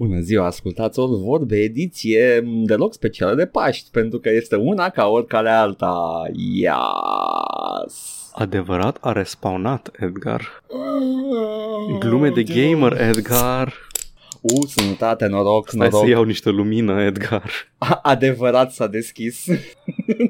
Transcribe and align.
Bună 0.00 0.20
ziua, 0.20 0.46
ascultați 0.46 0.98
o 0.98 1.06
vorbe 1.06 1.56
ediție 1.56 2.40
deloc 2.64 2.92
specială 2.92 3.34
de 3.34 3.46
Paști, 3.46 3.90
pentru 3.90 4.18
că 4.18 4.30
este 4.30 4.56
una 4.56 4.88
ca 4.88 5.06
oricare 5.06 5.50
alta. 5.50 6.22
Yes! 6.54 8.30
Adevărat 8.32 8.98
a 9.00 9.12
respawnat 9.12 9.90
Edgar. 9.98 10.62
Glume 11.98 12.28
de 12.30 12.42
gamer, 12.42 13.00
Edgar. 13.00 13.74
U, 14.40 14.66
sănătate, 14.66 15.26
noroc, 15.26 15.68
Stai 15.68 15.88
noroc. 15.88 16.04
să 16.04 16.10
iau 16.10 16.22
niște 16.22 16.50
lumină, 16.50 17.02
Edgar. 17.02 17.50
A- 17.78 18.00
adevărat 18.02 18.72
s-a 18.72 18.86
deschis. 18.86 19.44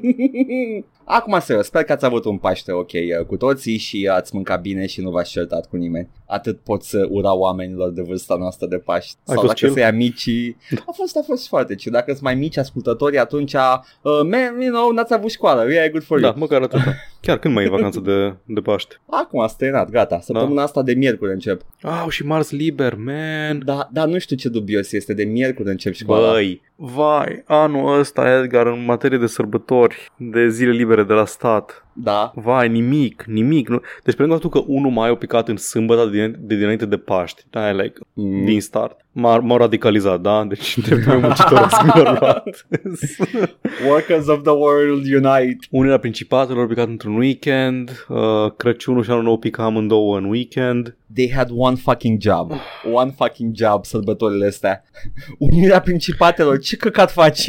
Acum 1.13 1.39
serios, 1.39 1.65
sper 1.65 1.83
că 1.83 1.91
ați 1.91 2.05
avut 2.05 2.25
un 2.25 2.37
Paște 2.37 2.71
ok 2.71 2.91
uh, 2.93 3.25
cu 3.27 3.37
toții 3.37 3.77
și 3.77 4.09
ați 4.11 4.35
mâncat 4.35 4.61
bine 4.61 4.85
și 4.85 5.01
nu 5.01 5.09
v-ați 5.09 5.31
certat 5.31 5.67
cu 5.69 5.75
nimeni. 5.75 6.09
Atât 6.27 6.59
pot 6.59 6.83
să 6.83 7.07
ura 7.09 7.33
oamenilor 7.35 7.89
de 7.91 8.01
vârsta 8.01 8.35
noastră 8.35 8.67
de 8.67 8.77
Paști. 8.77 9.15
Ai 9.17 9.21
Sau 9.23 9.35
fost 9.35 9.47
dacă 9.47 9.59
chill? 9.59 9.71
să-i 9.73 9.83
amicii. 9.83 10.57
A 10.87 10.91
fost, 10.95 11.17
a 11.17 11.21
fost 11.25 11.47
foarte 11.47 11.75
chill. 11.75 11.91
Dacă 11.93 12.11
sunt 12.11 12.21
mai 12.23 12.35
mici 12.35 12.57
ascultători, 12.57 13.17
atunci, 13.17 13.53
uh, 13.53 13.79
man, 14.03 14.61
you 14.61 14.71
know, 14.73 14.91
n-ați 14.91 15.13
avut 15.13 15.31
școală. 15.31 15.71
Yeah, 15.71 15.89
good 15.89 16.03
for 16.03 16.19
you. 16.19 16.31
Da, 16.31 16.37
măcar 16.39 16.61
atâta. 16.61 16.93
Chiar 17.21 17.39
când 17.39 17.53
mai 17.53 17.65
e 17.65 17.69
vacanță 17.69 17.99
de, 17.99 18.35
de 18.45 18.59
Paște? 18.59 18.95
Acum 19.09 19.39
a 19.39 19.47
stăinat, 19.47 19.89
gata. 19.89 20.19
Săptămâna 20.19 20.55
Da. 20.55 20.61
asta 20.63 20.81
de 20.81 20.93
miercuri 20.93 21.31
încep. 21.31 21.61
Au, 21.81 22.09
și 22.09 22.25
marți 22.25 22.55
liber, 22.55 22.95
man. 22.95 23.61
Da, 23.65 23.89
dar 23.91 24.07
nu 24.07 24.17
știu 24.17 24.35
ce 24.35 24.49
dubios 24.49 24.91
este. 24.91 25.13
De 25.13 25.23
miercuri 25.23 25.69
încep 25.69 25.93
școala. 25.93 26.31
Băi, 26.31 26.61
vai, 26.83 27.43
anul 27.45 27.99
ăsta, 27.99 28.29
Edgar, 28.29 28.65
în 28.67 28.85
materie 28.85 29.17
de 29.17 29.27
sărbători, 29.27 30.11
de 30.15 30.49
zile 30.49 30.71
libere 30.71 31.03
de 31.03 31.13
la 31.13 31.25
stat, 31.25 31.85
Da. 31.93 32.31
vai, 32.35 32.69
nimic, 32.69 33.23
nimic. 33.27 33.67
Nu. 33.69 33.81
Deci, 34.03 34.15
pe 34.15 34.21
lângă 34.21 34.37
faptul 34.37 34.61
că 34.61 34.67
unul 34.71 34.91
mai 34.91 35.09
a 35.09 35.15
picat 35.15 35.47
în 35.47 35.57
sâmbătă 35.57 36.05
de, 36.05 36.17
din- 36.25 36.35
de 36.39 36.55
dinainte 36.55 36.85
de 36.85 36.97
Paști, 36.97 37.43
da, 37.49 37.71
like, 37.71 37.99
Mm. 38.13 38.45
din 38.45 38.61
start, 38.61 39.05
m-a, 39.11 39.37
m-a 39.39 39.57
radicalizat, 39.57 40.21
da? 40.21 40.43
Deci, 40.47 40.77
dreptul 40.85 41.11
meu 41.11 41.19
muncitoresc 41.19 41.83
mi-a 41.83 42.17
luat. 42.19 42.67
Workers 43.89 44.27
of 44.27 44.41
the 44.41 44.51
world 44.51 45.05
unite. 45.13 45.57
Unirea 45.69 45.97
Principatelor 45.97 46.63
a 46.63 46.67
picat 46.67 46.87
într-un 46.87 47.15
weekend, 47.17 48.05
uh, 48.09 48.51
Crăciunul 48.57 49.03
și 49.03 49.09
anul 49.11 49.23
nou 49.23 49.37
pica 49.37 49.63
amândouă 49.63 50.17
în 50.17 50.23
weekend. 50.25 50.95
They 51.13 51.31
had 51.35 51.49
one 51.55 51.75
fucking 51.75 52.21
job. 52.21 52.51
One 52.93 53.13
fucking 53.17 53.55
job 53.55 53.85
sărbătorile 53.85 54.45
astea. 54.45 54.83
Unirea 55.37 55.81
Principatelor, 55.81 56.59
ce 56.59 56.75
căcat 56.75 57.11
faci? 57.11 57.45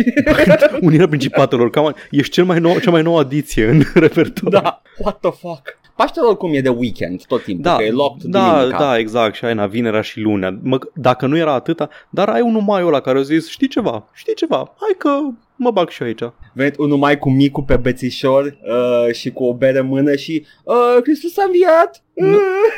Unirea 0.80 1.08
Principatelor, 1.08 1.70
cam, 1.70 1.94
ești 2.10 2.32
cel 2.32 2.44
mai 2.44 2.58
nou, 2.60 2.78
cea 2.78 2.90
mai 2.90 3.02
nouă 3.02 3.18
adiție 3.20 3.66
în 3.68 3.82
repertoriu. 3.94 4.30
Da, 4.42 4.82
what 4.98 5.18
the 5.20 5.30
fuck? 5.30 5.80
Paștele 5.96 6.26
oricum 6.26 6.54
e 6.54 6.60
de 6.60 6.68
weekend 6.68 7.24
tot 7.26 7.42
timpul, 7.42 7.64
Da, 7.64 7.76
că 7.76 7.82
e 7.82 7.90
locked 7.90 8.22
da, 8.30 8.52
duminica. 8.52 8.78
da, 8.78 8.98
exact, 8.98 9.34
și 9.34 9.44
ai 9.44 9.54
na 9.54 9.66
vinerea 9.66 10.00
și 10.00 10.20
lunea. 10.20 10.58
Mă, 10.62 10.78
dacă 10.94 11.26
nu 11.26 11.36
era 11.36 11.52
atâta, 11.52 11.88
dar 12.10 12.28
ai 12.28 12.40
unul 12.40 12.60
mai 12.60 12.82
ăla 12.82 13.00
care 13.00 13.18
a 13.18 13.22
zis, 13.22 13.48
știi 13.48 13.68
ceva, 13.68 14.08
știi 14.12 14.34
ceva, 14.34 14.56
hai 14.56 14.94
că 14.98 15.08
mă 15.56 15.70
bag 15.70 15.88
și 15.88 16.02
eu 16.02 16.08
aici. 16.08 16.22
Venit 16.52 16.76
unul 16.78 16.96
mai 16.98 17.18
cu 17.18 17.30
micul 17.30 17.62
pe 17.62 17.76
bețișor 17.76 18.44
uh, 18.44 19.14
și 19.14 19.30
cu 19.30 19.44
o 19.44 19.54
bere 19.54 19.78
în 19.78 19.86
mână 19.86 20.14
și 20.16 20.46
uh, 20.64 20.74
Hristos 21.02 21.38
a 21.38 21.42
înviat. 21.44 22.02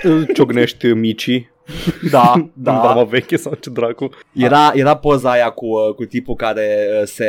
Îl 0.02 0.27
ciognești 0.34 0.86
micii, 0.86 1.50
Da, 2.11 2.33
în 2.34 2.51
da. 2.55 2.81
drama 2.83 3.03
veche 3.03 3.37
sau 3.37 3.55
ce 3.55 3.70
dracu. 3.70 4.11
Era, 4.33 4.73
era 4.75 4.97
poza 4.97 5.31
aia 5.31 5.51
cu, 5.51 5.67
uh, 5.67 5.95
cu 5.95 6.05
tipul 6.05 6.34
care 6.34 6.89
uh, 7.01 7.07
se 7.07 7.29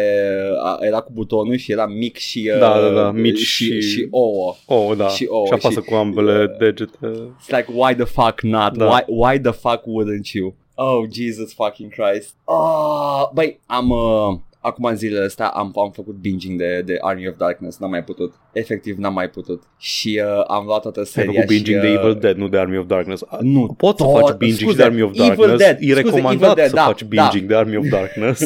uh, 0.64 0.78
era 0.80 1.00
cu 1.00 1.12
butonul 1.14 1.56
și 1.56 1.72
era 1.72 1.86
mic 1.86 2.18
și 2.18 2.50
uh, 2.54 2.60
Da, 2.60 2.80
da, 2.80 2.90
da, 2.90 3.12
mici 3.12 3.38
și, 3.40 3.82
și- 3.82 3.90
și 3.90 4.08
ouă. 4.12 4.56
Oh, 4.66 4.98
da, 4.98 5.08
Și 5.08 5.16
și, 5.16 5.26
ouă, 5.30 5.46
și 5.46 5.54
apasă 5.54 5.80
și- 5.80 5.86
cu 5.86 5.96
ambele 5.96 6.56
degete. 6.60 6.98
It's 7.02 7.48
like 7.58 7.66
why 7.74 7.96
the 7.96 8.06
fuck 8.06 8.42
not? 8.42 8.78
Da. 8.78 8.86
Why 8.86 9.04
why 9.08 9.40
the 9.40 9.52
fuck 9.52 9.82
wouldn't 9.82 10.32
you? 10.34 10.54
Oh 10.76 11.04
Jesus 11.12 11.54
fucking 11.54 11.92
Christ. 11.94 12.36
Oh, 12.44 13.30
băi, 13.34 13.60
am 13.66 13.90
uh, 13.90 14.38
acum 14.66 14.86
în 14.86 14.96
zilele 14.96 15.26
astea 15.26 15.48
am, 15.48 15.72
am 15.76 15.92
făcut 15.92 16.16
binging 16.16 16.60
de, 16.60 16.82
de 16.86 16.98
Army 17.00 17.28
of 17.28 17.36
Darkness, 17.38 17.78
n-am 17.78 17.90
mai 17.90 18.04
putut. 18.04 18.34
Efectiv 18.54 18.98
n-am 18.98 19.14
mai 19.14 19.30
putut. 19.30 19.64
Și 19.78 20.22
uh, 20.24 20.44
am 20.48 20.66
luat 20.66 20.82
toată 20.82 21.00
Ai 21.00 21.06
seria 21.06 21.32
făcut 21.32 21.48
binging 21.48 21.76
și, 21.78 21.82
de 21.82 21.88
uh, 21.88 22.00
Evil 22.00 22.20
Dead, 22.20 22.38
nu 22.38 22.48
de 22.48 22.58
Army 22.58 22.78
of 22.78 22.86
Darkness. 22.86 23.24
Nu, 23.40 23.74
Poți 23.78 24.02
să 24.02 24.04
tot- 24.08 24.20
faci 24.20 24.38
binging 24.38 24.60
scuze, 24.60 24.72
și 24.72 24.78
de 24.78 24.84
Army 24.84 25.02
of 25.02 25.10
Evil 25.14 25.28
Darkness. 25.28 25.58
Dead, 25.58 25.78
e 25.80 25.82
scuze, 25.82 26.02
recomandat 26.02 26.42
Evil 26.42 26.54
Dead, 26.56 26.70
să 26.70 26.76
da, 26.76 26.82
faci 26.82 27.02
da. 27.02 27.08
binging 27.08 27.50
de 27.50 27.56
Army 27.56 27.78
of 27.78 27.88
Darkness. 27.90 28.42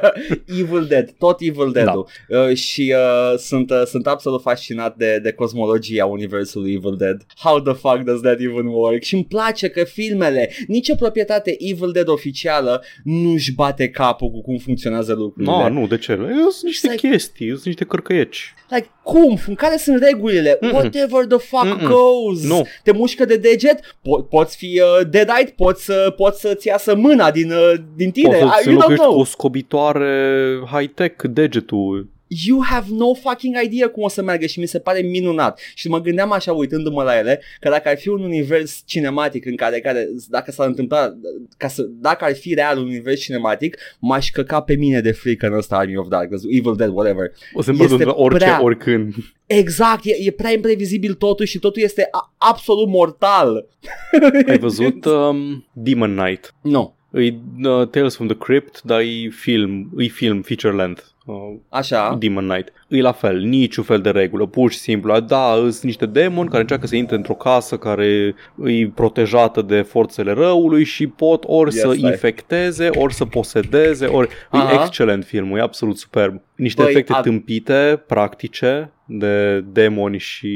Evil 0.60 0.84
Dead, 0.88 1.14
tot 1.18 1.36
Evil 1.40 1.70
Dead-ul. 1.72 2.08
Uh, 2.28 2.54
și 2.56 2.94
uh, 2.96 3.38
sunt, 3.38 3.70
uh, 3.70 3.82
sunt 3.86 4.06
absolut 4.06 4.42
fascinat 4.42 4.96
de, 4.96 5.18
de 5.22 5.32
cosmologia 5.32 6.06
universului 6.06 6.72
Evil 6.72 6.96
Dead. 6.96 7.26
How 7.36 7.60
the 7.60 7.72
fuck 7.72 7.98
does 8.02 8.20
that 8.20 8.38
even 8.40 8.66
work? 8.66 9.02
Și 9.02 9.14
îmi 9.14 9.24
place 9.24 9.68
că 9.68 9.84
filmele, 9.84 10.50
nicio 10.66 10.94
proprietate 10.94 11.56
Evil 11.58 11.90
Dead 11.92 12.08
oficială 12.08 12.82
nu-și 13.04 13.54
bate 13.54 13.88
capul 13.88 14.30
cu 14.30 14.42
cum 14.42 14.56
funcționează 14.56 15.14
lucrurile. 15.14 15.52
no, 15.52 15.53
nu, 15.68 15.86
de 15.86 15.98
ce? 15.98 16.12
Eu 16.12 16.48
Sunt 16.48 16.62
niște 16.62 16.90
Like- 16.90 17.08
chestii, 17.08 17.48
sunt 17.50 17.64
niște 17.64 17.84
cărcăieci. 17.84 18.54
Like, 18.68 18.88
cum? 19.02 19.38
Care 19.56 19.76
sunt 19.76 20.02
regulile? 20.02 20.58
Mm-mm. 20.60 20.72
Whatever 20.72 21.24
the 21.24 21.38
fuck 21.38 21.64
Mm-mm. 21.64 21.86
goes. 21.88 22.42
Nu. 22.48 22.66
Te 22.82 22.92
mușcă 22.92 23.24
de 23.24 23.36
deget? 23.36 23.80
Po- 23.80 24.28
poți 24.30 24.56
fi 24.56 24.80
uh, 25.00 25.06
deadite? 25.10 25.52
Poți, 25.56 25.84
să 25.84 26.12
poți 26.16 26.40
să-ți 26.40 26.66
iasă 26.66 26.94
mâna 26.94 27.30
din, 27.30 27.50
uh, 27.52 27.72
din 27.96 28.10
tine? 28.10 28.28
Poți 28.28 28.38
I, 28.44 28.48
să-ți 28.54 28.68
you 28.68 28.74
don't 28.74 28.74
înlocuiești 28.74 29.04
cu 29.04 29.10
know. 29.10 29.20
o 29.20 29.24
scobitoare 29.24 30.58
high-tech 30.72 31.24
degetul. 31.30 32.08
You 32.46 32.62
have 32.64 32.86
no 32.90 33.14
fucking 33.14 33.56
idea 33.64 33.88
cum 33.88 34.02
o 34.02 34.08
să 34.08 34.22
meargă 34.22 34.46
și 34.46 34.58
mi 34.60 34.66
se 34.66 34.78
pare 34.78 35.00
minunat. 35.00 35.60
Și 35.74 35.88
mă 35.88 36.00
gândeam 36.00 36.32
așa 36.32 36.52
uitându-mă 36.52 37.02
la 37.02 37.18
ele 37.18 37.40
că 37.60 37.68
dacă 37.68 37.88
ar 37.88 37.96
fi 37.98 38.08
un 38.08 38.22
univers 38.22 38.82
cinematic 38.86 39.46
în 39.46 39.56
care, 39.56 39.80
care 39.80 40.08
dacă 40.28 40.50
s-ar 40.50 40.66
întâmpla, 40.66 41.14
ca 41.56 41.68
să, 41.68 41.82
dacă 41.82 42.24
ar 42.24 42.34
fi 42.34 42.54
real 42.54 42.78
un 42.78 42.84
univers 42.84 43.20
cinematic, 43.20 43.76
m-aș 43.98 44.30
căca 44.30 44.60
pe 44.60 44.74
mine 44.74 45.00
de 45.00 45.12
frică 45.12 45.46
în 45.46 45.52
ăsta 45.54 45.76
Army 45.76 45.96
of 45.96 46.08
Darkness, 46.08 46.44
Evil 46.48 46.74
Dead, 46.76 46.90
whatever. 46.92 47.32
O 47.54 47.62
să 47.62 47.70
Este 47.80 47.94
îmi 47.94 48.12
orice, 48.14 48.44
prea- 48.44 48.62
oricând. 48.62 49.14
Exact, 49.46 50.04
e, 50.04 50.10
e 50.24 50.30
prea 50.30 50.50
imprevizibil 50.52 51.14
totul 51.14 51.46
și 51.46 51.58
totul 51.58 51.82
este 51.82 52.08
a- 52.10 52.34
absolut 52.38 52.88
mortal. 52.88 53.66
Ai 54.48 54.58
văzut 54.58 55.04
um, 55.28 55.66
Demon 55.72 56.16
Knight? 56.16 56.54
Nu, 56.62 56.94
E 57.16 57.34
uh, 57.68 57.88
Tales 57.88 58.14
from 58.14 58.26
the 58.26 58.36
Crypt, 58.36 58.82
dar 58.82 59.00
e 59.00 59.28
film, 59.30 59.90
e 59.98 60.06
film 60.06 60.42
feature 60.42 60.74
length. 60.74 61.02
Uh, 61.24 61.54
așa. 61.68 62.16
Demon 62.18 62.48
Knight. 62.48 62.72
E 62.88 63.00
la 63.00 63.12
fel, 63.12 63.38
niciun 63.40 63.84
fel 63.84 64.00
de 64.00 64.10
regulă, 64.10 64.46
pur 64.46 64.70
și 64.70 64.78
simplu. 64.78 65.20
Da, 65.20 65.54
sunt 65.54 65.82
niște 65.82 66.06
demoni 66.06 66.48
care 66.48 66.60
încearcă 66.60 66.86
să 66.86 66.96
intre 66.96 67.16
într-o 67.16 67.34
casă 67.34 67.76
care 67.76 68.34
e 68.64 68.88
protejată 68.94 69.62
de 69.62 69.82
forțele 69.82 70.32
răului 70.32 70.84
și 70.84 71.06
pot 71.06 71.44
ori 71.46 71.74
Ia 71.74 71.80
să 71.80 71.92
stai. 71.96 72.10
infecteze, 72.10 72.88
ori 72.92 73.14
să 73.14 73.24
posedeze, 73.24 74.06
ori... 74.06 74.28
Aha. 74.50 74.72
E 74.72 74.84
excelent 74.84 75.24
filmul, 75.24 75.58
e 75.58 75.62
absolut 75.62 75.98
superb. 75.98 76.40
Niște 76.56 76.82
Băi, 76.82 76.90
efecte 76.90 77.12
a- 77.12 77.20
tâmpite, 77.20 78.02
practice, 78.06 78.92
de 79.06 79.60
demoni 79.60 80.18
și 80.18 80.52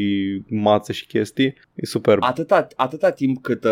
mațe 0.48 0.92
și 0.92 1.06
chestii. 1.06 1.54
E 1.74 1.86
superb. 1.86 2.22
Atâta, 2.24 2.66
atâta 2.76 3.10
timp 3.10 3.42
cât 3.42 3.64
uh, 3.64 3.70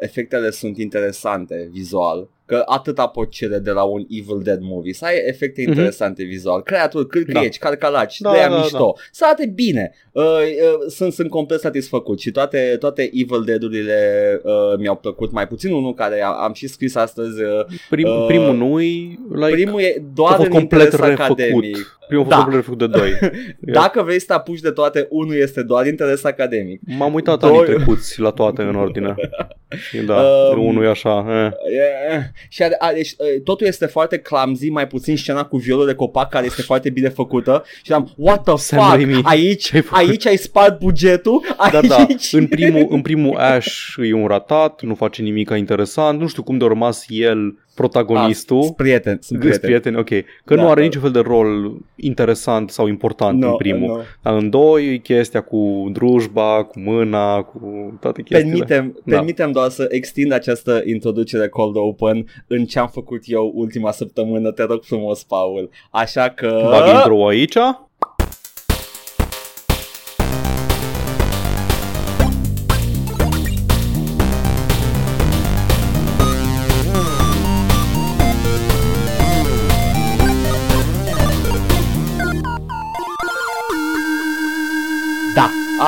efectele 0.00 0.50
sunt 0.50 0.78
interesante 0.78 1.68
vizual, 1.72 2.28
că 2.52 2.62
atâta 2.66 3.06
pot 3.06 3.30
cere 3.30 3.58
de 3.58 3.70
la 3.70 3.82
un 3.82 4.04
Evil 4.08 4.40
Dead 4.42 4.58
movie, 4.62 4.92
să 4.92 5.04
ai 5.04 5.14
efecte 5.26 5.60
Mhm. 5.60 5.68
interesante 5.70 6.22
vizual, 6.22 6.62
creaturi, 6.62 7.06
cârcrieci, 7.06 7.58
da. 7.58 7.68
carcalaci, 7.68 8.20
Da, 8.20 8.30
de 8.32 8.38
aia 8.38 8.48
da, 8.48 8.56
mișto, 8.56 8.96
să 9.12 9.24
arate 9.24 9.46
bine. 9.54 9.92
Uh, 10.12 10.22
uh, 10.24 10.88
sunt, 10.88 11.12
sunt 11.12 11.30
complet 11.30 11.60
satisfăcut 11.60 12.20
și 12.20 12.30
toate, 12.30 12.76
toate 12.80 13.02
Evil 13.02 13.42
Dead-urile 13.44 13.96
uh, 14.42 14.78
mi-au 14.78 14.96
plăcut, 14.96 15.32
mai 15.32 15.46
puțin 15.48 15.72
unul 15.72 15.94
care 15.94 16.22
am, 16.22 16.34
am 16.42 16.52
și 16.52 16.66
scris 16.66 16.94
astăzi. 16.94 17.42
Uh, 17.42 17.48
Prim, 17.90 18.08
uh, 18.08 18.24
primul 18.26 18.56
nu 18.56 18.80
e 18.80 19.18
like, 19.34 19.50
primul 19.52 19.80
e 19.80 19.94
a 19.98 20.02
doar 20.14 20.34
fost 20.34 20.46
în 20.46 20.52
complet 20.52 20.82
interes 20.84 21.06
refăcut. 21.08 21.38
academic. 21.40 21.96
Primul 22.08 22.26
a 22.26 22.28
Da. 22.28 22.34
fost 22.36 22.48
complet 22.48 22.66
refăcut 22.66 22.78
de 22.92 22.98
doi. 22.98 23.32
Dacă 23.80 24.02
vrei 24.02 24.18
să 24.20 24.24
te 24.26 24.32
apuci 24.32 24.60
de 24.60 24.70
toate, 24.70 25.06
unul 25.10 25.34
este 25.34 25.62
doar 25.62 25.86
interes 25.86 26.24
academic. 26.24 26.80
M-am 26.98 27.14
uitat 27.14 27.38
Doi- 27.38 27.48
anii 27.50 27.62
trecuți 27.62 28.20
la 28.20 28.30
toate 28.30 28.62
în 28.62 28.74
ordine. 28.74 29.14
Și 29.88 29.98
da, 30.10 30.22
Um, 30.56 30.66
unul 30.66 30.84
e 30.84 30.88
așa. 30.88 31.26
Eh. 31.54 32.18
Yeah. 32.42 32.52
Și 32.52 32.62
are, 32.62 32.76
are, 32.78 33.02
și, 33.02 33.14
uh, 33.18 33.42
totul 33.44 33.66
este 33.66 33.86
foarte 33.86 34.18
clumsy, 34.18 34.68
mai 34.68 34.86
puțin 34.86 35.16
scena 35.16 35.44
cu 35.44 35.56
violul 35.56 35.86
de 35.86 35.94
copac 35.94 36.28
care 36.28 36.46
este 36.46 36.62
foarte 36.62 36.90
bine 36.90 37.08
făcută 37.08 37.64
și 37.82 37.92
am 37.92 38.12
what 38.16 38.42
the 38.42 38.56
Sam 38.56 38.78
fuck, 38.78 38.94
Raimi, 38.94 39.20
aici, 39.24 39.64
ce-ai 39.64 39.82
făcut? 39.82 40.08
aici 40.08 40.26
ai 40.26 40.36
spart 40.36 40.78
bugetul, 40.78 41.42
Da, 41.56 41.78
aici... 41.78 41.86
da, 41.88 42.06
în 42.38 42.46
primul, 42.46 42.86
în 42.90 43.02
primul 43.02 43.36
Ash 43.36 43.94
e 43.96 44.12
un 44.12 44.26
ratat, 44.26 44.82
nu 44.82 44.94
face 44.94 45.22
nimic 45.22 45.50
interesant, 45.56 46.20
nu 46.20 46.26
știu 46.26 46.42
cum 46.42 46.58
de 46.58 46.64
a 46.64 46.68
rămas 46.68 47.04
el 47.08 47.58
protagonistul. 47.74 48.62
Sunt 48.62 48.76
prieten, 48.76 49.12
sunt 49.12 49.24
Sunt 49.24 49.38
prieten. 49.40 49.60
prieteni, 49.60 49.96
ok. 49.96 50.08
Că 50.44 50.54
Da, 50.54 50.62
nu 50.62 50.68
are 50.68 50.80
da. 50.80 50.86
niciun 50.86 51.00
fel 51.02 51.10
de 51.10 51.18
rol 51.20 51.76
interesant 51.96 52.70
sau 52.70 52.86
important 52.86 53.38
No, 53.40 53.48
în 53.50 53.56
primul. 53.56 53.86
no. 53.96 54.00
Dar 54.22 54.34
în 54.34 54.50
doi 54.50 54.86
e 54.92 54.96
chestia 54.96 55.40
cu 55.40 55.88
drujba, 55.92 56.64
cu 56.64 56.78
mâna, 56.80 57.42
cu 57.42 57.92
toate 58.00 58.22
chestiile. 58.22 58.64
Permitem, 58.64 59.00
Da. 59.04 59.16
permitem 59.16 59.52
doar 59.52 59.68
să 59.68 59.86
extind 59.90 60.32
această 60.32 60.82
introducere 60.84 61.48
cold 61.48 61.76
open 61.76 62.24
în 62.46 62.64
ce 62.64 62.78
am 62.78 62.88
făcut 62.92 63.20
eu 63.24 63.52
ultima 63.54 63.90
săptămână, 63.90 64.50
te 64.50 64.62
rog 64.62 64.82
frumos, 64.82 65.22
Paul. 65.24 65.70
Așa 65.90 66.28
că... 66.28 66.60
Bag 66.70 66.94
intro 66.94 67.26
aici. 67.26 67.56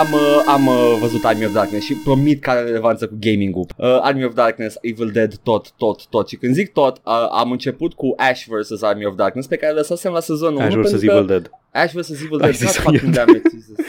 Am, 0.05 0.13
uh, 0.13 0.43
am 0.47 0.67
uh, 0.67 0.97
văzut 1.01 1.25
Army 1.25 1.45
of 1.45 1.53
Darkness 1.53 1.85
și 1.87 1.95
promit 1.95 2.43
că 2.43 2.51
are 2.51 2.61
relevanță 2.61 3.07
cu 3.07 3.17
gaming-ul. 3.21 3.67
Uh, 3.77 3.87
Army 4.01 4.25
of 4.25 4.35
Darkness, 4.35 4.77
Evil 4.81 5.11
Dead, 5.13 5.37
tot, 5.43 5.73
tot, 5.77 6.07
tot. 6.07 6.29
Și 6.29 6.37
când 6.37 6.55
zic 6.55 6.73
tot, 6.73 6.97
uh, 7.05 7.13
am 7.31 7.51
început 7.51 7.93
cu 7.93 8.15
Ash 8.17 8.45
vs. 8.49 8.83
Army 8.83 9.07
of 9.07 9.15
Darkness 9.17 9.47
pe 9.49 9.57
care 9.57 9.73
lăsasem 9.73 10.13
la 10.13 10.21
sezonul 10.21 10.61
Ash 10.61 10.75
1 10.75 10.83
vs. 10.83 10.91
pentru 10.91 11.07
că 11.09 11.15
Evil 11.15 11.27
Dead. 11.27 11.51
Ash 11.73 11.93
vs. 11.93 12.11
Evil 12.11 12.33
Ai 12.33 12.39
Dead, 12.39 12.55
zis 12.55 12.67
God 12.83 12.85
fucking 12.85 13.17
eu. 13.17 13.25
damn 13.25 13.35
it, 13.37 13.43
Jesus. 13.53 13.77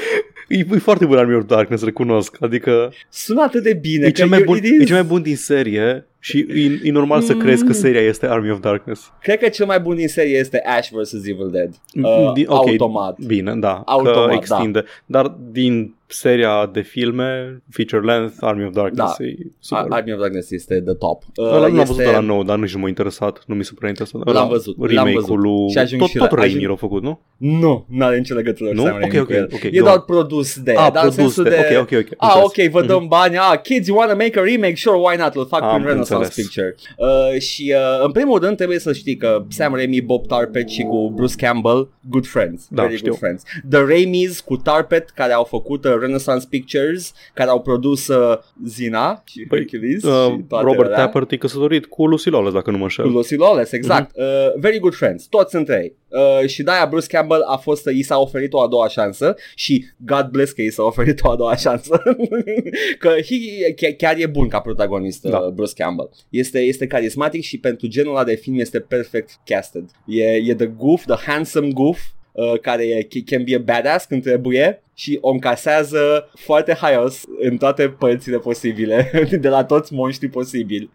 E, 0.48 0.58
e 0.58 0.78
foarte 0.78 1.06
bun 1.06 1.18
Army 1.18 1.36
of 1.36 1.46
Darkness, 1.46 1.84
recunosc. 1.84 2.38
Adică 2.42 2.92
Sună 3.10 3.42
atât 3.42 3.64
de 3.64 3.74
bine 3.74 4.06
e 4.06 4.10
că 4.10 4.12
cel, 4.18 4.28
mai 4.28 4.40
eu- 4.40 4.46
bun, 4.46 4.58
it 4.58 4.64
is- 4.64 4.80
e 4.82 4.84
cel 4.84 4.96
mai 4.96 5.04
bun 5.06 5.22
din 5.22 5.36
serie 5.36 6.08
și 6.20 6.46
e, 6.50 6.80
e 6.88 6.92
normal 6.92 7.22
să 7.22 7.34
crezi 7.34 7.62
că 7.62 7.68
Mm. 7.68 7.74
seria 7.80 8.02
este 8.02 8.26
Army 8.28 8.52
of 8.52 8.60
Darkness. 8.60 9.12
Cred 9.22 9.40
că 9.40 9.48
cel 9.50 9.66
mai 9.66 9.80
bun 9.80 9.96
din 9.96 10.08
serie 10.08 10.38
este 10.38 10.62
Ash 10.66 10.90
vs. 10.92 11.14
Evil 11.14 11.50
Dead. 11.52 11.70
Uh, 12.06 12.32
Din- 12.34 12.46
ok, 12.48 12.68
Automat. 12.68 13.20
Bine, 13.26 13.56
da, 13.56 13.82
Automat, 13.86 14.28
că 14.28 14.34
extinde. 14.34 14.84
Dar 15.06 15.28
din 15.52 15.95
seria 16.08 16.70
de 16.74 16.82
filme, 16.82 17.62
feature 17.70 18.02
length, 18.14 18.36
Army 18.40 18.66
of 18.66 18.74
Darkness 18.74 19.16
Da. 19.18 19.26
e 19.26 19.36
super. 19.60 19.86
Army 19.90 20.14
of 20.14 20.20
Darkness 20.20 20.52
este 20.52 20.82
the 20.82 20.94
top. 20.94 21.24
Uh, 21.36 21.46
Ăla 21.46 21.58
nu 21.58 21.64
am 21.74 21.78
este... 21.80 21.94
văzut 21.94 22.12
la 22.14 22.20
nou, 22.20 22.44
dar 22.44 22.58
nici 22.58 22.74
nu 22.74 22.80
m-a 22.80 22.88
interesat. 22.88 23.44
Nu 23.48 23.56
mi 23.56 23.64
se 23.64 23.72
prea 23.76 23.90
interesat. 23.90 24.22
L-am 24.26 24.36
Ăla, 24.36 24.46
văzut, 24.46 24.78
l-am 24.78 24.88
Remake-ul 24.88 25.22
văzut. 25.22 25.38
lui... 25.38 25.70
Și 25.72 25.78
ajung 25.78 26.02
tot, 26.02 26.10
și 26.10 26.18
tot 26.18 26.32
la- 26.32 26.38
Raimi 26.38 26.56
ajung- 26.56 26.70
l-a 26.70 26.76
făcut, 26.76 27.02
nu? 27.04 27.20
Nu, 27.38 27.86
nu 27.90 28.06
are 28.06 28.18
nicio 28.18 28.34
legătură 28.36 28.70
Nu? 28.74 28.82
cu 28.82 28.88
Sam 28.88 28.96
Ok, 28.96 29.02
Raimi 29.02 29.20
ok, 29.20 29.26
cu 29.28 29.34
el. 29.34 29.50
ok, 29.54 29.64
E 29.64 29.70
eu- 29.72 29.84
doar 29.84 30.00
produs 30.02 30.60
de, 30.60 30.72
Ah, 30.72 30.76
dar 30.94 31.06
în 31.06 31.12
produs 31.12 31.16
sensul 31.16 31.44
de- 31.44 31.50
de... 31.70 31.78
ok, 31.78 31.92
ok, 31.92 31.98
ok, 32.00 32.08
Ah, 32.18 32.34
înțeles. 32.44 32.66
ok, 32.68 32.82
vă 32.82 32.86
dăm 32.94 33.08
bani, 33.08 33.38
ah, 33.38 33.60
kids, 33.64 33.88
you 33.88 33.98
wanna 33.98 34.14
make 34.14 34.40
a 34.40 34.44
remake? 34.44 34.76
Sure, 34.76 34.98
why 34.98 35.16
not? 35.18 35.36
Îl 35.36 35.46
fac 35.48 35.62
Am 35.62 35.74
prin 35.74 35.86
Renaissance 35.88 36.24
înțeles. 36.26 36.46
Picture. 36.48 36.76
Uh, 36.98 37.40
și 37.40 37.74
uh, 37.76 38.04
în 38.06 38.12
primul 38.12 38.40
rând 38.40 38.58
trebuie 38.58 38.80
să 38.80 38.94
știi 38.94 39.16
că 39.18 39.46
Sam 39.50 39.74
Raimi, 39.74 40.02
Bob 40.02 40.28
Tarpet 40.28 40.70
și 40.70 40.82
cu 40.82 41.12
Bruce 41.16 41.36
Campbell, 41.46 41.90
good 42.10 42.26
friends, 42.28 42.68
Da, 42.70 42.82
very 42.82 42.96
știu. 42.96 43.08
good 43.08 43.20
friends. 43.20 43.44
The 43.70 43.80
Raimis 43.80 44.40
cu 44.40 44.56
Tarpet, 44.58 45.10
care 45.10 45.34
au 45.34 45.44
făcut 45.44 45.86
uh, 45.86 45.95
Renaissance 46.00 46.46
Pictures, 46.50 47.14
care 47.34 47.50
au 47.50 47.62
produs 47.62 48.08
uh, 48.08 48.38
Zina 48.66 49.24
și 49.26 49.46
Păi, 49.48 49.58
Hercules 49.58 50.04
Uh, 50.04 50.32
și 50.32 50.44
toate 50.48 50.66
Robert 50.66 50.86
alea. 50.92 50.98
Tappert 50.98 51.32
e 51.32 51.38
căsătorit 51.38 51.86
cu 51.86 52.08
Lucy 52.08 52.30
Lawless, 52.30 52.54
dacă 52.54 52.72
nu 52.72 52.78
mă 52.78 52.84
înșel. 52.84 53.06
Cu 53.06 53.12
Lucy 53.12 53.36
Lawless, 53.36 53.72
exact. 53.72 54.12
Mhm. 54.18 54.26
Uh, 54.26 54.60
very 54.60 54.80
good 54.80 54.94
friends, 54.94 55.26
toți 55.26 55.56
între 55.56 55.80
ei. 55.84 55.96
Uh, 56.42 56.48
și 56.48 56.64
de-aia 56.64 56.86
Bruce 56.90 57.08
Campbell 57.08 57.42
a 57.42 57.58
fost, 57.58 57.86
i 57.86 58.04
s-a 58.04 58.18
oferit 58.18 58.54
o 58.54 58.62
a 58.62 58.68
doua 58.68 58.88
șansă 58.88 59.36
și 59.56 59.86
God 59.98 60.28
bless 60.28 60.52
că 60.52 60.62
i 60.62 60.70
s-a 60.70 60.84
oferit 60.84 61.20
o 61.24 61.30
a 61.30 61.36
doua 61.36 61.56
șansă. 61.56 62.02
că 63.00 63.10
he, 63.10 63.74
chiar, 63.76 63.92
chiar 63.92 64.16
e 64.18 64.26
bun 64.26 64.48
ca 64.48 64.60
protagonist 64.60 65.22
Da. 65.22 65.30
da. 65.30 65.50
Bruce 65.54 65.74
Campbell. 65.76 66.10
Este, 66.30 66.60
este 66.60 66.88
carismatic 66.88 67.44
și 67.44 67.58
pentru 67.60 67.88
genul 67.88 68.16
ăla 68.16 68.24
de 68.24 68.36
film 68.36 68.60
este 68.60 68.80
perfect 68.80 69.40
casted. 69.46 69.90
E, 70.06 70.24
e 70.24 70.56
the 70.56 70.66
goof, 70.66 71.06
the 71.06 71.32
handsome 71.32 71.72
goof, 71.72 72.00
uh, 72.36 72.60
care 72.60 72.84
e, 72.84 73.08
can 73.26 73.44
be 73.44 73.56
a 73.56 73.60
badass 73.60 74.06
când 74.06 74.24
trebuie 74.24 74.84
și 74.94 75.18
o 75.22 75.30
încasează 75.30 76.30
foarte 76.34 76.74
haios 76.74 77.24
în 77.40 77.58
toate 77.58 77.90
părțile 77.90 78.38
posibile, 78.38 79.12
de 79.42 79.50
la 79.50 79.64
toți 79.64 79.94
monștrii 79.94 80.30
posibili. 80.30 80.90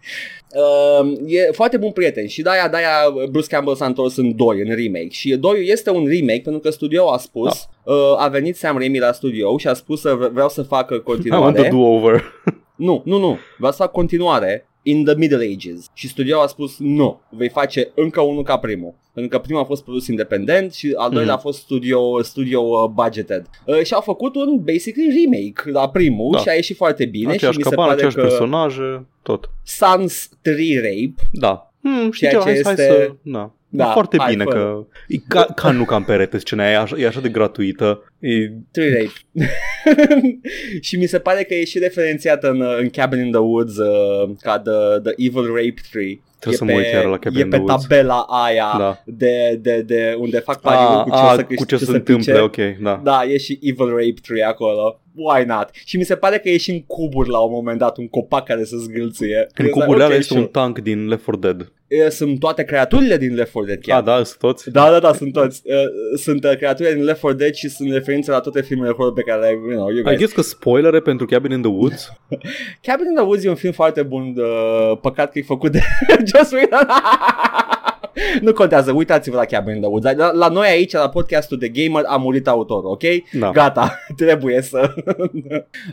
Uh, 0.54 1.12
e 1.26 1.50
foarte 1.52 1.76
bun 1.76 1.90
prieten 1.90 2.26
și 2.26 2.42
de-aia, 2.42 2.68
de-aia 2.68 2.88
Bruce 3.30 3.46
Campbell 3.46 3.76
s-a 3.76 3.86
întors 3.86 4.16
în 4.16 4.36
2, 4.36 4.60
în 4.60 4.74
remake 4.74 5.08
și 5.10 5.36
2 5.36 5.64
este 5.68 5.90
un 5.90 6.06
remake 6.06 6.40
pentru 6.40 6.60
că 6.60 6.70
studio 6.70 7.12
a 7.12 7.18
spus, 7.18 7.68
da. 7.84 7.92
uh, 7.92 8.14
a 8.18 8.28
venit 8.28 8.56
Sam 8.56 8.78
Raimi 8.78 8.98
la 8.98 9.12
studio 9.12 9.58
și 9.58 9.68
a 9.68 9.74
spus 9.74 10.02
că 10.02 10.14
vre- 10.14 10.28
vreau 10.28 10.48
să 10.48 10.62
facă 10.62 10.94
I 10.94 10.96
want 10.96 11.04
continuare. 11.04 11.66
a 11.66 11.70
do-over. 11.70 12.32
Nu, 12.76 13.02
nu, 13.04 13.18
nu, 13.18 13.38
vreau 13.56 13.72
să 13.72 13.82
fac 13.82 13.90
continuare 13.90 14.69
in 14.82 15.04
the 15.04 15.14
Middle 15.14 15.48
Ages 15.56 15.86
și 15.94 16.08
studio 16.08 16.40
a 16.40 16.46
spus 16.46 16.78
nu, 16.78 17.20
vei 17.30 17.48
face 17.48 17.90
încă 17.94 18.20
unul 18.20 18.42
ca 18.42 18.58
primul. 18.58 18.94
Pentru 19.14 19.36
că 19.36 19.42
primul 19.44 19.62
a 19.62 19.64
fost 19.64 19.82
produs 19.84 20.06
independent 20.06 20.72
și 20.72 20.92
al 20.96 21.10
doilea 21.10 21.34
Mhm. 21.34 21.40
a 21.40 21.48
fost 21.48 21.58
studio, 21.60 22.22
studio 22.22 22.60
uh, 22.60 22.90
budgeted. 22.94 23.46
Uh, 23.66 23.82
și 23.82 23.94
au 23.94 24.00
făcut 24.00 24.34
un 24.34 24.58
basically 24.64 25.24
remake 25.24 25.70
la 25.70 25.88
primul 25.88 26.32
Da. 26.32 26.38
și 26.38 26.48
a 26.48 26.52
ieșit 26.52 26.76
foarte 26.76 27.04
bine 27.06 27.32
Aceeași 27.32 27.58
și 27.58 27.64
mi 27.64 27.70
se 27.70 27.70
capan, 27.70 27.84
pare 27.84 27.92
aceeași 27.96 28.16
că 28.16 28.22
personaje, 28.22 29.06
tot. 29.22 29.50
Sans 29.62 30.28
3 30.42 30.74
Rape 30.76 31.14
Da. 31.32 31.72
Hmm, 31.82 32.10
știi 32.10 32.28
Ceea 32.28 32.40
ce, 32.42 32.48
hai, 32.48 32.56
ce 32.56 32.62
hai 32.62 32.72
este- 32.72 32.84
să... 32.86 33.12
Da. 33.22 33.54
Da, 33.72 33.84
Da, 33.84 33.90
foarte 33.90 34.16
hai, 34.18 34.30
bine 34.32 34.44
fă. 34.44 34.50
că... 34.50 34.86
E 35.08 35.16
ca, 35.28 35.44
ca 35.54 35.70
nu 35.70 35.84
ca 35.84 35.96
în 35.96 36.02
perete 36.02 36.38
scena 36.38 36.62
aia, 36.64 36.72
e 36.72 36.76
așa, 36.78 36.96
e 36.98 37.06
așa 37.06 37.20
de 37.20 37.28
gratuită. 37.28 38.12
E, 38.18 38.30
Tree 38.70 38.92
Rape. 38.92 39.12
și 40.80 40.96
mi 40.96 41.06
se 41.06 41.18
pare 41.18 41.42
că 41.42 41.54
e 41.54 41.64
și 41.64 41.78
referențiată 41.78 42.50
în, 42.50 42.60
uh, 42.60 42.76
în 42.80 42.88
Cabin 42.90 43.24
in 43.24 43.30
the 43.30 43.40
Woods 43.40 43.76
uh, 43.76 44.30
ca 44.40 44.58
the, 44.58 45.00
the 45.02 45.12
Evil 45.26 45.46
Rape 45.46 45.74
Tree. 45.90 46.20
Trebuie 46.38 46.54
e 46.54 46.56
să 46.56 46.64
mă 46.64 46.72
uit 46.72 46.92
iară 46.92 47.08
la 47.08 47.18
Cabin 47.18 47.38
E 47.40 47.42
in 47.42 47.48
pe 47.50 47.56
the 47.56 47.64
Woods. 47.64 47.82
tabela 47.86 48.20
aia 48.28 48.74
Da. 48.78 49.02
de, 49.06 49.58
de, 49.62 49.82
de 49.82 50.16
unde 50.18 50.38
fac 50.38 50.60
pariuri 50.60 50.94
a, 50.94 51.02
cu 51.02 51.10
ce, 51.10 51.16
a, 51.16 51.32
o 51.32 51.34
să, 51.34 51.42
cu 51.54 51.64
ce, 51.64 51.76
se 51.76 51.84
să 51.84 51.92
întâmple, 51.92 52.32
pice. 52.32 52.42
ok, 52.42 52.76
da. 52.82 53.00
Da, 53.04 53.24
e 53.24 53.38
și 53.38 53.58
Evil 53.62 53.88
Rape 53.88 54.14
Tree 54.22 54.44
acolo. 54.44 55.00
Why 55.14 55.44
not? 55.44 55.68
Și 55.84 55.96
mi 55.96 56.04
se 56.04 56.16
pare 56.16 56.38
că 56.38 56.48
e 56.48 56.56
și 56.56 56.70
în 56.70 56.80
cuburi 56.82 57.28
la 57.28 57.38
un 57.38 57.50
moment 57.52 57.78
dat, 57.78 57.96
un 57.96 58.08
copac 58.08 58.44
care 58.44 58.64
se 58.64 58.76
zgâlțuie. 58.76 59.36
În 59.38 59.44
It's 59.46 59.56
like, 59.58 59.70
cuburile 59.70 60.04
alea 60.04 60.14
ok, 60.16 60.20
este 60.20 60.32
sure. 60.32 60.40
un 60.40 60.46
tank 60.46 60.78
din 60.78 61.08
Left 61.08 61.24
4 61.24 61.40
Dead. 61.40 61.72
E, 61.88 62.08
Sunt 62.08 62.38
toate 62.38 62.64
creaturile 62.64 63.16
din 63.16 63.34
Left 63.34 63.52
4 63.52 63.66
Dead 63.68 63.80
chiar. 63.80 63.98
Ah, 63.98 64.04
da, 64.04 64.14
sunt 64.14 64.38
toți? 64.38 64.70
Da, 64.70 64.90
da, 64.90 64.98
da, 64.98 65.12
sunt 65.12 65.32
toți. 65.32 65.62
Uh, 65.64 65.74
sunt 66.18 66.44
uh, 66.44 66.56
creaturile 66.56 66.94
din 66.94 67.04
Left 67.04 67.20
4 67.20 67.36
Dead 67.36 67.54
și 67.54 67.68
sunt 67.68 67.92
referințe 67.92 68.30
la 68.30 68.40
toate 68.40 68.62
filmele 68.62 68.92
horror 68.92 69.12
pe 69.12 69.22
care 69.22 69.40
le 69.40 69.48
you 69.50 69.70
know, 69.70 69.88
you 69.88 69.98
I 69.98 70.02
guys. 70.02 70.16
guess 70.18 70.32
că 70.32 70.40
spoilere 70.40 71.00
pentru 71.00 71.26
Cabin 71.26 71.50
in 71.50 71.60
the 71.62 71.70
Woods? 71.70 72.12
Cabin 72.86 73.06
in 73.06 73.14
the 73.14 73.24
Woods 73.24 73.44
e 73.44 73.48
un 73.48 73.54
film 73.54 73.72
foarte 73.72 74.02
bun, 74.02 74.34
uh, 74.36 74.98
păcat 75.00 75.32
că 75.32 75.38
e 75.38 75.42
făcut 75.42 75.72
de 75.72 75.80
Joss 76.34 76.52
Whedon. 76.52 76.86
nu 78.46 78.52
contează, 78.52 78.92
uitați-vă 78.92 79.36
la 79.36 79.44
Cabin 79.44 79.74
in 79.74 79.80
the 79.80 79.90
Woods. 79.90 80.16
La, 80.16 80.32
la 80.32 80.48
noi 80.48 80.68
aici, 80.68 80.92
la 80.92 81.08
podcastul 81.08 81.58
de 81.58 81.68
gamer, 81.68 82.04
a 82.06 82.16
murit 82.16 82.48
autorul, 82.48 82.90
ok? 82.90 83.02
Da. 83.38 83.50
Gata, 83.50 83.98
trebuie 84.16 84.62
să... 84.62 84.94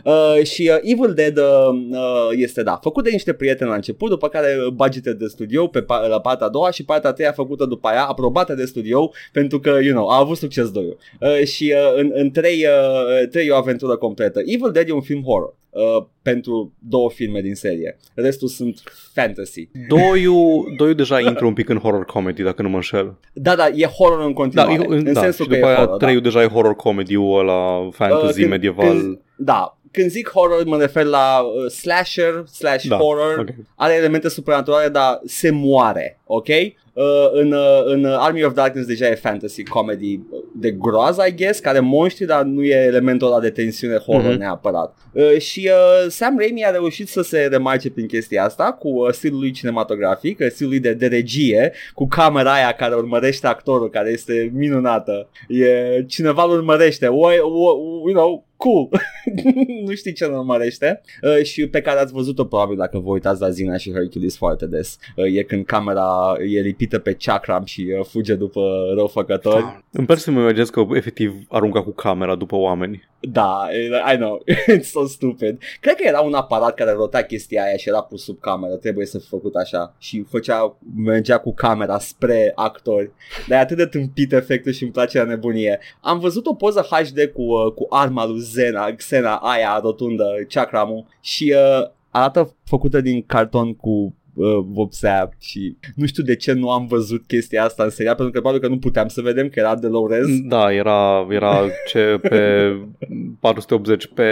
uh, 0.04 0.44
și 0.44 0.70
uh, 0.72 0.78
Evil 0.82 1.14
Dead 1.14 1.38
uh, 1.38 1.44
uh, 1.90 2.28
este, 2.30 2.62
da, 2.62 2.78
făcut 2.82 3.04
de 3.04 3.10
niște 3.10 3.32
prieteni 3.32 3.70
la 3.70 3.76
început, 3.76 4.10
după 4.10 4.28
care 4.28 4.56
budgeted 4.74 5.16
de 5.16 5.26
studio 5.26 5.66
pe 5.66 5.82
pa- 5.82 6.08
la 6.08 6.20
partea 6.20 6.46
a 6.46 6.50
doua 6.50 6.70
și 6.70 6.84
partea 6.84 7.10
a 7.10 7.12
treia 7.12 7.32
făcută 7.32 7.64
după 7.64 7.88
aia, 7.88 8.04
aprobată 8.04 8.54
de 8.54 8.64
studio, 8.64 9.10
pentru 9.32 9.60
că, 9.60 9.78
you 9.82 9.94
know, 9.94 10.08
a 10.08 10.18
avut 10.18 10.36
succes 10.36 10.70
doiul. 10.70 10.98
Uh, 11.20 11.44
și 11.44 11.74
uh, 11.76 12.00
în, 12.00 12.10
în 12.14 12.30
trei, 12.30 12.66
uh, 12.66 13.28
trei 13.28 13.46
e 13.46 13.50
o 13.50 13.56
aventură 13.56 13.96
completă. 13.96 14.40
Evil 14.44 14.70
Dead 14.72 14.88
e 14.88 14.92
un 14.92 15.00
film 15.00 15.22
horror. 15.22 15.54
Uh, 15.70 16.04
pentru 16.22 16.72
două 16.78 17.10
filme 17.10 17.40
din 17.40 17.54
serie. 17.54 17.96
Restul 18.14 18.48
sunt 18.48 18.82
fantasy. 19.14 19.68
Doiu, 19.88 20.64
doiu 20.76 20.92
deja 20.92 21.20
intră 21.20 21.44
un 21.46 21.52
pic 21.52 21.68
în 21.68 21.78
horror 21.78 22.04
comedy, 22.04 22.42
dacă 22.42 22.62
nu 22.62 22.68
mă 22.68 22.74
înșel. 22.74 23.18
Da, 23.32 23.56
da, 23.56 23.68
e 23.74 23.84
horror 23.86 24.20
în 24.20 24.26
Da, 24.28 24.32
continuare. 24.34 24.72
e, 24.72 24.86
în 24.88 25.12
da 25.12 25.20
sensul 25.20 25.44
și 25.44 25.50
că 25.50 25.56
după 25.56 25.66
e 25.66 25.68
aia 25.68 25.76
horror, 25.78 25.96
da. 25.98 26.04
treiul 26.04 26.22
deja 26.22 26.42
e 26.42 26.46
horror 26.46 26.74
comedy-ul 26.76 27.38
ăla 27.38 27.88
fantasy 27.92 28.26
Uh, 28.28 28.34
când- 28.34 28.48
medieval. 28.48 28.86
Când, 28.88 29.20
da, 29.36 29.77
când 29.90 30.10
zic 30.10 30.28
horror 30.30 30.64
mă 30.64 30.76
refer 30.78 31.04
la 31.04 31.38
uh, 31.40 31.70
slasher 31.70 32.44
slash 32.52 32.84
Da, 32.86 32.96
horror. 32.96 33.38
ok. 33.38 33.48
Are 33.76 33.94
elemente 33.94 34.28
supranaturale, 34.28 34.88
dar 34.88 35.20
se 35.24 35.50
moare, 35.50 36.20
ok? 36.26 36.46
Uh, 36.92 37.04
în, 37.32 37.52
uh, 37.52 37.82
în 37.84 38.04
Army 38.04 38.44
of 38.44 38.52
Darkness 38.54 38.86
deja 38.88 39.08
e 39.08 39.14
fantasy 39.14 39.62
comedy 39.62 40.20
de 40.54 40.70
groază, 40.70 41.24
I 41.28 41.34
guess, 41.34 41.58
care 41.60 41.80
monștri, 41.80 42.26
dar 42.26 42.42
nu 42.42 42.62
e 42.64 42.74
elementul 42.74 43.26
ăla 43.26 43.40
de 43.40 43.50
tensiune 43.50 43.96
horror 43.96 44.30
Mhm. 44.30 44.38
neapărat. 44.38 44.96
Uh, 45.12 45.38
și 45.38 45.70
uh, 45.72 46.10
Sam 46.10 46.38
Raimi 46.38 46.64
a 46.64 46.70
reușit 46.70 47.08
să 47.08 47.22
se 47.22 47.38
remarce 47.50 47.90
prin 47.90 48.06
chestia 48.06 48.44
asta 48.44 48.72
cu 48.72 48.88
uh, 48.88 49.12
stilul 49.12 49.38
lui 49.38 49.50
cinematografic, 49.50 50.38
uh, 50.40 50.46
stilul 50.50 50.70
lui 50.72 50.80
de, 50.80 50.92
de 50.92 51.06
regie, 51.06 51.72
cu 51.94 52.08
camera 52.08 52.52
aia 52.52 52.72
care 52.72 52.94
urmărește 52.94 53.46
actorul, 53.46 53.90
care 53.90 54.10
este 54.10 54.50
minunată. 54.54 55.28
E, 55.48 56.04
cineva 56.06 56.42
îl 56.44 56.50
urmărește, 56.50 57.06
o, 57.06 57.26
o, 57.26 57.70
you 58.06 58.12
know, 58.12 58.46
cool. 58.58 58.88
nu 59.86 59.94
știi 59.94 60.12
ce 60.12 60.24
îl 60.24 60.32
urmărește 60.32 61.00
uh, 61.22 61.44
și 61.44 61.66
pe 61.66 61.80
care 61.80 61.98
ați 61.98 62.12
văzut-o 62.12 62.44
probabil 62.44 62.76
dacă 62.76 62.98
vă 62.98 63.10
uitați 63.10 63.40
la 63.40 63.50
Zina 63.50 63.76
și 63.76 63.92
Hercules 63.92 64.36
foarte 64.36 64.66
des. 64.66 64.98
Uh, 65.16 65.36
e 65.36 65.42
când 65.42 65.64
camera 65.64 66.34
e 66.54 66.60
lipită 66.60 66.98
pe 66.98 67.16
chakram 67.18 67.64
și 67.64 67.94
uh, 67.98 68.04
fuge 68.06 68.34
după 68.34 68.60
răufăcători. 68.94 69.84
Îmi 69.90 70.06
pare 70.06 70.18
să 70.18 70.30
mă 70.30 70.40
imaginez 70.40 70.70
că 70.70 70.86
efectiv 70.92 71.34
arunca 71.48 71.82
cu 71.82 71.90
camera 71.90 72.34
după 72.34 72.56
oameni. 72.56 73.08
Da, 73.20 73.68
I 74.12 74.16
know, 74.16 74.42
it's 74.76 74.90
so 74.90 75.06
stupid. 75.06 75.62
Cred 75.80 75.94
că 75.94 76.02
era 76.06 76.20
un 76.20 76.34
aparat 76.34 76.74
care 76.74 76.92
rota 76.92 77.22
chestia 77.22 77.62
aia 77.62 77.76
și 77.76 77.88
era 77.88 78.02
pus 78.02 78.24
sub 78.24 78.40
cameră, 78.40 78.74
trebuie 78.74 79.06
să 79.06 79.18
fi 79.18 79.26
făcut 79.26 79.54
așa 79.54 79.94
și 79.98 80.22
făcea, 80.22 80.76
mergea 80.96 81.38
cu 81.38 81.54
camera 81.54 81.98
spre 81.98 82.52
actori. 82.54 83.10
Dar 83.48 83.58
e 83.58 83.62
atât 83.62 83.76
de 83.76 83.86
tâmpit 83.86 84.32
efectul 84.32 84.72
și 84.72 84.82
îmi 84.82 84.92
place 84.92 85.18
la 85.18 85.24
nebunie. 85.24 85.78
Am 86.00 86.18
văzut 86.18 86.46
o 86.46 86.54
poză 86.54 86.80
HD 86.90 87.24
cu, 87.34 87.42
uh, 87.42 87.72
cu 87.72 87.86
arma 87.90 88.26
lui 88.26 88.40
Zena, 88.40 88.90
Xena 88.90 89.36
aia 89.36 89.80
rotundă, 89.82 90.24
chakramul 90.48 91.06
și 91.20 91.54
uh, 91.56 91.90
arată 92.10 92.56
făcută 92.64 93.00
din 93.00 93.22
carton 93.26 93.74
cu 93.74 94.14
uh, 94.38 94.64
vopsea 94.66 95.28
și 95.38 95.76
nu 95.94 96.06
știu 96.06 96.22
de 96.22 96.36
ce 96.36 96.52
nu 96.52 96.70
am 96.70 96.86
văzut 96.86 97.26
chestia 97.26 97.64
asta 97.64 97.84
în 97.84 97.90
serial 97.90 98.14
pentru 98.14 98.32
că 98.32 98.40
probabil 98.40 98.68
că 98.68 98.74
nu 98.74 98.78
puteam 98.78 99.08
să 99.08 99.20
vedem 99.20 99.48
că 99.48 99.60
era 99.60 99.76
de 99.76 99.86
low 99.86 100.06
res. 100.06 100.26
Da, 100.48 100.72
era, 100.72 101.26
era 101.30 101.66
ce 101.86 102.18
pe 102.22 102.72
480 103.40 104.06
pe 104.06 104.24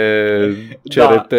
Da. 0.95 1.07
CRT, 1.07 1.31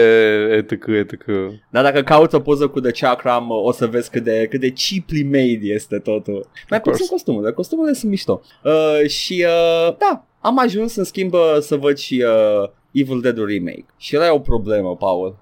etc, 0.50 0.86
etc. 0.86 1.24
Dar 1.70 1.82
dacă 1.82 2.02
cauți 2.02 2.34
o 2.34 2.40
poză 2.40 2.68
cu 2.68 2.80
The 2.80 2.90
Chakram, 2.90 3.50
o 3.50 3.72
să 3.72 3.86
vezi 3.86 4.10
cât 4.10 4.24
de, 4.24 4.46
cât 4.50 4.60
de 4.60 4.72
cheaply 4.72 5.22
made 5.22 5.72
este 5.74 5.98
totul. 5.98 6.48
Mai 6.70 6.80
course. 6.80 7.00
puțin 7.00 7.06
costumele, 7.16 7.52
costumele 7.52 7.92
sunt 7.92 8.10
mișto. 8.10 8.40
Uh, 8.64 9.08
și 9.08 9.44
uh, 9.46 9.96
da, 9.98 10.26
am 10.40 10.58
ajuns 10.58 10.96
în 10.96 11.04
schimb 11.04 11.32
uh, 11.32 11.56
să 11.60 11.76
văd 11.76 11.96
și 11.96 12.24
uh, 12.62 12.68
Evil 12.92 13.20
Dead 13.20 13.36
Remake. 13.36 13.86
Și 13.96 14.16
ăla 14.16 14.26
e 14.26 14.30
o 14.30 14.38
problemă, 14.38 14.96
Paul. 14.96 15.36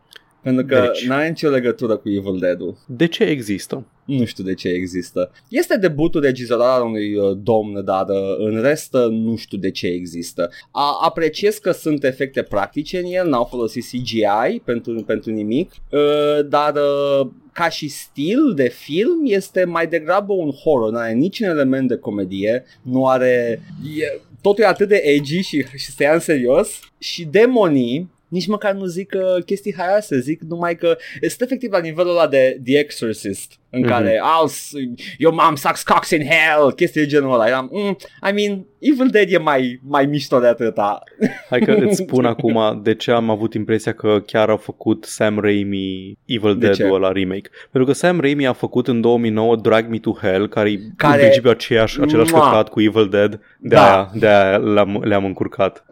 Pentru 0.47 0.65
că 0.65 0.81
Deci. 0.81 1.07
n-are 1.07 1.29
nicio 1.29 1.49
legătură 1.49 1.97
cu 1.97 2.09
Evil 2.09 2.38
Dead-ul. 2.38 2.79
De 2.87 3.07
ce 3.07 3.23
există? 3.23 3.87
Nu 4.05 4.25
știu 4.25 4.45
de 4.45 4.55
ce 4.55 4.69
există. 4.69 5.31
Este 5.49 5.76
debutul 5.76 6.21
regizorat 6.21 6.76
al 6.76 6.83
unui 6.87 7.15
uh, 7.15 7.38
domn, 7.43 7.85
dar 7.85 8.07
uh, 8.09 8.37
în 8.38 8.61
rest 8.61 8.95
uh, 8.95 9.07
nu 9.11 9.37
știu 9.37 9.59
de 9.59 9.71
ce 9.71 9.87
există. 9.87 10.50
A, 10.71 10.99
apreciez 11.03 11.59
că 11.59 11.71
sunt 11.71 12.05
efecte 12.05 12.43
practice 12.43 12.99
în 12.99 13.05
el, 13.05 13.29
n-au 13.29 13.45
folosit 13.45 13.85
CGI 13.85 14.61
pentru, 14.65 15.03
pentru 15.03 15.31
nimic, 15.31 15.73
uh, 15.91 16.49
dar 16.49 16.75
uh, 16.75 17.29
ca 17.53 17.69
și 17.69 17.88
stil 17.88 18.53
de 18.55 18.69
film 18.69 19.21
este 19.25 19.65
mai 19.65 19.87
degrabă 19.87 20.33
un 20.33 20.50
horror, 20.50 20.91
nu 20.91 20.99
are 20.99 21.12
niciun 21.12 21.47
element 21.49 21.88
de 21.88 21.97
comedie, 21.97 22.65
nu 22.83 23.07
are... 23.07 23.62
E, 23.99 24.21
totul 24.41 24.65
e 24.65 24.67
atât 24.67 24.88
de 24.88 25.03
edgy 25.05 25.41
și, 25.41 25.65
și 25.76 25.91
se 25.91 26.03
ia 26.03 26.12
în 26.12 26.21
serios 26.21 26.81
și 26.99 27.25
demonii 27.25 28.15
nici 28.28 28.47
măcar 28.47 28.75
nu 28.75 28.85
zic 28.85 29.12
uh, 29.14 29.45
chestii 29.45 29.75
haioase, 29.75 30.21
zic 30.21 30.40
numai 30.42 30.76
că 30.76 30.97
este 31.21 31.45
efectiv 31.45 31.73
la 31.73 31.78
nivelul 31.78 32.11
ăla 32.11 32.28
de 32.28 32.61
The 32.64 32.78
Exorcist, 32.78 33.52
în 33.70 33.78
Mhm. 33.80 33.88
mm-hmm. 33.88 33.92
care 33.92 34.16
I'll, 34.20 34.46
s- 34.49 34.73
your 35.18 35.35
mom 35.35 35.54
sucks 35.54 35.82
cocks 35.82 36.11
in 36.11 36.23
hell, 36.25 36.73
chestii 36.73 37.00
de 37.00 37.06
genul 37.06 37.32
ăla. 37.32 37.46
Eram, 37.46 37.68
mm, 37.73 37.96
I 38.28 38.32
mean, 38.35 38.66
Evil 38.78 39.06
Dead 39.11 39.32
e 39.32 39.38
mai, 39.38 39.80
mai 39.88 40.06
mișto 40.06 40.38
de 40.38 40.46
atâta. 40.46 41.02
Hai 41.50 41.61
că 41.61 41.70
îți 41.73 41.96
spun 41.96 42.25
acum 42.25 42.80
de 42.82 42.94
ce 42.94 43.11
am 43.11 43.30
avut 43.30 43.54
impresia 43.54 43.92
că 43.92 44.23
chiar 44.26 44.49
a 44.50 44.56
făcut 44.56 45.04
Sam 45.04 45.38
Raimi 45.40 46.18
Evil 46.25 46.58
De 46.58 46.66
ce? 46.70 46.73
Dead-ul 46.76 46.96
ăla 46.96 47.12
remake. 47.12 47.50
Pentru 47.70 47.92
că 47.92 47.99
Sam 47.99 48.20
Raimi 48.20 48.46
a 48.46 48.52
făcut 48.52 48.88
în 48.88 49.00
2009 49.00 49.56
Drag 49.56 49.88
Me 49.88 49.99
to 49.99 50.12
Hell, 50.20 50.49
care 50.49 50.70
e 50.70 50.78
Care- 50.96 51.12
în 51.14 51.20
principiu 51.20 51.50
aceeași, 51.50 52.00
același 52.00 52.32
Mua! 52.32 52.49
căcat 52.49 52.68
cu 52.68 52.80
Evil 52.80 53.08
Dead. 53.08 53.30
De 53.58 53.75
Da. 53.75 53.82
aia, 53.92 54.11
de 54.14 54.26
aia 54.26 54.56
le-am, 54.56 55.02
le-am 55.04 55.25
încurcat. 55.25 55.85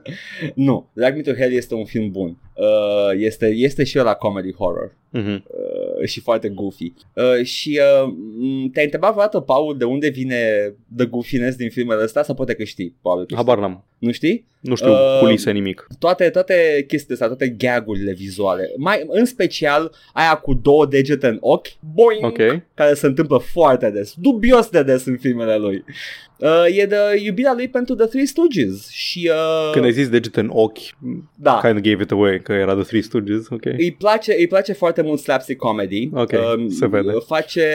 Nu, 0.55 0.91
Drag 0.95 1.15
Me 1.15 1.21
to 1.23 1.33
Hell 1.33 1.53
este 1.53 1.75
un 1.75 1.85
film 1.85 2.11
bun. 2.11 2.39
Uh, 2.57 3.11
este, 3.19 3.47
este 3.47 3.85
și 3.85 3.97
la 3.97 4.15
comedy 4.15 4.53
horror. 4.53 4.97
Mhm. 5.11 5.45
uh, 5.99 6.07
și 6.07 6.21
foarte 6.21 6.49
goofy. 6.49 6.93
Uh, 7.15 7.45
și 7.45 7.81
uh, 8.03 8.13
m, 8.39 8.71
te-ai 8.71 8.85
întrebat 8.85 9.11
vreodată, 9.11 9.41
Paul, 9.41 9.77
de 9.79 9.85
unde 9.85 10.09
vine 10.09 10.75
the 10.97 11.07
goofiness 11.07 11.57
din 11.57 11.71
filmele 11.71 12.03
astea? 12.03 12.23
Sau 12.23 12.35
poate 12.35 12.55
că 12.55 12.65
știi, 12.65 12.97
Paul. 13.03 13.27
că 13.27 13.35
Habar 13.35 13.59
n-am. 13.59 13.85
Nu 14.05 14.13
știi? 14.13 14.45
Nu 14.61 14.75
știu 14.75 14.91
Uh, 14.91 15.19
culise 15.21 15.51
nimic. 15.51 15.87
Toate, 15.99 16.31
toate 16.31 16.85
chestiile 16.87 17.13
astea, 17.15 17.27
toate 17.27 17.49
gagurile 17.49 18.13
vizuale. 18.13 18.71
Mai, 18.77 19.05
în 19.09 19.25
special, 19.25 19.93
aia 20.13 20.35
cu 20.35 20.55
două 20.55 20.87
degete 20.87 21.27
în 21.27 21.37
ochi, 21.41 21.67
boing, 21.95 22.25
Ok. 22.25 22.63
care 22.75 22.95
se 22.95 23.07
întâmplă 23.07 23.39
foarte 23.53 23.91
des, 23.91 24.15
dubios 24.17 24.69
de 24.69 24.83
des 24.83 25.05
în 25.05 25.17
filmele 25.17 25.57
lui. 25.57 25.85
Uh, 26.39 26.77
e 26.79 26.87
de 26.87 26.97
iubirea 27.25 27.53
lui 27.57 27.69
pentru 27.69 27.95
The 27.95 28.07
Three 28.07 28.25
Stooges 28.25 28.89
și 28.89 29.31
uh, 29.33 29.71
Când 29.73 29.85
ai 29.85 29.93
zis 29.93 30.09
degete 30.09 30.41
în 30.41 30.51
ochi, 30.53 30.79
da, 31.35 31.59
kind 31.63 31.77
of 31.77 31.83
gave 31.83 32.03
it 32.03 32.11
away, 32.11 32.41
că 32.43 32.53
era 32.53 32.75
The 32.75 32.83
Three 32.83 33.01
Stooges, 33.01 33.49
ok. 33.51 33.65
îi 33.65 33.93
place, 33.99 34.35
îi 34.39 34.47
place 34.47 34.73
foarte 34.73 35.03
mult 35.03 35.21
slapstick 35.21 35.59
comedy. 35.59 36.09
Ok, 36.13 36.31
se 36.69 36.87
vede. 36.87 37.11
Face 37.27 37.69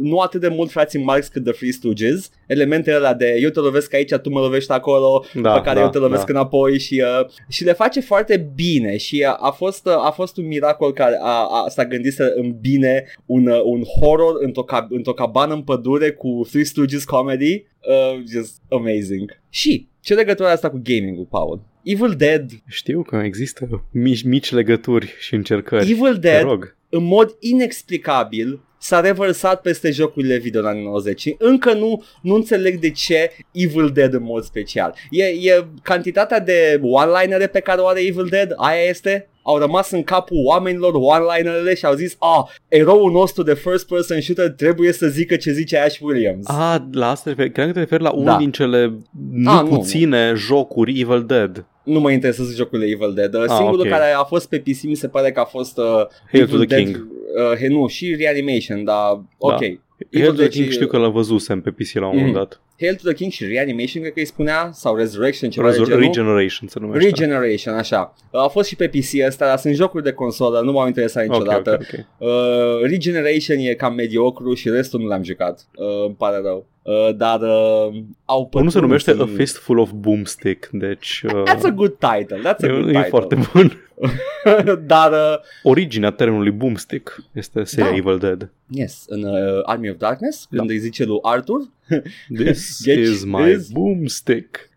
nu 0.00 0.18
atât 0.18 0.40
de 0.40 0.48
mult 0.48 0.70
frații 0.70 1.02
Marx 1.02 1.28
cât 1.28 1.44
The 1.44 1.52
Free 1.52 1.70
Stooges. 1.70 2.30
Elementele 2.46 2.96
alea 2.96 3.14
de 3.14 3.36
eu 3.40 3.48
te 3.50 3.60
lovesc 3.60 3.94
aici, 3.94 4.12
tu 4.14 4.30
mă 4.30 4.40
lovești 4.40 4.72
acolo, 4.72 5.24
Da, 5.34 5.52
pe 5.60 5.61
care 5.62 5.78
da, 5.78 5.84
eu 5.84 5.90
te 5.90 5.98
lovesc 5.98 6.26
da. 6.26 6.32
înapoi 6.32 6.78
și, 6.78 7.02
uh, 7.20 7.28
și 7.48 7.64
le 7.64 7.72
face 7.72 8.00
foarte 8.00 8.50
bine 8.54 8.96
și 8.96 9.24
uh, 9.28 9.36
a 9.38 9.50
fost, 9.50 9.86
uh, 9.86 10.06
a 10.06 10.10
fost 10.10 10.36
un 10.36 10.46
miracol 10.46 10.92
care 10.92 11.18
a, 11.22 11.46
a, 11.50 11.68
s-a 11.68 11.84
gândit 11.84 12.12
să 12.12 12.32
îmbine 12.36 13.04
un, 13.26 13.46
uh, 13.46 13.60
un 13.64 13.82
horror 13.82 14.34
într-o, 14.40 14.64
cab- 14.64 14.88
într-o 14.88 15.12
cabană 15.12 15.54
în 15.54 15.62
pădure 15.62 16.10
cu 16.10 16.46
Three 16.48 16.64
Stooges 16.64 17.04
comedy. 17.04 17.64
Uh, 17.88 18.22
just 18.32 18.60
amazing. 18.70 19.40
Și 19.48 19.88
ce 20.00 20.14
legătură 20.14 20.44
are 20.44 20.54
asta 20.54 20.70
cu 20.70 20.80
gaming-ul, 20.82 21.26
Paul? 21.30 21.62
Evil 21.82 22.14
Dead 22.16 22.50
Știu 22.68 23.02
că 23.02 23.16
există 23.16 23.84
mici, 23.90 24.22
mici 24.22 24.52
legături 24.52 25.14
și 25.18 25.34
încercări. 25.34 25.90
Evil 25.90 26.12
Te 26.12 26.18
Dead 26.18 26.42
rog. 26.42 26.76
în 26.88 27.04
mod 27.04 27.36
inexplicabil 27.40 28.60
s-a 28.82 29.00
revărsat 29.00 29.60
peste 29.60 29.90
jocurile 29.90 30.36
video 30.36 30.60
în 30.60 30.66
anii 30.66 30.84
90 30.84 31.20
și 31.20 31.34
încă 31.38 31.72
nu, 31.72 32.04
nu 32.22 32.34
înțeleg 32.34 32.78
de 32.78 32.90
ce 32.90 33.30
Evil 33.52 33.90
Dead 33.94 34.14
în 34.14 34.22
mod 34.22 34.42
special. 34.42 34.94
E, 35.10 35.24
e 35.24 35.64
cantitatea 35.82 36.40
de 36.40 36.80
one-linere 36.82 37.46
pe 37.46 37.60
care 37.60 37.80
o 37.80 37.86
are 37.86 38.00
Evil 38.00 38.26
Dead, 38.30 38.52
aia 38.56 38.88
este? 38.88 39.26
Au 39.44 39.58
rămas 39.58 39.90
în 39.90 40.02
capul 40.02 40.36
oamenilor 40.44 40.92
one-linerele 40.94 41.74
și 41.74 41.84
au 41.84 41.94
zis, 41.94 42.16
ah, 42.18 42.42
eroul 42.68 43.10
nostru 43.12 43.42
de 43.42 43.54
first 43.54 43.86
person 43.86 44.20
shooter 44.20 44.50
trebuie 44.50 44.92
să 44.92 45.06
zică 45.06 45.36
ce 45.36 45.52
zice 45.52 45.78
Ash 45.78 45.98
Williams. 46.00 46.46
Ah, 46.48 46.76
la 46.92 47.10
asta 47.10 47.22
te 47.22 47.28
referi. 47.30 47.50
Credeam 47.52 47.68
că 47.68 47.74
te 47.74 47.80
referi 47.84 48.02
la 48.02 48.10
unul 48.10 48.24
Da. 48.24 48.36
din 48.36 48.50
cele 48.50 48.98
nu 49.32 49.50
Ah, 49.50 49.62
nu, 49.62 49.68
puține 49.68 50.32
jocuri 50.36 51.00
Evil 51.00 51.24
Dead. 51.26 51.66
Nu 51.84 52.00
mă 52.00 52.10
interesează 52.12 52.52
jocurile 52.54 52.88
Evil 52.90 53.12
Dead. 53.14 53.34
Ah, 53.34 53.40
Ah, 53.48 53.54
Singurul 53.56 53.80
ok. 53.80 53.88
care 53.88 54.10
a 54.12 54.22
fost 54.22 54.48
pe 54.48 54.58
PC 54.58 54.82
mi 54.82 54.94
se 54.94 55.08
pare 55.08 55.32
că 55.32 55.40
a 55.40 55.44
fost 55.44 55.78
uh, 55.78 55.84
Hail 55.84 56.46
to 56.46 56.54
Evil 56.54 56.58
the 56.58 56.66
Dead, 56.66 56.84
King. 56.84 57.06
Uh, 57.50 57.58
he, 57.58 57.68
nu, 57.68 57.86
și 57.86 58.14
Reanimation, 58.14 58.84
dar 58.84 59.20
ok. 59.38 59.58
Hail 59.60 59.78
to 60.10 60.18
the 60.20 60.32
Dead 60.32 60.48
King 60.50 60.64
și- 60.66 60.72
știu 60.72 60.86
că 60.86 60.96
l-am 60.98 61.12
văzusem 61.12 61.60
pe 61.60 61.70
PC 61.70 61.92
la 61.94 62.00
un 62.06 62.16
moment 62.16 62.26
Mhm. 62.26 62.34
dat. 62.38 62.60
Hail 62.82 62.94
to 62.94 63.02
the 63.04 63.14
King 63.14 63.32
și 63.32 63.44
Reanimation, 63.44 64.02
cred 64.02 64.12
că 64.14 64.18
îi 64.20 64.26
spunea, 64.26 64.70
sau 64.72 64.96
Resurrection, 64.96 65.50
ceva 65.50 65.66
de 65.66 65.72
Resur- 65.72 65.86
genul. 65.86 66.00
Regeneration 66.02 66.68
se 66.68 66.78
numește. 66.80 67.04
Regeneration, 67.08 67.74
așa. 67.74 68.14
A 68.32 68.46
fost 68.46 68.68
și 68.68 68.76
pe 68.76 68.88
PC 68.88 69.26
ăsta, 69.26 69.46
dar 69.46 69.58
sunt 69.58 69.74
jocuri 69.74 70.02
de 70.02 70.12
consolă, 70.12 70.60
nu 70.60 70.72
m-au 70.72 70.86
interesat 70.86 71.24
Ok, 71.26 71.30
niciodată. 71.32 71.70
ok, 71.80 71.86
ok. 71.92 72.28
Uh, 72.28 72.80
Regeneration 72.82 73.56
e 73.58 73.74
cam 73.74 73.94
mediocru 73.94 74.54
și 74.54 74.68
restul 74.68 75.00
nu 75.00 75.06
l-am 75.06 75.22
jucat. 75.22 75.66
Uh, 75.74 76.04
îmi 76.06 76.14
pare 76.14 76.40
rău. 76.44 76.66
Uh, 76.82 77.16
dar 77.16 77.40
uh, 77.40 77.48
au 77.48 77.88
Unul 77.88 78.00
se 78.44 78.48
pătruns 78.50 78.74
numește 78.74 79.10
în- 79.10 79.20
A 79.20 79.28
Fistful 79.36 79.78
of 79.78 79.90
Boomstick, 79.94 80.68
deci 80.72 81.22
uh, 81.26 81.42
That's 81.50 81.62
a 81.64 81.70
good 81.70 81.94
title, 81.98 82.38
that's 82.40 82.62
a 82.62 82.66
e, 82.66 82.68
good 82.68 82.84
e 82.88 82.92
title. 82.92 83.02
foarte 83.08 83.38
bun. 83.52 83.80
dar, 84.86 85.12
uh, 85.12 85.38
Originea 85.62 86.10
termenului 86.10 86.50
Boomstick 86.50 87.16
este 87.32 87.64
seria 87.64 87.90
Da. 87.90 87.96
Evil 87.96 88.18
Dead. 88.18 88.50
yes, 88.68 89.04
în 89.06 89.22
uh, 89.22 89.60
Army 89.62 89.90
of 89.90 89.96
Darkness, 89.96 90.46
Da. 90.50 90.56
când 90.58 90.70
îi 90.70 90.78
zice 90.78 91.04
lui 91.04 91.18
Arthur, 91.22 91.60
This 92.38 92.76
Deci, 92.84 92.98
is 93.08 93.24
my 93.24 93.50
is- 93.50 93.68
boomstick. 93.68 94.70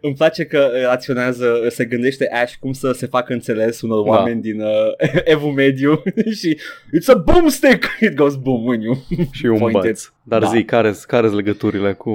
Îmi 0.00 0.14
place 0.14 0.44
că 0.44 0.70
raționează, 0.88 1.66
se 1.68 1.84
gândește 1.84 2.28
Ash 2.42 2.54
cum 2.60 2.72
să 2.72 2.92
se 2.92 3.06
facă 3.06 3.32
înțeles 3.32 3.80
unor 3.80 4.04
Da. 4.04 4.10
oameni 4.10 4.40
din 4.40 4.60
uh, 4.60 4.70
evul 5.24 5.52
mediu 5.52 6.02
și 6.38 6.58
It's 6.98 7.06
a 7.06 7.14
boomstick! 7.14 7.84
It 8.00 8.14
goes 8.14 8.34
boom 8.34 8.64
when 8.66 8.80
you 8.80 8.96
Și 9.30 9.46
un 9.46 9.58
Pointed. 9.58 9.82
băț. 9.82 10.08
Dar 10.22 10.40
Da. 10.40 10.46
zi, 10.46 10.64
care 10.64 10.92
sunt 10.92 11.32
legăturile 11.34 11.92
cu 11.92 12.10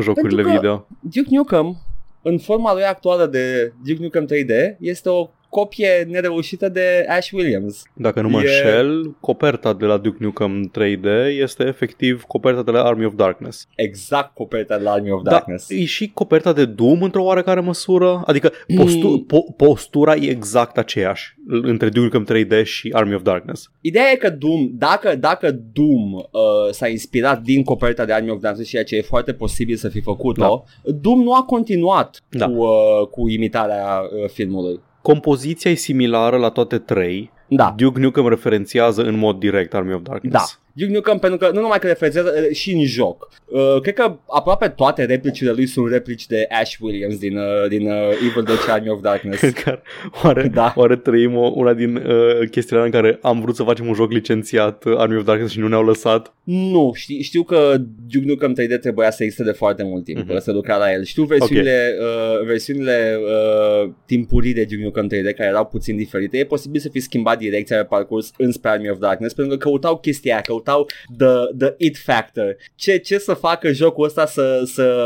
jocurile 0.00 0.42
Pentru 0.42 0.52
că- 0.52 0.58
video? 0.60 0.86
Duke 1.00 1.28
Nukem, 1.36 1.76
în 2.22 2.38
forma 2.38 2.72
lui 2.74 2.82
actuală 2.84 3.26
de 3.26 3.72
Duke 3.86 4.02
Nukem 4.02 4.26
3D, 4.26 4.76
este 4.80 5.08
o 5.08 5.30
copie 5.56 6.06
nereușită 6.08 6.68
de 6.68 7.04
Ash 7.08 7.30
Williams. 7.32 7.82
Dacă 7.94 8.20
nu 8.20 8.28
mă 8.28 8.38
E- 8.38 8.40
înșel, 8.40 9.16
coperta 9.20 9.72
de 9.72 9.84
la 9.84 9.96
Duke 9.96 10.16
Nukem 10.20 10.70
3D 10.70 11.04
este 11.40 11.64
efectiv 11.66 12.22
coperta 12.22 12.62
de 12.62 12.70
la 12.70 12.82
Army 12.82 13.04
of 13.04 13.14
Darkness. 13.14 13.66
Exact 13.76 14.34
coperta 14.34 14.76
de 14.76 14.82
la 14.82 14.90
Army 14.92 15.10
of 15.10 15.22
Darkness. 15.22 15.68
Da, 15.68 15.74
e 15.74 15.84
și 15.84 16.10
coperta 16.14 16.52
de 16.52 16.64
Doom 16.64 17.02
într-o 17.02 17.22
oarecare 17.24 17.60
măsură? 17.60 18.22
Adică 18.26 18.52
postu- 18.76 19.08
Mm. 19.08 19.26
po- 19.26 19.56
postura 19.56 20.14
e 20.14 20.30
exact 20.30 20.78
aceeași 20.78 21.34
între 21.46 21.88
Duke 21.88 22.00
Nukem 22.18 22.24
3D 22.24 22.62
și 22.64 22.90
Army 22.92 23.14
of 23.14 23.22
Darkness. 23.22 23.70
Ideea 23.80 24.10
e 24.12 24.16
că 24.16 24.30
Doom, 24.30 24.68
dacă, 24.72 25.16
dacă 25.16 25.50
Doom 25.72 26.12
uh, 26.12 26.22
s-a 26.70 26.88
inspirat 26.88 27.40
din 27.42 27.62
coperta 27.64 28.04
de 28.04 28.12
Army 28.12 28.30
of 28.30 28.40
Darkness, 28.40 28.68
ceea 28.70 28.84
ce 28.84 28.96
e 28.96 29.00
foarte 29.02 29.32
posibil 29.32 29.76
să 29.76 29.88
fi 29.88 30.00
făcut-o, 30.00 30.64
Doom 30.84 31.22
nu 31.22 31.34
a 31.34 31.42
continuat 31.44 32.20
Da. 32.28 32.46
cu, 32.46 32.52
uh, 32.52 33.06
cu 33.10 33.28
imitarea 33.28 34.00
uh, 34.00 34.28
filmului. 34.30 34.80
Compoziția 35.02 35.70
e 35.70 35.74
similară 35.74 36.36
la 36.36 36.48
toate 36.48 36.78
trei. 36.78 37.30
Da, 37.48 37.74
Duke 37.76 38.00
Nukem 38.00 38.28
referențiază 38.28 39.02
în 39.02 39.18
mod 39.18 39.38
direct 39.38 39.74
Army 39.74 39.94
of 39.94 40.00
Darkness. 40.02 40.34
da. 40.34 40.44
Duke 40.72 40.92
Nukem 40.92 41.18
pentru 41.18 41.38
că 41.38 41.50
nu 41.54 41.60
numai 41.60 41.78
că 41.78 41.86
referențează 41.86 42.32
uh, 42.48 42.54
și 42.56 42.72
în 42.72 42.84
joc. 42.84 43.28
Uh, 43.46 43.80
cred 43.80 43.94
că 43.94 44.16
aproape 44.28 44.68
toate 44.68 45.04
replicile 45.04 45.50
lui 45.50 45.66
sunt 45.66 45.90
replici 45.90 46.26
de 46.26 46.46
Ash 46.60 46.74
Williams 46.80 47.18
din, 47.18 47.36
uh, 47.36 47.68
din 47.68 47.90
uh, 47.90 47.94
Evil 48.28 48.42
Dead 48.42 48.58
și 48.58 48.70
Army 48.70 48.88
of 48.90 49.00
Darkness. 49.00 49.42
Care, 49.64 49.82
oare, 50.22 50.48
Da. 50.54 50.72
oare 50.76 50.96
trăim 50.96 51.36
o, 51.36 51.52
una 51.54 51.72
din 51.72 51.96
uh, 51.96 52.48
chestiile 52.50 52.82
în 52.82 52.90
care 52.90 53.18
am 53.22 53.40
vrut 53.40 53.56
să 53.56 53.62
facem 53.62 53.86
un 53.86 53.94
joc 53.94 54.10
licențiat 54.12 54.84
uh, 54.84 54.94
Army 54.98 55.16
of 55.16 55.24
Darkness 55.24 55.52
și 55.52 55.58
nu 55.58 55.68
ne-au 55.68 55.84
lăsat? 55.84 56.34
Nu, 56.44 56.92
știi, 56.94 57.22
știu 57.22 57.42
că 57.42 57.74
Duke 58.08 58.26
Nukem 58.26 58.54
3D 58.60 58.80
trebuia 58.80 59.10
să 59.10 59.22
existe 59.22 59.44
de 59.44 59.50
foarte 59.52 59.82
mult 59.82 60.04
timp, 60.04 60.18
Mhm. 60.18 60.32
mm-hmm. 60.32 60.38
să 60.42 60.52
lucra 60.52 60.76
la 60.76 60.92
el. 60.92 61.04
Știu 61.04 61.24
versiunile, 61.24 61.94
okay. 61.98 62.38
uh, 62.40 62.46
versiunile 62.46 63.18
uh, 63.20 63.90
timpurii 64.06 64.54
de 64.54 64.64
Duke 64.64 64.82
Nukem 64.82 65.06
3D 65.06 65.34
care 65.36 65.48
erau 65.48 65.66
puțin 65.66 65.96
diferite. 65.96 66.38
E 66.38 66.44
posibil 66.44 66.80
să 66.80 66.88
fi 66.88 67.00
schimbat 67.00 67.38
direcția 67.38 67.76
pe 67.76 67.82
parcurs 67.82 68.30
înspre 68.38 68.70
Army 68.70 68.90
of 68.90 68.98
Darkness 68.98 69.34
pentru 69.34 69.56
că 69.56 69.68
căutau 69.68 69.98
chestia 69.98 70.32
aia, 70.32 70.40
căutau 70.42 70.86
the, 71.18 71.26
the 71.58 71.74
it 71.76 71.96
factor. 71.96 72.56
Ce, 72.74 72.96
ce 72.96 73.18
să 73.18 73.34
facă 73.34 73.72
jocul 73.72 74.04
ăsta 74.04 74.26
să, 74.26 74.62
să 74.64 74.96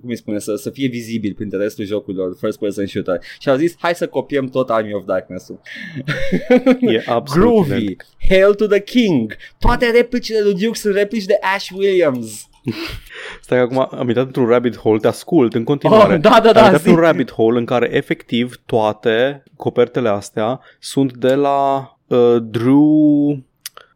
cum 0.00 0.08
îi 0.08 0.16
spune, 0.16 0.38
să, 0.38 0.54
să 0.54 0.70
fie 0.70 0.88
vizibil 0.88 1.34
printre 1.34 1.58
restul 1.58 1.84
jocurilor 1.84 2.36
first 2.40 2.58
person 2.58 2.86
shooter. 2.86 3.20
Și 3.40 3.48
au 3.48 3.56
zis, 3.56 3.74
hai 3.78 3.94
să 3.94 4.06
copiem 4.06 4.46
tot 4.46 4.70
Army 4.70 4.94
of 4.94 5.04
Darkness-ul. 5.04 5.60
E 6.80 7.02
absolut 7.06 7.46
Groovy, 7.48 7.70
identic. 7.70 8.06
Hail 8.28 8.54
to 8.54 8.66
the 8.66 8.80
King, 8.80 9.36
toate 9.58 9.90
replicile 9.90 10.40
lui 10.40 10.54
Duke 10.60 10.78
sunt 10.78 10.94
replici 10.94 11.24
de 11.24 11.38
Ash 11.54 11.68
Williams. 11.76 12.48
Stai 13.40 13.58
că 13.58 13.64
acum 13.64 13.98
am 13.98 14.08
intrat 14.08 14.26
într-un 14.26 14.46
rabbit 14.46 14.76
hole, 14.76 14.98
te 14.98 15.06
ascult 15.06 15.54
în 15.54 15.64
continuare. 15.64 16.14
Oh, 16.14 16.20
da, 16.20 16.40
da, 16.42 16.52
da, 16.52 16.60
am 16.60 16.64
intrat 16.64 16.80
zi. 16.80 16.88
într-un 16.88 17.04
rabbit 17.04 17.32
hole 17.32 17.58
în 17.58 17.64
care 17.64 17.88
efectiv 17.92 18.60
toate 18.66 19.42
copertele 19.56 20.08
astea 20.08 20.60
sunt 20.78 21.16
de 21.16 21.34
la 21.34 21.90
uh, 22.06 22.36
Drew... 22.42 23.38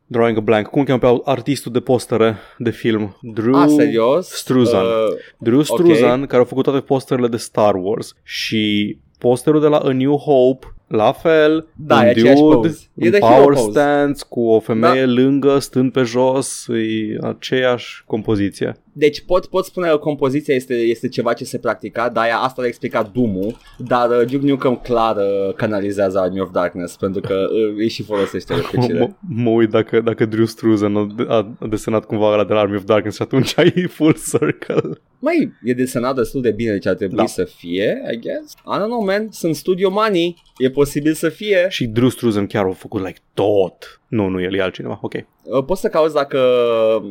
Drawing 0.07 0.37
a 0.37 0.41
blank. 0.41 0.67
Cum 0.67 0.81
îl 0.81 0.87
cheamă 0.87 0.99
pe 0.99 1.31
artistul 1.31 1.73
de 1.73 1.81
postere 1.81 2.37
de 2.59 2.71
film? 2.71 3.17
Drew 3.21 3.55
A, 3.55 3.67
serios? 3.67 4.29
Struzan. 4.29 4.85
Uh, 4.85 4.91
Drew 5.39 5.63
Struzan, 5.63 6.27
care 6.27 6.43
a 6.43 6.45
făcut 6.45 6.65
toate 6.65 6.81
posterele 6.81 7.29
de 7.29 7.37
Star 7.37 7.75
Wars 7.75 8.15
și 8.23 8.97
posterul 9.19 9.61
de 9.61 9.67
la 9.67 9.79
A 9.79 9.93
New 9.93 10.17
Hope, 10.17 10.74
la 10.95 11.13
fel, 11.13 11.67
Da, 11.77 11.97
un 11.99 12.05
e 12.05 12.09
aceeași 12.09 12.41
dude, 12.41 12.55
pose. 12.55 12.87
E 12.95 13.07
un 13.07 13.13
the 13.13 13.21
hero 13.21 13.35
power 13.35 13.55
pose. 13.55 13.71
stance 13.71 14.23
cu 14.29 14.41
o 14.41 14.61
femeie 14.61 15.05
lângă, 15.07 15.59
stând 15.59 15.93
pe 15.93 16.03
jos, 16.03 16.67
e 16.69 17.17
aceeași 17.27 18.03
compoziție. 18.07 18.77
Deci 18.97 19.25
pot, 19.25 19.47
pot 19.47 19.65
spune 19.65 19.89
că 19.89 19.97
compoziția 19.97 20.55
este, 20.55 20.75
este 20.75 21.09
ceva 21.09 21.33
ce 21.33 21.45
se 21.45 21.59
practica, 21.59 22.09
dar 22.09 22.25
aia 22.25 22.37
asta 22.37 22.63
l-a 22.63 22.69
explicat 22.69 23.13
Doom-ul, 23.13 23.57
dar 23.79 24.11
uh, 24.11 24.27
Duke 24.31 24.47
Nukem 24.47 24.77
clar 24.77 25.17
uh, 25.17 25.55
canalizează 25.55 26.19
Army 26.19 26.41
of 26.41 26.51
Darkness 26.53 26.97
pentru 26.97 27.21
că 27.21 27.35
uh, 27.35 27.75
îi 27.77 27.89
și 27.89 28.03
folosește 28.03 28.55
replicile. 28.55 28.99
Mă, 28.99 29.09
mă 29.43 29.51
uit 29.51 29.71
dacă, 29.71 30.01
dacă 30.01 30.25
Drew 30.25 30.45
Struzan 30.45 30.97
a, 30.97 31.57
a 31.59 31.67
desenat 31.71 32.05
cumva 32.05 32.33
ăla 32.33 32.45
de 32.45 32.53
la 32.53 32.61
Army 32.61 32.77
of 32.77 32.85
Darkness 32.85 33.17
și 33.17 33.23
atunci 33.23 33.55
ai 33.59 33.87
full 33.89 34.17
circle. 34.31 34.99
Măi, 35.19 35.53
e 35.63 35.73
desenat 35.73 36.15
destul 36.15 36.43
de 36.43 36.51
bine, 36.51 36.71
deci 36.71 36.87
ar 36.87 36.95
trebui 36.95 37.17
Da. 37.17 37.27
să 37.27 37.45
fie, 37.45 38.03
I 38.13 38.19
guess. 38.19 38.53
I 38.53 38.79
don't 38.79 38.87
know, 38.87 39.05
man, 39.05 39.29
sunt 39.31 39.55
studio 39.55 39.91
money, 39.91 40.43
e 40.59 40.71
posibil 40.71 41.13
să 41.13 41.29
fie. 41.29 41.67
Și 41.69 41.87
Drew 41.87 42.09
Struzan 42.09 42.47
chiar 42.47 42.65
a 42.65 42.71
făcut 42.71 43.05
like 43.05 43.19
tot. 43.35 44.01
Nu, 44.09 44.29
nu, 44.29 44.41
el 44.41 44.55
e 44.55 44.63
altcineva, 44.63 44.99
ok. 45.03 45.15
Uh, 45.15 45.65
poți 45.65 45.81
să 45.81 45.89
cauți 45.89 46.15
dacă... 46.15 46.39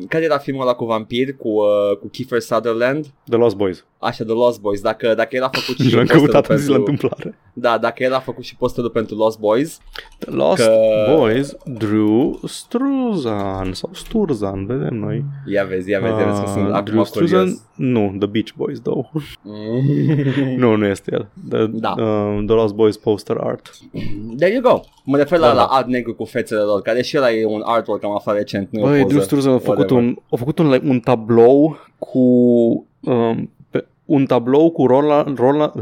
Care 0.09 0.23
era 0.23 0.37
filmul 0.37 0.61
ăla 0.61 0.73
cu 0.73 0.85
vampiri, 0.85 1.37
cu, 1.37 1.47
uh, 1.47 1.65
cu 2.01 2.07
Kiefer 2.07 2.39
Sutherland? 2.39 3.05
The 3.29 3.37
Lost 3.37 3.55
Boys. 3.55 3.85
Așa, 4.03 4.23
The 4.23 4.33
Lost 4.33 4.59
Boys, 4.61 4.81
dacă, 4.81 5.13
dacă 5.15 5.35
el 5.35 5.43
a 5.43 5.49
făcut 5.51 5.75
și 5.79 5.87
Și 5.89 5.95
l-am 5.95 6.05
posterul 6.05 6.31
căutat 6.31 6.49
în 6.49 6.57
zi 6.57 6.69
la 6.69 6.75
pentru... 6.75 6.91
întâmplare. 6.91 7.37
Da, 7.53 7.77
dacă 7.77 8.03
el 8.03 8.13
a 8.13 8.19
făcut 8.19 8.43
și 8.43 8.55
posterul 8.55 8.89
pentru 8.89 9.15
Lost 9.15 9.39
Boys, 9.39 9.79
The 10.19 10.31
Lost 10.31 10.63
Că- 10.65 11.15
Boys, 11.15 11.55
Drew 11.65 12.39
Struzan 12.45 13.73
sau 13.73 13.89
Sturzan, 13.93 14.65
vedem 14.65 14.93
noi. 14.95 15.23
ia 15.45 15.63
vezi, 15.63 15.89
ia 15.89 15.99
vezi, 15.99 16.13
ia 16.19 16.25
vezi 16.25 16.41
că 16.41 16.47
sunt 16.47 16.65
Ah, 16.65 16.71
acum 16.73 16.83
Drew 16.85 17.03
Struzan, 17.03 17.39
curios. 17.39 17.61
nu, 17.75 18.15
The 18.19 18.27
Beach 18.27 18.51
Boys, 18.55 18.79
though. 18.81 19.05
Mm. 19.43 20.55
nu, 20.57 20.75
nu 20.75 20.85
este 20.85 21.11
el. 21.13 21.27
The, 21.49 21.65
Da. 21.65 21.89
uh, 21.97 22.43
The 22.45 22.55
Lost 22.55 22.73
Boys 22.73 22.97
poster 22.97 23.37
art. 23.39 23.69
There 24.37 24.51
you 24.53 24.61
go. 24.61 24.79
Mă 25.05 25.17
refer 25.17 25.39
la, 25.39 25.47
Da, 25.47 25.53
la 25.53 25.59
da. 25.59 25.65
art 25.65 25.87
negru 25.87 26.13
cu 26.15 26.23
fețele 26.23 26.61
lor, 26.61 26.81
care 26.81 27.01
și 27.01 27.17
ăla 27.17 27.31
e 27.31 27.45
un 27.45 27.61
artwork 27.65 28.03
am 28.03 28.15
aflat 28.15 28.35
recent, 28.35 28.67
nu 28.71 28.79
e 28.79 28.83
o 28.83 28.87
Băi, 28.87 29.01
poză. 29.01 29.07
Drew 29.13 29.21
Struzan 29.21 29.53
a 29.53 29.57
făcut, 29.57 29.77
Whatever. 29.77 30.03
un, 30.03 30.15
a 30.31 30.35
făcut 30.35 30.59
un, 30.59 30.81
un 30.87 30.99
tablou 30.99 31.77
cu... 31.97 32.19
Um, 32.99 33.45
pe, 33.45 33.52
un 34.05 34.25
tablou 34.25 34.71
cu 34.71 34.85
Roland, 34.85 35.37
Roland, 35.37 35.73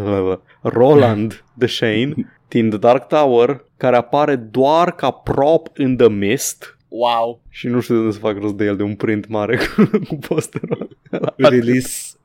Roland 0.62 1.44
de 1.54 1.66
Shane 1.66 2.14
din 2.48 2.70
The 2.70 2.78
Dark 2.78 3.08
Tower 3.08 3.66
care 3.78 3.96
apare 3.96 4.36
doar 4.36 4.96
ca 4.96 5.10
prop 5.12 5.78
in 5.78 5.98
the 5.98 6.10
mist 6.10 6.76
Wow. 6.88 7.42
și 7.50 7.68
nu 7.68 7.80
știu 7.80 7.96
de 7.96 8.00
unde 8.02 8.14
să 8.14 8.20
fac 8.20 8.38
rost 8.38 8.54
de 8.54 8.66
el 8.66 8.76
de 8.76 8.84
un 8.84 8.96
print 8.96 9.28
mare 9.28 9.58
cu, 9.58 9.90
cu 10.08 10.16
posterul 10.16 10.98
ăla. 11.12 11.34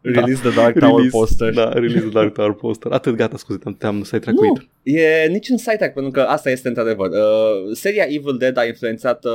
Release, 0.06 0.20
release 0.24 0.40
the 0.48 0.60
Dark 0.60 0.78
Tower 0.78 0.94
Release, 0.96 1.16
poster. 1.16 1.52
Da, 1.52 1.68
release 1.72 2.00
the 2.00 2.08
Dark 2.08 2.34
Tower 2.34 2.52
poster. 2.52 2.92
Atât, 2.92 3.14
gata, 3.14 3.36
scuze, 3.36 3.58
te-am, 3.58 3.74
te-am 3.74 4.02
sidetrack-uit. 4.02 4.56
Nu, 4.82 4.92
e 4.92 5.26
niciun 5.28 5.56
site 5.56 5.90
pentru 5.94 6.10
că 6.12 6.20
asta 6.20 6.50
este 6.50 6.68
într-adevăr. 6.68 7.08
Uh, 7.10 7.72
seria 7.72 8.04
Evil 8.08 8.36
Dead 8.38 8.58
a 8.58 8.64
influențat 8.64 9.24
uh, 9.24 9.32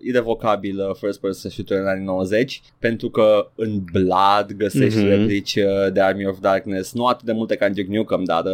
irrevocabil 0.00 0.78
uh, 0.88 0.94
first 1.00 1.20
person 1.20 1.50
shooter 1.50 1.78
în 1.78 1.86
anii 1.86 2.04
90 2.04 2.60
pentru 2.78 3.08
că 3.10 3.50
în 3.54 3.80
Blood 3.92 4.52
găsești 4.56 4.98
Mhm. 4.98 5.06
mm-hmm. 5.06 5.08
replici 5.18 5.54
uh, 5.56 5.92
de 5.92 6.00
Army 6.00 6.26
of 6.26 6.38
Darkness, 6.40 6.92
nu 6.92 7.06
atât 7.06 7.26
de 7.26 7.32
multe 7.32 7.56
ca 7.56 7.66
în 7.66 7.72
Duke 7.74 7.96
Nukem, 7.96 8.24
dar 8.24 8.42
uh, 8.44 8.52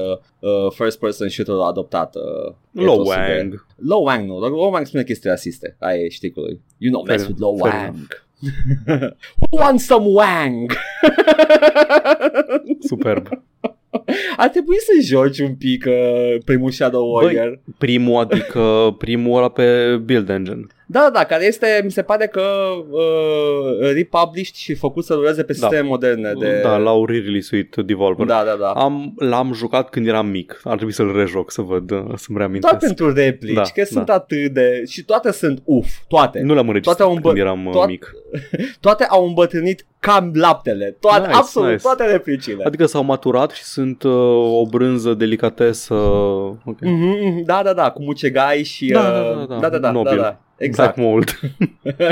uh, 0.50 0.72
first 0.74 0.98
person 0.98 1.28
shooter 1.28 1.54
a 1.54 1.66
adoptat 1.66 2.14
uh, 2.16 2.52
Low 2.72 2.94
etosul 2.94 3.14
de- 3.26 3.36
Wang. 3.38 3.66
Low 3.76 4.04
Wang 4.04 4.26
nu, 4.28 4.38
Low 4.38 4.72
Wang 4.72 4.86
spune 4.86 5.02
chestii 5.04 5.30
rasiste. 5.30 5.76
Aia 5.80 5.98
e 6.00 6.08
șticul. 6.08 6.60
You 6.78 6.92
know 6.92 7.04
mess 7.04 7.22
Fair- 7.22 7.28
with 7.28 7.40
Low 7.40 7.56
fair 7.56 7.72
Wang. 7.74 8.25
Who 9.36 9.58
wants 9.58 9.84
some 9.84 10.06
Wang? 10.06 10.70
Superb. 12.88 13.28
Ar 14.36 14.48
trebui 14.48 14.76
să 14.78 15.06
joci 15.14 15.38
un 15.38 15.54
pic 15.54 15.84
uh, 15.86 16.42
primul 16.44 16.70
Shadow 16.70 17.12
Warrior. 17.12 17.60
Primul, 17.78 18.20
adică 18.20 18.94
primul 18.98 19.36
ăla 19.36 19.48
pe 19.48 19.96
Build 19.96 20.28
Engine. 20.28 20.66
Da, 20.88 21.00
da, 21.00 21.10
da, 21.10 21.24
care 21.24 21.44
este, 21.44 21.80
mi 21.84 21.90
se 21.90 22.02
pare 22.02 22.26
că 22.26 22.42
uh, 22.90 23.90
republished 23.92 24.54
și 24.54 24.74
făcut 24.74 25.04
să 25.04 25.14
dureze 25.14 25.42
pe 25.42 25.52
Da. 25.52 25.66
sisteme 25.66 25.88
moderne. 25.88 26.32
De... 26.38 26.60
Da, 26.62 26.76
l-au 26.76 27.04
re-release-uit 27.06 27.76
Devolver. 27.76 28.26
da, 28.26 28.42
da, 28.44 28.56
da. 28.60 28.70
Am, 28.70 29.14
l-am 29.16 29.52
jucat 29.52 29.90
când 29.90 30.06
eram 30.06 30.26
mic. 30.26 30.60
Ar 30.64 30.74
trebui 30.74 30.92
să-l 30.92 31.12
rejoc 31.16 31.50
să 31.50 31.62
văd, 31.62 31.90
uh, 31.90 31.98
să-mi 32.14 32.38
reamintesc. 32.38 32.68
Doar 32.72 32.76
pentru 32.92 33.12
replici, 33.12 33.54
Da, 33.54 33.60
că 33.62 33.70
da. 33.76 33.84
sunt 33.84 34.08
atât 34.10 34.52
de... 34.52 34.82
Și 34.88 35.04
toate 35.04 35.32
sunt 35.32 35.62
uf, 35.64 35.86
toate. 36.08 36.40
Nu 36.40 36.54
l-am 36.54 36.66
înregistrat 36.66 36.96
Toate 36.96 37.02
au 37.12 37.20
când 37.22 37.26
îmbă- 37.26 37.38
eram 37.40 37.66
uh, 37.66 37.72
toat- 37.72 37.88
mic. 37.88 38.12
Toate 38.80 39.04
au 39.04 39.26
îmbătrânit 39.26 39.86
cam 39.98 40.30
laptele. 40.34 40.96
Toate, 41.00 41.26
Nice, 41.26 41.38
absolut 41.38 41.68
nice. 41.70 41.82
toate 41.82 42.04
replicile. 42.04 42.64
Adică 42.64 42.86
s-au 42.86 43.04
maturat 43.04 43.50
și 43.50 43.62
sunt 43.62 44.02
uh, 44.02 44.12
o 44.60 44.66
brânză 44.66 45.14
delicatesă. 45.14 45.94
Ok. 45.94 46.80
Mhm, 46.80 47.24
mhm, 47.24 47.42
da, 47.44 47.60
da, 47.64 47.72
da, 47.72 47.90
cu 47.90 48.02
mucegai 48.02 48.62
și... 48.62 48.86
Da, 48.86 49.00
uh, 49.00 49.06
da, 49.06 49.44
da, 49.44 49.44
da, 49.44 49.54
da, 49.54 49.58
da, 49.60 49.68
da, 49.68 49.78
da, 49.78 49.90
nobil. 49.90 50.16
da. 50.18 50.40
Exact. 50.58 50.96
Black 50.96 51.08
mold. 51.08 51.38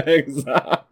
exact. 0.04 0.86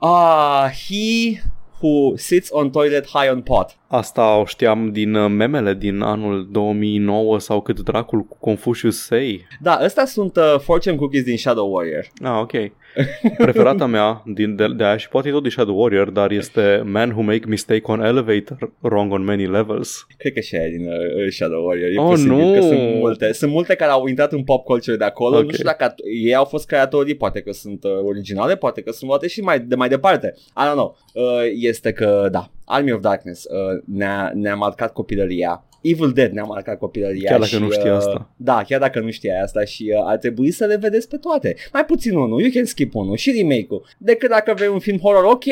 ah, 0.00 0.68
he 0.88 1.40
who 1.80 2.16
sits 2.16 2.48
on 2.52 2.70
toilet 2.70 3.06
high 3.06 3.30
on 3.30 3.42
pot. 3.42 3.76
Asta 3.86 4.36
o 4.36 4.44
știam 4.44 4.92
din 4.92 5.14
uh, 5.14 5.30
memele 5.30 5.74
din 5.74 6.00
anul 6.00 6.48
2009 6.50 7.38
sau 7.38 7.60
cât 7.60 7.80
dracul 7.80 8.20
cu 8.22 8.36
Confucius 8.40 9.04
Say. 9.04 9.46
Da, 9.60 9.74
astea 9.74 10.04
sunt 10.04 10.36
uh, 10.36 10.58
fortune 10.58 10.96
cookies 10.96 11.24
din 11.24 11.36
Shadow 11.36 11.72
Warrior. 11.72 12.06
Ah, 12.22 12.40
ok. 12.40 12.52
Preferata 13.36 13.86
mea 13.86 14.22
din, 14.26 14.56
de, 14.56 14.66
de 14.76 14.84
aia 14.84 14.96
și 14.96 15.08
poate 15.08 15.28
e 15.28 15.32
tot 15.32 15.42
de 15.42 15.48
Shadow 15.48 15.80
Warrior, 15.80 16.10
dar 16.10 16.30
este 16.30 16.82
Man 16.84 17.10
who 17.10 17.20
make 17.22 17.46
mistake 17.46 17.82
on 17.84 18.00
elevator 18.04 18.72
wrong 18.80 19.12
on 19.12 19.24
many 19.24 19.46
levels. 19.46 20.06
Cred 20.18 20.32
că 20.32 20.40
și 20.40 20.54
aia 20.56 20.66
e 20.66 20.70
din 20.70 20.86
uh, 20.86 21.30
Shadow 21.30 21.66
Warrior. 21.66 21.88
E 21.90 21.98
Oh, 21.98 22.08
posibil 22.08 22.32
nu! 22.36 22.52
că 22.52 22.60
sunt 22.60 22.94
multe. 22.98 23.32
Sunt 23.32 23.50
multe 23.50 23.74
care 23.74 23.90
au 23.90 24.06
intrat 24.06 24.32
în 24.32 24.42
pop 24.44 24.64
culture 24.64 24.96
de 24.96 25.04
acolo. 25.04 25.36
Ok. 25.36 25.44
Nu 25.44 25.50
știu 25.52 25.64
dacă 25.64 25.94
ei 26.24 26.34
au 26.34 26.44
fost 26.44 26.66
creatorii, 26.66 27.14
poate 27.14 27.40
că 27.40 27.52
sunt 27.52 27.84
uh, 27.84 27.90
originale, 28.04 28.56
poate 28.56 28.80
că 28.82 28.92
sunt 28.92 29.08
luate 29.08 29.26
și 29.28 29.40
mai 29.40 29.60
de 29.60 29.74
mai 29.74 29.88
departe. 29.88 30.34
I 30.36 30.68
don't 30.68 30.72
know. 30.72 30.96
Uh, 31.12 31.22
este 31.54 31.92
că, 31.92 32.28
da, 32.30 32.50
Army 32.64 32.92
of 32.92 33.00
Darkness 33.00 33.44
uh, 33.44 33.82
ne-a, 33.84 34.32
ne-a 34.34 34.54
marcat 34.54 34.92
copilăria. 34.92 35.64
Evil 35.80 36.12
Dead 36.12 36.32
ne-a 36.32 36.44
marcat 36.44 36.78
copilăria 36.78 37.30
Chiar 37.30 37.38
dacă 37.38 37.50
și, 37.50 37.60
nu 37.60 37.70
știi 37.70 37.88
uh, 37.88 37.96
asta. 37.96 38.30
Da, 38.36 38.62
chiar 38.66 38.80
dacă 38.80 39.00
nu 39.00 39.10
știi 39.10 39.30
asta 39.30 39.64
și 39.64 39.92
uh, 39.96 40.02
ar 40.04 40.16
trebui 40.16 40.50
să 40.50 40.64
le 40.64 40.76
vedeți 40.76 41.08
pe 41.08 41.16
toate. 41.16 41.56
Mai 41.72 41.84
puțin 41.84 42.16
unul, 42.16 42.40
you 42.40 42.50
can 42.52 42.64
skip 42.64 42.94
unul 42.94 43.16
și 43.16 43.30
remake-ul. 43.30 43.86
Decât 43.98 44.28
dacă 44.28 44.52
vrei 44.54 44.68
un 44.68 44.78
film 44.78 44.98
horror 44.98 45.24
ok, 45.24 45.44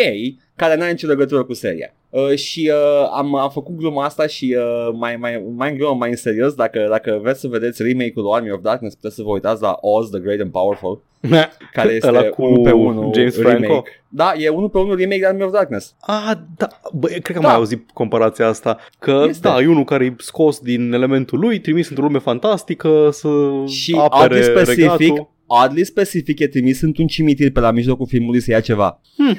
care 0.57 0.77
n-are 0.77 0.91
nicio 0.91 1.07
legătură 1.07 1.45
cu 1.45 1.55
seria. 1.55 1.95
Uh, 2.11 2.35
și 2.35 2.71
uh, 2.73 3.09
am, 3.13 3.35
am 3.35 3.51
făcut 3.51 3.77
gluma 3.77 4.05
asta 4.05 4.27
și 4.27 4.57
uh, 4.59 4.95
mai, 4.95 5.17
mai, 5.17 5.45
mai 5.57 5.71
în 5.71 5.77
glumă, 5.77 5.95
mai 5.95 6.11
în 6.11 6.17
serios, 6.17 6.55
dacă, 6.55 6.87
dacă 6.91 7.19
vreți 7.23 7.41
să 7.41 7.49
vedeți 7.49 7.83
remake-ul 7.83 8.25
lui 8.25 8.33
Army 8.35 8.51
of 8.51 8.61
Darkness, 8.63 8.95
puteți 8.95 9.15
să 9.15 9.23
vă 9.23 9.31
uitați 9.31 9.63
la 9.63 9.79
Oz, 9.81 10.11
The 10.11 10.21
Great 10.21 10.41
and 10.41 10.51
Powerful, 10.51 11.03
care 11.73 11.93
este 11.93 12.09
Ăla 12.09 12.23
cu 12.23 12.43
unul 12.45 12.63
pe 12.63 12.71
unul 12.71 13.13
James 13.15 13.37
Franco? 13.37 13.61
remake. 13.67 13.91
Da, 14.09 14.33
e 14.37 14.49
unul 14.49 14.69
pe 14.69 14.79
unul 14.79 14.97
remake 14.97 15.19
de 15.21 15.27
Army 15.27 15.43
of 15.43 15.53
Darkness. 15.53 15.95
Ah, 16.01 16.33
da, 16.57 16.69
bă, 16.93 17.07
cred 17.07 17.23
că 17.23 17.33
am 17.37 17.41
Da. 17.41 17.47
mai 17.49 17.57
auzit 17.57 17.91
comparația 17.91 18.47
asta, 18.49 18.79
că 18.99 19.25
Este. 19.29 19.49
da, 19.49 19.61
e 19.61 19.67
unul 19.67 19.85
care 19.85 20.05
e 20.05 20.15
scos 20.19 20.59
din 20.59 20.93
elementul 20.93 21.39
lui, 21.39 21.61
trimis 21.61 21.89
într-o 21.89 22.05
lume 22.05 22.19
fantastică 22.19 23.09
să 23.13 23.29
Și 23.67 23.97
apere 24.11 24.39
oddly 24.39 24.43
specific, 24.43 24.99
regatul. 24.99 25.31
oddly 25.47 25.85
specific 25.85 26.39
e 26.39 26.47
trimis 26.47 26.81
într-un 26.81 27.07
cimitir 27.07 27.53
pe 27.53 27.61
la 27.61 27.71
mijlocul 27.71 28.07
filmului 28.07 28.41
să 28.41 28.51
ia 28.51 28.61
ceva. 28.61 29.01
Hmm. 29.17 29.37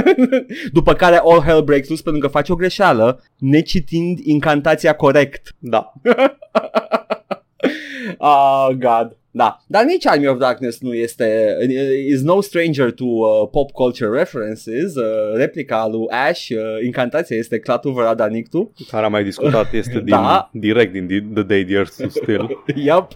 După 0.72 0.92
care 0.94 1.20
all 1.24 1.40
hell 1.40 1.62
breaks 1.62 1.88
loose 1.88 2.02
pentru 2.02 2.20
că 2.22 2.28
face 2.28 2.52
o 2.52 2.56
greșeală 2.56 3.22
necitind 3.38 4.18
incantația 4.22 4.94
corect. 4.94 5.54
Da, 5.58 5.92
Oh, 8.18 8.68
God. 8.86 9.16
Da, 9.36 9.58
dar 9.66 9.84
nici 9.84 10.06
Army 10.06 10.26
of 10.26 10.38
Darkness 10.38 10.80
nu 10.80 10.94
este, 10.94 11.56
is 12.08 12.22
no 12.22 12.40
stranger 12.40 12.90
to 12.92 13.04
uh, 13.04 13.48
pop 13.50 13.70
culture 13.70 14.10
references. 14.18 14.94
Uh, 14.94 15.04
replica 15.34 15.88
lui 15.90 16.06
Ash, 16.28 16.48
uh, 16.48 16.56
incantația 16.84 17.36
este 17.36 17.58
Clatuva 17.58 18.02
Radanictu. 18.02 18.72
care 18.90 19.04
am 19.04 19.10
mai 19.10 19.24
discutat, 19.24 19.72
este 19.72 19.92
din, 20.04 20.14
Da. 20.14 20.50
direct 20.52 20.92
din 20.92 21.30
The 21.34 21.42
Day 21.42 21.64
the 21.64 21.74
Earth 21.74 21.90
Stood 21.92 22.10
Still. 22.10 22.64
Yup. 22.74 23.12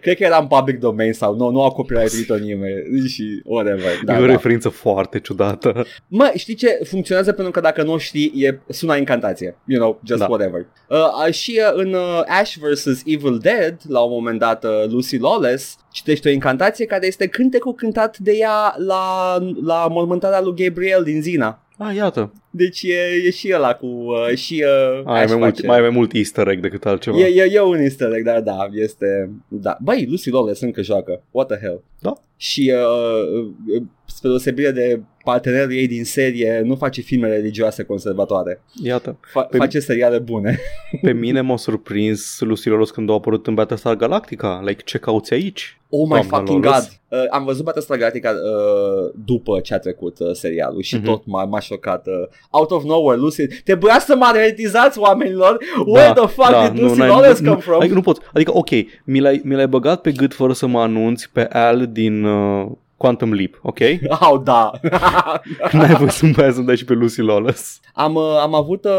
Cred 0.00 0.16
că 0.16 0.22
era 0.24 0.36
în 0.38 0.46
public 0.46 0.78
domain 0.78 1.12
sau 1.12 1.34
nu, 1.36 1.50
nu 1.50 1.62
a 1.62 1.70
copyright-ul 1.70 2.38
nimeni 2.38 3.08
și 3.08 3.42
whatever. 3.44 3.82
Da, 4.04 4.12
Da, 4.12 4.18
e 4.18 4.22
o 4.22 4.26
da. 4.26 4.32
referință 4.32 4.68
foarte 4.68 5.20
ciudată. 5.20 5.84
Mă, 6.08 6.32
știi 6.36 6.54
ce? 6.54 6.78
Funcționează 6.84 7.32
pentru 7.32 7.52
că 7.52 7.60
dacă 7.60 7.82
nu 7.82 7.92
o 7.92 7.98
știi, 7.98 8.32
e, 8.36 8.60
sună 8.68 8.96
incantație. 8.96 9.56
You 9.66 9.80
know, 9.80 10.00
just 10.04 10.18
Da. 10.20 10.26
whatever. 10.26 10.66
Uh, 10.88 10.98
uh, 11.26 11.32
și 11.32 11.60
uh, 11.66 11.72
în 11.84 11.92
uh, 11.92 12.20
Ash 12.40 12.54
vs. 12.60 13.02
Evil 13.06 13.38
Dead, 13.38 13.76
la 13.88 14.00
un 14.00 14.10
moment 14.12 14.38
dat, 14.38 14.64
uh, 14.64 14.70
Lucy 14.88 15.16
Lawless 15.18 15.30
Lawless 15.32 15.76
citește 15.92 16.28
o 16.28 16.32
incantație 16.32 16.86
care 16.86 17.06
este 17.06 17.26
cântecul 17.26 17.74
cântat 17.74 18.18
de 18.18 18.32
ea 18.32 18.74
la, 18.76 19.36
la 19.62 19.86
mormântarea 19.90 20.40
lui 20.40 20.54
Gabriel 20.64 21.02
din 21.02 21.22
Zina. 21.22 21.62
Ah, 21.78 21.94
iată. 21.94 22.32
Deci 22.50 22.82
e, 22.82 23.26
e 23.26 23.30
și 23.30 23.52
ăla 23.54 23.74
cu... 23.74 23.86
Uh, 23.86 24.34
și 24.36 24.64
uh, 24.66 25.02
Ai 25.04 25.22
Ash 25.22 25.30
mai, 25.30 25.38
mult, 25.38 25.54
face. 25.54 25.66
mai, 25.66 25.80
mai 25.80 25.90
mult 25.90 26.14
easter 26.14 26.48
egg 26.48 26.60
decât 26.60 26.86
altceva. 26.86 27.18
E, 27.18 27.24
e, 27.24 27.50
e 27.52 27.60
un 27.60 27.78
easter 27.78 28.12
egg, 28.12 28.24
dar 28.24 28.40
da, 28.40 28.68
este... 28.72 29.30
Da. 29.48 29.76
Băi, 29.80 30.06
Lucy 30.10 30.30
Lawless 30.30 30.60
încă 30.60 30.82
joacă. 30.82 31.22
What 31.30 31.46
the 31.46 31.58
hell? 31.58 31.82
Da. 31.98 32.12
Și 32.36 32.72
uh, 32.74 33.42
uh, 33.74 33.82
spre 34.22 34.28
deosebire 34.30 34.70
de 34.70 35.00
partenerul 35.24 35.72
ei 35.72 35.86
din 35.86 36.04
serie, 36.04 36.60
nu 36.64 36.74
face 36.74 37.00
filme 37.00 37.28
religioase 37.28 37.82
conservatoare. 37.82 38.62
Iată. 38.82 39.18
Fa- 39.30 39.48
Pe- 39.50 39.56
face 39.56 39.78
seriale 39.80 40.18
bune. 40.18 40.58
Pe 41.02 41.12
mine 41.12 41.40
m-a 41.40 41.56
surprins 41.56 42.36
Lucy 42.40 42.68
Lawless 42.68 42.90
când 42.90 43.10
a 43.10 43.12
apărut 43.12 43.46
în 43.46 43.54
Battlestar 43.54 43.94
Galactica. 43.96 44.62
Like, 44.64 44.82
ce 44.84 44.98
cauți 44.98 45.32
aici? 45.32 45.80
Oh 45.88 46.00
my 46.02 46.08
Doamna 46.08 46.36
fucking 46.36 46.64
Lawless. 46.64 47.00
god! 47.10 47.20
Uh, 47.20 47.26
am 47.30 47.44
văzut 47.44 47.64
Battlestar 47.64 47.96
Galactica 47.98 48.30
uh, 48.30 49.10
după 49.24 49.60
ce 49.60 49.74
a 49.74 49.78
trecut 49.78 50.18
uh, 50.18 50.30
serialul 50.32 50.82
și 50.82 50.94
Mhm. 50.94 51.04
tot 51.04 51.22
m-a, 51.26 51.44
m-a 51.44 51.60
șocat. 51.60 52.06
Uh, 52.06 52.12
out 52.50 52.70
of 52.70 52.84
nowhere, 52.84 53.20
Lucy... 53.20 53.46
Trebuia 53.46 53.98
să 53.98 54.16
mă 54.16 54.24
avertizați 54.28 54.98
oamenilor! 54.98 55.58
Where 55.86 56.12
the 56.12 56.26
fuck 56.26 56.70
did 56.70 56.82
Lucy 56.82 56.98
n-ai- 56.98 57.08
Lawless 57.08 57.40
nu, 57.40 57.48
come 57.50 57.60
from? 57.62 57.78
Adică 57.80 57.94
nu 57.94 58.00
pot. 58.00 58.30
Adică, 58.34 58.50
ok, 58.56 58.68
mi 59.04 59.20
l-ai, 59.20 59.40
mi 59.44 59.54
l-ai 59.54 59.68
băgat 59.68 60.00
pe 60.00 60.12
gât 60.12 60.34
fără 60.34 60.52
să 60.52 60.66
mă 60.66 60.80
anunți 60.80 61.30
pe 61.32 61.40
Al 61.46 61.88
din 61.92 62.24
uh, 62.24 62.66
Quantum 63.02 63.32
Leap, 63.32 63.58
ok? 63.62 63.78
Oh, 64.30 64.40
da! 64.44 64.70
N-ai 65.72 65.94
voie 65.94 66.10
să-mi 66.10 66.34
mai 66.36 66.52
să-mi 66.52 66.66
dai 66.66 66.76
și 66.76 66.84
pe 66.84 66.92
Lucy 66.92 67.20
Lawless. 67.20 67.80
am, 67.94 68.14
uh, 68.14 68.36
am 68.40 68.54
avut 68.54 68.84
uh, 68.84 68.90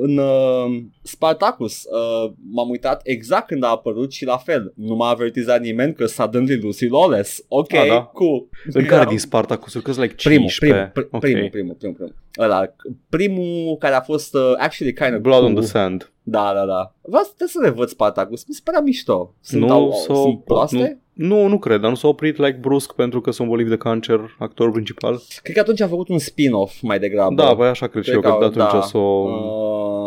în 0.00 0.16
uh, 0.18 0.82
Spartacus, 1.02 1.82
uh, 1.84 2.30
m-am 2.50 2.68
uitat 2.70 3.00
exact 3.04 3.46
când 3.46 3.64
a 3.64 3.68
apărut 3.68 4.12
și 4.12 4.24
la 4.24 4.36
fel. 4.36 4.72
Nu 4.76 4.94
m-a 4.94 5.08
avertizat 5.08 5.60
nimeni 5.60 5.94
că 5.94 6.06
suddenly 6.06 6.60
Lucy 6.60 6.86
Lawless. 6.86 7.44
Ok, 7.48 7.72
Ah, 7.74 7.88
da? 7.88 8.00
cool. 8.00 8.48
În 8.72 8.84
care 8.84 9.04
din 9.04 9.18
Spartacus? 9.18 9.72
Că 9.72 9.90
like 9.90 10.14
Primul, 10.22 10.48
15. 10.48 10.58
primul, 10.92 11.06
pr- 11.06 11.10
Ok. 11.10 11.20
primul, 11.20 11.48
primul, 11.50 11.74
primul, 11.74 11.94
primul. 11.96 12.14
Ăla, 12.38 12.74
primul 13.08 13.76
care 13.76 13.94
a 13.94 14.00
fost 14.00 14.34
uh, 14.34 14.52
actually 14.58 14.92
kind 14.92 15.14
of 15.14 15.20
Blood 15.20 15.38
cool. 15.40 15.50
on 15.54 15.60
the 15.60 15.64
Sand. 15.70 16.12
Da, 16.22 16.50
da, 16.54 16.64
da. 16.64 16.94
Vreau 17.00 17.22
să, 17.22 17.32
trebuie 17.36 17.48
să 17.48 17.60
le 17.62 17.70
văd 17.70 17.88
Spartacus. 17.88 18.44
Mi 18.48 18.54
se 18.54 18.60
părea 18.64 18.80
mișto. 18.80 19.34
Sunt, 19.40 19.62
Nu 19.62 19.72
au, 19.72 19.92
s-o- 19.92 20.14
sunt 20.14 20.44
proaste? 20.44 20.76
Nu, 20.76 20.98
nu 21.26 21.58
cred, 21.58 21.80
dar 21.80 21.90
nu 21.90 21.96
s-a 21.96 22.08
oprit 22.08 22.36
like 22.36 22.58
brusc 22.60 22.92
pentru 22.92 23.20
că 23.20 23.30
sunt 23.30 23.48
bolnavi 23.48 23.68
de 23.68 23.76
cancer, 23.76 24.36
actorul 24.38 24.72
principal. 24.72 25.20
Cred 25.42 25.54
că 25.54 25.60
atunci 25.60 25.80
a 25.80 25.88
făcut 25.88 26.08
un 26.08 26.18
spin-off 26.18 26.80
mai 26.82 26.98
degrabă. 26.98 27.34
Da, 27.34 27.54
băi, 27.54 27.68
așa 27.68 27.86
cred 27.86 28.02
și 28.02 28.10
eu, 28.10 28.20
Cred 28.20 28.32
că 28.32 28.38
că 28.38 28.48
de 28.48 28.60
atunci 28.60 28.80
da. 28.80 28.86
s-o... 28.86 28.98
Uh, 28.98 29.97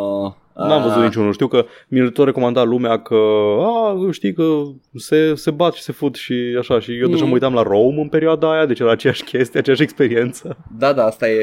N-am 0.56 0.82
văzut 0.82 0.98
ah, 0.98 1.04
niciunul. 1.04 1.34
Știu 1.34 1.48
că 1.48 1.66
mi 1.88 2.12
tot 2.12 2.26
recomanda 2.26 2.64
lumea 2.64 3.00
că 3.00 3.16
a, 3.60 3.98
știi 4.12 4.34
că 4.34 4.62
se, 4.96 5.36
se 5.36 5.52
bat 5.52 5.74
și 5.74 5.82
se 5.82 5.92
fut 5.92 6.16
și 6.16 6.34
așa. 6.60 6.80
Și 6.80 6.98
eu 7.00 7.08
deja 7.08 7.22
Mm. 7.22 7.28
mă 7.28 7.34
uitam 7.34 7.54
la 7.54 7.62
Rome 7.64 8.02
în 8.02 8.08
perioada 8.08 8.52
aia, 8.52 8.66
deci 8.66 8.80
era 8.80 8.92
aceeași 8.92 9.24
chestie, 9.24 9.60
aceeași 9.60 9.82
experiență. 9.84 10.58
Da, 10.78 10.94
da, 10.94 11.06
asta 11.06 11.30
e... 11.30 11.42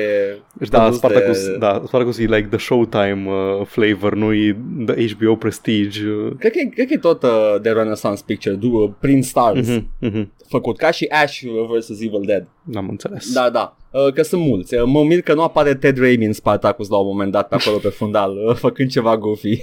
Deci 0.55 0.68
da, 0.68 0.79
produs 0.79 0.97
Spartacus, 0.97 1.47
de- 1.47 1.57
da, 1.59 1.83
Spartacus 1.87 2.18
e 2.18 2.23
like 2.23 2.47
the 2.51 2.59
Showtime 2.59 3.25
uh, 3.27 3.66
flavor, 3.66 4.14
nu 4.14 4.33
e 4.33 4.57
the 4.87 5.07
HBO 5.14 5.37
Prestige. 5.37 6.09
Uh, 6.09 6.33
Cred 6.38 6.53
că, 6.53 6.59
e- 6.59 6.64
cred 6.75 6.87
că 6.87 6.92
e 6.92 6.99
tot 6.99 7.23
uh, 7.23 7.31
de 7.62 7.71
Renaissance 7.71 8.23
Picture, 8.27 8.55
du- 8.55 8.97
prin 9.01 9.23
Stars, 9.23 9.68
mhm, 9.68 9.88
mhm. 10.01 10.33
făcut 10.49 10.77
ca 10.77 10.90
și 10.90 11.07
Ash 11.23 11.40
vs. 11.79 11.88
Evil 11.90 12.23
Dead. 12.27 12.47
N-am 12.62 12.88
înțeles. 12.88 13.33
Da, 13.33 13.51
da. 13.51 13.77
Uh, 13.90 14.12
Că 14.12 14.22
sunt 14.22 14.42
mulți. 14.42 14.74
Uh, 14.74 14.83
Mă 14.85 15.05
mir 15.05 15.22
că 15.22 15.35
nu 15.35 15.42
apare 15.42 15.74
Ted 15.74 15.98
Raimi 15.98 16.24
în 16.24 16.33
Spartacus 16.33 16.88
la 16.88 16.96
un 16.96 17.07
moment 17.07 17.33
dat 17.33 17.48
pe 17.48 17.55
acolo 17.55 17.77
pe 17.77 17.88
fundal, 17.88 18.37
uh, 18.37 18.55
făcând 18.55 18.90
ceva 18.90 19.16
goofy. 19.16 19.59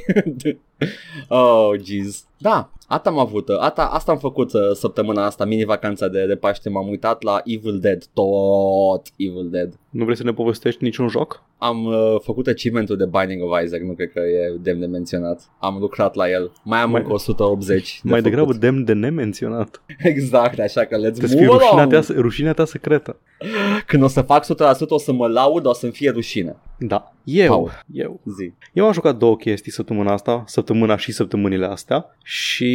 oh, 1.27 1.69
jeez. 1.83 2.23
Da, 2.37 2.71
asta 2.87 3.09
am 3.09 3.17
avut. 3.19 3.49
uh, 3.49 3.57
Asta, 3.59 3.85
asta 3.85 4.11
am 4.11 4.17
făcut 4.17 4.53
uh, 4.53 4.61
săptămâna 4.73 5.25
asta, 5.25 5.45
mini-vacanța 5.45 6.07
de, 6.07 6.25
de 6.25 6.35
Paște. 6.35 6.69
M-am 6.69 6.87
uitat 6.87 7.21
la 7.23 7.41
Evil 7.45 7.79
Dead, 7.79 8.05
tot 8.13 9.01
Evil 9.17 9.47
Dead. 9.49 9.79
Nu 9.89 10.03
vrei 10.03 10.15
să 10.17 10.23
ne 10.23 10.33
povestești 10.33 10.83
niciun 10.83 11.07
joc? 11.07 11.43
Am 11.57 11.85
uh, 11.85 12.15
făcut 12.23 12.47
achievementul 12.47 12.97
de 12.97 13.05
Binding 13.05 13.41
of 13.51 13.61
Isaac, 13.63 13.81
nu 13.81 13.93
cred 13.93 14.11
că 14.11 14.19
e 14.19 14.57
demn 14.61 14.79
de 14.79 14.85
menționat. 14.85 15.49
Am 15.59 15.77
lucrat 15.79 16.15
la 16.15 16.29
el. 16.29 16.51
Mai 16.63 16.79
am 16.79 16.89
Mai- 16.91 17.01
încă 17.01 17.13
180 17.13 17.99
de 18.03 18.09
Mai 18.09 18.19
făcut. 18.19 18.23
degrabă 18.31 18.53
demn 18.59 18.83
de 18.83 18.93
nemenționat. 18.93 19.81
Exact, 19.97 20.59
așa 20.59 20.81
că 20.85 20.95
let's 20.97 20.99
Trebuie 21.01 21.29
să 21.29 21.35
fie 21.37 21.45
move 21.45 21.57
rușinea 21.57 21.83
along. 21.83 22.05
ta, 22.05 22.13
rușinea 22.21 22.53
ta 22.53 22.65
secretă. 22.65 23.17
Când 23.87 24.03
o 24.03 24.07
să 24.07 24.21
fac 24.21 24.45
100% 24.45 24.47
o 24.87 24.97
să 24.97 25.11
mă 25.13 25.27
laud, 25.27 25.65
o 25.65 25.73
să-mi 25.73 25.91
fie 25.91 26.09
rușine. 26.09 26.55
Da. 26.79 27.13
Eu, 27.23 27.47
Paul. 27.47 27.71
eu. 27.93 28.19
Zi. 28.37 28.51
Eu 28.73 28.85
am 28.85 28.91
jucat 28.91 29.17
două 29.17 29.35
chestii 29.35 29.71
săptămâna 29.71 30.11
asta, 30.13 30.43
săptămâna 30.47 30.97
și 30.97 31.11
săptămânile 31.11 31.65
astea 31.65 32.15
și 32.23 32.74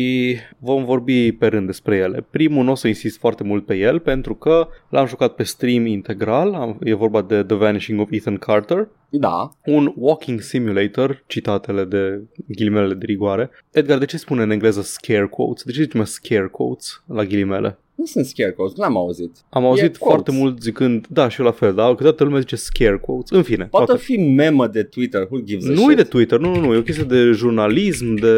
vom 0.58 0.84
vorbi 0.84 1.32
pe 1.32 1.46
rând 1.46 1.66
despre 1.66 1.96
ele. 1.96 2.26
Primul 2.30 2.64
nu 2.64 2.70
o 2.70 2.74
să 2.74 2.88
insist 2.88 3.18
foarte 3.18 3.44
mult 3.44 3.66
pe 3.66 3.74
el 3.76 3.98
pentru 3.98 4.34
că 4.34 4.68
l-am 4.90 5.06
jucat 5.06 5.34
pe 5.34 5.42
stream 5.42 5.86
integral, 5.86 6.54
am, 6.54 6.78
e 6.84 6.94
vorba 6.94 7.22
de 7.22 7.42
The 7.42 7.56
Vanishing 7.56 8.00
of 8.00 8.08
Ethan 8.10 8.36
Carter, 8.36 8.88
Da. 9.08 9.50
un 9.64 9.92
walking 9.96 10.40
simulator, 10.40 11.22
citatele 11.26 11.84
de 11.84 12.22
ghilimele 12.46 12.94
de 12.94 13.04
rigoare. 13.06 13.50
Edgar, 13.70 13.98
de 13.98 14.04
ce 14.04 14.16
spune 14.16 14.42
în 14.42 14.50
engleză 14.50 14.80
scare 14.82 15.26
quotes? 15.26 15.62
De 15.64 15.72
ce 15.72 15.82
zicem 15.82 16.04
scare 16.04 16.48
quotes 16.52 17.02
la 17.06 17.24
ghilimele? 17.24 17.78
Nu 17.94 18.06
sunt 18.06 18.24
scarecrows, 18.26 18.74
nu 18.76 18.84
am 18.84 18.96
auzit. 18.96 19.30
Am 19.50 19.64
auzit 19.64 19.96
quotes. 19.96 19.98
foarte 19.98 20.30
mult 20.32 20.60
zicând, 20.62 21.06
da, 21.08 21.28
și 21.28 21.40
eu 21.40 21.46
la 21.46 21.52
fel, 21.52 21.74
da, 21.74 21.88
câteodată 21.88 22.24
lumea 22.24 22.38
zice 22.40 22.56
scare 22.56 22.96
quotes. 22.98 23.30
În 23.30 23.42
fine, 23.42 23.64
Poate 23.70 23.86
toate- 23.86 24.02
fi 24.02 24.16
memă 24.16 24.66
de 24.66 24.82
Twitter, 24.82 25.22
who 25.30 25.40
gives 25.44 25.66
a 25.66 25.70
nu 25.70 25.76
shit? 25.76 25.90
e 25.90 25.94
de 25.94 26.02
Twitter, 26.02 26.38
nu, 26.38 26.54
nu, 26.54 26.60
nu, 26.60 26.74
e 26.74 26.76
o 26.76 26.82
chestie 26.82 27.04
de 27.04 27.30
jurnalism, 27.30 28.14
de 28.14 28.32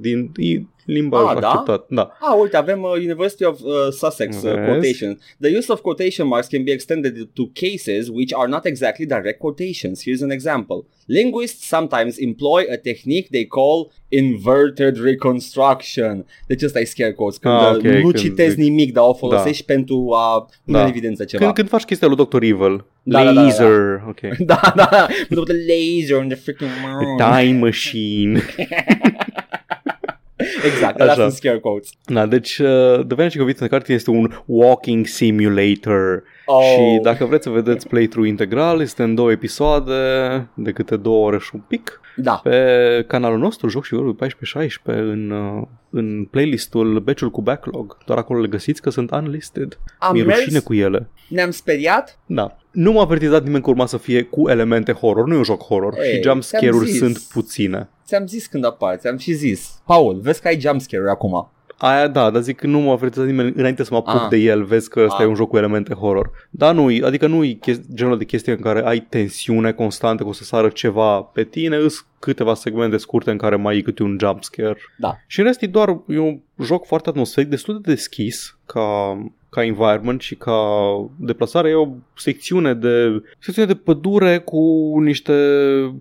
din 0.00 0.30
e 0.36 0.60
limba 0.86 1.18
Ah, 1.30 1.40
da? 1.40 1.48
acceptat. 1.50 1.86
Da. 1.88 2.16
Ah, 2.20 2.34
uite, 2.40 2.56
avem 2.56 2.82
uh, 2.82 2.90
University 2.90 3.44
of 3.44 3.60
uh, 3.60 3.70
Sussex 3.90 4.36
uh, 4.36 4.42
Vezi? 4.42 4.64
quotation. 4.64 5.18
The 5.40 5.56
use 5.58 5.72
of 5.72 5.80
quotation 5.80 6.26
marks 6.26 6.46
can 6.48 6.64
be 6.64 6.72
extended 6.72 7.28
to 7.34 7.50
cases 7.52 8.08
which 8.08 8.32
are 8.34 8.48
not 8.48 8.64
exactly 8.64 9.06
direct 9.06 9.38
quotations. 9.38 10.02
Here's 10.04 10.22
an 10.22 10.30
example. 10.30 10.84
Linguists 11.06 11.66
sometimes 11.66 12.16
employ 12.18 12.62
a 12.72 12.76
technique 12.76 13.28
they 13.30 13.44
call 13.46 13.90
inverted 14.08 14.96
reconstruction. 14.98 16.26
Deci 16.46 16.62
ăsta 16.62 16.80
e 16.80 16.84
scare 16.84 17.12
quotes, 17.12 17.36
când 17.38 17.54
Ah, 17.54 17.60
ah, 17.60 17.70
ok, 17.70 17.76
okay, 17.76 17.94
nu 17.96 18.00
când 18.00 18.14
citezi 18.16 18.54
zic- 18.54 18.58
nimic, 18.58 18.92
dar 18.92 19.04
o 19.06 19.14
folosești 19.14 19.64
pentru 19.64 20.10
a 20.14 20.40
pune 20.64 20.76
Da. 20.78 20.82
în 20.82 20.88
evidență 20.88 21.24
ceva. 21.24 21.42
Când, 21.42 21.54
când 21.54 21.68
faci 21.68 21.82
chestia 21.84 22.08
lui 22.08 22.16
Dr. 22.16 22.42
Evil, 22.42 22.84
Da, 23.02 23.18
da, 23.18 23.24
da, 23.24 23.32
da, 23.32 23.42
laser, 23.42 24.02
ok. 24.08 24.20
Da, 24.46 24.60
da, 24.76 24.88
da. 24.90 25.06
Pentru 25.28 25.44
the 25.44 25.54
laser 25.54 26.22
in 26.22 26.28
the 26.28 26.36
freaking 26.38 26.70
moon. 26.84 27.16
Time 27.16 27.58
machine. 27.58 28.40
Exact, 30.64 31.00
alea 31.00 31.12
Așa. 31.12 31.22
sunt 31.22 31.32
scare 31.32 31.58
quotes. 31.58 31.90
Da, 32.04 32.26
deci 32.26 32.58
uh, 32.58 32.66
The 33.06 33.14
Vanishing 33.14 33.42
of 33.42 33.48
Ethan 33.48 33.68
Carter 33.68 33.94
este 33.94 34.10
un 34.10 34.42
walking 34.46 35.06
simulator 35.06 36.22
Oh. 36.48 36.62
și 36.64 36.98
dacă 37.02 37.24
vreți 37.24 37.42
să 37.44 37.50
vedeți 37.50 37.88
playthrough 37.88 38.28
integral, 38.28 38.80
este 38.80 39.02
în 39.02 39.14
două 39.14 39.30
episoade 39.30 39.92
de 40.54 40.72
câte 40.72 40.96
două 40.96 41.26
ore 41.26 41.38
și 41.38 41.50
un 41.54 41.60
pic 41.68 42.00
Da. 42.16 42.40
pe 42.42 43.04
canalul 43.08 43.38
nostru 43.38 43.68
Joc 43.68 43.84
și 43.84 43.94
Vorbi 43.94 44.26
14-16 44.26 44.68
în, 44.84 45.30
uh, 45.30 45.62
în 45.90 46.24
playlistul 46.24 47.00
Beciul 47.00 47.30
cu 47.30 47.42
Backlog. 47.42 47.96
Doar 48.06 48.18
acolo 48.18 48.40
le 48.40 48.46
găsiți 48.48 48.82
că 48.82 48.90
sunt 48.90 49.10
unlisted. 49.10 49.78
Am 49.98 50.12
Mi-e 50.12 50.22
mers, 50.24 50.38
rușine 50.38 50.58
cu 50.58 50.74
ele. 50.74 51.08
ne-am 51.28 51.50
speriat. 51.50 52.18
Da. 52.26 52.56
Nu 52.70 52.92
m-a 52.92 53.00
avertizat 53.02 53.42
nimeni 53.44 53.62
că 53.62 53.70
urma 53.70 53.86
să 53.86 53.96
fie 53.96 54.22
cu 54.22 54.48
elemente 54.48 54.92
horror. 54.92 55.26
Nu 55.26 55.34
e 55.34 55.36
un 55.36 55.42
joc 55.42 55.62
horror 55.62 55.94
Ei, 55.98 56.04
și 56.04 56.12
jump 56.12 56.22
ți-am 56.24 56.40
scare-uri 56.40 56.86
zis. 56.86 56.98
sunt 56.98 57.18
puține. 57.18 57.88
Ți-am 58.06 58.26
zis 58.26 58.46
când 58.46 58.64
apar, 58.64 58.96
ți-am 58.96 59.16
și 59.16 59.32
zis. 59.32 59.82
Paul, 59.86 60.18
vezi 60.22 60.40
că 60.40 60.48
ai 60.48 60.60
jumpscare 60.60 61.10
acum. 61.10 61.50
Aia 61.78 62.08
da, 62.08 62.30
dar 62.30 62.42
zic 62.42 62.56
că 62.56 62.66
nu 62.66 62.78
m-a 62.78 62.92
avertizat 62.92 63.26
nimeni 63.26 63.52
înainte 63.56 63.82
să 63.84 63.88
mă 63.92 63.96
apuc 63.96 64.22
Ah. 64.22 64.28
de 64.28 64.36
el, 64.36 64.64
vezi 64.64 64.88
că 64.88 65.00
ăsta 65.04 65.16
Ah. 65.18 65.22
e 65.24 65.26
un 65.28 65.34
joc 65.34 65.48
cu 65.48 65.56
elemente 65.56 65.94
horror. 65.94 66.30
Da, 66.50 66.72
nu, 66.72 66.88
adică 67.02 67.26
nu 67.26 67.44
e 67.44 67.52
chesti- 67.52 67.94
genul 67.94 68.18
de 68.18 68.24
chestie 68.24 68.52
în 68.52 68.58
care 68.58 68.82
ai 68.84 69.00
tensiune 69.00 69.72
constantă 69.72 70.22
că 70.22 70.28
o 70.28 70.32
să 70.32 70.44
sară 70.44 70.68
ceva 70.68 71.20
pe 71.20 71.44
tine, 71.44 71.76
îs 71.76 72.06
câteva 72.18 72.54
segmente 72.54 72.96
scurte 72.96 73.30
în 73.30 73.36
care 73.36 73.56
mai 73.56 73.74
ai 73.74 73.80
câte 73.80 74.02
un 74.02 74.16
jump 74.20 74.42
scare. 74.42 74.76
Da. 74.98 75.16
Și 75.26 75.38
în 75.38 75.46
rest 75.46 75.62
e 75.62 75.66
doar 75.66 75.88
e 76.08 76.18
un 76.18 76.40
joc 76.62 76.86
foarte 76.86 77.08
atmosferic, 77.08 77.50
destul 77.50 77.80
de 77.80 77.90
deschis 77.90 78.58
ca, 78.66 79.18
ca 79.48 79.64
environment 79.64 80.20
și 80.20 80.34
ca 80.34 80.60
deplasare. 81.16 81.68
E 81.68 81.74
o 81.74 81.88
secțiune 82.16 82.74
de, 82.74 83.22
secțiune 83.38 83.68
de 83.68 83.74
pădure 83.74 84.38
cu 84.38 84.94
niște 85.00 85.34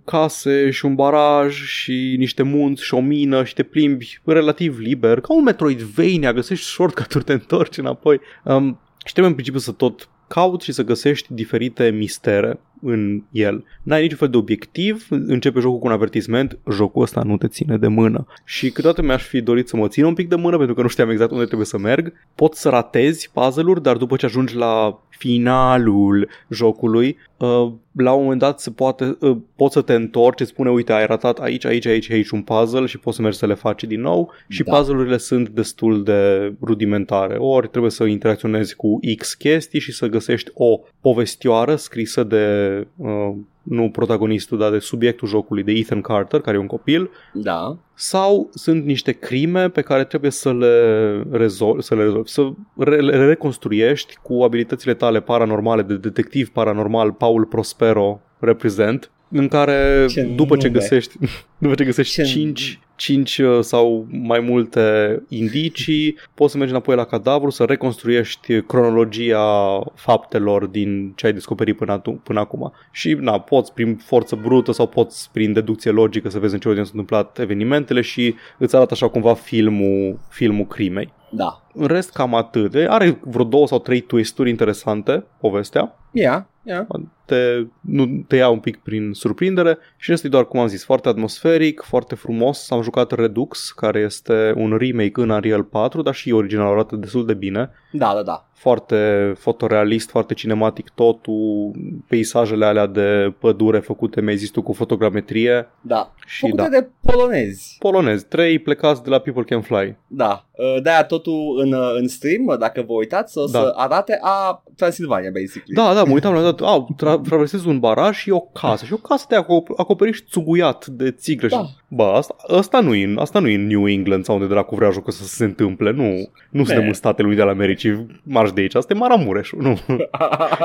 case 0.06 0.70
și 0.70 0.86
un 0.86 0.96
baraj 0.96 1.54
și 1.54 2.16
niște 2.18 2.44
munți 2.44 2.84
și 2.84 2.94
o 2.94 3.00
mină 3.00 3.44
și 3.44 3.54
te 3.54 3.64
plimbi 3.64 4.20
relativ 4.24 4.78
liber, 4.78 5.20
ca 5.20 5.34
un 5.34 5.44
Metroidvania, 5.44 6.34
găsești 6.34 6.66
shortcut-uri, 6.66 7.24
te 7.24 7.34
întorci 7.34 7.78
înapoi. 7.78 8.20
Um, 8.44 8.80
și 9.06 9.12
trebuie 9.12 9.28
în 9.28 9.34
principiu 9.34 9.60
să 9.60 9.72
tot 9.72 10.10
cauți 10.28 10.66
și 10.66 10.72
să 10.72 10.84
găsești 10.84 11.34
diferite 11.34 11.90
mistere 11.90 12.60
în 12.86 13.24
el. 13.32 13.64
N-ai 13.84 14.02
niciun 14.02 14.18
fel 14.18 14.30
de 14.30 14.38
obiectiv, 14.38 15.08
începe 15.10 15.60
jocul 15.60 15.80
cu 15.80 15.86
un 15.86 15.92
avertisment, 15.92 16.58
jocul 16.72 17.02
ăsta 17.02 17.22
nu 17.24 17.38
te 17.38 17.48
ține 17.48 17.78
de 17.78 17.88
mână. 17.88 18.26
Și 18.44 18.70
câteodată 18.70 19.02
mi-aș 19.02 19.24
fi 19.24 19.42
dorit 19.42 19.68
să 19.68 19.78
mă 19.78 19.88
țin 19.88 20.04
un 20.04 20.14
pic 20.14 20.30
de 20.30 20.36
mână 20.36 20.58
pentru 20.58 20.76
că 20.76 20.82
nu 20.82 20.88
știam 20.88 21.10
exact 21.10 21.32
unde 21.32 21.46
trebuie 21.46 21.68
să 21.68 21.78
merg. 21.78 22.14
Pot 22.36 22.54
să 22.54 22.70
ratezi 22.70 23.30
puzzle-uri, 23.34 23.82
dar 23.82 23.98
după 23.98 24.16
ce 24.16 24.26
ajungi 24.26 24.56
la 24.56 25.00
finalul 25.10 26.30
jocului, 26.50 27.18
uh, 27.38 27.72
la 27.92 28.14
un 28.14 28.22
moment 28.22 28.40
dat 28.40 28.60
se 28.60 28.72
poate, 28.72 29.18
uh, 29.20 29.38
poți 29.56 29.74
să 29.74 29.82
te 29.82 29.94
întorci, 29.94 30.40
îți 30.40 30.50
spune, 30.50 30.70
uite, 30.70 30.94
ai 30.94 31.06
ratat 31.06 31.40
aici, 31.40 31.66
aici, 31.66 31.86
aici, 31.86 32.12
aici 32.12 32.30
un 32.30 32.42
puzzle 32.42 32.86
și 32.86 33.00
poți 33.00 33.16
să 33.16 33.22
mergi 33.22 33.38
să 33.38 33.46
le 33.46 33.54
faci 33.54 33.84
din 33.84 34.02
nou 34.02 34.32
și 34.48 34.64
Da. 34.64 34.76
puzzle-urile 34.76 35.18
sunt 35.18 35.50
destul 35.50 36.04
de 36.04 36.54
rudimentare. 36.62 37.36
Ori 37.38 37.68
trebuie 37.68 37.92
să 37.92 38.04
interacționezi 38.04 38.76
cu 38.76 39.00
X 39.18 39.34
chestii 39.34 39.80
și 39.80 39.92
să 39.92 40.08
găsești 40.08 40.52
o 40.54 40.80
povestioară 41.02 41.76
scrisă 41.76 42.24
de, 42.24 42.75
uh, 42.96 43.34
nu 43.64 43.90
protagonistul, 43.90 44.58
dar 44.58 44.72
de 44.72 44.80
subiectul 44.80 45.28
jocului, 45.28 45.64
de 45.64 45.72
Ethan 45.72 46.02
Carter, 46.02 46.42
care 46.42 46.58
e 46.58 46.60
un 46.60 46.68
copil, 46.68 47.10
Da. 47.34 47.78
sau 47.94 48.50
sunt 48.54 48.86
niște 48.86 49.12
crime 49.12 49.70
pe 49.70 49.82
care 49.82 50.04
trebuie 50.04 50.32
să 50.32 50.54
le 50.54 51.24
rezolvi, 51.32 51.82
să 51.84 51.96
le 51.96 52.04
rezolvi, 52.04 52.30
să 52.30 52.52
re- 52.78 53.02
le 53.02 53.26
reconstruiești 53.26 54.18
cu 54.22 54.44
abilitățile 54.44 54.94
tale 54.94 55.22
paranormale 55.22 55.82
de 55.82 55.96
detectiv 55.96 56.50
paranormal 56.50 57.12
Paul 57.12 57.46
Prospero 57.46 58.20
represent 58.40 59.12
în 59.30 59.48
care 59.48 60.06
Ce 60.10 60.22
după 60.22 60.58
ce 60.58 60.68
nume. 60.68 60.80
găsești 60.80 61.16
după 61.58 61.76
ce 61.76 61.84
găsești 61.84 62.14
Ce 62.14 62.24
5 62.24 62.80
5 62.96 63.42
sau 63.60 64.08
mai 64.10 64.40
multe 64.40 65.22
indicii, 65.30 66.18
poți 66.36 66.52
să 66.52 66.58
mergi 66.58 66.74
înapoi 66.74 66.96
la 66.96 67.04
cadavru, 67.04 67.50
să 67.50 67.64
reconstruiești 67.64 68.62
cronologia 68.62 69.82
faptelor 69.96 70.66
din 70.66 71.14
ce 71.16 71.26
ai 71.26 71.34
descoperit 71.34 71.78
până, 71.78 71.92
atu- 71.92 72.22
până 72.24 72.40
acum. 72.40 72.74
Și 72.92 73.14
na, 73.14 73.40
poți 73.40 73.74
prin 73.74 73.96
forță 73.96 74.36
brută 74.42 74.72
sau 74.72 74.88
poți 74.88 75.30
prin 75.32 75.54
deducție 75.54 75.92
logică 75.92 76.30
să 76.30 76.40
vezi 76.40 76.54
în 76.54 76.60
ce 76.60 76.68
ordine 76.68 76.86
s-au 76.86 76.94
întâmplat 77.00 77.40
evenimentele 77.40 78.02
și 78.02 78.36
îți 78.58 78.76
arată 78.76 78.94
așa 78.94 79.08
cumva 79.08 79.34
filmul, 79.34 80.20
filmul 80.30 80.66
crimei. 80.66 81.14
Da. 81.32 81.62
În 81.74 81.86
rest, 81.88 82.12
cam 82.14 82.36
atât. 82.36 82.76
Are 82.88 83.20
vreo 83.24 83.44
două 83.46 83.68
sau 83.68 83.80
trei 83.80 84.00
twisturi 84.00 84.50
interesante, 84.50 85.24
povestea. 85.40 85.96
Yeah, 86.12 86.42
yeah. 86.64 86.86
Te, 87.26 87.66
nu, 87.82 88.24
te 88.28 88.36
ia 88.36 88.50
un 88.50 88.60
pic 88.60 88.78
prin 88.78 89.14
surprindere 89.14 89.78
și 89.98 90.12
este 90.12 90.28
doar, 90.28 90.46
cum 90.46 90.60
am 90.60 90.68
zis, 90.68 90.84
foarte 90.86 91.08
atmosferic, 91.10 91.82
foarte 91.82 92.16
frumos. 92.16 92.72
Am 92.72 92.82
jucat 92.82 93.12
Redux, 93.12 93.72
care 93.72 94.00
este 94.00 94.54
un 94.56 94.78
remake 94.80 95.22
în 95.22 95.30
Unreal 95.30 95.64
4, 95.64 96.02
dar 96.02 96.14
și 96.14 96.32
original 96.32 96.72
arată 96.72 96.96
destul 96.96 97.26
de 97.26 97.34
bine. 97.34 97.70
Da, 97.92 98.12
da, 98.16 98.24
da. 98.24 98.46
Foarte 98.54 99.34
fotorealist, 99.38 100.10
foarte 100.10 100.34
cinematic 100.34 100.90
totul, 100.90 101.72
peisajele 102.08 102.66
alea 102.66 102.86
de 102.86 103.34
pădure 103.40 103.80
făcute, 103.80 104.22
mi-ai 104.22 104.38
zis 104.38 104.50
tu, 104.50 104.62
cu 104.62 104.74
fotogrametrie 104.74 105.68
Da. 105.82 106.14
și 106.26 106.40
Făcute 106.40 106.62
da. 106.62 106.68
de 106.70 106.90
polonezi. 107.02 107.76
Polonez, 107.80 108.24
trei 108.24 108.60
plecați 108.60 109.04
de 109.04 109.10
la 109.10 109.20
People 109.20 109.44
Can 109.44 109.62
Fly. 109.62 109.98
Da. 110.08 110.46
Uh, 110.52 110.82
De-aia 110.82 111.04
totul 111.04 111.60
în, 111.64 111.74
uh, 111.74 111.94
în 112.00 112.08
stream, 112.08 112.46
uh, 112.46 112.58
dacă 112.58 112.84
vă 112.88 112.94
uitați, 112.94 113.38
o 113.38 113.46
Da. 113.46 113.60
să 113.60 113.74
arate 113.76 114.18
a 114.22 114.64
Transilvania, 114.76 115.30
basically. 115.34 115.74
Da, 115.76 115.94
da, 115.94 116.04
mă 116.04 116.14
uitam 116.14 116.32
la 116.34 116.38
un 116.38 116.44
moment 116.44 116.60
dat, 116.60 116.70
au, 116.70 116.96
tra- 116.96 117.15
traversezi 117.24 117.68
un 117.68 117.80
baraj 117.80 118.16
și 118.18 118.30
e 118.30 118.34
o 118.34 118.40
casă 118.40 118.86
și 118.86 118.94
o 118.94 118.98
casă 118.98 119.26
de 119.30 119.36
acop- 119.36 119.78
acoperiș 119.78 120.20
țuguiat 120.30 120.86
de 120.86 121.12
țiglă 121.12 121.48
Da. 121.48 121.58
și 121.58 121.64
bă, 121.88 122.04
asta, 122.04 122.36
asta, 122.58 122.80
nu 122.80 122.94
e, 122.96 123.04
în- 123.06 123.18
asta 123.18 123.40
nu 123.40 123.48
e 123.48 123.56
în 123.56 123.68
New 123.68 123.88
England 123.88 124.24
sau 124.24 124.36
unde 124.36 124.48
dracu 124.48 124.76
vrea 124.76 124.90
jocul 124.90 125.12
să 125.12 125.24
se 125.24 125.44
întâmple, 125.44 125.92
nu, 125.92 126.30
nu 126.50 126.64
suntem 126.64 126.88
în 126.88 126.94
Statele 126.94 127.28
Unite 127.28 127.42
ale 127.42 127.52
Americii, 127.52 128.22
marș 128.24 128.52
de 128.52 128.62
aici, 128.62 128.76
asta 128.76 128.94
e 128.94 128.98
Maramureș, 128.98 129.52
nu, 129.52 129.80
nu 129.88 129.98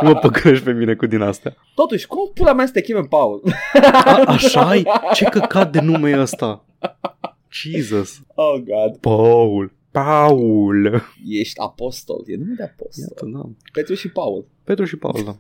mă 0.03 0.15
păcălești 0.15 0.65
pe 0.65 0.73
mine 0.73 0.95
cu 0.95 1.07
din 1.07 1.21
astea. 1.21 1.57
Totuși, 1.75 2.07
cum 2.07 2.31
pula 2.35 2.53
mea 2.53 2.67
să 2.67 2.73
te 2.73 2.81
cheme 2.81 3.01
Paul? 3.09 3.43
A, 3.93 4.23
așa 4.27 4.75
e? 4.75 4.83
Ce 5.15 5.25
căcat 5.25 5.73
de 5.73 5.81
nume 5.81 6.11
e 6.11 6.21
ăsta? 6.21 6.65
Jesus. 7.49 8.21
oh, 8.35 8.55
God. 8.55 8.97
Paul. 9.01 9.73
Paul. 9.91 11.03
Ești 11.29 11.61
apostol. 11.61 12.23
E 12.27 12.37
nume 12.37 12.55
de 12.57 12.63
apostol. 12.63 13.05
Iată, 13.09 13.27
da. 13.33 13.51
Petru 13.73 13.95
și 13.95 14.09
Paul. 14.09 14.45
Petru 14.65 14.85
și 14.85 14.97
Paul, 14.97 15.23
da. 15.25 15.37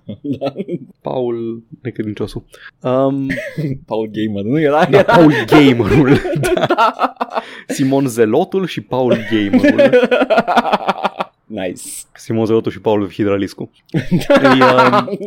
Paul 1.10 1.62
necredinciosul. 1.82 2.44
Um, 2.80 3.26
Paul 3.86 4.10
Gamer, 4.12 4.44
nu 4.44 4.60
era? 4.60 4.84
Da, 4.84 5.02
Paul 5.02 5.32
Gamerul. 5.46 6.16
da. 6.66 7.12
Simon 7.68 8.06
Zelotul 8.06 8.66
și 8.66 8.80
Paul 8.80 9.16
Gamerul. 9.30 10.08
nice. 11.46 11.82
Simon 12.14 12.44
Zelotul 12.44 12.72
și 12.72 12.80
Paul 12.80 13.10
Hidraliscu. 13.10 13.70
E, 13.92 14.64
um, 14.64 15.18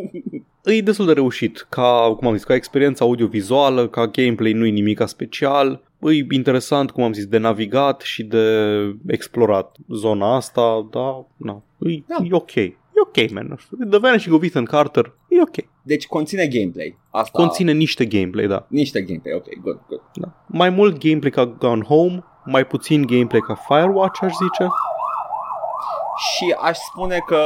e 0.64 0.82
destul 0.82 1.06
de 1.06 1.14
reușit. 1.14 1.66
Ca, 1.70 2.16
cum 2.18 2.28
am 2.28 2.34
zis, 2.34 2.44
ca 2.44 2.54
experiență 2.54 3.04
audiovizuală, 3.04 3.88
ca 3.88 4.08
gameplay 4.08 4.52
nu 4.52 4.66
e 4.66 4.70
nimica 4.70 5.06
special. 5.06 5.82
E 6.12 6.26
interesant, 6.30 6.92
cum 6.92 7.04
am 7.04 7.13
zis, 7.13 7.26
de 7.26 7.38
navigat 7.38 8.02
și 8.02 8.24
de 8.24 8.46
explorat 9.08 9.76
zona 9.94 10.36
asta, 10.36 10.88
da, 10.92 11.26
na, 11.38 11.63
e, 11.80 12.04
Da. 12.08 12.16
e 12.24 12.28
ok. 12.32 12.56
E 12.56 12.76
ok, 13.06 13.32
man. 13.32 13.46
nu 13.50 13.56
știu. 13.58 13.78
The 13.89 14.00
Vanishing 14.00 14.36
of 14.36 14.44
Ethan 14.44 14.66
Carter 14.66 15.13
e 15.30 15.42
ok. 15.42 15.56
Deci 15.82 16.08
conține 16.08 16.48
gameplay. 16.48 16.98
Asta. 17.12 17.39
Conține 17.39 17.72
niște 17.72 18.06
gameplay, 18.06 18.48
da. 18.48 18.66
Niște 18.70 19.02
gameplay, 19.02 19.34
ok, 19.36 19.46
good, 19.62 19.80
good. 19.88 20.02
da. 20.13 20.46
Mai 20.48 20.70
mult 20.70 21.04
gameplay 21.06 21.32
ca 21.32 21.46
Gone 21.46 21.84
Home, 21.84 22.24
mai 22.46 22.66
puțin 22.68 23.02
gameplay 23.06 23.39
ca 23.42 23.56
Firewatch, 23.56 24.22
aș 24.24 24.32
zice. 24.32 24.70
Și 26.17 26.56
aș 26.62 26.78
spune 26.78 27.17
că 27.26 27.38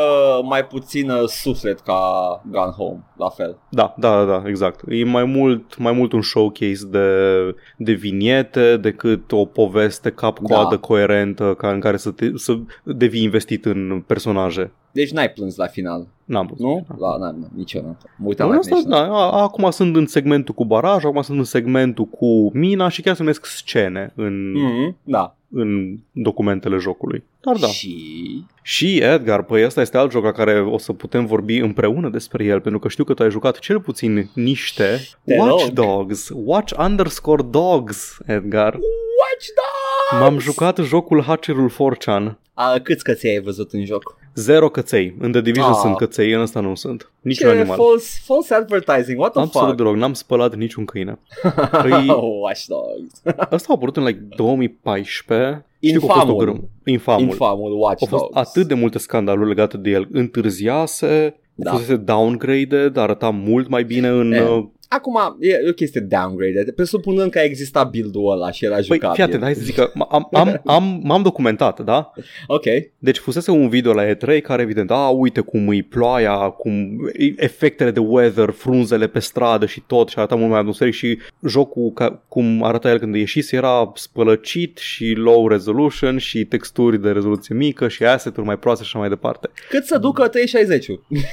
mai 0.44 0.66
puțin 0.66 1.10
uh, 1.10 1.24
suflet 1.28 1.80
ca 1.80 2.02
Gone 2.52 2.72
Home, 2.72 3.04
la 3.18 3.30
fel. 3.30 3.58
Da, 3.70 3.94
da, 3.98 4.26
da, 4.26 4.26
da, 4.26 4.44
exact. 4.50 4.82
E 4.90 5.04
mai 5.04 5.24
mult, 5.24 5.78
mai 5.78 5.92
mult 5.92 6.12
un 6.12 6.22
showcase 6.22 6.86
de, 6.90 7.08
de 7.78 7.92
viniete 7.92 8.78
decât 8.78 9.32
o 9.32 9.46
poveste 9.46 10.10
cap-coadă 10.12 10.76
Da. 10.76 10.78
coerentă 10.78 11.54
ca 11.58 11.70
în 11.72 11.80
care 11.80 11.98
să, 11.98 12.12
te, 12.12 12.30
să 12.36 12.58
devii 12.84 13.24
investit 13.24 13.66
în 13.66 14.04
personaje. 14.08 14.72
Deci 14.92 15.12
n-ai 15.12 15.30
plâns 15.30 15.56
la 15.56 15.66
final, 15.68 16.08
N-am 16.26 16.46
văzut. 16.46 16.66
nu? 16.66 16.86
Da, 17.00 17.28
n 17.32 17.40
nu, 17.40 17.48
niciodată. 17.56 18.06
Mă 18.18 18.28
uitam 18.28 18.48
Da, 18.48 18.54
la 18.54 18.60
asta, 18.60 18.76
National. 18.76 19.08
da, 19.10 19.16
a- 19.16 19.42
acum 19.42 19.70
sunt 19.72 19.96
în 19.96 20.06
segmentul 20.06 20.54
cu 20.54 20.66
baraj, 20.66 21.04
acum 21.06 21.22
sunt 21.22 21.38
în 21.38 21.44
segmentul 21.44 22.06
cu 22.06 22.52
mina 22.58 22.90
și 22.90 23.02
chiar 23.02 23.16
se 23.16 23.22
numesc 23.22 23.46
scene 23.46 24.12
în, 24.16 24.52
mm. 24.52 24.70
Mm-hmm, 24.70 24.96
da. 25.04 25.36
În 25.52 25.98
documentele 26.12 26.78
jocului. 26.78 27.24
Dar 27.42 27.56
da. 27.56 27.68
Și... 27.68 28.44
Și 28.62 28.98
Edgar, 28.98 29.44
păi 29.44 29.66
ăsta 29.66 29.82
este 29.82 29.98
alt 29.98 30.12
joc 30.12 30.24
la 30.24 30.32
care 30.32 30.62
o 30.62 30.78
să 30.78 30.94
putem 30.94 31.26
vorbi 31.26 31.58
împreună 31.58 32.10
despre 32.10 32.44
el, 32.44 32.62
pentru 32.62 32.80
că 32.80 32.88
știu 32.88 33.04
că 33.04 33.14
tu 33.14 33.24
ai 33.24 33.32
jucat 33.32 33.60
cel 33.60 33.80
puțin 33.80 34.30
niște 34.34 35.00
Te 35.24 35.38
Watch 35.38 35.66
rog. 35.66 35.74
Dogs, 35.74 36.30
Watch 36.34 36.74
underscore 36.80 37.44
Dogs, 37.44 38.18
Edgar. 38.26 38.74
Watch 38.74 39.48
Dogs! 39.56 40.22
M-am 40.22 40.40
jucat 40.40 40.78
jocul 40.78 41.22
Hacerul 41.22 41.70
Forchan. 41.70 42.38
A, 42.60 42.80
câți 42.84 43.04
căței 43.04 43.32
ai 43.32 43.40
văzut 43.42 43.72
în 43.72 43.86
joc? 43.86 44.16
Zero 44.36 44.70
căței. 44.70 45.16
În 45.20 45.32
The 45.32 45.42
Division 45.42 45.72
Ah. 45.72 45.78
sunt 45.82 45.96
căței, 45.98 46.32
în 46.32 46.42
ăsta 46.42 46.60
nu 46.60 46.76
sunt. 46.76 47.12
Niciun 47.22 47.50
Ce 47.50 47.56
animal. 47.58 47.78
false, 47.78 48.20
false 48.24 48.54
advertising, 48.54 49.20
what 49.20 49.32
the 49.32 49.42
Absolut 49.42 49.68
fuck? 49.68 49.78
deloc, 49.82 49.96
n-am 49.96 50.14
spălat 50.14 50.56
niciun 50.56 50.86
câine. 50.86 51.20
Păi, 51.82 52.06
Watch 52.42 52.66
Dogs. 52.68 53.22
ăsta 53.52 53.68
a 53.70 53.74
apărut 53.76 53.98
în 53.98 54.04
like 54.04 54.20
2014. 54.36 55.66
Știu 55.80 56.00
că 56.00 56.06
a 56.06 56.14
fost 56.14 56.18
o 56.18 56.30
Infamul. 56.30 56.44
grâm. 56.46 56.70
Infamul. 56.86 57.22
Infamul 57.28 57.72
Watch 57.82 58.02
Au 58.02 58.08
fost 58.18 58.24
Dogs. 58.24 58.36
atât 58.48 58.68
de 58.68 58.74
multe 58.74 58.98
scandaluri 58.98 59.48
legate 59.48 59.78
de 59.78 59.90
el. 59.90 60.08
Întârziase, 60.12 61.36
Da. 61.56 61.70
da. 61.72 61.76
fusese 61.78 61.96
downgraded, 61.96 62.98
arăta 62.98 63.30
mult 63.30 63.68
mai 63.70 63.84
bine 63.84 64.08
în... 64.08 64.32
E, 64.32 64.42
uh, 64.42 64.64
Acum, 64.88 65.38
e 65.40 65.70
o 65.70 65.74
chestie 65.74 66.02
downgraded, 66.02 66.72
presupunând 66.72 67.32
că 67.32 67.40
exista 67.40 67.84
build-ul 67.84 68.32
ăla 68.32 68.52
și 68.52 68.66
era 68.66 68.76
Păi, 68.76 68.84
jucabil. 68.84 69.16
fii 69.16 69.24
atent, 69.24 69.42
hai 69.42 69.54
să 69.54 69.62
zic 69.64 69.76
că 69.76 69.92
am, 70.10 70.28
am, 70.32 70.62
am, 70.66 71.02
m-am 71.04 71.22
documentat, 71.22 71.84
da? 71.84 72.12
Ok. 72.48 72.64
Deci 72.98 73.18
fusese 73.18 73.52
un 73.52 73.70
video 73.70 73.94
la 73.94 74.04
E3 74.14 74.42
care 74.42 74.62
evident, 74.62 74.92
a, 74.92 75.08
uite 75.08 75.42
cum 75.42 75.68
îi 75.68 75.84
ploaia, 75.84 76.36
cum 76.38 76.98
efectele 77.36 77.92
de 77.92 78.00
weather, 78.00 78.50
frunzele 78.50 79.08
pe 79.08 79.20
stradă 79.20 79.66
și 79.66 79.84
tot 79.88 80.10
și 80.10 80.18
arăta 80.18 80.36
mult 80.36 80.50
mai 80.50 80.60
atmosferic 80.60 80.94
și 80.94 81.20
jocul, 81.48 81.92
ca, 81.94 82.24
cum 82.28 82.64
arăta 82.64 82.90
el 82.90 83.00
când 83.00 83.16
ieșise, 83.16 83.56
era 83.56 83.92
spălăcit 83.96 84.78
și 84.78 85.14
low 85.14 85.48
resolution 85.48 86.18
și 86.18 86.46
texturi 86.46 87.02
de 87.02 87.12
rezoluție 87.12 87.56
mică 87.56 87.88
și 87.88 88.04
asset-uri 88.04 88.46
mai 88.46 88.58
proaste 88.58 88.84
și 88.84 88.90
așa 88.90 89.00
mai 89.00 89.10
departe. 89.10 89.50
Cât 89.70 89.86
să 89.86 89.98
ducă 89.98 90.28
360 90.28 90.88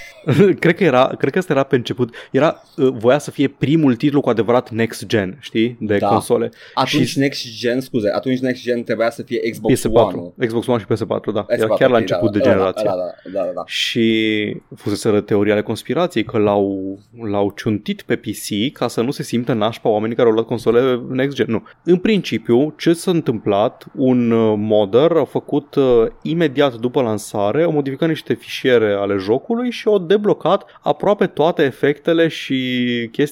cred 0.60 0.74
că 0.74 0.84
era, 0.84 1.14
cred 1.18 1.32
că 1.32 1.38
asta 1.38 1.52
era 1.52 1.62
pe 1.62 1.76
început, 1.76 2.14
era, 2.30 2.62
uh, 2.76 2.88
voia 2.88 3.18
să 3.18 3.30
fie 3.30 3.43
fie 3.46 3.54
primul 3.58 3.94
titlu 3.96 4.20
cu 4.20 4.28
adevărat 4.28 4.70
next 4.70 5.06
gen, 5.06 5.36
știi, 5.40 5.76
de 5.80 5.96
Da. 5.96 6.06
console. 6.08 6.50
Atunci 6.74 7.06
Și- 7.06 7.18
Next 7.18 7.46
Gen, 7.58 7.80
scuze, 7.80 8.10
atunci 8.14 8.38
Next 8.38 8.62
Gen 8.62 8.82
trebuia 8.82 9.10
să 9.10 9.22
fie 9.22 9.50
Xbox 9.50 9.80
PS4, 9.80 9.90
One. 9.92 10.46
Xbox 10.46 10.66
One 10.66 10.78
și 10.78 10.84
PS4, 10.84 11.32
da. 11.32 11.44
Era 11.48 11.66
PS4, 11.66 11.78
chiar 11.78 11.88
la 11.90 11.94
ok, 11.94 12.00
început 12.00 12.30
da, 12.32 12.38
de 12.38 12.38
da, 12.38 12.44
generație. 12.50 12.84
Da, 12.88 12.94
da, 12.94 13.30
da, 13.38 13.44
da, 13.44 13.50
da. 13.54 13.62
Și 13.66 14.56
fuseseră 14.76 15.20
teoria 15.20 15.52
ale 15.52 15.62
conspirației 15.62 16.24
că 16.24 16.38
l-au, 16.38 16.98
l-au 17.30 17.52
ciuntit 17.56 18.02
pe 18.02 18.16
PC 18.16 18.72
ca 18.72 18.88
să 18.88 19.00
nu 19.00 19.10
se 19.10 19.22
simtă 19.22 19.52
nașpa 19.52 19.88
oamenii 19.88 20.16
care 20.16 20.28
au 20.28 20.34
luat 20.34 20.46
console 20.46 21.00
next 21.10 21.36
gen. 21.36 21.46
Nu. 21.48 21.62
În 21.84 21.96
principiu, 21.96 22.74
ce 22.78 22.92
s-a 22.92 23.10
întâmplat? 23.10 23.84
Un 23.96 24.30
uh, 24.30 24.54
modder 24.56 25.10
a 25.10 25.24
făcut 25.24 25.74
uh, 25.74 25.84
imediat 26.22 26.74
după 26.74 27.02
lansare, 27.02 27.62
a 27.62 27.68
modificat 27.68 28.08
niște 28.08 28.34
fișiere 28.34 28.92
ale 28.92 29.16
jocului 29.16 29.70
și 29.70 29.88
au 29.88 29.98
deblocat 29.98 30.64
aproape 30.82 31.26
toate 31.26 31.62
efectele 31.62 32.28
și 32.28 32.54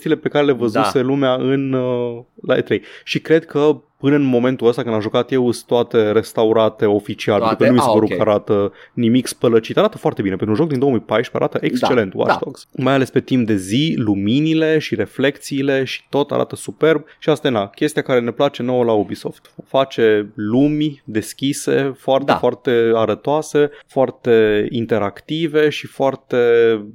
chestiile 0.02 0.16
pe 0.16 0.28
care 0.28 0.44
le 0.44 0.52
văzuse 0.52 0.98
Da. 1.00 1.06
lumea 1.06 1.34
în 1.34 1.72
uh, 1.72 2.22
la 2.46 2.56
E3. 2.56 2.80
Și 3.04 3.20
cred 3.20 3.44
că 3.46 3.82
până 4.02 4.16
în 4.16 4.22
momentul 4.22 4.66
ăsta 4.66 4.82
când 4.82 4.94
am 4.94 5.00
jucat 5.00 5.32
eu 5.32 5.50
sunt 5.50 5.66
toate 5.66 6.10
restaurate 6.10 6.86
oficial, 6.86 7.38
Toate? 7.38 7.54
pentru 7.54 7.66
că 7.66 7.70
nu 7.72 7.76
mi 7.76 7.80
se 7.82 7.88
Ah, 7.88 7.94
părut 7.94 8.10
ok. 8.10 8.16
că 8.16 8.30
arată 8.30 8.72
nimic 8.92 9.26
spălăcit. 9.26 9.76
Arată 9.78 9.98
foarte 9.98 10.22
bine. 10.22 10.36
Pentru 10.36 10.54
un 10.54 10.60
joc 10.60 10.68
din 10.70 10.78
2014 10.78 11.44
arată 11.44 11.66
excelent 11.66 12.14
Da, 12.14 12.18
Watch 12.22 12.38
Dogs. 12.44 12.66
Mai 12.76 12.94
ales 12.94 13.10
pe 13.10 13.20
timp 13.20 13.46
de 13.46 13.56
zi, 13.56 13.94
luminile 13.96 14.78
și 14.78 14.94
reflexiile 14.94 15.84
și 15.84 16.02
tot 16.08 16.30
arată 16.30 16.56
superb. 16.56 17.04
Și 17.18 17.28
asta 17.28 17.48
e 17.48 17.50
na, 17.50 17.66
chestia 17.66 18.02
care 18.02 18.20
ne 18.20 18.30
place 18.30 18.62
nouă 18.62 18.84
la 18.84 18.92
Ubisoft. 18.92 19.52
Face 19.66 20.32
lumi 20.34 21.02
deschise, 21.04 21.94
foarte, 21.98 22.24
Da. 22.32 22.36
foarte 22.38 22.90
arătoase, 22.94 23.70
foarte 23.86 24.66
interactive 24.70 25.68
și 25.68 25.86
foarte 25.86 26.36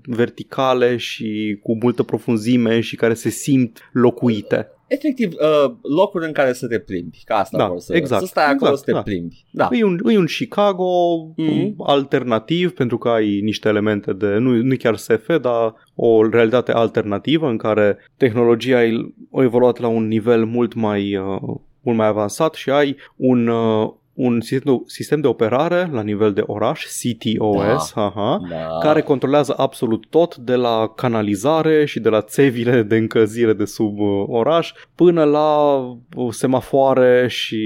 verticale 0.05 0.97
și 0.97 1.59
cu 1.63 1.77
multă 1.81 2.03
profunzime 2.03 2.79
și 2.79 2.95
care 2.95 3.13
se 3.13 3.29
simt 3.29 3.89
locuite. 3.91 4.71
Efectiv, 4.87 5.33
uh, 5.33 5.71
locuri 5.95 6.25
în 6.25 6.31
care 6.31 6.53
să 6.53 6.67
te 6.67 6.79
plimbi, 6.79 7.21
ca 7.25 7.35
asta 7.35 7.57
Da, 7.57 7.67
vor 7.67 7.79
să, 7.79 7.95
exact, 7.95 8.21
să 8.21 8.27
stai 8.27 8.43
acolo 8.45 8.71
exact, 8.71 8.77
să 8.77 8.83
te 8.85 8.91
da. 8.91 9.01
plimbi. 9.01 9.45
Da. 9.51 9.69
E 9.71 9.83
un, 9.83 9.99
e 10.09 10.17
un 10.17 10.25
Chicago 10.25 11.17
Mhm. 11.35 11.73
alternativ 11.77 12.71
pentru 12.71 12.97
că 12.97 13.09
ai 13.09 13.39
niște 13.41 13.67
elemente 13.67 14.13
de, 14.13 14.27
nu, 14.27 14.51
nu 14.55 14.75
chiar 14.75 14.95
SF, 14.95 15.27
dar 15.41 15.73
o 15.95 16.29
realitate 16.29 16.71
alternativă 16.71 17.47
în 17.49 17.57
care 17.57 17.97
tehnologia 18.17 18.83
e- 18.85 19.11
a 19.31 19.43
evoluat 19.43 19.79
la 19.79 19.87
un 19.87 20.07
nivel 20.07 20.45
mult 20.45 20.73
mai, 20.73 21.15
uh, 21.17 21.41
mult 21.81 21.97
mai 21.97 22.07
avansat 22.07 22.53
și 22.53 22.69
ai 22.69 22.95
un, 23.15 23.47
uh, 23.47 23.89
un 24.17 24.41
sistem 24.41 24.73
de, 24.75 24.83
sistem 24.85 25.21
de 25.21 25.27
operare 25.27 25.89
la 25.91 26.01
nivel 26.01 26.33
de 26.33 26.43
oraș, 26.45 26.85
CTOS, 26.85 27.91
aha, 27.95 28.39
Da. 28.49 28.77
care 28.81 29.01
controlează 29.01 29.53
absolut 29.57 30.05
tot 30.09 30.35
de 30.37 30.55
la 30.55 30.91
canalizare 30.95 31.85
și 31.85 31.99
de 31.99 32.09
la 32.09 32.21
țevile 32.21 32.81
de 32.83 32.95
încălzire 32.97 33.53
de 33.53 33.65
sub 33.65 33.99
uh, 33.99 34.23
oraș 34.27 34.71
până 34.95 35.23
la 35.23 35.75
uh, 36.15 36.27
semafoare 36.29 37.27
și 37.29 37.57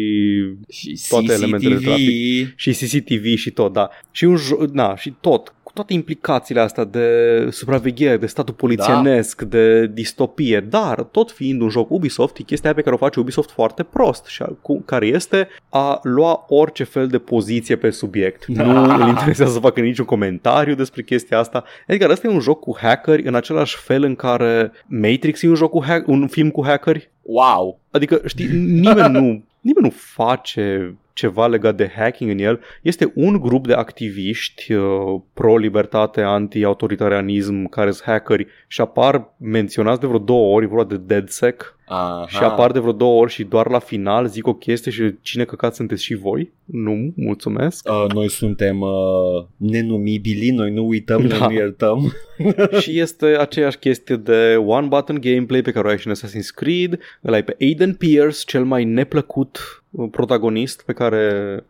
și 0.70 1.00
toate 1.10 1.34
elementele 1.34 1.74
de 1.76 1.80
CCTV. 1.80 1.88
trafic. 1.88 2.54
și 2.56 2.72
CCTV 2.72 3.26
și 3.36 3.52
tot, 3.52 3.74
da. 3.74 3.90
Și 4.12 4.24
un 4.26 4.36
jo- 4.38 4.66
da, 4.74 4.96
și 4.96 5.14
tot 5.22 5.54
cu 5.72 5.78
toate 5.78 5.94
implicațiile 5.94 6.62
astea 6.62 6.84
de 6.84 7.08
supraveghere, 7.52 8.18
de 8.18 8.26
statul 8.26 8.54
polițienesc, 8.54 9.42
da. 9.42 9.58
de 9.58 9.88
distopie, 9.88 10.60
dar 10.60 11.02
tot 11.02 11.32
fiind 11.32 11.62
un 11.62 11.70
joc 11.70 11.90
Ubisoft, 11.92 12.38
e 12.38 12.44
chestia 12.44 12.74
pe 12.74 12.82
care 12.82 12.96
o 12.96 12.98
face 12.98 13.20
Ubisoft 13.20 13.50
foarte 13.52 13.84
prost, 13.84 14.26
și 14.26 14.42
a- 14.42 14.54
cu, 14.62 14.82
care 14.82 15.06
este 15.06 15.48
a 15.70 16.00
lua 16.04 16.46
orice 16.48 16.84
fel 16.84 17.08
de 17.08 17.18
poziție 17.18 17.76
pe 17.76 17.90
subiect. 17.90 18.46
Nu 18.46 18.84
îl 18.84 19.08
interesează 19.08 19.54
să 19.54 19.60
facă 19.60 19.80
niciun 19.80 20.06
comentariu 20.06 20.76
despre 20.76 21.02
chestia 21.02 21.40
asta. 21.40 21.64
Adică 21.88 22.08
ăsta 22.10 22.28
e 22.28 22.32
un 22.32 22.40
joc 22.40 22.60
cu 22.60 22.78
hackeri 22.82 23.28
în 23.28 23.36
același 23.36 23.78
fel 23.78 24.04
în 24.04 24.16
care 24.16 24.72
Matrix 24.88 25.42
e 25.44 25.48
un, 25.48 25.56
joc 25.56 25.70
cu 25.72 25.84
hack- 25.84 26.06
un 26.06 26.28
film 26.28 26.50
cu 26.50 26.66
hackeri. 26.66 27.10
Wow. 27.22 27.80
Adică, 27.92 28.22
știi, 28.26 28.48
nimeni 28.58 29.12
nu, 29.12 29.44
nimeni 29.62 29.82
nu 29.86 29.90
face 29.90 30.96
ceva 31.22 31.48
legat 31.48 31.76
de 31.76 31.92
hacking 31.96 32.30
în 32.30 32.40
el. 32.40 32.60
Este 32.82 33.12
un 33.16 33.40
grup 33.40 33.68
de 33.68 33.74
activiști 33.74 34.74
uh, 34.74 35.22
pro-libertate, 35.34 36.22
anti-autoritarianism, 36.22 37.70
care 37.70 37.92
sunt 37.92 38.08
hackeri 38.08 38.48
și 38.68 38.82
apar 38.82 39.34
menționați 39.38 40.00
de 40.00 40.08
vreo 40.08 40.20
două 40.20 40.56
ori, 40.56 40.66
e 40.66 40.68
vorba 40.68 40.96
de 40.96 41.16
DedSec, 41.16 41.76
Aha. 41.86 42.26
și 42.28 42.44
apar 42.44 42.72
de 42.72 42.80
vreo 42.80 42.92
două 42.92 43.22
ori 43.22 43.32
și 43.32 43.44
doar 43.44 43.70
la 43.70 43.80
final 43.80 44.28
zic 44.28 44.48
o 44.48 44.54
chestie 44.54 44.92
și 44.92 45.16
cine 45.22 45.44
căcat 45.44 45.76
sunteți 45.76 46.04
și 46.04 46.16
voi? 46.16 46.52
Nu, 46.66 47.14
mulțumesc. 47.16 47.88
Uh, 47.90 48.14
noi 48.14 48.30
suntem 48.30 48.80
uh, 48.80 48.90
nenumibili, 49.58 50.50
noi 50.50 50.72
nu 50.72 50.88
uităm, 50.88 51.28
Da. 51.28 51.38
noi 51.38 51.48
nu 51.48 51.54
iertăm. 51.54 52.14
și 52.82 53.00
este 53.00 53.26
aceeași 53.26 53.78
chestie 53.78 54.16
de 54.16 54.56
one 54.66 54.88
button 54.88 55.18
gameplay 55.22 55.62
pe 55.62 55.72
care 55.72 55.88
o 55.88 55.90
ai 55.90 55.98
și 55.98 56.08
în 56.08 56.14
Assassin's 56.14 56.56
Creed. 56.56 57.00
Îl 57.22 57.34
ai 57.34 57.44
pe 57.44 57.56
Aiden 57.60 57.94
Pierce, 57.94 58.40
cel 58.46 58.64
mai 58.64 58.84
neplăcut 58.84 59.58
uh, 59.58 59.81
protagonist 60.12 60.82
pe 60.86 60.94
care, 60.94 61.24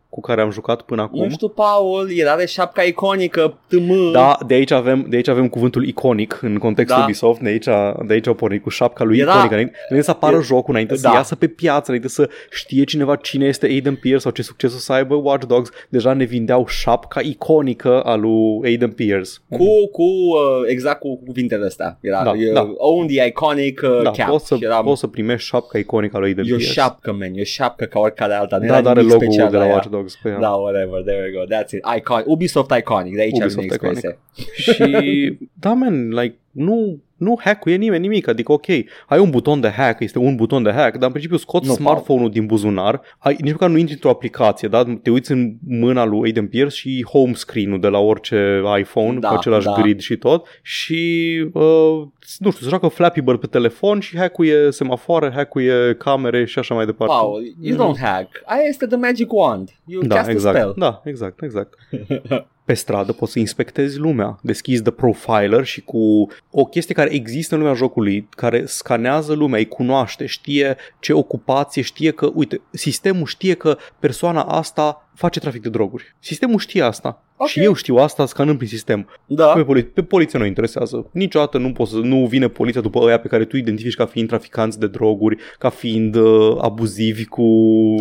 cu 0.10 0.21
care 0.21 0.41
am 0.41 0.51
jucat 0.51 0.81
până 0.81 1.01
acum. 1.01 1.23
Nu 1.23 1.29
știu, 1.29 1.47
Paul, 1.47 2.10
el 2.15 2.27
are 2.27 2.45
șapca 2.45 2.81
iconică, 2.81 3.57
tm. 3.67 4.12
Da, 4.12 4.38
de 4.47 4.53
aici 4.53 4.71
avem, 4.71 5.05
de 5.10 5.15
aici 5.15 5.27
avem 5.27 5.47
cuvântul 5.49 5.88
iconic 5.88 6.39
în 6.41 6.57
contextul 6.57 6.97
Da. 6.97 7.03
Ubisoft, 7.03 7.39
de 7.41 7.49
aici, 7.49 7.65
de 8.05 8.13
aici 8.13 8.27
au 8.27 8.34
pornit 8.34 8.62
cu 8.63 8.69
șapca 8.69 9.03
lui 9.03 9.17
Era- 9.19 9.31
iconică, 9.31 9.53
înainte, 9.53 9.73
înainte 9.89 10.10
să 10.10 10.15
apară 10.15 10.38
e- 10.38 10.41
jocul, 10.41 10.69
înainte 10.73 10.95
să 10.95 11.07
da. 11.07 11.13
iasă 11.13 11.36
pe 11.36 11.47
piață, 11.47 11.84
înainte 11.86 12.07
să 12.07 12.29
știe 12.51 12.84
cineva 12.84 13.15
cine 13.15 13.45
este 13.45 13.65
Aiden 13.65 13.95
Pierce 13.95 14.21
sau 14.21 14.31
ce 14.31 14.41
succes 14.41 14.73
o 14.75 14.77
să 14.77 14.93
aibă 14.93 15.15
Watch 15.15 15.45
Dogs, 15.47 15.69
deja 15.89 16.13
ne 16.13 16.23
vindeau 16.23 16.65
șapca 16.67 17.21
iconică 17.21 18.01
a 18.01 18.15
lui 18.15 18.60
Aiden 18.63 18.91
Pierce. 18.91 19.29
Cu, 19.49 19.57
cu, 19.91 20.03
uh, 20.03 20.62
exact 20.67 20.99
cu 20.99 21.17
cuvintele 21.25 21.65
astea. 21.65 21.97
Era, 22.01 22.23
Da, 22.23 22.29
uh, 22.31 22.51
da. 22.53 22.73
Own 22.77 23.07
the 23.07 23.25
iconic 23.25 23.81
uh, 23.84 24.01
Da, 24.03 24.12
cap. 24.12 24.29
poți 24.29 24.47
să, 24.47 24.55
Și 24.55 24.63
eram, 24.63 24.84
poți 24.84 24.99
să 24.99 25.07
primești 25.07 25.47
șapca 25.47 25.77
iconică 25.77 26.15
a 26.15 26.19
lui 26.19 26.27
Aiden 26.27 26.45
e 26.47 26.53
o 26.53 26.55
Pierce. 26.55 26.73
șapcă, 26.73 27.12
man, 27.12 27.31
e 27.36 27.41
o 27.41 27.43
șapcă 27.43 27.86
ca 27.86 27.99
oricare 28.12 28.34
alta. 28.34 28.58
Nu 28.58 28.65
Da, 28.67 28.74
era 28.74 28.82
dar 28.82 28.91
are 28.91 29.02
nimic 29.02 29.13
logo-ul 29.13 29.32
special 29.32 29.52
de 29.52 29.58
la 29.58 29.65
ea. 29.65 29.74
Watch 29.74 29.88
Dogs 29.89 30.15
pe 30.21 30.30
ea. 30.30 30.39
Da, 30.39 30.50
whatever, 30.50 31.04
there 31.04 31.21
we 31.26 31.32
go, 31.32 31.43
that's 31.56 31.71
it. 31.71 31.82
Icon, 31.97 32.24
Ubisoft 32.26 32.71
Iconic, 32.78 33.15
de 33.15 33.21
aici 33.21 33.38
Ubisoft 33.39 33.56
vine 33.56 33.65
expresia. 33.65 34.17
Și, 34.54 35.38
da, 35.63 35.74
man, 35.74 36.10
like, 36.10 36.36
nu, 36.52 37.00
nu 37.18 37.40
hackuie 37.44 37.76
nimeni 37.76 38.02
nimic, 38.02 38.28
adică 38.28 38.52
ok, 38.52 38.68
ai 39.08 39.20
un 39.20 39.30
buton 39.30 39.62
de 39.62 39.70
hack, 39.70 40.00
este 40.00 40.20
un 40.20 40.36
buton 40.36 40.64
de 40.64 40.72
hack, 40.72 40.94
dar 40.94 41.04
în 41.04 41.10
principiu 41.10 41.38
scoți 41.38 41.68
Nu, 41.68 41.74
smartphone-ul 41.74 42.30
din 42.30 42.46
buzunar, 42.46 43.02
ai, 43.18 43.38
nici 43.40 43.52
măcar 43.52 43.70
nu 43.70 43.78
intri 43.78 43.94
într-o 43.94 44.10
aplicație, 44.10 44.68
da? 44.68 44.84
te 45.02 45.10
uiți 45.10 45.32
în 45.32 45.54
mâna 45.68 46.06
lui 46.06 46.22
Aiden 46.24 46.48
Pierce 46.48 46.76
și 46.76 47.06
home 47.10 47.34
screen-ul 47.34 47.80
de 47.80 47.88
la 47.88 47.98
orice 48.00 48.62
iPhone, 48.80 49.20
Da, 49.20 49.28
cu 49.28 49.34
același 49.34 49.66
da. 49.66 49.74
grid 49.82 50.00
și 50.00 50.18
tot, 50.18 50.48
și, 50.62 51.30
uh, 51.54 52.02
nu 52.38 52.52
știu, 52.52 52.64
se 52.64 52.70
joacă 52.70 52.88
Flappy 52.88 53.22
Bird 53.22 53.40
pe 53.40 53.48
telefon 53.48 54.00
și 54.00 54.18
hackuie 54.18 54.72
semafoare, 54.72 55.32
hackuie 55.36 55.96
camere 55.98 56.46
și 56.46 56.60
așa 56.60 56.74
mai 56.74 56.86
departe. 56.86 57.14
Paul, 57.14 57.42
you 57.62 57.78
don't 57.78 58.00
hack. 58.00 58.42
Aia 58.46 58.64
este 58.68 58.86
the 58.86 58.98
magic 58.98 59.34
wand. 59.34 59.70
You 59.86 60.02
Da, 60.04 60.16
cast 60.16 60.28
a 60.28 60.32
exact. 60.32 60.58
spell. 60.58 60.74
Da, 60.78 61.02
exact, 61.06 61.44
exact. 61.44 61.74
Pe 62.65 62.74
stradă 62.74 63.12
poți 63.12 63.32
să 63.32 63.39
inspectezi 63.39 63.97
lumea. 63.97 64.39
Deschizi 64.41 64.82
The 64.82 64.91
Profiler 64.91 65.65
și 65.65 65.82
cu 65.82 66.28
o 66.52 66.65
chestie 66.65 66.95
care 66.95 67.13
există 67.13 67.56
în 67.56 67.62
lumea 67.62 67.76
jocului, 67.76 68.28
care 68.30 68.65
scanează 68.65 69.34
lumea, 69.34 69.60
îi 69.60 69.67
cunoaște, 69.67 70.26
știe 70.26 70.78
ce 71.00 71.13
ocupație, 71.13 71.82
știe 71.82 72.12
că, 72.12 72.32
uite, 72.34 72.62
sistemul 72.71 73.26
știe 73.26 73.54
că 73.54 73.78
persoana 74.00 74.41
asta 74.41 75.10
face 75.15 75.39
trafic 75.39 75.62
de 75.62 75.69
droguri. 75.69 76.15
Sistemul 76.19 76.60
știe 76.60 76.82
asta. 76.82 77.24
Ok. 77.38 77.47
Și 77.47 77.63
eu 77.63 77.74
știu 77.74 77.95
asta 77.95 78.26
scanând 78.26 78.58
prin 78.58 78.69
sistem. 78.69 79.10
Da. 79.26 79.45
Pe, 79.45 79.63
poli- 79.63 79.93
pe 79.93 80.04
poliție 80.04 80.39
nu 80.39 80.45
interesează. 80.45 81.10
Niciodată 81.12 81.58
nu, 81.58 81.71
poți 81.71 81.91
să, 81.91 81.97
nu 81.97 82.26
vine 82.26 82.47
poliția 82.47 82.82
după 82.82 83.00
ăia 83.00 83.19
pe 83.19 83.28
care 83.28 83.45
tu 83.45 83.58
identifici 83.58 83.95
ca 83.95 84.06
fiind 84.06 84.28
traficanți 84.28 84.80
de 84.80 84.88
droguri, 84.88 85.38
ca 85.58 85.69
fiind 85.69 86.15
uh, 86.15 86.58
abuzivi 86.62 87.26
cu 87.26 87.41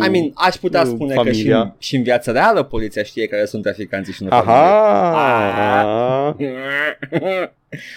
I 0.05 0.09
mean, 0.09 0.31
aș 0.33 0.55
putea 0.55 0.81
uh, 0.81 0.87
spune 0.87 1.13
că 1.13 1.21
și 1.21 1.25
familia. 1.27 1.61
în, 1.61 1.71
și 1.77 1.95
în 1.95 2.03
viața 2.03 2.31
reală 2.31 2.63
poliția 2.63 3.03
știe 3.03 3.27
care 3.27 3.45
sunt 3.45 3.63
traficanții 3.63 4.13
și 4.13 4.23
nu 4.23 4.29
Aha! 4.31 6.35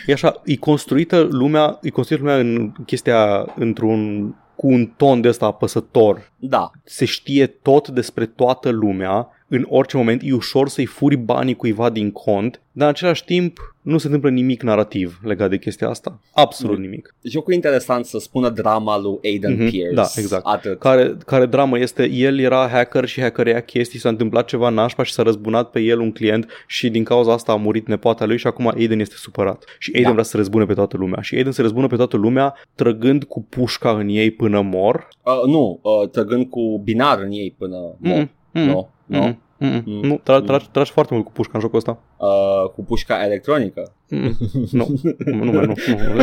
E 0.07 0.13
așa, 0.13 0.43
e 0.45 0.57
construită 0.57 1.29
lumea, 1.31 1.79
e 1.83 1.89
construită 1.91 2.25
lumea 2.25 2.39
în 2.39 2.73
chestia 2.87 3.53
într-un 3.57 4.35
cu 4.65 4.71
un 4.71 4.87
ton 4.87 5.21
de 5.21 5.29
ăsta 5.29 5.47
apăsător. 5.47 6.33
Da. 6.39 6.71
Se 6.85 7.05
știe 7.05 7.47
tot 7.47 7.89
despre 7.89 8.27
toată 8.27 8.71
lumea, 8.71 9.29
în 9.55 9.67
orice 9.69 9.97
moment 9.97 10.21
e 10.25 10.33
ușor 10.33 10.69
să-i 10.69 10.87
furi 10.87 11.17
banii 11.17 11.55
cuiva 11.55 11.91
din 11.91 12.11
cont, 12.11 12.61
dar 12.73 12.87
în 12.89 12.93
același 12.95 13.25
timp 13.25 13.59
nu 13.83 13.99
se 13.99 14.07
întâmplă 14.07 14.31
nimic 14.31 14.63
narrativ 14.63 15.21
legat 15.23 15.51
de 15.51 15.59
chestia 15.59 15.89
asta. 15.89 16.21
Absolut 16.35 16.77
Mm. 16.77 16.83
nimic. 16.83 17.15
Jocul 17.23 17.53
e 17.53 17.55
interesant 17.57 18.05
să 18.05 18.19
spună 18.19 18.49
drama 18.49 18.99
lui 18.99 19.19
Aiden 19.25 19.53
Mhm, 19.53 19.69
Pierce. 19.71 19.95
da, 19.95 20.07
exact. 20.17 20.47
Atât. 20.47 20.79
Care, 20.79 21.17
care 21.27 21.47
dramă 21.47 21.79
este, 21.79 22.09
el 22.11 22.39
era 22.39 22.69
hacker 22.69 23.05
și 23.05 23.21
hackerea 23.21 23.61
chestii, 23.61 23.99
s-a 23.99 24.09
întâmplat 24.09 24.47
ceva 24.47 24.69
nașpa 24.69 25.03
și 25.03 25.13
s-a 25.13 25.23
răzbunat 25.23 25.71
pe 25.71 25.81
el 25.81 25.99
un 26.01 26.13
client 26.13 26.47
și 26.67 26.91
din 26.91 27.05
cauza 27.05 27.33
asta 27.33 27.53
a 27.53 27.57
murit 27.57 27.87
nepoata 27.89 28.25
lui 28.25 28.39
și 28.39 28.47
acum 28.47 28.69
Aiden 28.69 29.01
este 29.01 29.15
supărat. 29.17 29.65
Și 29.79 29.91
Aiden 29.91 30.07
Da. 30.07 30.13
vrea 30.13 30.25
să 30.25 30.37
răzbune 30.37 30.65
pe 30.65 30.75
toată 30.75 30.97
lumea. 30.97 31.21
Și 31.21 31.35
Aiden 31.35 31.53
se 31.53 31.63
răzbună 31.63 31.87
pe 31.87 31.97
toată 31.97 32.17
lumea 32.17 32.55
trăgând 32.75 33.25
cu 33.25 33.43
pușca 33.43 33.91
în 33.91 34.09
ei 34.09 34.31
până 34.31 34.61
mor. 34.61 35.09
Uh, 35.25 35.51
nu, 35.51 35.81
uh, 35.83 36.09
trăgând 36.11 36.47
cu 36.51 36.81
binar 36.85 37.19
în 37.19 37.31
ei 37.31 37.55
până... 37.59 37.77
Mm, 37.99 38.31
mm, 38.53 38.63
Nu, 38.65 38.91
nu. 39.07 39.23
mm, 39.23 39.43
Mm, 39.65 39.83
Mm. 39.87 40.01
Nu, 40.03 40.15
tra- 40.21 40.45
tragi, 40.45 40.69
tragi 40.73 40.91
foarte 40.91 41.15
mult 41.15 41.27
cu 41.27 41.33
pușca 41.33 41.51
în 41.55 41.61
jocul 41.61 41.79
ăsta. 41.79 41.99
Uh, 42.17 42.71
cu 42.75 42.85
pușca 42.85 43.25
electronică. 43.25 43.93
Mm, 44.09 44.37
Nu, 44.71 44.87
nu, 45.25 45.35
nu, 45.35 45.45
nu, 45.45 45.53
nu, 45.53 45.75
nu. 46.15 46.23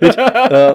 Deci, 0.00 0.14
uh, 0.50 0.72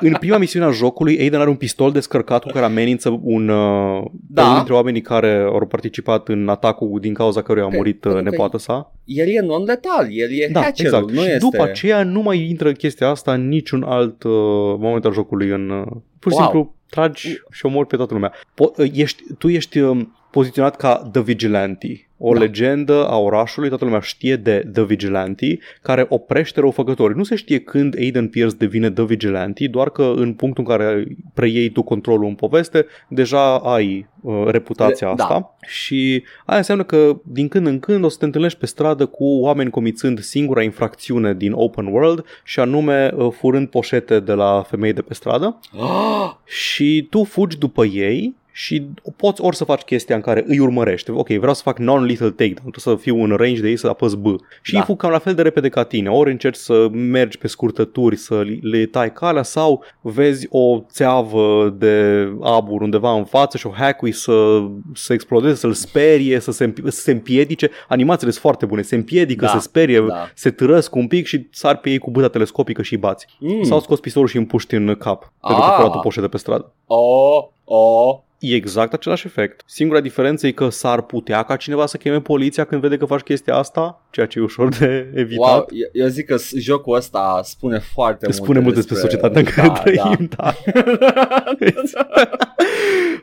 în 0.00 0.12
prima 0.20 0.36
misiune 0.38 0.64
a 0.66 0.70
jocului, 0.70 1.18
Aiden 1.18 1.40
are 1.40 1.48
un 1.48 1.56
pistol 1.56 1.92
descărcat 1.92 2.42
cu 2.42 2.48
care 2.50 2.64
amenință 2.64 3.20
un, 3.22 3.48
uh, 3.48 4.02
Da. 4.28 4.40
pe 4.42 4.42
unul 4.42 4.54
dintre 4.56 4.74
oamenii 4.74 5.00
care 5.00 5.40
au 5.52 5.66
participat 5.66 6.28
în 6.28 6.48
atacul 6.48 6.98
din 7.00 7.14
cauza 7.14 7.42
căruia 7.42 7.64
a 7.64 7.68
Pe- 7.68 7.76
murit 7.76 7.94
uh, 8.04 8.10
pentru 8.12 8.22
că 8.22 8.30
nepoată 8.30 8.58
sa. 8.58 8.92
El 9.04 9.26
e 9.28 9.40
non-letal, 9.40 10.06
el 10.10 10.28
e 10.30 10.48
Da, 10.52 10.60
hatcherul, 10.60 10.98
exact. 10.98 11.12
nu 11.12 11.20
și 11.20 11.26
este... 11.26 11.38
după 11.38 11.62
aceea 11.62 12.02
nu 12.02 12.20
mai 12.22 12.48
intră 12.48 12.72
chestia 12.72 13.08
asta 13.08 13.32
în 13.32 13.48
niciun 13.48 13.82
alt 13.82 14.22
uh, 14.22 14.30
moment 14.78 15.04
al 15.04 15.12
jocului. 15.12 15.48
În, 15.48 15.70
uh, 15.70 15.86
pur 16.18 16.32
și 16.32 16.38
Wow. 16.38 16.46
simplu 16.50 16.74
tragi 16.90 17.28
și 17.50 17.66
omori 17.66 17.86
pe 17.86 17.96
toată 17.96 18.14
lumea. 18.14 18.32
Po- 18.34 18.76
uh, 18.76 18.90
ești, 18.92 19.22
tu 19.38 19.48
ești 19.48 19.78
um, 19.78 20.14
poziționat 20.30 20.76
ca 20.76 21.08
The 21.12 21.20
Vigilante, 21.22 22.04
o 22.22 22.32
Da. 22.32 22.38
legendă 22.38 23.06
a 23.08 23.16
orașului, 23.16 23.68
toată 23.68 23.84
lumea 23.84 24.00
știe 24.00 24.36
de 24.36 24.68
The 24.72 24.84
Vigilante, 24.84 25.58
care 25.82 26.06
oprește 26.08 26.60
răufăcătorii. 26.60 27.16
Nu 27.16 27.22
se 27.22 27.34
știe 27.36 27.58
când 27.58 27.94
Aiden 27.98 28.28
Pierce 28.28 28.56
devine 28.56 28.90
The 28.90 29.04
Vigilante, 29.04 29.66
doar 29.68 29.90
că 29.90 30.12
în 30.16 30.32
punctul 30.32 30.64
în 30.68 30.76
care 30.76 31.06
preiei 31.34 31.68
tu 31.70 31.82
controlul 31.82 32.28
în 32.28 32.34
poveste, 32.34 32.86
deja 33.08 33.58
ai 33.58 34.08
uh, 34.20 34.44
reputația 34.46 35.06
Da. 35.14 35.24
asta 35.24 35.56
și 35.66 36.22
aia 36.46 36.58
înseamnă 36.58 36.84
că 36.84 37.20
din 37.24 37.48
când 37.48 37.66
în 37.66 37.78
când 37.78 38.04
o 38.04 38.08
să 38.08 38.16
te 38.18 38.24
întâlnești 38.24 38.58
pe 38.58 38.66
stradă 38.66 39.06
cu 39.06 39.24
oameni 39.24 39.70
comițând 39.70 40.18
singura 40.18 40.62
infracțiune 40.62 41.34
din 41.34 41.52
open 41.54 41.86
world 41.86 42.24
și 42.44 42.60
anume 42.60 43.12
uh, 43.16 43.28
furând 43.38 43.68
poșete 43.68 44.20
de 44.20 44.32
la 44.32 44.62
femei 44.68 44.92
de 44.92 45.02
pe 45.02 45.14
stradă 45.14 45.58
Ah, 45.78 46.30
și 46.44 47.06
tu 47.10 47.24
fugi 47.24 47.58
după 47.58 47.84
ei 47.84 48.38
și 48.64 48.86
poți 49.16 49.40
ori 49.40 49.56
să 49.56 49.64
faci 49.64 49.80
chestia 49.82 50.14
în 50.14 50.20
care 50.20 50.44
îi 50.46 50.58
urmărești. 50.58 51.10
Ok, 51.10 51.28
vreau 51.28 51.54
să 51.54 51.62
fac 51.64 51.78
non-lethal 51.78 52.30
takedown, 52.30 52.70
trebuie 52.70 52.96
să 52.96 52.96
fiu 52.96 53.22
în 53.22 53.36
range 53.36 53.60
de 53.60 53.68
ei 53.68 53.76
să 53.76 53.86
apăs 53.86 54.14
B. 54.14 54.26
Și 54.62 54.72
Da. 54.72 54.78
ei 54.78 54.84
fug 54.84 54.96
cam 54.98 55.10
la 55.10 55.18
fel 55.18 55.34
de 55.34 55.42
repede 55.42 55.68
ca 55.68 55.82
tine. 55.84 56.08
Ori 56.10 56.30
încerci 56.30 56.56
să 56.56 56.88
mergi 56.92 57.38
pe 57.38 57.46
scurtături, 57.48 58.16
să 58.16 58.40
li- 58.40 58.60
le 58.62 58.86
tai 58.86 59.12
calea 59.12 59.42
sau 59.42 59.84
vezi 60.00 60.46
o 60.50 60.80
țeavă 60.90 61.74
de 61.78 62.26
abur 62.42 62.80
undeva 62.80 63.12
în 63.12 63.24
față 63.24 63.56
și 63.56 63.66
o 63.66 63.70
hackui 63.70 64.12
să, 64.12 64.62
să 64.94 65.12
explodeze, 65.12 65.54
să-l 65.54 65.72
sperie, 65.72 66.38
să 66.40 66.50
se, 66.52 66.64
împi- 66.66 66.82
să 66.88 67.00
se 67.00 67.10
împiedice. 67.10 67.70
Animațiile 67.88 68.30
sunt 68.30 68.42
foarte 68.42 68.66
bune. 68.66 68.82
Se 68.82 68.94
împiedică, 68.94 69.44
Da, 69.44 69.50
se 69.50 69.58
sperie, 69.58 70.00
da. 70.00 70.30
se 70.34 70.50
târăsc 70.50 70.94
un 70.94 71.06
pic 71.06 71.26
și 71.26 71.46
sar 71.50 71.76
pe 71.76 71.90
ei 71.90 71.98
cu 71.98 72.10
bâta 72.10 72.28
telescopică 72.28 72.82
și 72.82 72.92
îi 72.92 72.98
bați. 72.98 73.26
mm. 73.38 73.62
Sau 73.62 73.80
scoți 73.80 74.00
pistolul 74.00 74.28
și 74.28 74.34
îi 74.36 74.42
împuști 74.42 74.74
în 74.74 74.94
cap. 74.98 75.32
Pentru 75.40 75.62
că 75.62 75.68
Ah. 75.70 75.74
furat 75.76 75.94
o 75.94 75.98
poșetă 75.98 76.28
pe 76.28 76.36
stradă. 76.36 76.72
Oh, 76.86 77.44
oh. 77.64 78.18
E 78.40 78.54
exact 78.54 78.92
același 78.92 79.26
efect. 79.26 79.62
Singura 79.66 80.00
diferență 80.00 80.46
e 80.46 80.50
că 80.52 80.68
s-ar 80.68 81.02
putea 81.02 81.42
ca 81.42 81.56
cineva 81.56 81.86
să 81.86 81.96
cheme 81.96 82.20
poliția 82.20 82.64
când 82.64 82.80
vede 82.80 82.96
că 82.96 83.04
faci 83.04 83.20
chestia 83.20 83.54
asta, 83.54 84.06
ceea 84.10 84.26
ce 84.26 84.38
e 84.38 84.42
ușor 84.42 84.68
de 84.78 85.08
evitat. 85.14 85.48
Wow, 85.48 85.66
eu, 85.70 85.88
eu 86.04 86.08
zic 86.08 86.26
că 86.26 86.36
s- 86.36 86.52
jocul 86.56 86.96
ăsta 86.96 87.40
spune 87.44 87.78
foarte 87.78 88.26
Îți 88.26 88.38
mult 88.38 88.50
spune 88.50 88.64
mult 88.64 88.74
despre 88.74 88.94
societatea 88.94 89.40
în 89.40 89.46
care 89.46 89.66
da, 89.68 89.72
trăim, 89.72 90.28
da. 90.36 90.54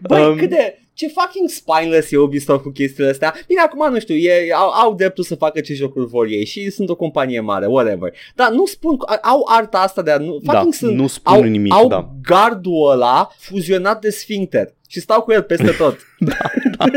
Băi, 0.01 0.26
Um, 0.26 0.38
cât 0.38 0.49
de... 0.49 0.82
Ce 0.93 1.07
fucking 1.07 1.49
spineless 1.49 2.11
e 2.11 2.18
Ubisoft 2.18 2.63
cu 2.63 2.70
chestiile 2.70 3.09
astea. 3.09 3.34
Bine, 3.47 3.61
acum 3.61 3.91
nu 3.93 3.99
știu, 3.99 4.15
e, 4.15 4.53
au, 4.53 4.70
au 4.70 4.93
dreptul 4.95 5.24
să 5.24 5.36
facă 5.36 5.61
ce 5.61 5.74
jocuri 5.74 6.05
vor 6.05 6.26
ei 6.26 6.45
și 6.45 6.70
sunt 6.70 6.89
o 6.89 6.95
companie 6.95 7.39
mare, 7.39 7.65
whatever. 7.65 8.13
Dar 8.36 8.51
nu 8.51 8.65
spun, 8.65 8.97
au 9.22 9.45
arta 9.49 9.78
asta 9.80 10.01
de 10.01 10.11
a 10.11 10.18
nu... 10.18 10.38
Da, 10.43 10.53
Fucking 10.53 10.74
sunt, 10.74 10.95
nu 10.95 11.07
spun 11.07 11.34
au, 11.34 11.43
nimic, 11.43 11.74
au 11.74 11.88
da. 11.88 12.09
gardul 12.22 12.89
ăla 12.91 13.30
fuzionat 13.38 14.01
de 14.01 14.09
sfincter 14.09 14.74
și 14.88 14.99
stau 14.99 15.21
cu 15.21 15.31
el 15.31 15.43
peste 15.43 15.71
tot. 15.71 15.99
Da, 16.20 16.36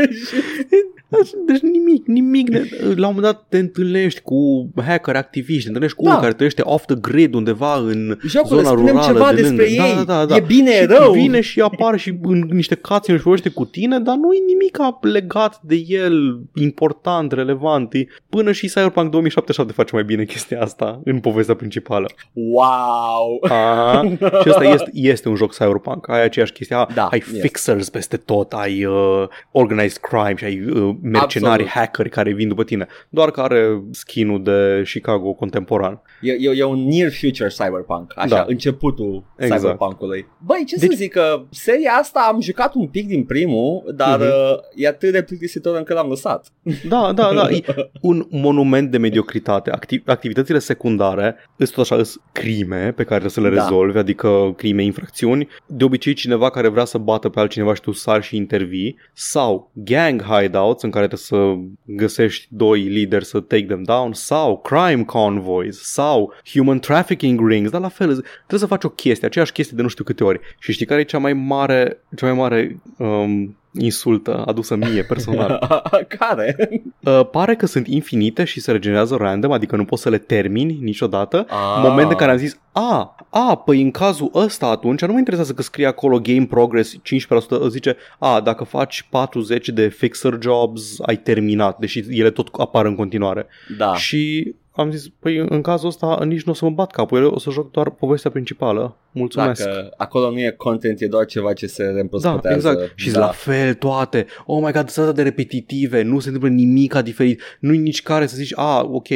Deci 1.47 1.59
nimic, 1.61 2.05
nimic. 2.07 2.49
Ne, 2.49 2.59
la 2.81 3.07
un 3.07 3.13
moment 3.15 3.21
dat 3.21 3.45
te 3.49 3.57
întâlnești 3.57 4.21
cu 4.21 4.69
hacker 4.85 5.15
activiști, 5.15 5.61
te 5.61 5.67
întâlnești 5.67 5.97
cu 5.97 6.03
Da. 6.03 6.09
unul 6.09 6.21
care 6.21 6.33
trăiește 6.33 6.61
off 6.65 6.85
the 6.85 6.95
grid 7.01 7.33
undeva 7.33 7.75
în 7.75 8.17
Jocul, 8.27 8.47
zona 8.57 8.67
spunem 8.69 8.85
rurală 8.85 9.05
ceva 9.13 9.29
de 9.33 9.41
despre 9.41 9.65
lângă. 9.65 9.83
ei. 9.83 9.95
Da, 9.95 10.03
da, 10.03 10.25
da. 10.25 10.35
E 10.35 10.39
bine, 10.39 10.71
e 10.71 10.79
și 10.79 10.85
rău. 10.85 11.11
vine 11.11 11.41
și 11.41 11.59
apare 11.61 11.97
și 11.97 12.17
în 12.21 12.47
niște 12.51 12.75
cutscene 12.75 13.17
și 13.17 13.23
vorbește 13.23 13.49
cu 13.49 13.65
tine, 13.65 13.99
dar 13.99 14.15
nu 14.15 14.33
e 14.33 14.37
nimic 14.47 14.77
legat 15.01 15.61
de 15.61 15.83
el 15.87 16.39
important, 16.55 17.31
relevant. 17.31 17.93
E, 17.93 18.05
până 18.29 18.51
și 18.51 18.67
Cyberpunk 18.67 19.09
2077 19.11 19.73
face 19.73 19.89
mai 19.95 20.03
bine 20.03 20.23
chestia 20.25 20.61
asta 20.61 21.01
în 21.03 21.19
povestea 21.19 21.55
principală. 21.55 22.09
Wow! 22.33 23.37
Aha. 23.41 24.01
și 24.41 24.49
ăsta 24.49 24.63
este, 24.63 24.89
este 24.93 25.29
un 25.29 25.35
joc 25.35 25.53
Cyberpunk. 25.53 26.09
Ai 26.09 26.23
aceeași 26.23 26.51
chestie. 26.51 26.75
Ah, 26.75 26.87
Da, 26.93 27.05
ai 27.05 27.23
yes. 27.31 27.41
fixers 27.41 27.89
peste 27.89 28.17
tot, 28.17 28.51
ai 28.53 28.85
uh, 28.85 29.10
organized 29.51 29.97
crime 29.97 30.35
și 30.37 30.43
ai 30.43 30.61
uh, 30.65 30.95
mercenari, 31.01 31.51
Absolut. 31.63 31.67
hackeri 31.67 32.09
care 32.09 32.33
vin 32.33 32.47
după 32.47 32.63
tine. 32.63 32.87
Doar 33.09 33.31
că 33.31 33.41
are 33.41 33.81
skin-ul 33.91 34.43
de 34.43 34.83
Chicago 34.93 35.33
contemporan. 35.33 36.01
E, 36.21 36.31
e, 36.31 36.51
e 36.55 36.63
un 36.63 36.87
near 36.87 37.11
future 37.11 37.49
cyberpunk, 37.49 38.11
așa, 38.15 38.27
Da. 38.35 38.45
începutul 38.47 39.23
Exact. 39.37 39.59
cyberpunk-ului. 39.61 40.27
Băi, 40.45 40.63
ce 40.67 40.75
Deci- 40.75 40.89
să 40.89 40.95
zic, 40.95 41.11
că 41.11 41.43
seria 41.49 41.91
asta 42.01 42.27
am 42.33 42.41
jucat 42.41 42.73
un 42.75 42.87
pic 42.87 43.07
din 43.07 43.23
primul, 43.23 43.83
dar 43.95 44.19
Mhm. 44.19 44.27
uh, 44.27 44.57
e 44.75 44.87
atât 44.87 45.11
de 45.11 45.21
plictisitor 45.23 45.77
încât 45.77 45.95
l-am 45.95 46.09
lăsat. 46.09 46.47
Da, 46.89 47.11
da, 47.15 47.31
da. 47.33 47.49
E 47.49 47.63
un 48.01 48.27
monument 48.29 48.91
de 48.91 48.97
mediocritate. 48.97 49.71
Activ- 49.71 50.03
activitățile 50.05 50.59
secundare 50.59 51.35
sunt 51.57 51.71
tot 51.71 51.83
așa, 51.83 52.03
sunt 52.03 52.23
crime 52.31 52.77
pe 52.95 53.03
care 53.03 53.19
trebuie 53.19 53.29
să 53.29 53.41
le 53.41 53.49
Da. 53.49 53.61
rezolvi, 53.61 53.97
adică 53.97 54.53
crime, 54.57 54.83
infracțiuni. 54.83 55.47
De 55.65 55.83
obicei 55.83 56.13
cineva 56.13 56.49
care 56.49 56.67
vrea 56.67 56.85
să 56.85 56.97
bată 56.97 57.29
pe 57.29 57.39
altcineva 57.39 57.73
și 57.73 57.81
tu 57.81 57.91
sari 57.91 58.23
și 58.23 58.35
intervii. 58.35 58.97
Sau 59.13 59.71
gang 59.73 60.23
hideouts 60.23 60.83
în 60.83 60.89
care 60.89 61.07
trebuie 61.07 61.27
să 61.27 61.59
găsești 61.85 62.47
doi 62.49 62.81
lideri 62.81 63.25
să 63.25 63.39
take 63.39 63.65
them 63.65 63.83
down. 63.83 64.13
Sau 64.13 64.59
crime 64.59 65.03
convoys. 65.03 65.81
Sau 65.81 66.33
human 66.53 66.79
trafficking 66.79 67.47
rings. 67.47 67.69
Dar 67.69 67.81
la 67.81 67.89
fel, 67.89 68.07
trebuie 68.07 68.59
să 68.59 68.65
faci 68.65 68.83
o 68.83 68.89
chestie, 68.89 69.27
aceeași 69.27 69.51
chestie 69.51 69.75
de 69.75 69.81
nu 69.81 69.87
știu 69.87 70.03
câte 70.03 70.23
ori. 70.23 70.39
Și 70.59 70.71
știi 70.71 70.85
care 70.85 70.99
e 70.99 71.03
cea 71.03 71.17
mai 71.17 71.33
mare, 71.33 72.01
cea 72.15 72.25
mai 72.25 72.35
mare 72.35 72.81
um, 72.97 73.57
insultă 73.73 74.43
adusă 74.45 74.75
mie 74.75 75.03
personal? 75.03 75.81
Care? 76.19 76.55
Uh, 76.99 77.27
pare 77.31 77.55
că 77.55 77.65
sunt 77.65 77.87
infinite 77.87 78.43
și 78.43 78.59
se 78.59 78.71
regenerează 78.71 79.15
random, 79.15 79.51
adică 79.51 79.75
nu 79.75 79.85
poți 79.85 80.01
să 80.01 80.09
le 80.09 80.17
termini 80.17 80.77
niciodată. 80.81 81.45
Ah. 81.49 81.81
Moment 81.83 82.09
în 82.09 82.15
care 82.15 82.31
am 82.31 82.37
zis, 82.37 82.59
a, 82.71 83.15
a, 83.29 83.55
păi 83.55 83.81
în 83.81 83.91
cazul 83.91 84.31
ăsta 84.33 84.67
atunci 84.67 85.01
nu 85.01 85.11
mă 85.11 85.17
interesează 85.17 85.53
că 85.53 85.61
scrie 85.61 85.85
acolo 85.85 86.19
game 86.19 86.45
progress 86.45 86.95
15%, 86.95 86.99
îți 87.47 87.69
zice, 87.69 87.95
a, 88.19 88.41
dacă 88.41 88.63
faci 88.63 89.07
40 89.09 89.69
de 89.69 89.87
fixer 89.87 90.37
jobs, 90.41 90.99
ai 90.99 91.17
terminat, 91.17 91.77
deși 91.77 92.03
ele 92.09 92.29
tot 92.29 92.49
apar 92.57 92.85
în 92.85 92.95
continuare. 92.95 93.47
Da. 93.77 93.95
Și 93.95 94.55
am 94.71 94.91
zis, 94.91 95.07
păi 95.19 95.37
în 95.37 95.61
cazul 95.61 95.87
ăsta 95.87 96.19
nici 96.25 96.43
nu 96.43 96.51
o 96.51 96.55
să 96.55 96.65
mă 96.65 96.71
bat 96.71 96.91
capul, 96.91 97.21
eu 97.21 97.29
o 97.29 97.39
să 97.39 97.49
joc 97.49 97.71
doar 97.71 97.89
povestea 97.89 98.31
principală. 98.31 98.97
Mulțumesc. 99.11 99.63
Dacă 99.63 99.93
acolo 99.97 100.31
nu 100.31 100.39
e 100.39 100.53
content, 100.57 101.01
e 101.01 101.07
doar 101.07 101.25
ceva 101.25 101.53
ce 101.53 101.67
se 101.67 101.83
Da, 101.83 101.91
reîmprospătează. 101.91 102.69
exact. 102.69 102.91
Și 102.95 103.11
da. 103.11 103.19
la 103.19 103.27
fel 103.27 103.73
toate. 103.73 104.25
Oh 104.45 104.61
my 104.63 104.71
god, 104.71 104.89
sunt 104.89 105.05
atât 105.05 105.17
de 105.17 105.21
repetitive, 105.23 106.01
nu 106.01 106.19
se 106.19 106.27
întâmplă 106.29 106.49
nimic 106.49 106.95
diferit. 106.95 107.41
Nu-i 107.59 107.77
nici 107.77 108.01
care 108.01 108.25
să 108.25 108.35
zici, 108.35 108.53
a, 108.55 108.81
ok, 108.91 109.07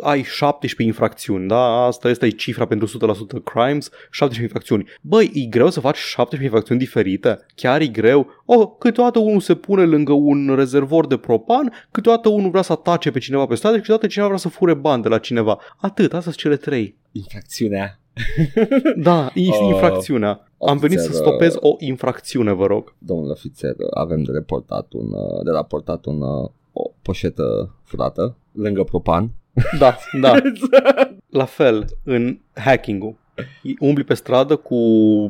ai 0.00 0.22
17 0.22 0.82
infracțiuni, 0.82 1.48
da? 1.48 1.84
Asta 1.86 2.08
este 2.08 2.30
cifra 2.30 2.66
pentru 2.66 2.86
100% 2.86 2.90
crimes, 3.44 3.90
17 4.10 4.42
infracțiuni. 4.42 4.88
Băi, 5.00 5.30
e 5.34 5.46
greu 5.46 5.70
să 5.70 5.80
faci 5.80 5.96
17 5.96 6.42
infracțiuni 6.48 6.80
diferite? 6.80 7.38
Chiar 7.54 7.80
e 7.80 7.86
greu? 7.86 8.26
Oh, 8.44 8.68
câteodată 8.78 9.18
unul 9.18 9.40
se 9.40 9.54
pune 9.54 9.84
lângă 9.84 10.12
un 10.12 10.52
rezervor 10.56 11.06
de 11.06 11.16
propan, 11.16 11.72
câteodată 11.90 12.28
unul 12.28 12.50
vrea 12.50 12.62
să 12.62 12.72
atace 12.72 13.10
pe 13.10 13.18
cineva 13.18 13.46
pe 13.46 13.54
stradă 13.54 13.74
și 13.74 13.80
câteodată 13.80 14.08
cineva 14.08 14.28
vrea 14.28 14.40
să 14.40 14.48
fure 14.48 14.74
bani 14.74 15.02
de 15.02 15.08
la 15.08 15.18
cineva. 15.18 15.58
Atât, 15.76 16.04
astea 16.04 16.20
sunt 16.20 16.34
cele 16.34 16.56
trei. 16.56 16.96
Infracțiunea. 17.12 18.01
Da, 18.96 19.30
e 19.34 19.48
Oh, 19.50 19.68
infracțiunea. 19.72 20.46
Am 20.66 20.78
venit 20.78 20.98
să 20.98 21.04
ofițer, 21.04 21.26
stopez 21.26 21.54
o 21.60 21.74
infracțiune, 21.78 22.52
vă 22.52 22.66
rog. 22.66 22.94
Domnul 22.98 23.30
ofițer, 23.30 23.74
avem 23.90 24.22
de 24.22 24.32
reportat 24.32 24.92
un, 24.92 25.12
uh, 25.12 25.44
de 25.44 25.50
raportat 25.50 26.04
un, 26.04 26.20
uh, 26.20 26.50
o 26.72 26.90
poșetă 27.02 27.74
furată 27.84 28.36
lângă 28.52 28.82
propan. 28.82 29.30
Da, 29.78 29.96
da. 30.20 30.34
La 31.30 31.44
fel, 31.44 31.84
în 32.04 32.38
hacking-ul. 32.54 33.20
Umbli 33.78 34.04
pe 34.04 34.14
stradă 34.14 34.56
cu 34.56 34.76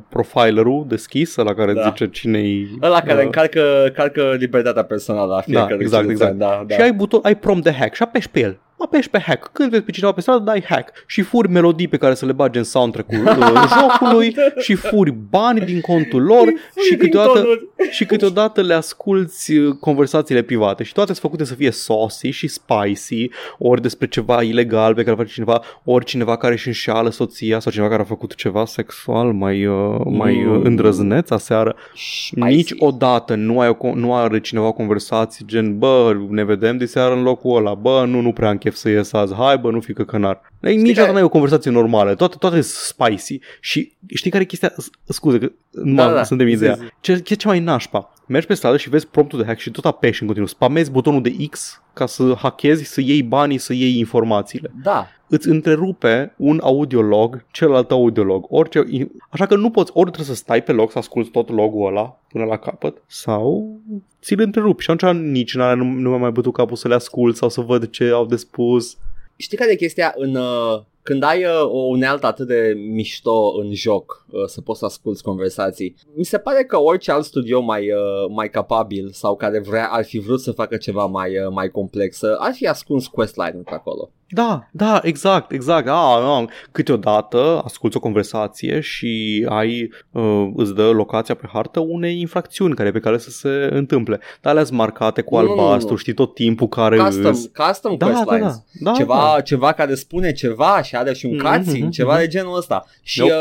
profilerul 0.08 0.84
deschis, 0.88 1.34
la 1.34 1.54
care 1.54 1.72
Da. 1.72 1.80
da. 1.80 1.88
zice 1.88 2.08
cine-i... 2.10 2.78
Ăla 2.82 3.00
care 3.00 3.18
uh, 3.18 3.24
încalcă, 3.24 3.84
încalcă 3.84 4.34
libertatea 4.38 4.84
personală 4.84 5.34
a 5.34 5.40
fiecărui 5.40 5.84
exact, 5.84 6.04
cetățean, 6.04 6.30
exact. 6.30 6.58
Da, 6.58 6.64
da. 6.66 6.74
Și 6.74 6.80
ai 6.80 6.92
buton, 6.92 7.20
ai 7.22 7.36
prompt 7.36 7.64
de 7.64 7.72
hack 7.72 7.94
și 7.94 8.02
apeși 8.02 8.30
pe 8.30 8.40
el. 8.40 8.58
Apeși 8.84 9.10
pe 9.10 9.18
hack. 9.20 9.50
Când 9.52 9.70
vezi 9.70 9.82
pe 9.82 9.90
cineva 9.90 10.12
pe 10.12 10.20
stradă, 10.20 10.38
dai 10.44 10.64
hack 10.68 11.04
și 11.06 11.22
furi 11.22 11.48
melodii 11.48 11.88
pe 11.88 11.96
care 11.96 12.14
să 12.14 12.26
le 12.26 12.32
bagi 12.32 12.58
în 12.58 12.64
soundtrack-ul 12.64 13.24
uh, 13.26 13.62
jocului 13.80 14.34
și 14.58 14.74
furi 14.74 15.10
bani 15.30 15.60
din 15.60 15.80
contul 15.80 16.22
lor 16.22 16.52
și 16.88 16.96
câteodată, 16.96 17.44
și 17.90 18.04
câteodată 18.06 18.60
le 18.62 18.74
asculti 18.74 19.56
uh, 19.58 19.74
conversațiile 19.80 20.42
private 20.42 20.82
și 20.82 20.92
toate 20.92 21.08
sunt 21.12 21.20
făcute 21.22 21.44
să 21.44 21.54
fie 21.54 21.70
saucy 21.70 22.30
și 22.30 22.48
spicy, 22.48 23.28
ori 23.58 23.82
despre 23.82 24.06
ceva 24.06 24.42
ilegal 24.42 24.94
pe 24.94 25.02
care 25.02 25.16
face 25.16 25.32
cineva, 25.32 25.60
ori 25.84 26.04
cineva 26.04 26.36
care 26.36 26.52
își 26.52 26.66
înșeală 26.66 27.10
soția 27.10 27.58
sau 27.58 27.72
cineva 27.72 27.90
care 27.90 28.02
a 28.02 28.04
făcut 28.04 28.34
ceva 28.34 28.64
sexual 28.64 29.32
mai, 29.32 29.66
uh, 29.66 30.00
mai 30.04 30.44
uh, 30.44 30.50
Mm. 30.52 30.62
îndrăzneț 30.64 31.30
aseară. 31.30 31.76
Spicy. 31.94 32.54
Niciodată 32.54 33.34
nu, 33.34 33.60
ai 33.60 33.68
o, 33.68 33.74
co- 33.74 33.94
nu 33.94 34.14
are 34.14 34.40
cineva 34.40 34.66
o 34.66 34.72
conversație 34.72 35.44
gen, 35.48 35.78
bă, 35.78 36.16
ne 36.28 36.44
vedem 36.44 36.76
de 36.76 36.84
seară 36.86 37.14
în 37.14 37.22
locul 37.22 37.56
ăla, 37.56 37.74
bă, 37.74 38.04
nu, 38.08 38.20
nu 38.20 38.32
prea 38.32 38.48
am 38.48 38.56
chef 38.58 38.71
să 38.76 38.88
ies 38.88 39.12
azi, 39.12 39.34
hai 39.34 39.58
bă, 39.58 39.70
nu 39.70 39.80
fi 39.80 39.92
căcănar. 39.92 40.51
Ei, 40.62 40.76
niciodată 40.76 41.00
care- 41.00 41.12
n-ai 41.12 41.22
o 41.22 41.28
conversație 41.28 41.70
normală, 41.70 42.14
toate, 42.14 42.36
toate 42.38 42.60
sunt 42.60 43.08
spicy 43.08 43.38
și 43.60 43.92
știi 44.14 44.30
care 44.30 44.42
e 44.42 44.46
chestia, 44.46 44.72
S- 44.76 44.90
scuze 45.04 45.38
că 45.38 45.52
nu 45.70 45.94
Da, 45.94 46.06
da, 46.06 46.12
da, 46.14 46.22
suntem 46.24 46.46
zi, 46.46 46.52
ideea, 46.52 46.74
zi. 46.74 46.82
ce, 47.00 47.18
ce, 47.18 47.34
ce 47.34 47.46
mai 47.46 47.60
nașpa, 47.60 48.12
mergi 48.26 48.46
pe 48.46 48.54
stradă 48.54 48.76
și 48.76 48.88
vezi 48.88 49.06
promptul 49.06 49.38
de 49.38 49.44
hack 49.44 49.58
și 49.58 49.70
tot 49.70 49.84
apeși 49.84 50.20
în 50.20 50.26
continuu, 50.26 50.48
spamezi 50.48 50.90
butonul 50.90 51.22
de 51.22 51.34
X 51.50 51.82
ca 51.92 52.06
să 52.06 52.34
hackezi, 52.38 52.84
să 52.84 53.00
iei 53.00 53.22
banii, 53.22 53.58
să 53.58 53.72
iei 53.72 53.98
informațiile 53.98 54.70
Da. 54.82 55.06
îți 55.28 55.48
întrerupe 55.48 56.34
un 56.36 56.60
audiolog 56.62 57.44
celălalt 57.50 57.90
audiolog. 57.90 58.44
Orice, 58.48 58.84
așa 59.30 59.46
că 59.46 59.56
nu 59.56 59.70
poți, 59.70 59.90
ori 59.94 60.10
trebuie 60.10 60.34
să 60.36 60.42
stai 60.42 60.62
pe 60.62 60.72
loc 60.72 60.90
să 60.90 60.98
asculti 60.98 61.30
tot 61.30 61.48
logul 61.50 61.86
ăla 61.86 62.18
până 62.28 62.44
la 62.44 62.56
capăt 62.56 63.02
sau 63.06 63.80
ți-l 64.22 64.40
întrerupi 64.40 64.82
și 64.82 64.90
atunci 64.90 65.16
nici 65.30 65.54
n 65.54 65.58
nu, 65.60 65.84
nu 65.84 66.08
mi-a 66.08 66.18
mai 66.18 66.30
bătut 66.30 66.52
capul 66.52 66.76
să 66.76 66.88
le 66.88 66.94
ascult 66.94 67.36
sau 67.36 67.48
să 67.48 67.60
văd 67.60 67.90
ce 67.90 68.04
au 68.10 68.26
de 68.26 68.36
spus. 68.36 68.96
Știi 69.42 69.56
care 69.56 69.70
e 69.70 69.76
chestia 69.76 70.12
în... 70.16 70.34
Uh, 70.34 70.82
când 71.02 71.22
ai 71.22 71.44
uh, 71.44 71.62
o 71.62 71.78
unealtă 71.78 72.26
atât 72.26 72.46
de 72.46 72.74
mișto 72.76 73.52
în 73.58 73.74
joc 73.74 74.26
uh, 74.30 74.44
să 74.46 74.60
poți 74.60 74.78
să 74.78 74.84
asculti 74.84 75.22
conversații, 75.22 75.94
mi 76.14 76.24
se 76.24 76.38
pare 76.38 76.64
că 76.64 76.78
orice 76.78 77.10
alt 77.10 77.24
studio 77.24 77.60
mai, 77.60 77.90
uh, 77.90 78.30
mai 78.30 78.50
capabil 78.50 79.10
sau 79.12 79.36
care 79.36 79.60
vrea, 79.60 79.88
ar 79.88 80.04
fi 80.04 80.18
vrut 80.18 80.40
să 80.40 80.52
facă 80.52 80.76
ceva 80.76 81.06
mai, 81.06 81.38
uh, 81.38 81.48
mai 81.50 81.68
complex, 81.68 82.20
uh, 82.20 82.36
ar 82.38 82.52
fi 82.52 82.66
ascuns 82.66 83.06
questline-ul 83.06 83.62
pe 83.62 83.74
acolo. 83.74 84.10
Da, 84.34 84.68
da, 84.72 85.00
exact, 85.02 85.50
exact. 85.52 85.88
Ah, 85.88 85.94
ah, 86.38 86.44
câteodată 86.72 87.60
asculti 87.64 87.96
o 87.96 88.00
conversație 88.00 88.80
și 88.80 89.44
ai, 89.48 89.90
uh, 90.10 90.48
îți 90.56 90.74
dă 90.74 90.90
locația 90.90 91.34
pe 91.34 91.48
hartă 91.52 91.80
unei 91.80 92.20
infracțiuni 92.20 92.74
care 92.74 92.88
e 92.88 92.92
pe 92.92 92.98
care 92.98 93.18
să 93.18 93.30
se 93.30 93.68
întâmple. 93.72 94.20
Dar 94.40 94.52
alea 94.52 94.64
sunt 94.64 94.78
marcate 94.78 95.20
cu 95.22 95.36
Nu, 95.36 95.42
nu, 95.46 95.54
nu, 95.54 95.60
albastru, 95.60 95.90
nu. 95.90 95.96
știi 95.96 96.12
tot 96.12 96.34
timpul 96.34 96.68
care 96.68 96.96
Custom, 96.96 97.24
îs- 97.30 97.50
custom 97.66 97.96
Da, 97.96 98.06
da, 98.06 98.12
questlines. 98.12 98.52
da, 98.80 98.90
da, 98.90 98.96
ceva, 98.96 99.32
da. 99.34 99.40
ceva 99.40 99.72
care 99.72 99.94
spune 99.94 100.32
ceva 100.32 100.82
și 100.82 100.96
are 100.96 101.12
și 101.12 101.26
un 101.26 101.34
Mhm, 101.34 101.44
cutscene, 101.54 101.78
mhm, 101.78 101.90
ceva 101.90 102.12
mhm. 102.12 102.20
de 102.20 102.26
genul 102.26 102.56
ăsta. 102.56 102.84
Și 103.02 103.20
Nope. 103.20 103.32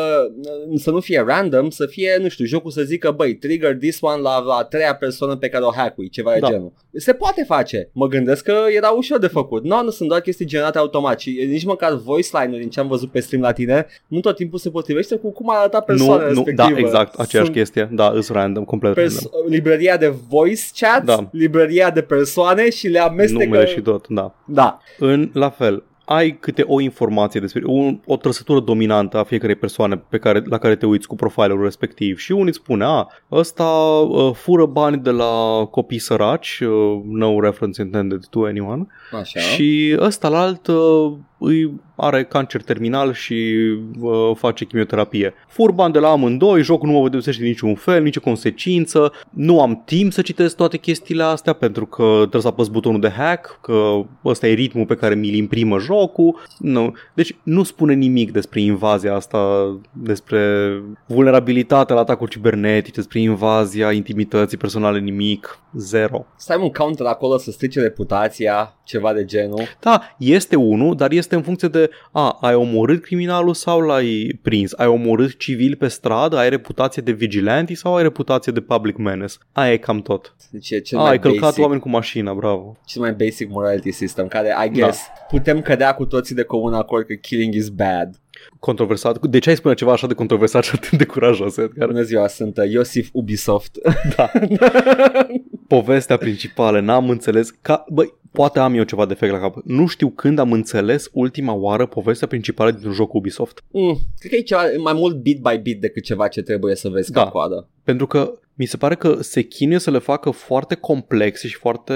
uh, 0.69 0.79
să 0.79 0.91
nu 0.91 0.99
fie 0.99 1.23
random, 1.27 1.69
să 1.69 1.85
fie, 1.85 2.17
nu 2.21 2.27
știu, 2.27 2.45
jocul 2.45 2.71
să 2.71 2.81
zică, 2.81 3.11
băi, 3.11 3.35
trigger 3.35 3.75
this 3.77 3.97
one 4.01 4.21
la, 4.21 4.39
la 4.39 4.53
a 4.55 4.63
treia 4.63 4.95
persoană 4.95 5.35
pe 5.35 5.49
care 5.49 5.63
o 5.63 5.71
hack 5.75 5.95
ceva 6.11 6.33
de 6.33 6.39
Da. 6.39 6.47
genul. 6.47 6.71
Se 6.93 7.13
poate 7.13 7.43
face. 7.47 7.89
Mă 7.93 8.07
gândesc 8.07 8.43
că 8.43 8.55
era 8.75 8.89
ușor 8.89 9.19
de 9.19 9.27
făcut. 9.27 9.63
Nu, 9.63 9.83
nu 9.83 9.89
sunt 9.89 10.09
doar 10.09 10.21
chestii 10.21 10.45
generate 10.45 10.77
automat 10.81 11.19
și 11.19 11.45
nici 11.49 11.63
măcar 11.65 11.93
voice 11.93 12.29
line-ul 12.41 12.59
din 12.59 12.69
ce 12.69 12.79
am 12.79 12.87
văzut 12.87 13.11
pe 13.11 13.19
stream 13.19 13.41
la 13.41 13.51
tine, 13.51 13.85
nu 14.07 14.19
tot 14.19 14.35
timpul 14.35 14.59
se 14.59 14.69
potrivește 14.69 15.15
cu 15.15 15.31
cum 15.31 15.49
arăta 15.49 15.79
persoana 15.79 16.13
nu, 16.13 16.19
nu, 16.33 16.43
respectivă. 16.43 16.69
da, 16.69 16.77
exact, 16.87 17.13
aceeași 17.19 17.47
Sunt 17.49 17.57
chestie. 17.57 17.89
Da, 17.91 18.09
îs 18.13 18.29
random, 18.29 18.63
complet 18.63 18.93
pers- 18.93 19.21
random. 19.31 19.51
libreria 19.51 19.97
de 19.97 20.13
voice 20.29 20.61
chat, 20.79 21.03
Da. 21.03 21.27
libreria 21.31 21.89
de 21.89 22.01
persoane 22.01 22.69
și 22.69 22.87
le 22.87 22.99
amestecă. 22.99 23.43
Numele 23.43 23.65
și 23.65 23.81
tot, 23.81 24.05
da. 24.07 24.35
Da. 24.45 24.79
În, 24.99 25.29
la 25.33 25.49
fel, 25.49 25.83
ai 26.15 26.37
câte 26.39 26.63
o 26.67 26.79
informație 26.79 27.39
despre 27.39 27.61
un, 27.65 27.99
o 28.05 28.17
trăsătură 28.17 28.59
dominantă 28.59 29.17
a 29.17 29.23
fiecarei 29.23 29.55
persoane 29.55 30.03
pe 30.09 30.17
care, 30.17 30.43
la 30.45 30.57
care 30.57 30.75
te 30.75 30.85
uiți 30.85 31.07
cu 31.07 31.15
profilul 31.15 31.63
respectiv 31.63 32.17
și 32.17 32.31
unii 32.31 32.47
îți 32.47 32.57
spune, 32.57 32.83
a, 32.83 33.07
ăsta 33.31 33.63
uh, 33.63 34.31
fură 34.33 34.65
bani 34.65 34.97
de 34.97 35.09
la 35.09 35.65
copii 35.71 35.99
săraci, 35.99 36.59
uh, 36.59 37.01
no 37.05 37.39
reference 37.39 37.81
intended 37.81 38.25
to 38.25 38.43
anyone, 38.43 38.87
Așa. 39.19 39.39
și 39.39 39.97
ăsta 39.99 40.27
la 40.27 40.41
alt 40.41 40.67
uh, 40.67 41.13
îi 41.43 41.79
are 41.95 42.23
cancer 42.23 42.61
terminal 42.63 43.13
și 43.13 43.55
uh, 43.99 44.31
face 44.35 44.65
chimioterapie. 44.65 45.33
Fur 45.47 45.71
bani 45.71 45.93
de 45.93 45.99
la 45.99 46.09
amândoi, 46.09 46.61
jocul 46.61 46.89
nu 46.89 46.99
mă 46.99 47.09
deosește 47.09 47.43
niciun 47.43 47.75
fel, 47.75 48.03
nicio 48.03 48.19
consecință, 48.19 49.11
nu 49.29 49.61
am 49.61 49.81
timp 49.85 50.11
să 50.11 50.21
citesc 50.21 50.55
toate 50.55 50.77
chestiile 50.77 51.23
astea 51.23 51.53
pentru 51.53 51.85
că 51.85 52.15
trebuie 52.17 52.41
să 52.41 52.47
apăs 52.47 52.67
butonul 52.67 52.99
de 52.99 53.09
hack, 53.09 53.59
că 53.61 54.01
ăsta 54.25 54.47
e 54.47 54.53
ritmul 54.53 54.85
pe 54.85 54.95
care 54.95 55.15
mi-l 55.15 55.33
imprimă 55.33 55.79
jocul. 55.79 56.39
Nu. 56.59 56.93
Deci 57.13 57.35
nu 57.43 57.63
spune 57.63 57.93
nimic 57.93 58.31
despre 58.31 58.61
invazia 58.61 59.15
asta, 59.15 59.71
despre 59.91 60.71
vulnerabilitatea 61.05 61.95
la 61.95 62.01
atacuri 62.01 62.31
cibernetice, 62.31 62.95
despre 62.95 63.19
invazia 63.19 63.91
intimității 63.91 64.57
personale, 64.57 64.99
nimic. 64.99 65.59
Zero. 65.73 66.25
Să 66.35 66.51
ai 66.51 66.61
un 66.61 66.71
counter 66.71 67.05
acolo 67.05 67.37
să 67.37 67.51
strice 67.51 67.81
reputația, 67.81 68.73
ceva 68.83 69.13
de 69.13 69.25
genul. 69.25 69.61
Da, 69.79 70.01
este 70.17 70.55
unul, 70.55 70.95
dar 70.95 71.11
este 71.11 71.30
în 71.35 71.41
funcție 71.41 71.67
de 71.67 71.89
a, 72.11 72.37
ai 72.41 72.53
omorât 72.53 73.01
criminalul 73.01 73.53
sau 73.53 73.79
l-ai 73.79 74.39
prins? 74.41 74.73
Ai 74.73 74.87
omorât 74.87 75.37
civil 75.37 75.75
pe 75.75 75.87
stradă? 75.87 76.37
Ai 76.37 76.49
reputație 76.49 77.01
de 77.01 77.11
vigilante 77.11 77.73
sau 77.73 77.95
ai 77.95 78.03
reputație 78.03 78.51
de 78.51 78.59
public 78.59 78.97
menace? 78.97 79.35
Aia 79.51 79.71
e 79.73 79.77
cam 79.77 80.01
tot. 80.01 80.35
Deci 80.49 80.69
e 80.69 80.79
cel 80.79 80.97
A, 80.97 81.01
mai 81.01 81.11
ai 81.11 81.19
călcat 81.19 81.41
basic, 81.41 81.61
oameni 81.63 81.81
cu 81.81 81.89
mașina, 81.89 82.33
bravo. 82.33 82.77
cel 82.85 83.01
mai 83.01 83.13
basic 83.13 83.49
morality 83.49 83.91
system, 83.91 84.27
care, 84.27 84.55
I 84.65 84.69
guess, 84.69 84.99
putem 85.27 85.61
cădea 85.61 85.93
cu 85.93 86.05
toții 86.05 86.35
de 86.35 86.43
comun 86.43 86.73
acord 86.73 87.05
că 87.05 87.13
killing 87.13 87.53
is 87.53 87.69
bad. 87.69 88.19
Controversat. 88.59 89.25
De 89.25 89.39
ce 89.39 89.49
ai 89.49 89.55
spune 89.55 89.73
ceva 89.73 89.91
așa 89.91 90.07
de 90.07 90.13
controversat 90.13 90.63
și 90.63 90.71
atât 90.75 90.97
de 90.97 91.05
curajos, 91.05 91.57
Edgar? 91.57 91.87
Bună 91.87 92.01
ziua, 92.01 92.27
sunt 92.27 92.57
uh, 92.57 92.69
Iosif 92.69 93.09
Ubisoft. 93.11 93.77
Da. 94.15 94.31
Povestea 95.77 96.17
principală, 96.17 96.79
n-am 96.79 97.09
înțeles. 97.09 97.49
Ca, 97.61 97.85
băi, 97.89 98.13
poate 98.31 98.59
am 98.59 98.73
eu 98.73 98.83
ceva 98.83 99.05
defect 99.05 99.31
la 99.31 99.39
cap. 99.39 99.55
Nu 99.65 99.87
știu 99.87 100.09
când 100.09 100.39
am 100.39 100.51
înțeles 100.51 101.09
ultima 101.13 101.53
oară 101.53 101.85
povestea 101.85 102.27
principală 102.27 102.71
dintr-un 102.71 102.93
joc 102.93 103.13
Ubisoft. 103.13 103.63
mm, 103.71 103.97
cred 104.19 104.31
că 104.31 104.37
e 104.37 104.41
ceva 104.41 104.61
mai 104.77 104.93
mult 104.93 105.15
bit 105.15 105.39
by 105.41 105.57
bit 105.57 105.81
decât 105.81 106.03
ceva 106.03 106.27
ce 106.27 106.41
trebuie 106.41 106.75
să 106.75 106.89
vezi 106.89 107.11
Da. 107.11 107.23
ca 107.23 107.29
coadă. 107.29 107.69
Pentru 107.83 108.07
că 108.07 108.33
mi 108.61 108.65
se 108.65 108.77
pare 108.77 108.95
că 108.95 109.17
se 109.19 109.41
chinuie 109.41 109.79
să 109.79 109.91
le 109.91 109.97
facă 109.97 110.29
foarte 110.29 110.75
complexe 110.75 111.47
și 111.47 111.55
foarte 111.55 111.93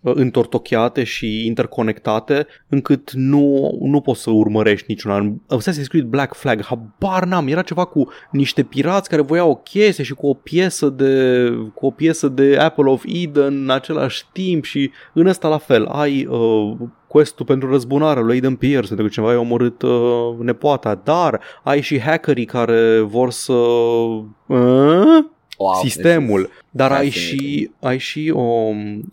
uh, 0.00 0.12
întortocheate 0.14 1.04
și 1.04 1.46
interconectate 1.46 2.46
încât 2.68 3.12
nu, 3.12 3.78
nu 3.82 4.00
poți 4.00 4.22
să 4.22 4.30
urmărești 4.30 4.84
niciuna. 4.88 5.36
Assassin's 5.56 5.88
Creed 5.88 6.04
Black 6.04 6.34
Flag, 6.34 6.64
habar 6.64 7.24
n-am, 7.24 7.48
era 7.48 7.62
ceva 7.62 7.84
cu 7.84 8.08
niște 8.30 8.62
pirați 8.62 9.08
care 9.08 9.22
voiau 9.22 9.50
o 9.50 9.54
chestie 9.54 10.04
și 10.04 10.14
cu 10.14 10.26
o 10.26 10.34
piesă 10.34 10.88
de, 10.88 11.44
cu 11.74 11.86
o 11.86 11.90
piesă 11.90 12.28
de 12.28 12.56
Apple 12.56 12.90
of 12.90 13.04
Eden 13.06 13.62
în 13.62 13.70
același 13.70 14.24
timp 14.32 14.64
și 14.64 14.90
în 15.12 15.26
ăsta 15.26 15.48
la 15.48 15.58
fel 15.58 15.86
ai 15.86 16.26
uh, 16.26 16.76
quest-ul 17.12 17.46
pentru 17.46 17.70
răzbunare 17.70 18.20
lui 18.20 18.32
Aiden 18.32 18.56
Pierce 18.56 18.88
pentru 18.88 19.04
că 19.06 19.12
cineva 19.12 19.32
i-a 19.32 19.38
omorât 19.38 19.82
uh, 19.82 20.34
nepoata, 20.38 21.00
dar 21.04 21.40
ai 21.62 21.80
și 21.80 22.00
hackerii 22.00 22.44
care 22.44 23.00
vor 23.00 23.30
să... 23.30 23.52
Uh? 23.52 25.24
Wow, 25.58 25.74
sistemul, 25.82 26.50
dar 26.70 26.92
ai 26.92 27.10
fascinating. 27.10 27.50
și, 27.50 27.70
ai 27.80 27.98
și 27.98 28.32
o, 28.34 28.42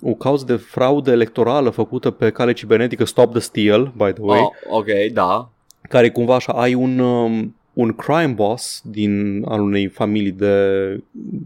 o 0.01 0.13
cauză 0.17 0.45
de 0.45 0.55
fraudă 0.55 1.11
electorală 1.11 1.69
făcută 1.69 2.11
pe 2.11 2.29
cale 2.29 2.53
cibernetică 2.53 3.05
Stop 3.05 3.31
the 3.31 3.39
Steal, 3.39 3.91
by 3.95 4.11
the 4.11 4.21
way, 4.21 4.39
Oh, 4.39 4.77
ok, 4.77 4.85
da. 5.13 5.49
care 5.89 6.09
cumva 6.09 6.35
așa 6.35 6.51
ai 6.53 6.73
un, 6.73 6.99
um, 6.99 7.55
un 7.77 7.93
crime 7.93 8.33
boss 8.33 8.81
din 8.83 9.43
al 9.47 9.61
unei 9.61 9.87
familii 9.87 10.31
de, 10.31 11.03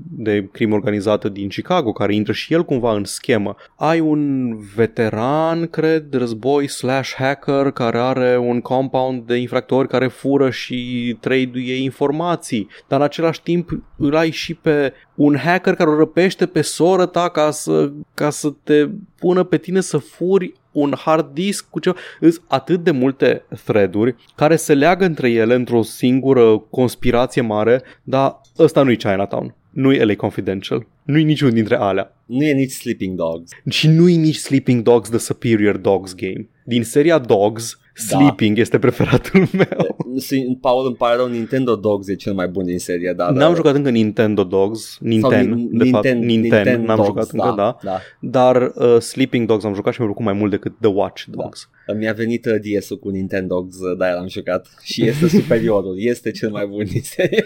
de 0.09 0.47
crimă 0.51 0.75
organizată 0.75 1.29
din 1.29 1.47
Chicago, 1.47 1.91
care 1.91 2.15
intră 2.15 2.33
și 2.33 2.53
el 2.53 2.65
cumva 2.65 2.93
în 2.95 3.03
schemă. 3.03 3.55
Ai 3.75 3.99
un 3.99 4.55
veteran, 4.75 5.67
cred, 5.67 6.03
de 6.03 6.17
război 6.17 6.67
slash 6.67 7.13
hacker 7.17 7.71
care 7.71 7.97
are 7.97 8.37
un 8.37 8.61
compound 8.61 9.27
de 9.27 9.35
infractori 9.35 9.87
care 9.87 10.07
fură 10.07 10.49
și 10.49 11.17
trade-uie 11.19 11.75
informații, 11.75 12.67
dar 12.87 12.99
în 12.99 13.05
același 13.05 13.41
timp 13.41 13.69
îl 13.97 14.15
ai 14.15 14.29
și 14.29 14.53
pe 14.53 14.93
un 15.23 15.37
hacker 15.37 15.75
care 15.75 15.89
o 15.89 15.97
răpește 15.97 16.45
pe 16.45 16.61
soră 16.61 17.05
ta 17.05 17.29
ca 17.29 17.51
să, 17.51 17.91
ca 18.13 18.29
să 18.29 18.53
te 18.63 18.87
pună 19.19 19.43
pe 19.43 19.57
tine 19.57 19.81
să 19.81 19.97
furi 19.97 20.53
un 20.71 20.93
hard 20.97 21.33
disk 21.33 21.69
cu 21.69 21.79
ceva. 21.79 21.97
Îs 22.19 22.41
atât 22.47 22.83
de 22.83 22.91
multe 22.91 23.43
thread-uri 23.63 24.15
care 24.35 24.55
se 24.55 24.73
leagă 24.73 25.05
între 25.05 25.29
ele 25.29 25.55
într-o 25.55 25.81
singură 25.81 26.57
conspirație 26.57 27.41
mare, 27.41 27.81
dar 28.03 28.41
ăsta 28.57 28.83
nu-i 28.83 28.97
Chinatown. 28.97 29.55
Nu-i 29.69 30.05
LA 30.05 30.15
Confidential. 30.15 30.87
Nu-i 31.03 31.23
niciun 31.23 31.53
dintre 31.53 31.75
alea. 31.75 32.15
Nu 32.25 32.43
e 32.43 32.53
nici 32.53 32.71
Sleeping 32.71 33.17
Dogs. 33.17 33.51
Și 33.69 33.87
nu-i 33.87 34.15
nici 34.15 34.35
Sleeping 34.35 34.83
Dogs 34.83 35.09
The 35.09 35.17
Superior 35.17 35.77
Dogs 35.77 36.15
Game. 36.15 36.49
Din 36.65 36.83
seria 36.83 37.17
Dogs, 37.17 37.79
Da. 38.09 38.17
Sleeping 38.17 38.57
este 38.57 38.79
preferatul 38.79 39.39
meu. 39.57 39.97
Si- 40.17 40.57
Paul, 40.61 40.85
îmi 40.85 40.95
pare 40.95 41.15
rău, 41.15 41.27
Nintendo 41.27 41.75
Dogs 41.75 42.07
e 42.07 42.15
cel 42.15 42.33
mai 42.33 42.47
bun 42.47 42.65
din 42.65 42.79
serie, 42.79 43.13
da. 43.17 43.25
N-am 43.29 43.49
da. 43.49 43.53
jucat 43.55 43.75
încă 43.75 43.89
Nintendo 43.89 44.43
Dogs, 44.43 44.81
Sau 44.99 45.07
Nintendo, 45.07 45.55
Nin- 45.55 45.67
de 45.71 45.89
fapt, 45.89 46.07
Ninten- 46.07 46.17
Nintendo, 46.25 46.57
Ninten 46.69 46.83
n-am 46.83 46.95
Dogs, 46.95 47.07
jucat 47.07 47.29
încă, 47.29 47.53
da. 47.57 47.77
da. 47.83 47.99
Dar 48.19 48.71
uh, 48.75 48.99
Sleeping 48.99 49.47
Dogs 49.47 49.63
am 49.63 49.73
jucat 49.73 49.93
și 49.93 49.99
mi-a 49.99 50.09
plăcut 50.09 50.25
mai 50.31 50.39
mult 50.39 50.51
decât 50.51 50.73
The 50.79 50.89
Watch 50.89 51.23
Da. 51.27 51.41
Dogs. 51.43 51.69
Mi-a 51.97 52.13
venit 52.13 52.45
uh, 52.45 52.53
DS-ul 52.79 52.99
cu 52.99 53.09
Nintendo, 53.09 53.67
dar 53.97 54.13
l-am 54.13 54.27
jucat 54.27 54.67
și 54.83 55.05
este 55.05 55.27
superiorul, 55.27 55.95
este 56.11 56.31
cel 56.31 56.49
mai 56.49 56.65
bun 56.65 56.85
din 56.85 57.01
serie. 57.01 57.45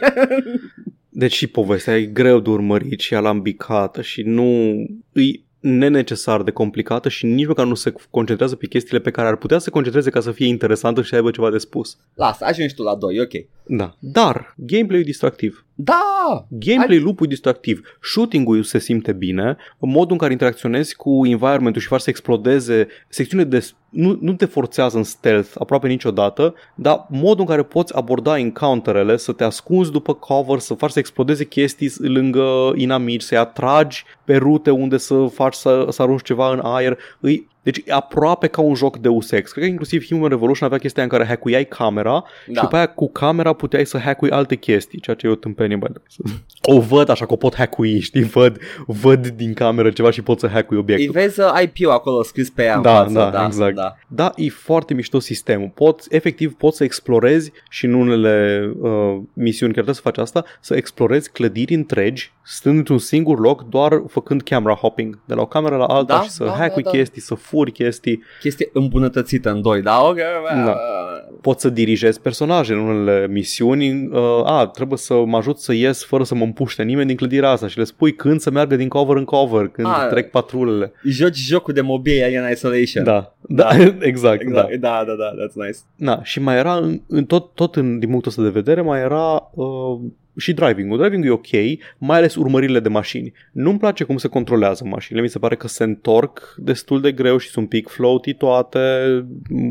Deci 1.10 1.34
și 1.34 1.48
povestea 1.48 1.98
e 1.98 2.06
greu 2.06 2.40
de 2.40 2.50
urmărit 2.50 3.00
și 3.00 3.14
alambicată 3.16 4.02
și 4.02 4.22
nu 4.22 4.74
îi 5.12 5.45
nenecesar 5.66 6.44
de 6.44 6.52
complicată 6.52 7.10
și 7.10 7.26
nici 7.26 7.48
măcar 7.48 7.66
nu 7.66 7.76
se 7.76 7.94
concentrează 8.10 8.56
pe 8.56 8.68
chestiile 8.68 9.00
pe 9.00 9.12
care 9.12 9.28
ar 9.28 9.36
putea 9.36 9.58
să 9.58 9.64
se 9.64 9.70
concentreze 9.70 10.10
ca 10.10 10.20
să 10.20 10.32
fie 10.32 10.48
interesantă 10.48 11.02
și 11.02 11.10
să 11.10 11.16
aibă 11.16 11.32
ceva 11.32 11.50
de 11.52 11.58
spus. 11.58 11.98
Lasă, 12.14 12.46
ajungi 12.46 12.74
tu 12.74 12.84
la 12.84 12.96
2, 12.96 13.20
ok. 13.20 13.32
Da. 13.64 13.96
Dar 14.00 14.54
gameplay-ul 14.58 15.04
e 15.04 15.08
distractiv. 15.08 15.66
Da! 15.76 16.46
Gameplay 16.50 17.00
lupul 17.00 17.26
e 17.26 17.30
distractiv. 17.30 17.98
Shooting-ul 18.02 18.64
se 18.64 18.80
simte 18.80 19.14
bine, 19.14 19.58
modul 19.80 20.12
în 20.12 20.18
care 20.18 20.32
interacționezi 20.32 20.96
cu 20.96 21.26
environment-ul 21.26 21.82
și 21.82 21.88
faci 21.88 22.02
să 22.02 22.10
explodeze 22.10 22.88
secțiunile 23.10 23.50
de 23.50 23.70
nu, 23.96 24.18
nu 24.22 24.34
te 24.34 24.46
forțează 24.46 24.98
în 24.98 25.04
stealth 25.04 25.50
aproape 25.60 25.88
niciodată, 25.88 26.54
dar 26.76 27.06
modul 27.10 27.40
în 27.40 27.46
care 27.46 27.64
poți 27.64 27.96
aborda 27.96 28.38
encounterele, 28.38 29.18
să 29.18 29.32
te 29.32 29.44
ascunzi 29.44 29.92
după 29.92 30.14
cover, 30.14 30.60
să 30.60 30.74
faci 30.74 30.92
să 30.92 31.00
explodeze 31.00 31.46
chestii 31.46 31.92
lângă 31.98 32.74
inamici, 32.76 33.22
să-i 33.22 33.38
atragi 33.38 34.04
pe 34.24 34.36
rute 34.36 34.70
unde 34.70 34.98
să 34.98 35.26
faci 35.34 35.54
să, 35.54 35.88
să 35.90 36.02
arunci 36.02 36.24
ceva 36.24 36.52
în 36.52 36.60
aer, 36.64 36.98
îi 37.20 37.48
deci 37.66 37.82
e 37.86 37.94
aproape 37.94 38.48
ca 38.48 38.62
un 38.62 38.76
joc 38.76 38.98
de 38.98 39.08
USX. 39.08 39.32
Cred 39.32 39.64
că 39.64 39.66
inclusiv 39.66 40.06
Human 40.06 40.30
Revolution 40.30 40.68
avea 40.68 40.80
chestia 40.80 41.04
în 41.04 41.10
care 41.10 41.26
hackuiai 41.26 41.66
camera 41.66 42.24
da. 42.48 42.54
și 42.54 42.62
după 42.62 42.76
aia 42.76 42.86
cu 42.86 43.12
camera 43.12 43.54
puteai 43.54 43.86
să 43.86 43.98
hackui 43.98 44.30
alte 44.30 44.56
chestii, 44.56 45.00
ceea 45.00 45.16
ce 45.16 45.28
e 45.28 45.30
o 45.30 45.36
tâmpenie. 45.36 45.76
Bă. 45.76 45.88
O 46.62 46.80
văd 46.80 47.10
așa 47.10 47.26
că 47.26 47.34
o 47.34 47.36
pot 47.36 47.56
hackui, 47.56 48.00
știi? 48.00 48.24
Văd, 48.24 48.58
văd 48.86 49.28
din 49.28 49.54
cameră 49.54 49.90
ceva 49.90 50.12
și 50.12 50.22
pot 50.22 50.40
să 50.40 50.48
hackui 50.48 50.78
obiectul. 50.78 51.08
Îi 51.16 51.22
vezi 51.22 51.40
uh, 51.40 51.62
IP-ul 51.62 51.92
acolo 51.92 52.24
scris 52.24 52.50
pe 52.50 52.64
ea 52.64 52.78
da, 52.78 52.96
față, 52.96 53.14
da, 53.14 53.30
da, 53.30 53.46
exact. 53.46 53.76
Da. 53.76 53.96
da, 54.08 54.32
e 54.36 54.50
foarte 54.50 54.94
mișto 54.94 55.20
sistemul. 55.20 55.72
Poți, 55.74 56.08
efectiv, 56.12 56.54
poți 56.54 56.78
să 56.78 56.84
explorezi 56.84 57.52
și 57.70 57.86
în 57.86 57.94
unele 57.94 58.66
uh, 58.80 59.18
misiuni 59.34 59.74
chiar 59.74 59.84
trebuie 59.84 59.96
să 59.96 60.02
faci 60.02 60.18
asta, 60.18 60.44
să 60.60 60.76
explorezi 60.76 61.32
clădiri 61.32 61.74
întregi, 61.74 62.32
stând 62.44 62.78
într-un 62.78 62.98
singur 62.98 63.40
loc, 63.40 63.64
doar 63.64 64.04
făcând 64.08 64.42
camera 64.42 64.74
hopping 64.74 65.20
de 65.26 65.34
la 65.34 65.42
o 65.42 65.46
cameră 65.46 65.76
la 65.76 65.86
alta 65.86 66.16
Da, 66.16 66.22
și 66.22 66.30
să 66.30 66.44
da, 66.44 66.52
hackui 66.52 66.84
da, 66.84 66.90
da. 66.90 66.98
chestii, 66.98 67.22
să 67.22 67.36
furi 67.56 67.72
chestii. 67.72 68.24
Chestie 68.40 68.70
îmbunătățită 68.74 69.52
în 69.52 69.62
2, 69.62 69.82
da? 69.82 70.02
Ok, 70.02 70.18
Da. 70.66 70.76
Poți 71.42 71.62
să 71.62 71.70
dirigezi 71.70 72.22
personaje 72.22 72.74
în 72.74 72.80
unele 72.80 73.28
misiuni. 73.28 74.08
Uh, 74.12 74.42
a, 74.44 74.68
trebuie 74.68 74.98
să 74.98 75.14
mă 75.26 75.38
ajut 75.38 75.60
să 75.60 75.74
ies 75.74 76.06
fără 76.06 76.24
să 76.24 76.36
mă 76.36 76.44
împuște 76.44 76.84
nimeni 76.84 77.08
din 77.08 77.16
clădirea 77.16 77.50
asta 77.50 77.68
și 77.68 77.78
le 77.78 77.84
spui 77.84 78.14
când 78.14 78.40
să 78.40 78.52
meargă 78.52 78.76
din 78.76 78.88
cover 78.88 79.16
în 79.16 79.24
cover, 79.24 79.68
când 79.68 79.88
A, 79.88 80.08
trec 80.10 80.30
patrulele. 80.30 80.92
Joci 81.04 81.38
jocul 81.38 81.74
de 81.74 81.82
mobil 81.82 82.24
Alien 82.24 82.52
Isolation. 82.52 83.04
Da, 83.04 83.36
da, 83.42 83.70
exact, 84.00 84.44
da. 84.44 84.66
Exact. 84.70 84.80
Da, 84.80 85.04
da, 85.08 85.14
da, 85.14 85.30
that's 85.30 85.54
nice. 85.54 85.78
Da, 85.96 86.24
și 86.24 86.40
mai 86.40 86.58
era, 86.58 86.76
în, 86.76 87.02
în 87.08 87.26
tot, 87.26 87.54
tot 87.54 87.76
în, 87.76 88.00
din 88.00 88.10
punctul 88.10 88.32
ăsta 88.32 88.44
de 88.44 88.50
vedere, 88.50 88.82
mai 88.82 89.00
era 89.00 89.50
uh, 89.54 90.00
și 90.38 90.54
driving-ul. 90.54 90.98
Driving-ul 90.98 91.30
e 91.30 91.34
ok, 91.34 91.80
mai 91.98 92.18
ales 92.18 92.36
urmările 92.36 92.80
de 92.80 92.90
mașini. 92.90 93.34
Nu-mi 93.52 93.80
place 93.80 94.04
cum 94.04 94.18
se 94.18 94.28
controlează 94.28 94.84
mașinile, 94.86 95.24
mi 95.24 95.30
se 95.30 95.40
pare 95.40 95.56
că 95.56 95.68
se 95.68 95.84
întorc 95.84 96.56
destul 96.58 97.02
de 97.02 97.12
greu 97.12 97.38
și 97.38 97.50
sunt 97.50 97.64
un 97.64 97.70
pic 97.70 97.88
floaty 97.88 98.34
toate, 98.34 98.80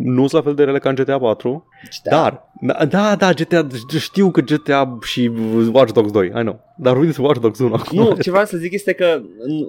nu 0.05 0.21
sunt 0.21 0.33
la 0.33 0.41
fel 0.43 0.55
de 0.55 0.65
rele 0.65 0.79
ca 0.79 0.89
în 0.89 0.95
GTA 0.95 1.19
4, 1.19 1.67
Da. 2.05 2.11
dar, 2.11 2.51
da, 2.61 2.85
da, 2.85 3.15
da, 3.17 3.33
GTA, 3.33 3.67
știu 3.99 4.31
că 4.31 4.41
GTA 4.41 4.99
și 5.03 5.31
Watch 5.73 5.93
Dogs 5.93 6.11
2, 6.11 6.27
I 6.27 6.31
know, 6.31 6.61
dar 6.77 6.93
vorbim 6.93 7.07
despre 7.07 7.25
Watch 7.27 7.41
Dogs 7.41 7.59
1 7.59 7.75
acum. 7.75 7.99
Nu, 7.99 8.17
ce 8.23 8.31
vreau 8.31 8.45
să 8.45 8.57
zic 8.57 8.73
este 8.73 8.93
că 8.93 9.21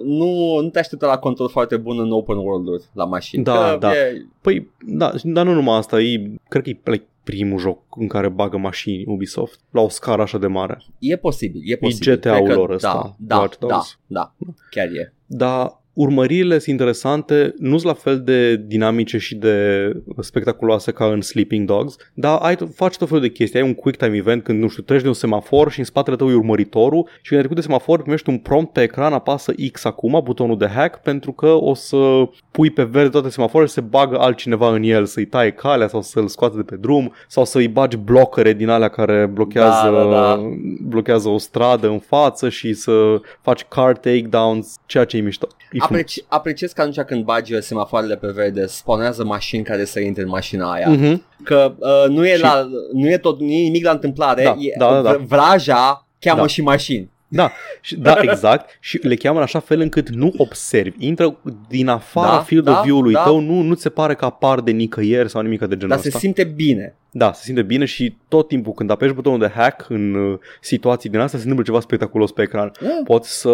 nu, 0.04 0.60
nu 0.60 0.68
te 0.68 0.78
așteptă 0.78 1.06
la 1.06 1.18
control 1.18 1.48
foarte 1.48 1.76
bun 1.76 2.00
în 2.00 2.12
open 2.12 2.36
world-uri 2.36 2.84
la 2.92 3.04
mașini. 3.04 3.44
Da, 3.44 3.52
că 3.52 3.76
da. 3.80 3.92
E, 3.92 4.26
Păi, 4.40 4.70
da, 4.86 5.12
dar 5.22 5.44
nu 5.46 5.52
numai 5.52 5.76
asta, 5.76 6.00
e, 6.00 6.30
cred 6.48 6.62
că 6.62 6.68
e 6.68 6.78
like, 6.84 7.04
primul 7.26 7.58
joc 7.58 7.82
în 7.96 8.06
care 8.06 8.28
bagă 8.28 8.56
mașini 8.56 9.04
Ubisoft 9.06 9.60
la 9.70 9.80
o 9.80 9.88
scară 9.88 10.22
așa 10.22 10.38
de 10.38 10.46
mare. 10.46 10.78
e 10.98 11.16
posibil, 11.16 11.60
e 11.64 11.76
posibil. 11.76 12.14
GTA-ul 12.14 12.36
Cred 12.44 12.48
că 12.54 12.60
lor 12.60 12.70
ăsta, 12.70 13.16
Da, 13.18 13.36
da, 13.36 13.40
Watch 13.40 13.58
da, 13.58 13.66
Dogs. 13.66 13.98
da, 14.06 14.34
chiar 14.70 14.86
e. 14.86 15.14
Dar 15.26 15.82
urmăririle 15.96 16.58
sunt 16.58 16.78
interesante, 16.78 17.54
nu 17.58 17.78
sunt 17.78 17.82
la 17.84 17.92
fel 17.92 18.20
de 18.20 18.56
dinamice 18.56 19.18
și 19.18 19.34
de 19.34 19.90
spectaculoase 20.20 20.92
ca 20.92 21.04
în 21.04 21.20
Sleeping 21.20 21.66
Dogs, 21.66 21.96
dar 22.14 22.38
ai, 22.42 22.56
faci 22.74 22.96
tot 22.96 23.08
felul 23.08 23.22
de 23.22 23.30
chestii. 23.30 23.60
Ai 23.60 23.66
un 23.66 23.74
quick 23.74 23.98
time 23.98 24.16
event 24.16 24.42
când, 24.42 24.62
nu 24.62 24.68
știu, 24.68 24.82
treci 24.82 25.02
de 25.02 25.08
un 25.08 25.14
semafor 25.14 25.70
și 25.70 25.78
în 25.78 25.84
spatele 25.84 26.16
tău 26.16 26.30
e 26.30 26.34
urmăritorul 26.34 27.08
și 27.22 27.28
când 27.28 27.40
ai 27.40 27.46
trecut 27.46 27.56
de 27.56 27.62
semafor 27.62 28.00
primești 28.00 28.30
un 28.30 28.38
prompt 28.38 28.72
pe 28.72 28.82
ecran, 28.82 29.12
apasă 29.12 29.52
X 29.72 29.84
acum, 29.84 30.20
butonul 30.24 30.58
de 30.58 30.66
hack, 30.66 31.02
pentru 31.02 31.32
că 31.32 31.46
o 31.46 31.74
să 31.74 32.28
pui 32.50 32.70
pe 32.70 32.82
verde 32.82 33.08
toate 33.08 33.28
semafoarele 33.28 33.68
și 33.68 33.74
se 33.74 33.80
bagă 33.80 34.18
altcineva 34.18 34.74
în 34.74 34.82
el, 34.82 35.04
să-i 35.04 35.24
taie 35.26 35.50
calea 35.50 35.88
sau 35.88 36.02
să-l 36.02 36.28
scoate 36.28 36.56
de 36.56 36.62
pe 36.62 36.76
drum 36.76 37.12
sau 37.28 37.44
să-i 37.44 37.68
bagi 37.68 37.96
blocăre 37.96 38.52
din 38.52 38.68
alea 38.68 38.88
care 38.88 39.26
blochează, 39.26 39.90
Da, 39.90 40.04
da, 40.04 40.10
da. 40.10 40.42
blochează 40.80 41.28
o 41.28 41.38
stradă 41.38 41.88
în 41.88 41.98
față 41.98 42.48
și 42.48 42.72
să 42.72 43.20
faci 43.40 43.64
car 43.64 43.96
takedowns, 43.96 44.74
ceea 44.86 45.04
ce 45.04 45.16
e 45.16 45.20
mișto. 45.20 45.46
E 45.72 45.78
frumos. 45.78 45.85
Apreci, 45.90 46.24
apreciez 46.28 46.72
că 46.72 46.80
atunci 46.80 47.00
când 47.00 47.24
bagi 47.24 47.60
semafoarele 47.60 48.16
pe 48.16 48.26
verde, 48.26 48.66
spawnează 48.66 49.24
mașini 49.24 49.62
care 49.64 49.84
să 49.84 50.00
intre 50.00 50.22
în 50.22 50.28
mașina 50.28 50.72
aia. 50.72 50.88
Mhm. 50.88 51.22
Că 51.44 51.74
uh, 51.78 52.08
nu, 52.08 52.26
e 52.26 52.34
Și- 52.34 52.40
la, 52.42 52.68
nu 52.92 53.08
e 53.08 53.18
tot 53.18 53.40
nu 53.40 53.46
e 53.50 53.62
nimic 53.62 53.84
la 53.84 53.90
întâmplare, 53.90 54.42
Da, 54.42 54.56
e, 54.58 54.74
da, 54.78 54.92
da, 54.92 55.00
da. 55.02 55.16
vraja 55.26 56.06
cheamă 56.18 56.40
Da. 56.40 56.46
și 56.46 56.62
mașini. 56.62 57.10
Da, 57.28 57.52
și, 57.80 57.96
da, 57.96 58.16
exact. 58.30 58.78
Și 58.80 58.98
le 59.02 59.14
cheamă 59.14 59.36
în 59.36 59.42
așa 59.42 59.58
fel 59.58 59.80
încât 59.80 60.08
nu 60.08 60.32
observi. 60.36 61.06
Intră 61.06 61.38
din 61.68 61.88
afara 61.88 62.30
Da, 62.30 62.40
field 62.40 62.64
da, 62.64 62.78
of 62.78 62.84
view-ului 62.84 63.12
da. 63.12 63.22
tău, 63.22 63.40
nu, 63.40 63.60
nu 63.60 63.74
ți 63.74 63.82
se 63.82 63.88
pare 63.88 64.14
că 64.14 64.24
apar 64.24 64.60
de 64.60 64.70
nicăieri 64.70 65.30
sau 65.30 65.42
nimic 65.42 65.58
de 65.58 65.66
genul 65.66 65.88
Dar 65.88 65.98
se 65.98 66.06
ăsta. 66.06 66.18
simte 66.18 66.44
bine. 66.44 66.96
Da, 67.10 67.32
se 67.32 67.42
simte 67.44 67.62
bine 67.62 67.84
și 67.84 68.16
tot 68.28 68.48
timpul 68.48 68.72
când 68.72 68.90
apeși 68.90 69.12
butonul 69.12 69.38
de 69.38 69.48
hack 69.54 69.86
în 69.88 70.14
uh, 70.14 70.38
situații 70.60 71.10
din 71.10 71.18
astea 71.18 71.38
se 71.38 71.44
întâmplă 71.44 71.64
ceva 71.64 71.80
spectaculos 71.80 72.32
pe 72.32 72.42
ecran. 72.42 72.72
Mm. 72.80 73.02
Poți 73.04 73.38
să 73.40 73.52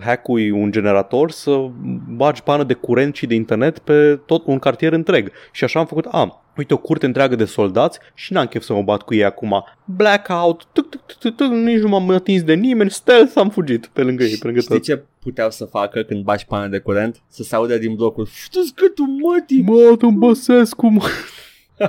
hackui 0.00 0.50
un 0.50 0.70
generator, 0.70 1.30
să 1.30 1.66
bagi 2.08 2.42
pană 2.42 2.64
de 2.64 2.74
curent 2.74 3.14
și 3.14 3.26
de 3.26 3.34
internet 3.34 3.78
pe 3.78 4.20
tot 4.26 4.46
un 4.46 4.58
cartier 4.58 4.92
întreg. 4.92 5.30
Și 5.52 5.64
așa 5.64 5.78
am 5.78 5.86
făcut, 5.86 6.06
a, 6.10 6.45
uite 6.56 6.74
o 6.74 6.76
curte 6.76 7.06
întreagă 7.06 7.36
de 7.36 7.44
soldați 7.44 7.98
și 8.14 8.32
n-am 8.32 8.46
chef 8.46 8.62
să 8.62 8.72
mă 8.72 8.82
bat 8.82 9.02
cu 9.02 9.14
ei 9.14 9.24
acum. 9.24 9.64
Blackout, 9.84 10.66
tuc, 10.72 10.88
tuc, 10.88 11.06
tuc, 11.06 11.18
tuc, 11.18 11.36
tuc, 11.36 11.50
nici 11.50 11.80
nu 11.80 11.88
m-am 11.88 12.10
atins 12.10 12.42
de 12.42 12.54
nimeni, 12.54 12.90
stealth 12.90 13.32
am 13.34 13.50
fugit 13.50 13.86
pe 13.86 14.02
lângă 14.02 14.24
ei, 14.24 14.36
pe 14.36 14.46
lângă 14.46 14.60
Știi 14.60 14.74
toți. 14.74 14.88
ce 14.88 15.04
puteau 15.18 15.50
să 15.50 15.64
facă 15.64 16.02
când 16.02 16.24
bagi 16.24 16.46
pană 16.46 16.66
de 16.68 16.78
curent? 16.78 17.22
Să 17.28 17.42
se 17.42 17.54
audă 17.54 17.78
din 17.78 17.94
blocul 17.94 18.26
Știți 18.32 18.72
câtul 18.74 19.06
mătii? 19.06 19.62
Mă, 19.62 19.94
tu 19.98 20.10
Băsescu, 20.10 20.86
mă. 20.86 21.04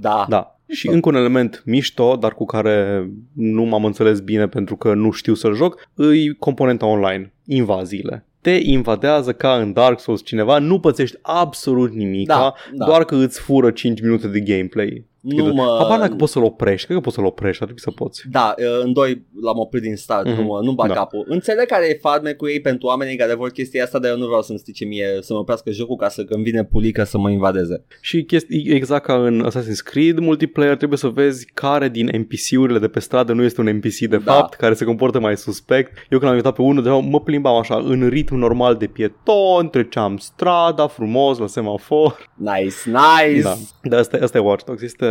da. 0.00 0.26
Da. 0.28 0.50
Și 0.68 0.88
încă 0.88 1.08
un 1.08 1.14
element 1.14 1.62
mișto, 1.64 2.16
dar 2.16 2.34
cu 2.34 2.44
care 2.44 3.08
nu 3.32 3.62
m-am 3.62 3.84
înțeles 3.84 4.20
bine 4.20 4.48
pentru 4.48 4.76
că 4.76 4.94
nu 4.94 5.10
știu 5.10 5.34
să-l 5.34 5.54
joc, 5.54 5.88
îi 5.94 6.34
componenta 6.34 6.86
online, 6.86 7.32
invaziile. 7.44 8.26
Te 8.46 8.58
invadează 8.62 9.32
ca 9.32 9.54
în 9.54 9.72
Dark 9.72 10.00
Souls 10.00 10.24
cineva, 10.24 10.58
nu 10.58 10.80
pățești 10.80 11.18
absolut 11.22 11.92
nimic, 11.92 12.26
Da, 12.26 12.54
da. 12.74 12.84
doar 12.84 13.04
că 13.04 13.14
îți 13.14 13.40
fură 13.40 13.70
5 13.70 14.00
minute 14.00 14.28
de 14.28 14.40
gameplay. 14.40 15.04
Nu 15.34 15.44
mă- 15.52 15.76
Habar 15.78 15.98
dacă 15.98 16.14
poți 16.14 16.32
să-l 16.32 16.42
oprești, 16.44 16.84
cred 16.86 16.96
că 16.96 17.02
poți 17.02 17.14
să-l 17.16 17.24
oprești, 17.24 17.62
ar 17.62 17.68
trebui 17.68 17.80
să 17.82 17.90
poți. 17.90 18.22
Da, 18.30 18.54
uh, 18.58 18.64
în 18.84 18.92
doi 18.92 19.24
l-am 19.42 19.58
oprit 19.58 19.82
din 19.82 19.96
start, 19.96 20.26
Mhm. 20.26 20.36
nu, 20.40 20.42
mă- 20.46 20.60
nu 20.62 20.72
bag 20.72 20.88
Da. 20.88 20.94
capul. 20.94 21.24
Înțeleg 21.28 21.66
care 21.66 21.88
e 21.88 21.98
farme 22.00 22.32
cu 22.32 22.48
ei 22.48 22.60
pentru 22.60 22.86
oamenii 22.86 23.16
care 23.16 23.34
vor 23.34 23.50
chestia 23.50 23.84
asta, 23.84 23.98
dar 23.98 24.10
eu 24.10 24.16
nu 24.18 24.26
vreau 24.26 24.42
să-mi 24.42 24.58
strice 24.58 24.84
mie 24.84 25.06
să 25.20 25.32
mă 25.32 25.38
oprească 25.38 25.70
jocul 25.70 25.96
ca 25.96 26.08
să 26.08 26.24
când 26.24 26.44
vine 26.44 26.64
pulică 26.64 27.04
să 27.04 27.18
mă 27.18 27.30
invadeze. 27.30 27.84
Și 28.00 28.22
chestii, 28.24 28.66
exact 28.74 29.04
ca 29.04 29.14
în 29.14 29.48
Assassin's 29.50 29.82
Creed 29.84 30.18
multiplayer, 30.18 30.76
trebuie 30.76 30.98
să 30.98 31.08
vezi 31.08 31.46
care 31.54 31.88
din 31.88 32.10
NPC-urile 32.18 32.78
de 32.78 32.88
pe 32.88 33.00
stradă 33.00 33.32
nu 33.32 33.42
este 33.42 33.60
un 33.60 33.66
NPC 33.76 33.98
de 33.98 34.16
Da. 34.24 34.32
fapt, 34.32 34.54
care 34.54 34.74
se 34.74 34.84
comportă 34.84 35.20
mai 35.20 35.36
suspect. 35.36 35.92
Eu 36.10 36.18
când 36.18 36.30
am 36.30 36.36
uitat 36.36 36.54
pe 36.54 36.62
unul, 36.62 36.82
deja 36.82 36.94
mă 36.96 37.20
plimbam 37.20 37.56
așa, 37.56 37.74
în 37.84 38.08
ritm 38.08 38.34
normal 38.36 38.74
de 38.74 38.86
pieton, 38.86 39.68
treceam 39.70 40.16
strada 40.16 40.86
frumos 40.86 41.38
la 41.38 41.46
semafor. 41.46 42.30
Nice, 42.34 42.74
nice! 42.86 43.42
Da. 43.42 43.54
Dar 43.82 43.98
asta, 43.98 44.18
asta 44.22 44.38
e 44.38 44.40
Watch 44.40 44.64
Dogs. 44.64 44.82
Este, 44.82 45.04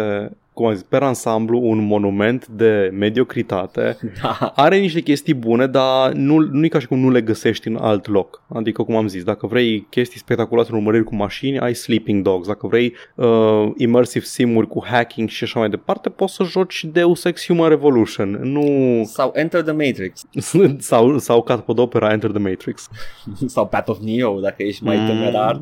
cum 0.54 0.66
am 0.66 0.74
zis, 0.74 0.84
per 0.84 1.02
ansamblu 1.02 1.60
un 1.64 1.86
monument 1.86 2.48
de 2.48 2.90
mediocritate. 2.94 3.98
Da. 4.22 4.52
Are 4.56 4.78
niște 4.78 5.00
chestii 5.02 5.34
bune, 5.34 5.68
dar 5.68 6.12
nu, 6.12 6.38
nu 6.38 6.66
e 6.66 6.68
ca 6.68 6.80
și 6.80 6.88
cum 6.88 7.00
nu 7.00 7.10
le 7.10 7.22
găsești 7.22 7.68
în 7.68 7.76
alt 7.76 8.08
loc. 8.08 8.42
Adică, 8.54 8.84
cum 8.84 8.96
am 8.96 9.08
zis, 9.08 9.24
dacă 9.24 9.48
vrei 9.48 9.88
chestii 9.90 10.20
spectaculoase 10.20 10.70
în 10.72 10.78
urmăriri 10.78 11.04
cu 11.04 11.16
mașini, 11.16 11.60
ai 11.60 11.74
Sleeping 11.74 12.24
Dogs. 12.24 12.48
Dacă 12.48 12.68
vrei 12.68 12.94
uh, 13.16 13.72
immersive 13.78 14.26
sim-uri 14.26 14.68
cu 14.68 14.84
hacking 14.86 15.30
și 15.30 15.44
așa 15.44 15.60
mai 15.60 15.70
departe, 15.70 16.10
poți 16.10 16.34
să 16.34 16.44
joci 16.44 16.84
Deus 16.92 17.24
Ex 17.24 17.46
Human 17.46 17.70
Revolution. 17.70 18.30
Nu... 18.42 18.64
Sau 19.06 19.32
Enter 19.36 19.62
the 19.62 19.72
Matrix 19.72 20.26
sau, 20.90 21.18
sau 21.18 21.42
Capodopera 21.44 22.12
Enter 22.12 22.30
the 22.32 22.40
Matrix. 22.50 22.90
sau 23.46 23.68
Path 23.68 23.90
of 23.90 23.98
Neo 24.00 24.40
dacă 24.40 24.64
ești 24.64 24.84
mai 24.84 24.98
Mm. 24.98 25.08
temerar. 25.08 25.62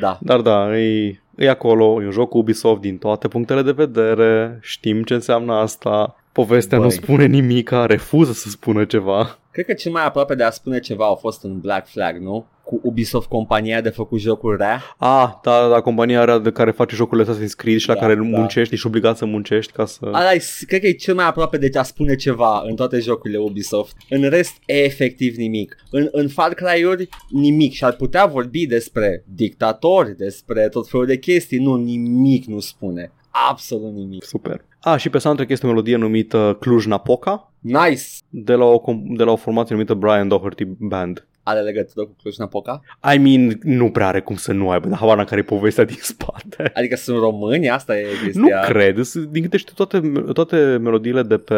Da. 0.00 0.18
Dar 0.20 0.40
da, 0.40 0.78
e, 0.78 1.20
e 1.40 1.48
acolo, 1.48 2.02
e 2.02 2.04
un 2.04 2.10
joc 2.10 2.34
Ubisoft 2.34 2.80
din 2.80 2.98
toate 2.98 3.28
punctele 3.28 3.62
de 3.62 3.70
vedere, 3.70 4.58
știm 4.62 5.02
ce 5.02 5.14
înseamnă 5.14 5.52
asta, 5.52 6.16
povestea 6.32 6.78
Băi. 6.78 6.86
nu 6.86 6.92
spune 6.92 7.26
nimic, 7.26 7.70
refuză 7.86 8.32
să 8.32 8.48
spună 8.48 8.84
ceva. 8.84 9.38
Cred 9.50 9.64
că 9.64 9.72
cel 9.72 9.92
mai 9.92 10.04
aproape 10.04 10.34
de 10.34 10.42
a 10.42 10.50
spune 10.50 10.80
ceva 10.80 11.04
au 11.04 11.14
fost 11.14 11.44
în 11.44 11.60
Black 11.60 11.88
Flag, 11.88 12.16
nu? 12.16 12.46
Cu 12.70 12.80
Ubisoft 12.82 13.28
compania 13.28 13.80
de 13.80 13.88
făcut 13.88 14.18
jocuri 14.18 14.56
rea. 14.56 14.82
Ah, 14.98 15.30
da, 15.42 15.68
da, 15.68 15.80
compania 15.80 16.24
aia 16.24 16.38
de 16.38 16.50
care 16.50 16.70
face 16.70 16.94
jocurile 16.94 17.32
Assassin's 17.32 17.56
Creed 17.56 17.78
și 17.78 17.88
la 17.88 17.94
Da, 17.94 18.00
care 18.00 18.14
da. 18.14 18.20
muncești, 18.22 18.74
ești 18.74 18.86
obligat 18.86 19.16
să 19.16 19.24
muncești 19.24 19.72
ca 19.72 19.84
să... 19.86 20.08
Ala, 20.12 20.32
e- 20.32 20.42
cred 20.66 20.80
că 20.80 20.86
e 20.86 20.92
cel 20.92 21.14
mai 21.14 21.26
aproape 21.26 21.56
de 21.58 21.78
a 21.78 21.82
spune 21.82 22.14
ceva 22.16 22.62
în 22.66 22.74
toate 22.74 22.98
jocurile 22.98 23.38
Ubisoft. 23.38 23.96
În 24.08 24.28
rest, 24.28 24.52
efectiv 24.66 25.36
nimic. 25.36 25.76
În, 25.90 26.08
în 26.12 26.28
Far 26.28 26.54
Cry-uri, 26.54 27.08
nimic. 27.30 27.72
Și 27.72 27.84
ar 27.84 27.92
putea 27.92 28.26
vorbi 28.26 28.66
despre 28.66 29.24
dictatori, 29.34 30.16
despre 30.16 30.68
tot 30.68 30.88
felul 30.88 31.06
de 31.06 31.18
chestii. 31.18 31.58
Nu, 31.58 31.74
nimic 31.76 32.44
nu 32.44 32.60
spune. 32.60 33.12
Absolut 33.50 33.94
nimic. 33.94 34.24
Super. 34.24 34.64
Ah, 34.80 34.98
și 34.98 35.08
pe 35.08 35.18
soundtrack 35.18 35.50
este 35.50 35.66
o 35.66 35.68
melodie 35.68 35.96
numită 35.96 36.56
Cluj-Napoca 36.60 37.52
Nice! 37.58 38.02
de 38.28 38.52
la 38.54 38.64
o, 38.64 38.80
com- 38.80 39.16
de 39.16 39.22
la 39.22 39.30
o 39.32 39.36
formație 39.36 39.74
numită 39.74 39.94
Brian 39.94 40.28
Doherty 40.28 40.64
Band. 40.78 41.26
Are 41.50 41.60
legătură 41.60 42.06
cu 42.06 42.16
Cluj-Napoca? 42.20 42.80
I 43.14 43.18
mean, 43.18 43.58
nu 43.62 43.90
prea 43.90 44.06
are 44.06 44.20
cum 44.20 44.36
să 44.36 44.52
nu 44.52 44.70
aibă, 44.70 44.88
dar 44.88 44.98
habar 44.98 45.24
care 45.24 45.40
e 45.40 45.44
povestea 45.44 45.84
din 45.84 45.98
spate. 46.00 46.70
Adică 46.74 46.96
sunt 46.96 47.18
români? 47.18 47.70
Asta 47.70 47.98
e 47.98 48.06
chestia. 48.24 48.60
Nu 48.60 48.66
cred, 48.66 49.00
S- 49.02 49.24
din 49.30 49.42
câte 49.42 49.56
știu, 49.56 49.72
toate, 49.76 50.12
toate 50.32 50.56
melodiile 50.56 51.22
de 51.22 51.36
pe 51.38 51.54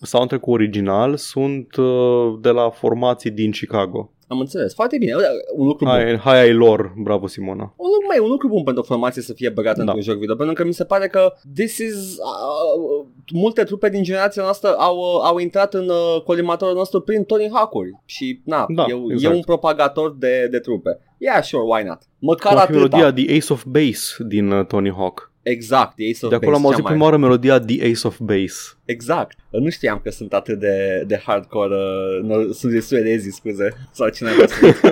soundtrack 0.00 0.46
original 0.46 1.16
sunt 1.16 1.76
uh, 1.76 2.38
de 2.40 2.50
la 2.50 2.70
formații 2.70 3.30
din 3.30 3.50
Chicago. 3.50 4.10
Am 4.28 4.38
înțeles. 4.40 4.74
Foarte 4.74 4.96
bine. 4.98 5.12
Un 5.54 5.66
lucru 5.66 5.84
bun. 5.84 5.94
Hai, 5.94 6.16
hai 6.16 6.40
ai 6.40 6.52
lor, 6.52 6.92
bravo 6.96 7.26
Simona. 7.26 7.62
Un 7.76 7.86
lucru, 7.92 8.06
mai, 8.08 8.18
un 8.18 8.28
lucru 8.28 8.48
bun 8.48 8.62
pentru 8.62 8.82
o 8.82 8.86
formație 8.86 9.22
să 9.22 9.32
fie 9.32 9.48
băgată 9.48 9.76
Da. 9.76 9.82
într-un 9.82 10.00
joc 10.02 10.16
video, 10.16 10.34
pentru 10.34 10.54
că 10.54 10.64
mi 10.64 10.74
se 10.74 10.84
pare 10.84 11.06
că 11.06 11.32
this 11.54 11.78
is, 11.78 11.94
uh, 11.94 13.06
multe 13.32 13.62
trupe 13.64 13.88
din 13.88 14.02
generația 14.02 14.42
noastră 14.42 14.74
au, 14.78 14.96
uh, 14.96 15.20
au 15.22 15.38
intrat 15.38 15.74
în 15.74 15.88
uh, 15.88 16.22
colimatorul 16.24 16.74
nostru 16.74 17.00
prin 17.00 17.24
Tony 17.24 17.50
Hawk-uri 17.52 17.96
și 18.04 18.40
na, 18.44 18.66
Da, 18.68 18.84
e, 18.88 18.94
exact. 19.12 19.34
e 19.34 19.36
un 19.36 19.42
propagator 19.42 20.16
de, 20.18 20.48
de 20.50 20.58
trupe. 20.58 20.98
Yeah, 21.18 21.42
sure, 21.42 21.62
why 21.66 21.82
not? 21.88 21.98
Măcar 22.18 22.52
Cum 22.52 22.60
ar 22.60 22.66
fi 22.66 22.72
atâta. 22.76 22.96
melodia 22.96 23.24
The 23.24 23.36
Ace 23.36 23.52
of 23.52 23.64
Base 23.66 24.24
din 24.26 24.50
uh, 24.50 24.66
Tony 24.66 24.92
Hawk. 24.92 25.32
Exact, 25.48 25.92
Ace 26.10 26.24
of 26.24 26.28
De 26.30 26.34
acolo 26.34 26.50
Base, 26.50 26.62
am 26.62 26.64
auzit 26.66 26.76
cea 26.76 26.82
mai- 26.82 26.90
prima 26.92 27.04
oară 27.04 27.16
melodia 27.16 27.60
The 27.60 27.90
Ace 27.90 28.06
of 28.06 28.18
Base. 28.18 28.56
Exact. 28.84 29.38
Nu 29.50 29.68
știam 29.70 30.00
că 30.02 30.10
sunt 30.10 30.32
atât 30.32 30.58
de, 30.58 31.04
de 31.06 31.22
hardcore, 31.24 31.74
uh, 31.74 32.22
no, 32.28 32.52
sunt 32.52 32.72
de 32.72 32.80
suedezi, 32.80 33.30
scuze, 33.30 33.72
sau 33.92 34.08
cine 34.08 34.28
a 34.28 34.32
spus. 34.46 34.76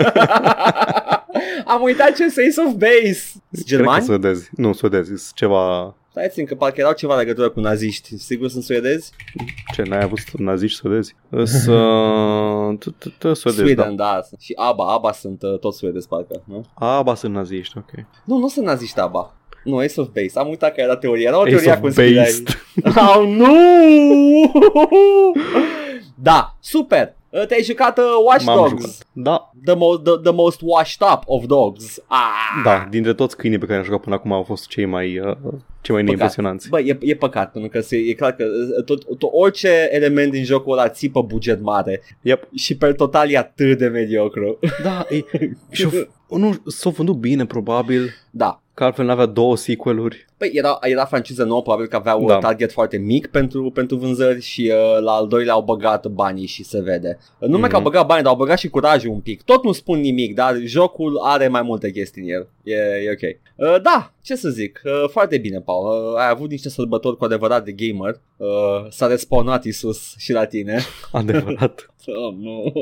Am 1.67 1.83
uitat 1.83 2.13
ce 2.17 2.25
este 2.25 2.43
Ace 2.51 2.61
of 2.69 2.73
Base. 2.73 3.21
Sunt 3.31 3.43
Cred 3.51 3.63
că 3.63 3.69
germani? 3.69 4.05
suedezi. 4.05 4.51
Nu, 4.57 4.73
suedezi, 4.73 5.07
sunt 5.09 5.33
ceva... 5.35 5.95
Stai 6.11 6.29
țin 6.31 6.45
că 6.45 6.55
parcă 6.55 6.81
erau 6.81 6.93
ceva 6.93 7.17
legătură 7.17 7.51
cu 7.51 7.61
naziști. 7.61 8.19
Sigur 8.19 8.49
sunt 8.49 8.63
suedezi? 8.63 9.11
Ce, 9.75 9.83
n-ai 9.83 10.03
avut 10.03 10.19
naziști 10.39 10.79
suedezi? 10.79 11.15
Îs, 11.29 11.67
uh, 11.67 12.79
t- 12.79 13.09
t- 13.09 13.13
t- 13.19 13.33
Suedezi, 13.33 13.75
da. 13.75 13.83
Sweden, 13.83 13.97
da. 13.97 14.21
Și 14.39 14.53
ABBA, 14.57 14.93
ABBA 14.93 15.13
sunt 15.13 15.43
uh, 15.43 15.59
tot 15.59 15.75
suedezi, 15.75 16.09
parcă, 16.09 16.43
nu? 16.47 16.65
Aba 16.75 17.15
sunt 17.15 17.35
naziști, 17.35 17.79
ok. 17.79 17.91
Nu, 18.25 18.39
nu 18.39 18.49
sunt 18.49 18.65
naziști 18.67 18.99
ABBA. 19.01 19.37
Nu, 19.65 19.77
Ace 19.77 20.01
of 20.01 20.07
Base. 20.07 20.39
Am 20.39 20.49
uitat 20.49 20.75
că 20.75 20.81
era 20.81 20.97
teoria. 20.97 21.29
Era 21.29 21.39
o 21.39 21.41
Ace 21.41 21.51
teorie 21.51 21.71
a 21.71 21.75
of 21.75 21.81
conspirării. 21.81 22.17
Base. 22.17 22.43
Oh, 23.19 23.27
nu! 23.29 24.53
da, 26.29 26.57
super! 26.61 27.15
Uh, 27.31 27.47
Te-ai 27.47 27.63
jucat 27.63 27.99
uh, 27.99 28.05
Watch 28.27 28.45
M-am 28.45 28.57
Dogs. 28.57 28.71
jucat. 28.71 29.07
Da, 29.13 29.53
The, 29.65 29.75
mo- 29.75 30.03
the, 30.03 30.13
the 30.23 30.33
most 30.33 30.61
washed 30.63 31.09
up 31.13 31.23
of 31.27 31.45
dogs. 31.47 31.99
Ah! 32.07 32.63
da, 32.65 32.87
dintre 32.91 33.15
toți 33.15 33.37
câinii 33.37 33.59
pe 33.59 33.67
care 33.67 33.79
am 33.79 33.85
jucat 33.85 34.01
până 34.01 34.15
acum 34.15 34.33
au 34.33 34.43
fost 34.43 34.67
cei 34.69 34.85
mai, 34.85 35.19
uh, 35.19 35.37
cei 35.81 35.95
mai 35.95 36.03
neimpresionanți. 36.05 36.69
Bă, 36.69 36.81
e, 36.81 36.99
e 37.01 37.15
păcat, 37.15 37.53
pentru 37.53 37.71
că 37.71 37.81
se, 37.81 37.97
e 37.97 38.13
clar 38.13 38.33
că 38.33 38.45
uh, 38.79 38.85
tot, 38.85 39.05
tot, 39.19 39.31
orice 39.33 39.89
element 39.91 40.31
din 40.33 40.45
jocul 40.45 40.73
ăla 40.79 40.89
țipă 40.89 41.23
buget 41.23 41.61
mare 41.63 42.03
Yep. 42.23 42.49
și 42.55 42.77
pe 42.77 42.93
total 42.93 43.31
e 43.31 43.37
atât 43.39 43.79
de 43.79 43.87
mediocru. 43.87 44.59
Da, 44.83 45.07
e, 45.09 45.25
și 45.71 45.89
nu, 46.29 46.55
s-au 46.67 46.91
vândut 46.93 47.17
bine 47.17 47.47
probabil, 47.47 48.11
da, 48.31 48.63
că 48.75 48.85
altfel 48.85 49.05
n-avea 49.05 49.27
două 49.27 49.57
sequeluri. 49.57 50.27
Păi 50.37 50.51
era, 50.53 50.79
era 50.81 51.05
franciză 51.05 51.45
nouă, 51.45 51.63
probabil 51.63 51.87
că 51.87 51.97
avea 51.97 52.15
un 52.15 52.27
Da. 52.27 52.39
target 52.39 52.73
foarte 52.73 52.97
mic 52.97 53.27
pentru, 53.27 53.71
pentru 53.71 53.97
vânzări 53.97 54.41
și 54.43 54.73
uh, 54.75 55.01
la 55.03 55.13
al 55.13 55.29
doilea 55.29 55.53
au 55.53 55.63
băgat 55.63 56.07
banii 56.07 56.47
și 56.47 56.65
se 56.65 56.81
vede. 56.81 57.19
Nu 57.39 57.47
numai 57.49 57.69
că 57.69 57.75
au 57.75 57.81
Mhm. 57.81 57.91
băgat 57.91 58.07
bani, 58.07 58.23
dar 58.23 58.33
au 58.33 58.39
băgat 58.39 58.59
și 58.59 58.69
curajul 58.69 59.11
un 59.11 59.21
pic. 59.21 59.43
Tot 59.43 59.65
nu 59.65 59.73
spun 59.73 60.01
nimic, 60.01 60.35
dar 60.35 60.57
jocul 60.65 61.19
are 61.23 61.49
mai 61.49 61.63
multe 61.63 61.91
chestii 61.91 62.23
în 62.23 62.29
el. 62.29 62.49
E, 62.63 62.75
e 62.75 63.11
ok. 63.11 63.37
Uh, 63.75 63.81
da, 63.83 64.13
ce 64.23 64.35
să 64.37 64.49
zic, 64.49 64.81
uh, 64.85 65.09
foarte 65.11 65.39
bine, 65.39 65.61
Paul. 65.61 66.13
Uh, 66.13 66.19
ai 66.21 66.29
avut 66.29 66.51
niște 66.51 66.69
sărbători 66.69 67.17
cu 67.17 67.25
adevărat 67.25 67.65
de 67.65 67.73
gamer. 67.73 68.21
Uh, 68.37 68.47
s-a 68.91 69.07
respawnat 69.07 69.65
Isus 69.65 70.15
și 70.19 70.33
la 70.33 70.45
tine. 70.45 70.79
Adevărat. 71.13 71.87
Oh, 72.07 72.35
nu. 72.39 72.73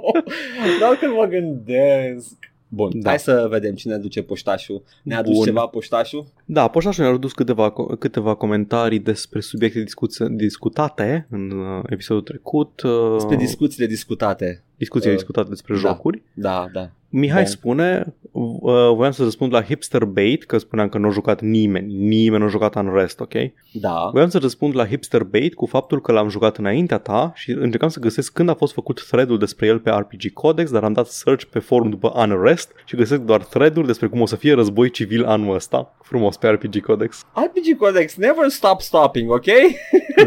Doar 0.80 0.94
când 1.00 1.12
mă 1.14 1.24
gândesc. 1.24 2.34
Bun, 2.74 2.90
da. 2.92 2.98
Da. 3.00 3.08
hai 3.08 3.18
să 3.18 3.46
vedem 3.50 3.74
cine 3.74 3.96
duce 3.96 4.22
poștașul. 4.22 4.82
Ne-a 5.02 5.18
adus 5.18 5.34
Bun. 5.34 5.44
ceva 5.44 5.66
poștașul? 5.66 6.24
Da, 6.44 6.68
poștașul 6.68 7.04
ne-a 7.04 7.12
adus 7.12 7.32
câteva, 7.32 7.72
câteva 7.98 8.34
comentarii 8.34 8.98
despre 8.98 9.40
subiecte 9.40 9.84
discuț- 9.84 10.28
discutate 10.30 11.26
în 11.30 11.50
uh, 11.50 11.82
episodul 11.86 12.22
trecut. 12.22 12.82
Uh, 12.82 13.12
Despre 13.12 13.36
discuțiile 13.36 13.86
discutate. 13.86 14.62
discuții 14.76 15.10
uh, 15.10 15.16
discutate 15.16 15.48
despre 15.48 15.74
da. 15.74 15.80
jocuri. 15.80 16.22
Da, 16.34 16.68
da. 16.72 16.90
Mihai 17.14 17.42
Bun. 17.42 17.50
spune, 17.50 18.14
uh, 18.32 18.94
voiam 18.94 19.12
să 19.12 19.22
răspund 19.22 19.52
la 19.52 19.62
Hipster 19.62 20.04
Bait, 20.04 20.44
că 20.44 20.58
spuneam 20.58 20.88
că 20.88 20.98
nu 20.98 21.08
a 21.08 21.10
jucat 21.10 21.40
nimeni, 21.40 21.94
nimeni 21.94 22.40
nu 22.40 22.46
a 22.46 22.50
jucat 22.50 22.74
Unrest, 22.74 23.20
ok? 23.20 23.32
Da. 23.72 24.08
Voiam 24.12 24.28
să 24.28 24.38
răspund 24.38 24.76
la 24.76 24.86
Hipster 24.86 25.22
Bait 25.22 25.54
cu 25.54 25.66
faptul 25.66 26.00
că 26.00 26.12
l-am 26.12 26.28
jucat 26.28 26.56
înaintea 26.56 26.98
ta 26.98 27.32
și 27.34 27.50
încercam 27.50 27.88
să 27.88 28.00
găsesc 28.00 28.32
când 28.32 28.48
a 28.48 28.54
fost 28.54 28.72
făcut 28.72 29.06
thread-ul 29.08 29.38
despre 29.38 29.66
el 29.66 29.78
pe 29.78 29.90
RPG 29.90 30.32
Codex, 30.32 30.70
dar 30.70 30.84
am 30.84 30.92
dat 30.92 31.06
search 31.06 31.44
pe 31.44 31.58
forum 31.58 31.90
după 31.90 32.12
Unrest 32.16 32.72
și 32.84 32.96
găsesc 32.96 33.20
doar 33.20 33.44
thread-uri 33.44 33.86
despre 33.86 34.06
cum 34.06 34.20
o 34.20 34.26
să 34.26 34.36
fie 34.36 34.54
război 34.54 34.90
civil 34.90 35.24
anul 35.24 35.54
ăsta. 35.54 35.94
Frumos 36.02 36.36
pe 36.36 36.48
RPG 36.48 36.80
Codex. 36.80 37.24
RPG 37.34 37.76
Codex, 37.78 38.16
never 38.16 38.48
stop 38.48 38.80
stopping, 38.80 39.30
ok? 39.30 39.46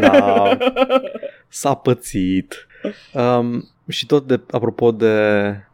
Da, 0.00 0.56
s-a 1.48 1.74
pățit. 1.74 2.66
Um, 3.12 3.68
și 3.88 4.06
tot 4.06 4.26
de, 4.26 4.40
apropo 4.50 4.90
de, 4.90 5.14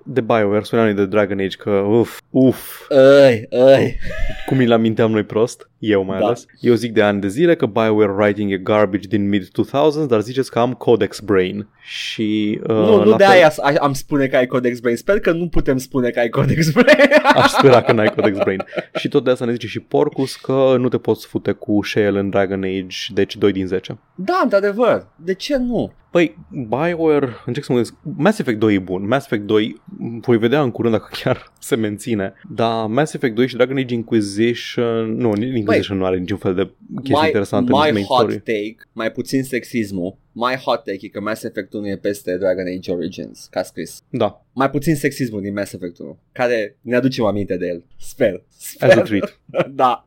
de 0.04 0.20
BioWare, 0.20 0.62
spuneam 0.62 0.94
de 0.94 1.06
Dragon 1.06 1.38
Age 1.38 1.56
că 1.56 1.70
uf, 1.70 2.20
uf, 2.30 2.80
Ei, 3.26 3.46
ei. 3.50 3.98
cum 4.46 4.58
îl 4.58 4.72
aminteam 4.72 5.10
noi 5.10 5.22
prost, 5.24 5.70
eu 5.78 6.04
mai 6.04 6.18
Da. 6.18 6.24
ales. 6.26 6.44
Eu 6.60 6.74
zic 6.74 6.92
de 6.92 7.02
ani 7.02 7.20
de 7.20 7.28
zile 7.28 7.54
că 7.54 7.66
BioWare 7.66 8.12
writing 8.12 8.52
e 8.52 8.56
garbage 8.56 9.08
din 9.08 9.28
mid-2000s, 9.34 10.06
dar 10.08 10.20
ziceți 10.20 10.50
că 10.50 10.58
am 10.58 10.72
Codex 10.72 11.20
Brain. 11.20 11.68
Și 11.84 12.60
uh, 12.62 12.68
nu, 12.68 12.96
nu 12.96 13.10
la 13.10 13.16
de 13.16 13.24
fel- 13.24 13.32
aia 13.32 13.52
a- 13.62 13.72
am 13.80 13.92
spune 13.92 14.26
că 14.26 14.36
ai 14.36 14.46
Codex 14.46 14.80
Brain. 14.80 14.96
Sper 14.96 15.20
că 15.20 15.32
nu 15.32 15.48
putem 15.48 15.76
spune 15.78 16.10
că 16.10 16.18
ai 16.18 16.28
Codex 16.28 16.70
Brain. 16.70 17.10
Aș 17.42 17.50
spera 17.50 17.82
că 17.82 17.92
n-ai 17.92 18.12
Codex 18.14 18.38
Brain. 18.38 18.64
și 18.94 19.08
tot 19.08 19.24
de 19.24 19.30
asta 19.30 19.44
ne 19.44 19.52
zice 19.52 19.66
și 19.66 19.80
Porcus 19.80 20.36
că 20.36 20.74
nu 20.78 20.88
te 20.88 20.98
poți 20.98 21.26
fute 21.26 21.52
cu 21.52 21.82
Shale 21.82 22.18
în 22.18 22.30
Dragon 22.30 22.62
Age, 22.62 22.96
deci 23.14 23.36
2 23.36 23.52
din 23.52 23.66
10. 23.66 23.98
da, 24.14 24.40
într-adevăr. 24.42 25.06
De 25.16 25.34
ce 25.34 25.56
nu? 25.56 25.92
Păi, 26.10 26.38
BioWare, 26.68 27.28
încerc 27.46 27.64
să 27.66 27.72
mă 27.72 27.78
gândesc, 27.78 27.94
Mass 28.16 28.38
Effect 28.38 28.58
2 28.58 28.74
e 28.74 28.78
bun, 28.78 29.06
Mass 29.06 29.24
Effect 29.24 29.46
2 29.46 29.80
voi 29.98 30.38
vedea 30.38 30.62
în 30.62 30.70
curând 30.70 30.94
dacă 30.94 31.08
chiar 31.22 31.52
se 31.58 31.76
menține, 31.76 32.32
dar 32.50 32.86
Mass 32.86 33.14
Effect 33.14 33.34
2 33.34 33.46
și 33.48 33.54
Dragon 33.56 33.76
Age 33.76 33.94
Inquisition, 33.94 35.16
nu, 35.16 35.32
Inquisition 35.56 35.98
nu 35.98 36.04
are 36.04 36.18
niciun 36.18 36.36
fel 36.36 36.54
de 36.54 36.70
chestie 36.94 37.20
My, 37.20 37.26
interesantă 37.26 37.72
în 37.72 37.78
my 37.84 37.90
main 37.92 38.04
hot 38.04 38.18
story. 38.18 38.36
take, 38.36 38.76
mai 38.92 39.10
puțin 39.12 39.42
sexismul, 39.44 40.16
my 40.32 40.54
hot 40.64 40.76
take 40.84 40.98
e 41.00 41.08
că 41.08 41.20
Mass 41.20 41.42
Effect 41.42 41.72
1 41.72 41.88
e 41.88 41.96
peste 41.96 42.36
Dragon 42.36 42.64
Age 42.76 42.92
Origins, 42.92 43.46
ca 43.50 43.62
scris. 43.62 44.02
Da, 44.10 44.44
Mai 44.52 44.70
puțin 44.70 44.96
sexismul 44.96 45.40
din 45.40 45.52
Mass 45.52 45.72
Effect 45.72 45.98
1, 45.98 46.18
care 46.32 46.76
ne 46.80 46.96
aducem 46.96 47.24
aminte 47.24 47.56
de 47.56 47.66
el. 47.66 47.84
Sper. 47.98 48.44
as 48.78 48.88
a 48.88 48.90
Sper. 48.90 49.02
treat. 49.02 49.40
da. 49.82 50.06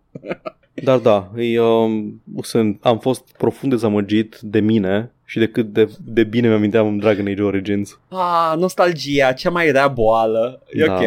Dar 0.83 0.99
da, 0.99 1.31
e, 1.35 1.59
um, 1.59 2.21
sunt, 2.41 2.77
am 2.81 2.99
fost 2.99 3.31
profund 3.37 3.71
dezamăgit 3.71 4.39
de 4.41 4.59
mine 4.59 5.14
și 5.27 5.39
de 5.39 5.47
cât 5.47 5.65
de, 5.73 5.89
de 6.05 6.23
bine 6.23 6.47
mi-aminteam 6.47 6.87
în 6.87 6.97
Dragon 6.97 7.27
Age 7.27 7.41
Origins. 7.41 7.99
Ah, 8.07 8.53
nostalgia, 8.57 9.31
cea 9.31 9.49
mai 9.49 9.71
rea 9.71 9.87
boală. 9.87 10.63
E 10.69 10.85
Da. 10.85 10.93
ok. 10.93 11.01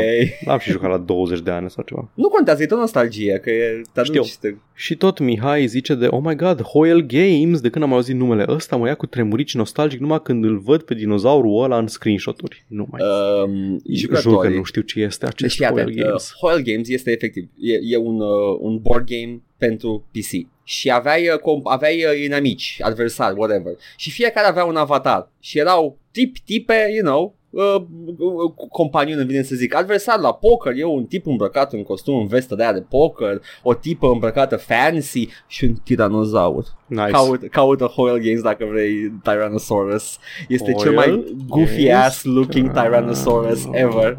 Am 0.49 0.59
și 0.59 0.71
jucat 0.71 0.91
la 0.91 0.97
20 0.99 1.41
de 1.41 1.51
ani 1.51 1.71
sau 1.71 1.85
ceva. 1.87 2.11
Nu 2.14 2.29
contează, 2.29 2.62
e 2.62 2.66
tot 2.66 2.79
nostalgie, 2.79 3.39
că 3.43 3.51
e, 3.51 3.81
te 3.93 4.01
aduci. 4.01 4.27
Știu. 4.27 4.51
Te... 4.51 4.57
Și 4.75 4.97
tot 4.97 5.19
Mihai 5.19 5.66
zice 5.66 5.95
de 5.95 6.07
Oh 6.07 6.21
my 6.25 6.35
god, 6.37 6.62
Hoyle 6.62 7.01
Games 7.03 7.61
De 7.61 7.69
când 7.71 7.85
am 7.85 7.93
auzit 7.93 8.14
numele 8.16 8.45
ăsta 8.49 8.77
Mă 8.77 8.87
ia 8.87 8.95
cu 8.95 9.07
tremurici 9.07 9.55
nostalgic 9.55 10.01
Numai 10.01 10.23
când 10.23 10.45
îl 10.45 10.59
văd 10.59 10.83
pe 10.83 10.95
dinozaurul 10.95 11.62
ăla 11.62 11.79
În 11.79 11.87
screenshot-uri 11.87 12.64
Nu 12.69 12.87
mai 12.91 13.01
Um, 13.45 13.81
Jur 13.93 14.11
că 14.11 14.21
jucătorii. 14.21 14.57
nu 14.57 14.62
știu 14.62 14.83
ce 14.83 15.01
este 15.01 15.25
Deci 15.25 15.35
acest 15.35 15.57
fii 15.57 15.66
Hoyle 15.66 15.81
atent, 15.83 15.97
uh, 15.99 16.05
Games 16.05 16.33
Hoyle 16.41 16.62
Games 16.62 16.89
este 16.89 17.11
efectiv, 17.11 17.49
e, 17.59 17.79
e 17.83 17.97
un, 17.97 18.21
uh, 18.21 18.57
un 18.61 18.79
board 18.79 19.07
game 19.07 19.41
pentru 19.59 20.09
PC 20.11 20.47
și 20.65 20.91
aveai, 20.91 21.29
uh, 21.29 21.39
comp- 21.39 21.65
aveai 21.65 22.05
uh, 22.05 22.25
inamici, 22.25 22.79
adversari, 22.83 23.39
whatever 23.39 23.73
și 23.97 24.11
fiecare 24.11 24.47
avea 24.47 24.65
un 24.65 24.77
avatar 24.77 25.31
și 25.41 25.59
erau 25.59 25.99
tip, 26.11 26.37
tipe, 26.39 26.91
you 26.95 27.05
know, 27.05 27.35
uh, 27.51 27.83
uh, 28.19 28.53
companion, 28.71 29.19
îmi 29.19 29.27
vine 29.27 29.43
să 29.43 29.55
zic, 29.55 29.75
adversar 29.75 30.19
la 30.19 30.35
poker, 30.35 30.73
e 30.77 30.85
un 30.85 31.05
tip 31.05 31.27
îmbrăcat 31.27 31.73
în 31.73 31.83
costum, 31.83 32.19
în 32.19 32.27
vestă 32.27 32.55
de 32.55 32.63
aia 32.63 32.73
de 32.73 32.85
poker, 32.89 33.41
o 33.63 33.75
tipă 33.75 34.09
îmbrăcată 34.09 34.57
fancy 34.57 35.29
și 35.47 35.65
un 35.65 35.75
tiranozaur. 35.75 36.65
Nice. 36.87 37.11
Caut, 37.11 37.49
caută 37.51 37.85
Hoyle 37.85 38.21
Games 38.21 38.43
dacă 38.43 38.65
vrei 38.71 39.13
Tyrannosaurus. 39.23 40.19
Este 40.49 40.73
cel 40.73 40.95
Hoyle 40.95 41.15
mai 41.15 41.37
goofy 41.47 41.85
Games? 41.85 42.05
ass 42.05 42.25
looking 42.25 42.73
Tyrannosaurus 42.73 43.69
ever. 43.73 44.17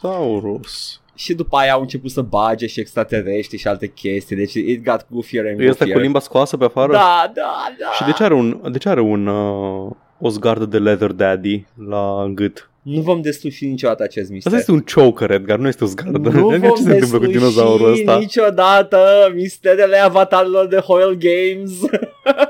Saurus. 0.00 1.01
Și 1.22 1.34
după 1.34 1.56
aia 1.56 1.72
au 1.72 1.80
început 1.80 2.10
să 2.10 2.20
bage 2.20 2.66
și 2.66 2.80
extraterestri 2.80 3.56
și 3.58 3.68
alte 3.68 3.86
chestii, 3.86 4.36
deci 4.36 4.54
it 4.54 4.84
got 4.84 5.06
goofier 5.10 5.46
and 5.46 5.60
E 5.60 5.62
ăsta 5.62 5.76
goofier. 5.78 5.96
cu 5.96 6.02
limba 6.02 6.18
scoasă 6.18 6.56
pe 6.56 6.64
afară? 6.64 6.92
Da, 6.92 7.30
da, 7.34 7.74
da. 7.78 7.90
Și 7.94 8.04
de 8.04 8.12
ce 8.12 8.24
are 8.24 8.34
un, 8.34 8.60
de 8.72 8.78
ce 8.78 8.88
are 8.88 9.00
un 9.00 9.26
uh, 9.26 9.90
o 10.20 10.28
zgardă 10.28 10.64
de 10.64 10.78
leather 10.78 11.10
daddy 11.12 11.66
la 11.88 12.30
gât? 12.34 12.70
Nu 12.82 13.00
vom 13.00 13.20
desluși 13.20 13.66
niciodată 13.66 14.02
acest 14.02 14.30
mister. 14.30 14.52
Asta 14.52 14.72
este 14.72 14.72
un 14.72 15.04
choker, 15.04 15.30
Edgar, 15.30 15.58
nu 15.58 15.68
este 15.68 15.84
o 15.84 15.86
zgardă. 15.86 16.28
Nu 16.28 16.50
ce 16.52 16.58
vom 16.58 16.76
se 16.76 16.92
întâmplă 16.92 17.18
cu 17.18 17.24
desluși 17.24 17.38
dinozaurul 17.38 17.92
ăsta? 17.92 18.18
niciodată 18.18 18.98
misterele 19.34 19.96
avatarilor 19.96 20.66
de 20.66 20.76
Hoyle 20.76 21.16
Games. 21.18 21.72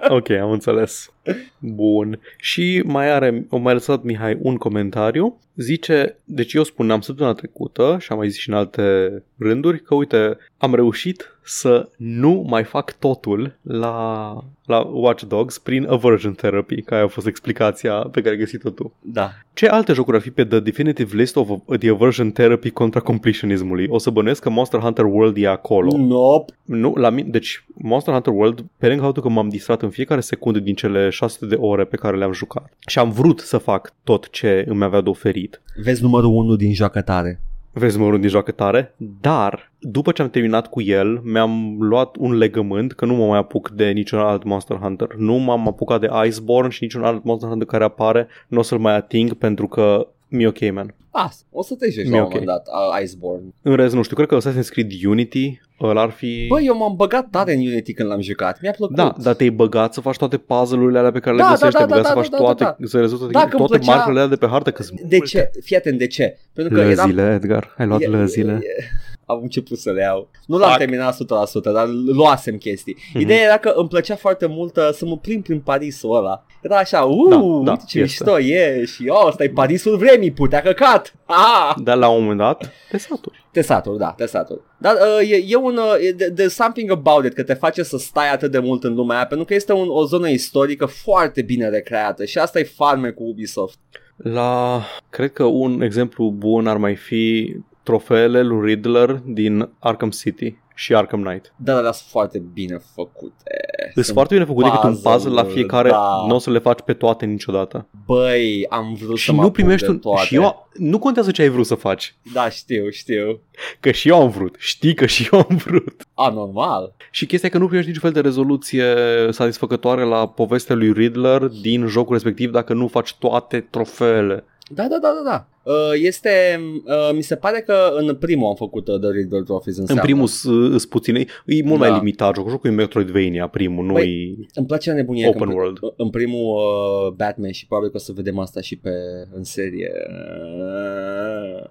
Ok, 0.09 0.31
am 0.31 0.51
înțeles. 0.51 1.13
Bun. 1.59 2.21
Și 2.37 2.83
mai 2.87 3.11
are, 3.11 3.47
o 3.51 3.57
mai 3.57 3.73
lăsat 3.73 4.03
Mihai 4.03 4.39
un 4.43 4.57
comentariu. 4.57 5.39
Zice, 5.57 6.17
deci 6.25 6.53
eu 6.53 6.63
spuneam 6.63 7.01
săptămâna 7.01 7.35
trecută 7.35 7.97
și 8.01 8.13
am 8.13 8.19
mai 8.19 8.29
zis 8.29 8.39
și 8.39 8.49
în 8.49 8.55
alte 8.55 9.23
rânduri 9.37 9.83
că 9.83 9.95
uite, 9.95 10.37
am 10.59 10.75
reușit 10.75 11.37
să 11.45 11.89
nu 11.97 12.45
mai 12.49 12.65
fac 12.65 12.99
totul 12.99 13.59
la, 13.63 14.35
la 14.67 14.79
Watch 14.79 15.23
Dogs 15.23 15.59
prin 15.59 15.87
aversion 15.89 16.33
therapy, 16.33 16.83
care 16.83 17.03
a 17.03 17.07
fost 17.07 17.27
explicația 17.27 17.95
pe 17.95 18.21
care 18.21 18.35
ai 18.35 18.41
găsit-o 18.41 18.71
tu. 18.71 18.93
da. 19.01 19.31
Ce 19.55 19.67
alte 19.67 19.93
jocuri 19.93 20.17
ar 20.17 20.23
fi 20.23 20.31
pe 20.31 20.45
The 20.45 20.61
Definitive 20.61 21.17
List 21.17 21.37
of 21.37 21.49
the 21.79 21.91
Aversion 21.91 22.31
Therapy 22.31 22.71
contra 22.71 23.01
completionismului? 23.01 23.87
O 23.89 23.99
să 23.99 24.11
bănuiesc 24.11 24.43
că 24.43 24.51
Monster 24.51 24.81
Hunter 24.81 25.05
World 25.05 25.37
e 25.37 25.49
acolo. 25.49 25.97
Nope. 25.97 26.53
Nu, 26.65 26.93
la 26.97 27.11
mine, 27.11 27.29
deci 27.31 27.65
Monster 27.75 28.13
Hunter 28.13 28.33
World, 28.33 28.65
pe 28.79 28.89
lângă 28.89 29.03
faptul 29.03 29.23
că 29.23 29.29
m-am 29.29 29.49
distrat 29.49 29.83
în 29.83 29.91
fiecare 29.91 30.21
secundă 30.21 30.59
din 30.59 30.75
cele 30.75 31.09
600 31.09 31.47
de 31.47 31.61
ore 31.61 31.85
pe 31.85 31.97
care 31.97 32.17
le-am 32.17 32.33
jucat 32.33 32.73
și 32.87 32.99
am 32.99 33.11
vrut 33.11 33.41
să 33.41 33.59
fac 33.59 33.95
tot 34.05 34.31
ce 34.31 34.65
îmi 34.69 34.85
avea 34.85 35.01
de 35.01 35.09
oferit. 35.09 35.42
Vezi 35.85 36.03
numărul 36.03 36.35
1 36.35 36.57
din 36.57 36.75
joacă 36.75 37.01
tare. 37.01 37.41
Vezi 37.75 37.99
mă 37.99 38.19
din 38.19 38.29
joacă 38.29 38.51
tare, 38.51 38.95
dar 39.21 39.73
după 39.79 40.13
ce 40.13 40.23
am 40.23 40.31
terminat 40.31 40.69
cu 40.69 40.81
el, 40.81 41.21
mi-am 41.25 41.77
luat 41.81 42.17
un 42.19 42.33
legământ 42.33 42.93
că 42.93 43.05
nu 43.05 43.15
mă 43.15 43.27
mai 43.27 43.39
apuc 43.39 43.71
de 43.71 43.91
niciun 43.91 44.19
alt 44.19 44.45
Monster 44.45 44.77
Hunter. 44.77 45.15
Nu 45.15 45.35
m-am 45.35 45.69
apucat 45.69 46.01
de 46.01 46.09
Iceborne 46.27 46.71
și 46.71 46.83
niciun 46.83 47.03
alt 47.03 47.25
Monster 47.25 47.49
Hunter 47.49 47.67
care 47.67 47.85
apare, 47.85 48.27
nu 48.49 48.59
o 48.59 48.63
să-l 48.63 48.79
mai 48.79 48.95
ating 48.97 49.33
pentru 49.35 49.67
că 49.67 50.09
mi-e 50.33 50.47
ok, 50.47 50.73
man. 50.73 50.95
As, 51.11 51.45
o 51.51 51.63
să 51.63 51.75
te 51.75 51.91
joci 51.91 52.05
Mi-e 52.05 52.11
la 52.13 52.17
un 52.17 52.23
ok. 52.23 52.29
moment 52.33 52.47
dat, 52.51 52.67
uh, 52.67 53.03
Iceborne. 53.03 53.43
În 53.63 53.75
rest, 53.77 53.95
nu 53.95 54.03
știu, 54.03 54.17
cred 54.17 54.29
că 54.29 54.39
Assassin's 54.41 54.69
Creed 54.71 54.91
Unity 55.07 55.61
ăla 55.81 56.01
ar 56.03 56.11
fi... 56.11 56.45
Băi, 56.49 56.65
eu 56.67 56.77
m-am 56.77 56.95
băgat 56.97 57.31
tare 57.31 57.53
în 57.55 57.59
Unity 57.67 57.93
când 57.93 58.09
l-am 58.09 58.21
jucat. 58.21 58.59
Mi-a 58.63 58.71
plăcut. 58.77 58.97
Da, 58.97 59.15
dar 59.23 59.35
te-ai 59.35 59.51
băgat 59.51 59.95
să 59.95 60.01
faci 60.01 60.17
toate 60.17 60.37
puzzle-urile 60.37 60.99
alea 60.99 61.11
pe 61.13 61.19
care 61.21 61.37
Da, 61.37 61.43
le 61.43 61.49
da, 61.49 61.55
găsești, 61.55 61.79
da, 61.79 61.85
te 61.85 61.87
băgat 61.87 62.03
da, 62.03 62.09
să 62.09 62.15
da, 62.15 62.21
faci 62.21 62.31
da, 62.31 62.37
toate, 62.37 62.65
da, 62.65 62.77
să 62.87 63.01
rezolvi 63.01 63.33
Dacă 63.33 63.49
îmi 63.57 63.57
toate 63.67 63.77
plăcea- 63.77 63.95
marcele 63.95 64.19
alea 64.19 64.27
de 64.31 64.37
pe 64.37 64.47
hartă, 64.47 64.71
că 64.71 64.85
De 65.09 65.19
ce? 65.19 65.51
Fii 65.63 65.77
atent, 65.77 65.99
de 65.99 66.07
ce? 66.07 66.39
Pentru 66.53 66.75
că 66.75 66.81
eram... 66.81 67.07
Lăzile, 67.07 67.33
Edgar, 67.35 67.75
ai 67.79 67.87
luat 67.87 68.01
e- 68.01 68.07
lăzile. 68.07 68.53
e- 68.53 68.85
Am 69.27 69.39
început 69.43 69.79
să 69.79 69.91
le 69.91 70.03
iau. 70.03 70.29
Nu 70.47 70.59
l-am 70.59 70.69
Fuck. 70.69 70.79
terminat 70.79 71.15
100%, 71.15 71.73
dar 71.73 71.89
luasem 71.89 72.57
chestii. 72.57 72.97
Mhm. 73.13 73.21
Ideea 73.21 73.43
era 73.43 73.57
că 73.59 73.73
îmi 73.77 73.89
plăcea 73.89 74.17
foarte 74.17 74.47
mult 74.47 74.77
uh, 74.77 74.89
să 74.93 75.07
mă 75.07 75.17
plimb 75.17 75.43
prin 75.43 75.61
Parisul 75.61 76.17
ăla. 76.17 76.45
Era 76.63 76.77
așa, 76.77 77.03
uuu, 77.03 77.29
Da, 77.29 77.37
uite 77.39 77.65
da, 77.65 77.77
ce 77.77 77.99
este. 77.99 78.25
mișto 78.25 78.39
e 78.41 78.85
și 78.85 79.05
oh, 79.09 79.27
ăsta 79.27 79.45
e 79.45 79.49
Parisul 79.49 79.97
vremii, 79.97 80.31
putea 80.33 80.63
căcat. 80.63 81.15
Ah! 81.25 81.75
Dar 81.83 81.97
la 81.97 82.09
un 82.09 82.21
moment 82.21 82.39
dat, 82.39 82.73
te 82.91 82.99
saturi. 82.99 83.47
Te 83.53 83.61
saturi, 83.61 83.99
da, 83.99 84.15
te 84.17 84.27
saturi. 84.27 84.61
Dar 84.79 84.95
uh, 84.95 85.31
e, 85.31 85.45
e 85.47 85.57
un, 85.57 85.77
uh, 85.77 86.07
e, 86.07 86.33
there's 86.33 86.55
something 86.55 86.91
about 86.91 87.25
it, 87.25 87.33
că 87.33 87.43
te 87.43 87.55
face 87.55 87.83
să 87.83 87.99
stai 87.99 88.33
atât 88.33 88.51
de 88.51 88.59
mult 88.59 88.85
în 88.85 88.95
lumea 88.95 89.17
aia, 89.17 89.27
pentru 89.27 89.47
că 89.47 89.55
este 89.55 89.73
un, 89.73 89.87
o 89.89 90.05
zonă 90.05 90.29
istorică 90.29 90.87
foarte 90.87 91.43
bine 91.43 91.69
recreată 91.69 92.25
și 92.25 92.39
asta 92.39 92.59
e 92.59 92.65
farme 92.65 93.11
cu 93.11 93.23
Ubisoft. 93.23 93.79
La, 94.17 94.83
cred 95.11 95.33
că 95.33 95.45
un 95.45 95.81
exemplu 95.81 96.31
bun 96.31 96.67
ar 96.67 96.77
mai 96.77 96.97
fi 96.97 97.57
trofeele 97.83 98.43
lui 98.43 98.67
Riddler 98.67 99.23
din 99.25 99.69
Arkham 99.79 100.11
City 100.11 100.57
și 100.75 100.95
Arkham 100.95 101.23
Knight. 101.23 101.53
Dar 101.57 101.77
alea 101.77 101.93
sunt 101.93 102.11
foarte 102.11 102.43
bine 102.53 102.79
făcute. 102.95 103.91
Sunt 103.95 104.07
foarte 104.07 104.35
bine 104.35 104.47
făcute 104.47 104.71
cât 104.71 104.83
un 104.83 104.91
puzzle 104.91 105.07
la 105.07 105.13
puzzle-uri, 105.13 105.53
fiecare, 105.53 105.89
da. 105.89 106.25
nu 106.27 106.35
o 106.35 106.39
să 106.39 106.51
le 106.51 106.59
faci 106.59 106.81
pe 106.81 106.93
toate 106.93 107.25
niciodată. 107.27 107.87
Băi, 108.07 108.67
am 108.69 108.95
vrut 108.95 109.19
Și 109.19 109.25
să 109.25 109.33
mă 109.33 109.37
nu 109.37 109.43
apuc 109.43 109.55
primești 109.55 109.87
de 109.87 109.93
un... 109.93 109.99
toate. 109.99 110.27
Și 110.27 110.35
eu, 110.35 110.69
nu 110.75 110.99
contează 110.99 111.31
ce 111.31 111.43
ai 111.43 111.49
vrut 111.49 111.67
să 111.67 111.75
faci. 111.75 112.15
Da, 112.33 112.49
știu, 112.49 112.91
știu. 112.91 113.41
Că 113.81 113.91
și 113.91 114.09
eu 114.09 114.21
am 114.21 114.29
vrut. 114.29 114.57
Știi 114.59 114.95
că 114.95 115.07
și 115.07 115.29
eu 115.33 115.47
am 115.49 115.57
vrut. 115.57 116.03
A, 116.15 116.29
normal. 116.29 116.95
Și 117.11 117.27
chestia 117.27 117.49
e 117.49 117.53
că 117.53 117.59
nu 117.59 117.67
primești 117.67 117.91
niciun 117.91 118.11
fel 118.11 118.23
de 118.23 118.29
rezoluție 118.29 118.95
satisfăcătoare 119.31 120.05
la 120.05 120.29
povestea 120.29 120.75
lui 120.75 120.93
Riddler 120.93 121.47
din 121.47 121.87
jocul 121.87 122.13
respectiv 122.13 122.51
dacă 122.51 122.73
nu 122.75 122.87
faci 122.87 123.15
toate 123.15 123.61
trofeele. 123.61 124.45
Da, 124.69 124.83
da, 124.83 124.99
da, 124.99 125.13
da, 125.23 125.31
da. 125.31 125.47
Uh, 125.65 125.91
Este, 126.03 126.61
uh, 126.85 127.11
mi 127.15 127.23
se 127.23 127.37
pare 127.37 127.61
că 127.61 127.75
în 127.97 128.15
primul 128.15 128.49
am 128.49 128.55
făcut 128.55 128.89
uh, 128.89 128.99
The 129.01 129.11
Riddler 129.11 129.43
Trophies 129.43 129.75
În 129.75 129.81
înseamnă. 129.81 130.03
primul 130.05 130.27
sunt 130.27 130.85
puține, 130.85 131.25
e 131.47 131.63
mult 131.65 131.81
Da. 131.81 131.89
mai 131.89 131.99
limitat 131.99 132.35
jocul, 132.35 132.51
jocul 132.51 132.71
e 132.71 132.73
Metroidvania 132.73 133.47
primul, 133.47 133.85
nu 133.85 133.93
Băi, 133.93 134.37
e... 134.41 134.47
Îmi 134.55 134.67
place 134.67 134.91
nebunia 134.91 135.29
Open 135.29 135.41
că 135.41 135.49
în, 135.49 135.55
world. 135.55 135.79
În 135.97 136.11
primul 136.11 136.57
uh, 136.57 137.13
Batman 137.17 137.51
și 137.51 137.67
probabil 137.67 137.91
că 137.91 137.97
o 137.97 138.01
să 138.01 138.13
vedem 138.15 138.39
asta 138.39 138.61
și 138.61 138.77
pe 138.77 138.91
în 139.35 139.45
serie. 139.45 139.91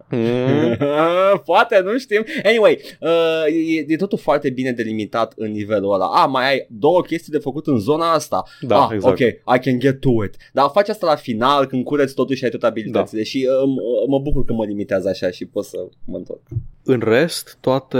Mm. 0.10 0.78
Poate, 1.46 1.82
nu 1.84 1.98
știm. 1.98 2.26
Anyway, 2.44 2.80
uh, 3.02 3.46
e, 3.78 3.86
e 3.88 3.96
totul 3.96 4.18
foarte 4.18 4.50
bine 4.50 4.72
delimitat 4.72 5.34
în 5.36 5.52
nivelul 5.52 5.94
ăla. 5.94 6.06
Ah, 6.06 6.28
mai 6.32 6.50
ai 6.50 6.66
două 6.70 7.02
chestii 7.02 7.32
de 7.32 7.38
făcut 7.38 7.68
în 7.68 7.78
zona 7.80 8.12
asta. 8.14 8.44
Da, 8.62 8.82
ah, 8.84 8.90
exact. 8.94 9.20
ok, 9.22 9.28
I 9.56 9.60
can 9.62 9.80
get 9.80 10.00
to 10.00 10.24
it. 10.24 10.36
Dar 10.54 10.70
faci 10.74 10.90
asta 10.90 11.06
la 11.06 11.16
final 11.16 11.66
când 11.66 11.84
cureți 11.84 12.14
totul 12.14 12.36
și 12.36 12.44
ai 12.44 12.50
tot 12.50 12.64
abilitățile. 12.64 13.24
Și 13.24 13.48
uh, 13.50 13.70
m- 13.70 13.81
mă 14.08 14.20
bucur 14.20 14.46
că 14.46 14.54
mă 14.54 14.66
limitează 14.66 15.10
așa 15.10 15.30
și 15.32 15.46
pot 15.46 15.64
să 15.66 15.78
mă 16.06 16.18
întorc. 16.18 16.42
În 16.84 17.00
rest, 17.00 17.58
toate 17.60 17.98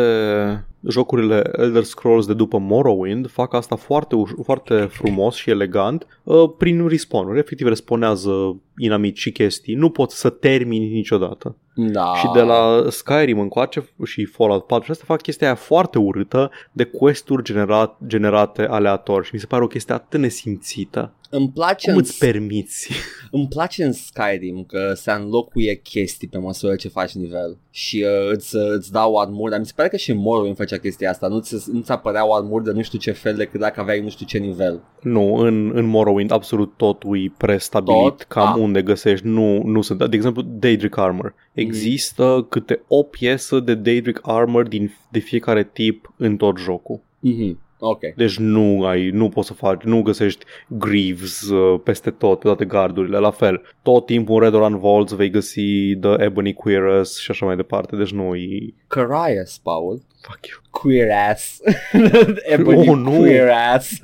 jocurile 0.88 1.52
Elder 1.58 1.84
Scrolls 1.84 2.26
de 2.26 2.34
după 2.34 2.58
Morrowind 2.58 3.30
fac 3.30 3.54
asta 3.54 3.76
foarte, 3.76 4.16
uș- 4.16 4.44
foarte 4.44 4.76
frumos 4.76 5.36
și 5.36 5.50
elegant 5.50 6.08
uh, 6.24 6.52
prin 6.58 6.88
respawn 6.88 7.38
Efectiv 7.38 7.68
responează 7.68 8.62
inamici 8.78 9.20
și 9.20 9.32
chestii. 9.32 9.74
Nu 9.74 9.90
poți 9.90 10.20
să 10.20 10.30
termini 10.30 10.94
niciodată. 10.94 11.56
Da. 11.76 12.14
Și 12.16 12.30
de 12.34 12.42
la 12.42 12.86
Skyrim 12.90 13.40
încoace 13.40 13.90
și 14.06 14.26
Fallout 14.26 14.66
4 14.66 14.86
și 14.86 14.92
asta 14.92 15.04
fac 15.08 15.22
chestia 15.22 15.48
aia 15.48 15.56
foarte 15.56 15.98
urâtă 15.98 16.52
de 16.72 16.84
quest-uri 16.84 17.44
generat, 17.44 17.98
generate 18.08 18.62
aleator 18.62 19.26
și 19.26 19.34
mi 19.34 19.40
se 19.40 19.46
pare 19.46 19.64
o 19.64 19.68
chestie 19.68 19.94
atât 19.94 20.10
de 20.10 20.18
nesimțită. 20.18 21.14
Îmi 21.34 21.52
place, 21.54 21.90
Cum 21.90 21.98
în, 21.98 22.04
îți 22.06 22.18
permiți? 22.18 22.92
îmi 23.32 23.48
place 23.48 23.84
în 23.84 23.92
Skyrim 23.92 24.64
că 24.68 24.94
se 24.96 25.12
înlocuie 25.12 25.76
chestii 25.76 26.28
pe 26.28 26.38
măsură 26.38 26.76
ce 26.76 26.88
faci 26.88 27.12
nivel 27.12 27.58
și 27.70 28.06
uh, 28.08 28.32
îți, 28.32 28.56
uh, 28.56 28.64
îți 28.76 28.92
dau 28.92 29.18
armuri, 29.18 29.52
dar 29.52 29.60
mi 29.60 29.66
se 29.66 29.74
pare 29.76 29.90
că 29.90 29.98
și 29.98 30.12
în 30.12 30.18
Morrowind 30.18 30.56
făcea 30.56 30.78
chestia 30.78 31.10
asta, 31.10 31.28
nu-ți, 31.28 31.72
nu-ți 31.72 31.92
apăreau 31.92 32.34
armuri 32.34 32.64
de 32.64 32.72
nu 32.72 32.82
știu 32.82 33.00
ce 33.00 33.12
fel 33.12 33.36
decât 33.36 33.60
dacă 33.60 33.80
aveai 33.80 34.02
nu 34.02 34.10
știu 34.10 34.26
ce 34.26 34.38
nivel. 34.38 34.82
Nu, 35.02 35.36
în, 35.36 35.72
în 35.74 35.86
Morrowind 35.86 36.32
absolut 36.32 36.74
totul 36.78 37.18
e 37.18 37.34
prestabilit, 37.38 38.02
Tot? 38.02 38.22
cam 38.22 38.48
Ah. 38.48 38.60
unde 38.60 38.82
găsești, 38.82 39.28
nu, 39.28 39.64
nu 39.64 39.82
sunt. 39.82 40.10
De 40.10 40.16
exemplu, 40.16 40.42
Daedric 40.42 40.98
Armor. 40.98 41.34
Există 41.54 42.46
câte 42.50 42.82
o 42.88 43.04
piesă 43.04 43.60
de 43.60 43.76
Daedric 43.76 44.20
Armor 44.22 44.68
din, 44.68 44.96
de 45.12 45.20
fiecare 45.20 45.64
tip 45.74 46.14
în 46.18 46.38
tot 46.38 46.58
jocul. 46.58 47.00
Mhm. 47.20 47.60
Ok. 47.84 48.00
Deci 48.16 48.38
nu 48.38 48.86
ai, 48.86 49.10
nu 49.10 49.30
poți 49.30 49.48
să 49.48 49.54
faci, 49.54 49.82
nu 49.82 50.02
găsești 50.02 50.46
Greaves 50.68 51.42
uh, 51.42 51.80
peste 51.84 52.10
tot, 52.12 52.40
pe 52.40 52.46
toate 52.46 52.66
gardurile, 52.66 53.18
la 53.18 53.32
fel. 53.32 53.62
Tot 53.82 54.06
timpul 54.06 54.36
în 54.36 54.42
Redoran 54.42 54.80
Vaults 54.80 55.12
vei 55.14 55.30
găsi 55.30 55.96
The 56.02 56.16
Ebony 56.24 56.54
Queerus 56.54 57.20
și 57.20 57.32
așa 57.32 57.46
mai 57.46 57.56
departe, 57.56 57.96
deci 57.96 58.12
nu 58.12 58.36
e... 58.36 58.74
Carias, 58.88 59.60
Paul. 59.64 60.02
Fuck 60.22 60.40
you. 60.48 60.60
Queer 60.70 61.08
ass. 61.32 61.60
Ebony 62.56 62.90
Oh, 62.90 62.98
nu. 62.98 63.10
queer 63.20 63.50
ass. 63.74 63.92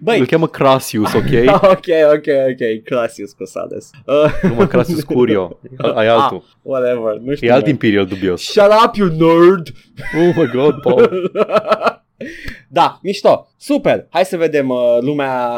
Băi, 0.00 0.18
Îl 0.18 0.26
cheamă 0.26 0.46
Crasius, 0.48 1.12
ok? 1.12 1.22
ok, 1.62 1.86
ok, 2.12 2.26
ok, 2.50 2.84
Clasius 2.84 3.32
Cosades. 3.32 3.90
Uh, 4.06 4.32
nu 4.42 4.54
mă, 4.54 4.66
Crasius 4.66 5.02
Curio. 5.02 5.58
Ai 5.94 6.06
altul. 6.08 6.44
whatever, 6.62 7.14
nu 7.24 7.34
știu. 7.34 7.48
E 7.48 7.52
alt. 7.52 7.66
Imperial 7.66 8.06
dubios. 8.06 8.40
Shut 8.42 8.70
up, 8.84 8.94
you 8.94 9.08
nerd! 9.08 9.68
Oh 10.18 10.34
my 10.36 10.46
god, 10.52 10.80
Paul. 10.80 11.30
da, 12.72 12.98
mișto, 13.02 13.46
super. 13.56 14.06
Hai 14.10 14.24
să 14.24 14.36
vedem 14.36 14.68
uh, 14.68 14.98
lumea. 15.00 15.50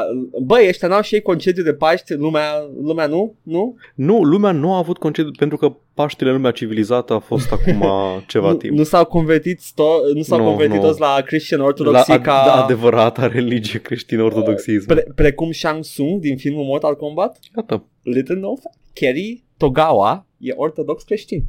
Băi, 0.42 0.66
ăștia 0.68 0.88
n-au 0.88 1.00
și 1.02 1.14
ei 1.14 1.20
concediu 1.22 1.62
de 1.62 1.74
Paști, 1.74 2.14
lumea, 2.14 2.52
lumea 2.82 3.06
nu? 3.06 3.34
Nu? 3.42 3.76
Nu, 3.94 4.22
lumea 4.22 4.50
nu 4.52 4.72
a 4.72 4.76
avut 4.76 4.98
concediu 4.98 5.30
pentru 5.38 5.56
că 5.56 5.72
Paștile 5.94 6.28
în 6.28 6.34
lumea 6.36 6.50
civilizată 6.50 7.12
a 7.12 7.18
fost 7.18 7.52
acum 7.52 7.84
ceva 8.32 8.50
Nu, 8.50 8.56
timp. 8.56 8.76
nu 8.76 8.82
s-au 8.82 9.04
convertit, 9.04 9.60
sto- 9.60 10.14
nu 10.14 10.22
s-au 10.22 10.38
Nu, 10.38 10.44
convertit 10.44 10.74
nu. 10.76 10.80
toți 10.86 11.00
la 11.00 11.20
Christian 11.26 11.60
La 11.60 11.66
Orthodoxy 11.66 12.12
ad- 12.12 12.22
ca... 12.22 12.42
da, 12.46 12.62
adevărata 12.64 13.26
religie 13.26 13.80
creștină 13.80 14.22
ortodoxism. 14.22 14.86
Pre- 14.86 15.06
precum 15.14 15.50
Shang 15.52 15.82
Tsung 15.82 16.20
din 16.20 16.36
filmul 16.36 16.64
Mortal 16.64 16.96
Kombat? 16.96 17.38
Iată. 17.56 17.84
Little 18.02 18.34
no 18.34 18.48
fact. 18.54 18.78
Kerry 18.92 19.44
Togawa 19.56 20.26
e 20.38 20.52
ortodox 20.56 21.02
creștin. 21.02 21.44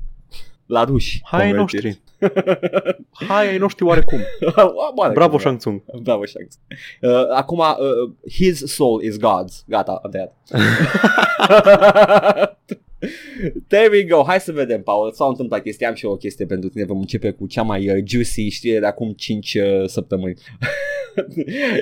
La 0.66 0.84
ruși. 0.84 1.20
Hai 1.24 1.42
ai 1.42 1.48
convertit. 1.50 1.84
noștri. 1.84 2.02
Hai 3.28 3.48
ai 3.48 3.58
noștri 3.58 3.86
oarecum. 3.86 4.20
Bine, 4.96 5.12
Bravo 5.14 5.30
cum- 5.30 5.40
Shang 5.40 5.58
Tsung. 5.58 5.82
Bravo, 6.02 6.26
Shang 6.26 6.48
Tsung. 6.48 6.64
Uh, 7.14 7.28
acum, 7.36 7.58
uh, 7.60 7.66
his 8.32 8.74
soul 8.74 9.02
is 9.02 9.16
God's. 9.18 9.66
Gata, 9.68 10.00
am 10.04 10.12
tăiat. 10.12 10.34
There 13.68 13.90
we 13.92 14.04
go. 14.04 14.24
Hai 14.28 14.40
să 14.40 14.52
vedem, 14.52 14.82
Paul. 14.84 15.12
S-au 15.12 15.30
întâmplat 15.30 15.62
chestii. 15.62 15.86
Am 15.86 15.94
și 15.94 16.06
eu 16.06 16.12
o 16.12 16.16
chestie 16.18 16.46
pentru 16.46 16.70
tine. 16.70 16.86
Vom 16.86 17.00
începe 17.00 17.32
cu 17.32 17.48
cea 17.48 17.62
mai 17.62 17.90
uh, 17.90 18.04
juicy 18.06 18.50
știre 18.50 18.80
de 18.80 18.86
acum 18.86 19.12
5 19.12 19.54
uh, 19.54 19.88
săptămâni. 19.88 20.34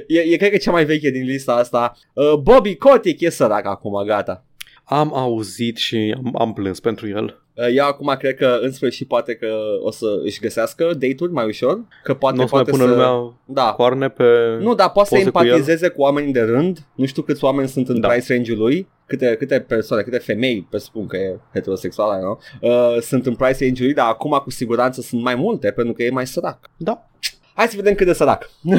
e, 0.08 0.20
e, 0.20 0.36
cred 0.38 0.52
că 0.52 0.58
cea 0.58 0.72
mai 0.72 0.86
veche 0.86 1.10
din 1.10 1.24
lista 1.24 1.54
asta. 1.54 1.98
Uh, 2.14 2.34
Bobby 2.34 2.76
Kotick 2.76 3.22
e 3.22 3.30
sărac 3.30 3.66
acum, 3.66 4.04
gata. 4.06 4.46
Am 4.84 5.14
auzit 5.16 5.78
și 5.78 6.16
am, 6.18 6.36
am 6.38 6.54
plâns 6.54 6.80
pentru 6.80 7.08
el. 7.08 7.36
Uh, 7.56 7.66
eu 7.76 7.86
acum 7.86 8.16
cred 8.20 8.36
că 8.36 8.60
în 8.62 8.72
sfârșit 8.72 9.08
poate 9.08 9.36
că 9.36 9.48
o 9.84 9.92
să 9.92 10.06
își 10.24 10.40
găsească 10.40 10.84
date-uri 10.84 11.32
mai 11.32 11.46
ușor. 11.46 11.80
Că 12.04 12.14
poate, 12.14 12.38
Nu 12.38 12.44
o 12.44 12.48
să 12.48 12.56
mai 12.56 12.64
poate 12.64 12.78
pună 12.78 12.92
să... 12.92 12.98
lumea 12.98 13.34
Da, 13.46 13.74
coarne 13.74 14.10
pe... 14.10 14.24
Nu, 14.60 14.76
dar 14.76 14.90
poate 14.92 15.10
să 15.10 15.16
poze 15.16 15.30
cu 15.30 15.38
el? 15.40 15.46
empatizeze 15.46 15.88
cu, 15.88 16.02
oamenii 16.02 16.34
de 16.34 16.42
rând. 16.42 16.80
Nu 16.96 17.06
știu 17.06 17.22
câți 17.22 17.44
oameni 17.44 17.68
sunt 17.68 17.90
în 17.90 18.00
Da. 18.00 18.08
price 18.08 18.34
range-ul 18.34 18.58
lui. 18.58 18.88
Câte, 19.06 19.36
câte 19.40 19.60
persoane, 19.60 20.04
câte 20.04 20.18
femei, 20.18 20.68
presupun 20.70 21.08
că 21.08 21.18
e 21.18 21.40
heterosexuală, 21.54 22.22
nu? 22.24 22.40
Uh, 22.70 23.02
sunt 23.02 23.26
în 23.26 23.36
price 23.36 23.64
range-ul 23.64 23.86
lui, 23.88 23.94
dar 23.94 24.08
acum 24.10 24.42
cu 24.44 24.50
siguranță 24.50 25.02
sunt 25.02 25.22
mai 25.22 25.36
multe, 25.36 25.72
pentru 25.72 25.94
că 25.94 26.04
e 26.04 26.10
mai 26.10 26.28
sărac. 26.28 26.60
Da. 26.78 27.10
Hai 27.56 27.68
să 27.68 27.76
vedem 27.76 27.94
cât 27.94 28.06
de 28.06 28.14
sărac. 28.14 28.50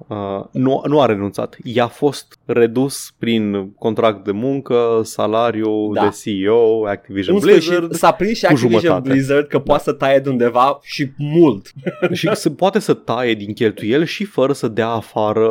uh, 0.08 0.44
nu, 0.52 0.82
nu 0.88 1.02
a 1.02 1.06
renunțat. 1.06 1.58
I-a 1.64 1.88
fost 1.88 2.38
redus 2.46 3.14
prin 3.18 3.72
contract 3.78 4.24
de 4.24 4.32
muncă, 4.32 5.02
salariu 5.04 5.92
Da. 5.94 6.02
de 6.02 6.10
CEO, 6.24 6.86
Activision 6.88 7.36
în 7.36 7.42
sfârșit 7.42 7.68
Blizzard 7.70 7.94
s-a 7.94 8.12
prins 8.12 8.38
și 8.38 8.46
cu 8.46 8.52
Activision 8.52 8.82
jumătate. 8.82 9.10
Blizzard 9.10 9.48
că 9.48 9.60
poate 9.60 9.84
să 9.84 9.92
taie 9.92 10.20
de 10.20 10.30
undeva 10.30 10.80
și 10.82 11.12
mult 11.18 11.72
și 12.14 12.30
se 12.34 12.50
poate 12.52 12.80
să 12.80 12.94
taie 12.94 13.34
din 13.34 13.54
cheltuieli 13.54 14.06
și 14.06 14.24
fără 14.24 14.54
să 14.54 14.68
dea 14.68 14.90
afară 14.90 15.50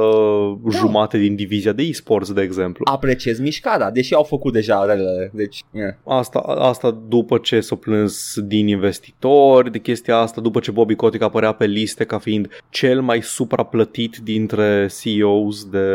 Da. 0.62 0.70
jumate 0.76 1.18
din 1.18 1.34
divizia 1.34 1.72
de 1.72 1.82
e-sports, 1.82 2.32
de 2.32 2.42
exemplu. 2.42 2.84
apreciez 2.90 3.38
mișcarea, 3.38 3.90
deși 3.90 4.14
au 4.14 4.22
făcut 4.22 4.52
deja 4.52 4.84
relele 4.84 5.30
deci, 5.34 5.62
yeah. 5.72 5.94
Asta, 6.06 6.38
asta 6.38 6.98
după 7.08 7.38
ce 7.38 7.60
s-a 7.60 7.74
plâns 7.76 8.33
din 8.36 8.68
investitori 8.68 9.70
de 9.72 9.78
chestia 9.78 10.16
asta, 10.16 10.40
după 10.40 10.60
ce 10.60 10.70
Bobby 10.70 10.94
Kotick 10.94 11.22
apărea 11.22 11.52
pe 11.52 11.66
liste 11.66 12.04
ca 12.04 12.18
fiind 12.18 12.48
cel 12.70 13.00
mai 13.00 13.22
supraplătit 13.22 14.16
dintre 14.16 14.88
CEOs 15.00 15.64
de 15.64 15.88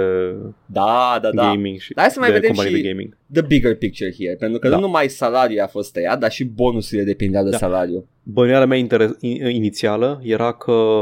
da, 0.65 1.19
da, 1.21 1.29
da 1.31 1.43
gaming 1.43 1.79
și 1.79 1.93
Dar 1.93 2.03
hai 2.03 2.13
să 2.13 2.19
mai 2.19 2.29
de 2.29 2.33
vedem 2.35 2.49
companii 2.49 2.75
și- 2.75 2.81
de 2.81 2.87
gaming. 2.87 3.17
the 3.33 3.41
bigger 3.41 3.75
picture 3.77 4.13
here, 4.17 4.35
pentru 4.35 4.59
că 4.59 4.69
Da. 4.69 4.75
nu 4.75 4.81
numai 4.81 5.07
salariul 5.09 5.61
a 5.61 5.67
fost 5.67 5.91
tăiat, 5.93 6.19
dar 6.19 6.31
și 6.31 6.43
bonusurile 6.43 7.05
depindeau 7.05 7.43
de 7.43 7.49
Da. 7.49 7.57
salariu. 7.57 8.07
Bănuiala 8.23 8.65
mea 8.65 8.77
inter- 8.85 9.17
in- 9.21 9.49
inițială 9.55 10.19
era 10.23 10.51
că 10.53 11.01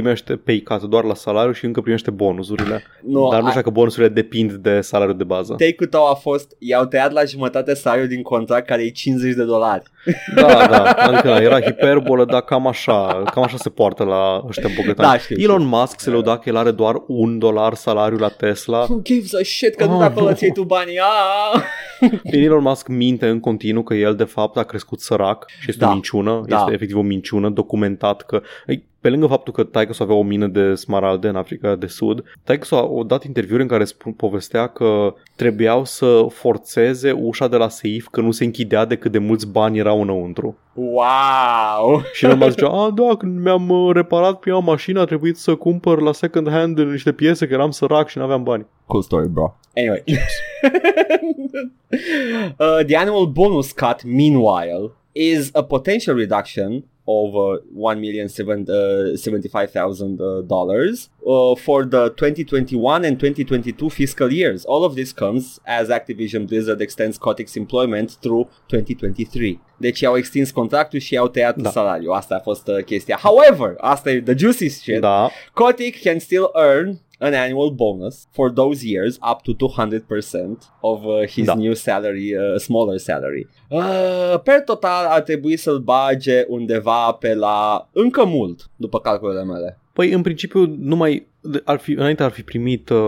primește 0.00 0.36
pay 0.36 0.60
cut 0.64 0.82
doar 0.82 1.04
la 1.04 1.14
salariu 1.14 1.52
și 1.52 1.64
încă 1.64 1.80
primește 1.80 2.10
bonusurile. 2.10 2.82
Nu, 3.02 3.28
Dar 3.30 3.40
nu 3.40 3.46
a- 3.46 3.48
știu 3.48 3.60
dacă 3.60 3.70
bonusurile 3.70 4.08
depind 4.12 4.52
de 4.52 4.80
salariul 4.80 5.16
de 5.16 5.24
bază. 5.24 5.52
take-ul 5.58 5.86
tău 5.88 6.06
a 6.06 6.14
fost, 6.14 6.56
i-au 6.58 6.84
tăiat 6.86 7.12
la 7.12 7.24
jumătate 7.24 7.74
salariul 7.74 8.08
din 8.08 8.22
contract 8.22 8.66
care 8.66 8.82
e 8.82 8.90
50 8.90 9.34
de 9.34 9.44
dolari. 9.44 9.82
Da, 10.34 10.66
da, 10.70 10.82
adică 10.82 11.28
da, 11.28 11.40
era 11.42 11.60
hiperbolă, 11.60 12.24
dar 12.24 12.40
cam 12.40 12.66
așa, 12.66 13.22
cam 13.34 13.42
așa 13.42 13.56
se 13.56 13.68
poartă 13.70 14.04
la 14.04 14.42
ăștia 14.48 14.68
bogătani. 14.76 15.08
Da, 15.10 15.18
știu, 15.18 15.36
Elon 15.38 15.60
știu. 15.60 15.76
Musk 15.76 16.00
se 16.00 16.10
lăuda 16.10 16.38
că 16.38 16.48
el 16.48 16.56
are 16.56 16.70
doar 16.70 16.94
un 17.06 17.38
dolar 17.38 17.74
salariu 17.74 18.18
la 18.18 18.28
Tesla. 18.28 18.78
Who 18.78 18.98
gives 19.02 19.34
a 19.34 19.38
shit 19.42 19.74
că 19.74 19.84
nu 19.84 19.92
Oh. 19.92 19.98
te 19.98 20.04
acolo 20.04 20.32
ți 20.32 20.50
tu 20.52 20.62
banii? 20.64 20.98
Ah! 20.98 21.62
Elon 22.22 22.62
Musk 22.62 22.88
minte 22.88 23.28
în 23.28 23.40
continuu 23.40 23.82
că 23.82 23.94
el 23.94 24.14
de 24.14 24.24
fapt 24.24 24.56
a 24.56 24.62
crescut 24.62 25.00
sărac 25.00 25.44
și 25.60 25.70
este 25.70 25.84
Da. 25.84 25.90
o 25.90 25.92
minciună, 25.92 26.42
Da. 26.46 26.56
este 26.60 26.72
efectiv 26.72 26.96
o 26.96 27.00
minciună 27.02 27.48
documentat 27.50 28.22
că 28.22 28.42
ei, 28.66 28.84
pe 29.06 29.12
lângă 29.12 29.26
faptul 29.26 29.52
că 29.52 29.64
taică 29.64 29.94
avea 29.98 30.14
o 30.14 30.22
mină 30.22 30.46
de 30.46 30.74
smaralde 30.74 31.28
în 31.28 31.36
Africa 31.36 31.74
de 31.74 31.86
Sud, 31.86 32.24
taică 32.44 32.74
a 32.74 32.76
a 32.76 33.04
dat 33.06 33.24
interviuri 33.24 33.62
în 33.62 33.68
care 33.68 33.84
spun, 33.84 34.12
povestea 34.12 34.66
că 34.66 35.14
trebuiau 35.36 35.84
să 35.84 36.26
forțeze 36.30 37.12
ușa 37.12 37.48
de 37.48 37.56
la 37.56 37.68
seif 37.68 38.06
că 38.10 38.20
nu 38.20 38.30
se 38.30 38.44
închidea 38.44 38.84
de 38.84 38.96
cât 38.96 39.12
de 39.12 39.18
mulți 39.18 39.46
bani 39.46 39.78
erau 39.78 40.00
înăuntru. 40.00 40.58
Wow! 40.74 42.02
Și 42.12 42.24
Elon 42.24 42.38
Musk 42.38 42.50
zicea, 42.50 42.68
a, 42.68 42.90
da, 42.90 43.16
când 43.16 43.42
mi-am 43.42 43.68
uh, 43.68 43.94
reparat 43.94 44.38
prima 44.38 44.58
mașină 44.58 45.00
a 45.00 45.04
trebuit 45.04 45.36
să 45.36 45.54
cumpăr 45.54 46.00
la 46.00 46.12
second 46.12 46.50
hand 46.50 46.78
niște 46.78 47.12
piese 47.12 47.46
că 47.46 47.52
eram 47.52 47.70
sărac 47.70 48.08
și 48.08 48.18
nu 48.18 48.24
aveam 48.24 48.42
bani. 48.42 48.66
Cool 48.86 49.02
story, 49.02 49.28
bro. 49.28 49.54
Anyway. 49.74 50.04
uh, 52.58 52.84
the 52.86 52.96
annual 52.96 53.26
bonus 53.26 53.72
cut, 53.72 54.04
meanwhile, 54.04 54.92
is 55.12 55.50
a 55.52 55.62
potential 55.62 56.16
reduction 56.16 56.84
of 57.06 57.34
uh, 57.36 57.58
one 57.72 58.00
million 58.00 58.28
seven 58.28 58.66
uh, 58.68 59.16
seventy-five 59.16 59.70
thousand 59.70 60.20
uh, 60.20 60.40
dollars 60.46 61.08
uh, 61.26 61.54
for 61.54 61.84
the 61.84 62.08
2021 62.16 63.04
and 63.04 63.18
2022 63.18 63.88
fiscal 63.90 64.32
years. 64.32 64.64
All 64.64 64.82
of 64.84 64.94
this 64.94 65.12
comes 65.12 65.60
as 65.64 65.88
Activision 65.88 66.46
Blizzard 66.46 66.80
extends 66.80 67.16
Kotick's 67.18 67.56
employment 67.56 68.10
through 68.20 68.46
2023. 68.68 69.60
Deci 69.78 70.00
i-au 70.00 70.16
extins 70.16 70.50
contractul 70.50 70.98
și 70.98 71.12
i-au 71.14 71.28
tăiat 71.28 71.56
Da. 71.56 71.70
salariul. 71.70 72.12
Asta 72.12 72.34
a 72.34 72.38
fost 72.38 72.68
uh, 72.68 72.84
chestia. 72.84 73.18
However, 73.22 73.74
asta 73.78 74.10
e 74.10 74.20
the 74.20 74.34
juicy 74.36 74.68
shit. 74.68 75.00
Da, 75.00 75.30
Kotick 75.52 76.00
can 76.02 76.18
still 76.18 76.50
earn 76.54 77.00
an 77.18 77.32
annual 77.34 77.70
bonus 77.70 78.26
for 78.30 78.52
those 78.52 78.86
years 78.86 79.18
up 79.32 79.42
to 79.42 79.52
200% 79.54 80.00
of 80.80 81.04
uh, 81.04 81.26
his 81.26 81.44
Da. 81.46 81.54
new 81.54 81.72
salary, 81.74 82.34
uh, 82.36 82.56
smaller 82.58 82.98
salary. 82.98 83.48
Uh, 83.70 84.40
per 84.42 84.60
total 84.64 85.04
ar 85.06 85.20
trebui 85.20 85.56
să-l 85.56 85.78
bage 85.78 86.44
undeva 86.48 87.12
pe 87.12 87.34
la 87.34 87.88
încă 87.92 88.24
mult, 88.24 88.70
după 88.76 89.00
calculele 89.00 89.44
mele. 89.44 89.78
Păi, 89.92 90.12
în 90.12 90.22
principiu, 90.22 90.74
numai 90.78 91.26
ar 91.64 91.78
fi, 91.78 91.92
înainte 91.92 92.22
ar 92.22 92.30
fi 92.30 92.42
primit, 92.42 92.88
uh, 92.88 92.98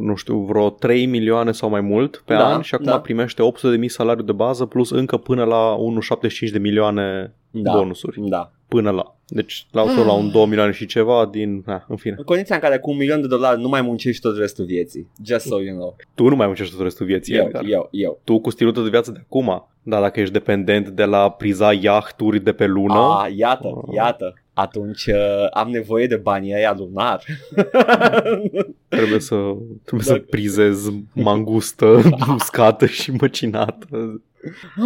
nu 0.00 0.14
știu, 0.14 0.38
vreo 0.38 0.70
3 0.70 1.06
milioane 1.06 1.52
sau 1.52 1.68
mai 1.68 1.80
mult 1.80 2.22
pe 2.26 2.34
Da, 2.34 2.54
an 2.54 2.60
și 2.60 2.74
acum 2.74 2.86
da. 2.86 3.00
primește 3.00 3.42
800 3.42 3.72
de 3.72 3.78
mii 3.78 3.88
salariu 3.88 4.24
de 4.24 4.32
bază 4.32 4.64
plus 4.66 4.90
încă 4.90 5.16
până 5.16 5.44
la 5.44 5.76
1,75 5.76 6.50
de 6.52 6.58
milioane 6.58 7.34
Da. 7.50 7.72
bonusuri. 7.72 8.20
Da. 8.28 8.50
Până 8.68 8.90
la. 8.90 9.15
Deci 9.28 9.66
la, 9.70 9.82
tot 9.82 10.04
la 10.06 10.12
un 10.12 10.30
2 10.30 10.46
milioane 10.46 10.72
și 10.72 10.86
ceva 10.86 11.28
din... 11.32 11.62
Na, 11.66 11.84
în 11.88 11.96
fine. 11.96 12.14
În 12.18 12.24
condiția 12.24 12.54
în 12.54 12.60
care 12.60 12.78
cu 12.78 12.90
un 12.90 12.96
milion 12.96 13.20
de 13.20 13.26
dolari 13.26 13.60
nu 13.60 13.68
mai 13.68 13.80
muncești 13.82 14.20
tot 14.22 14.36
restul 14.38 14.64
vieții. 14.64 15.08
Just 15.24 15.46
so 15.46 15.60
you 15.60 15.76
know. 15.76 15.96
Tu 16.14 16.28
nu 16.28 16.36
mai 16.36 16.46
muncești 16.46 16.74
tot 16.74 16.82
restul 16.82 17.06
vieții, 17.06 17.34
Eu, 17.34 17.44
Edgar. 17.44 17.62
eu, 17.68 17.88
eu. 17.90 18.20
Tu 18.24 18.38
cu 18.40 18.50
stilul 18.50 18.72
tău 18.72 18.82
de 18.82 18.88
viață 18.88 19.10
de 19.10 19.18
acum. 19.22 19.68
Dar 19.82 20.00
dacă 20.00 20.20
ești 20.20 20.32
dependent 20.32 20.88
de 20.88 21.04
la 21.04 21.30
priza 21.30 21.72
iahturi 21.72 22.40
de 22.40 22.52
pe 22.52 22.66
lună... 22.66 22.94
Ah, 23.24 23.32
iată, 23.36 23.68
Ah. 23.88 23.94
iată. 23.94 24.34
Atunci 24.54 25.06
uh, 25.06 25.46
am 25.52 25.70
nevoie 25.70 26.06
de 26.06 26.16
banii 26.16 26.54
aia 26.54 26.74
lunar. 26.78 27.22
Trebuie 28.88 29.20
să, 29.20 29.34
trebuie 29.84 30.06
să 30.06 30.12
Dacă- 30.12 30.24
prizez 30.30 30.90
mangustă 31.12 32.00
uscată 32.34 32.86
și 32.86 33.10
măcinată. 33.10 34.22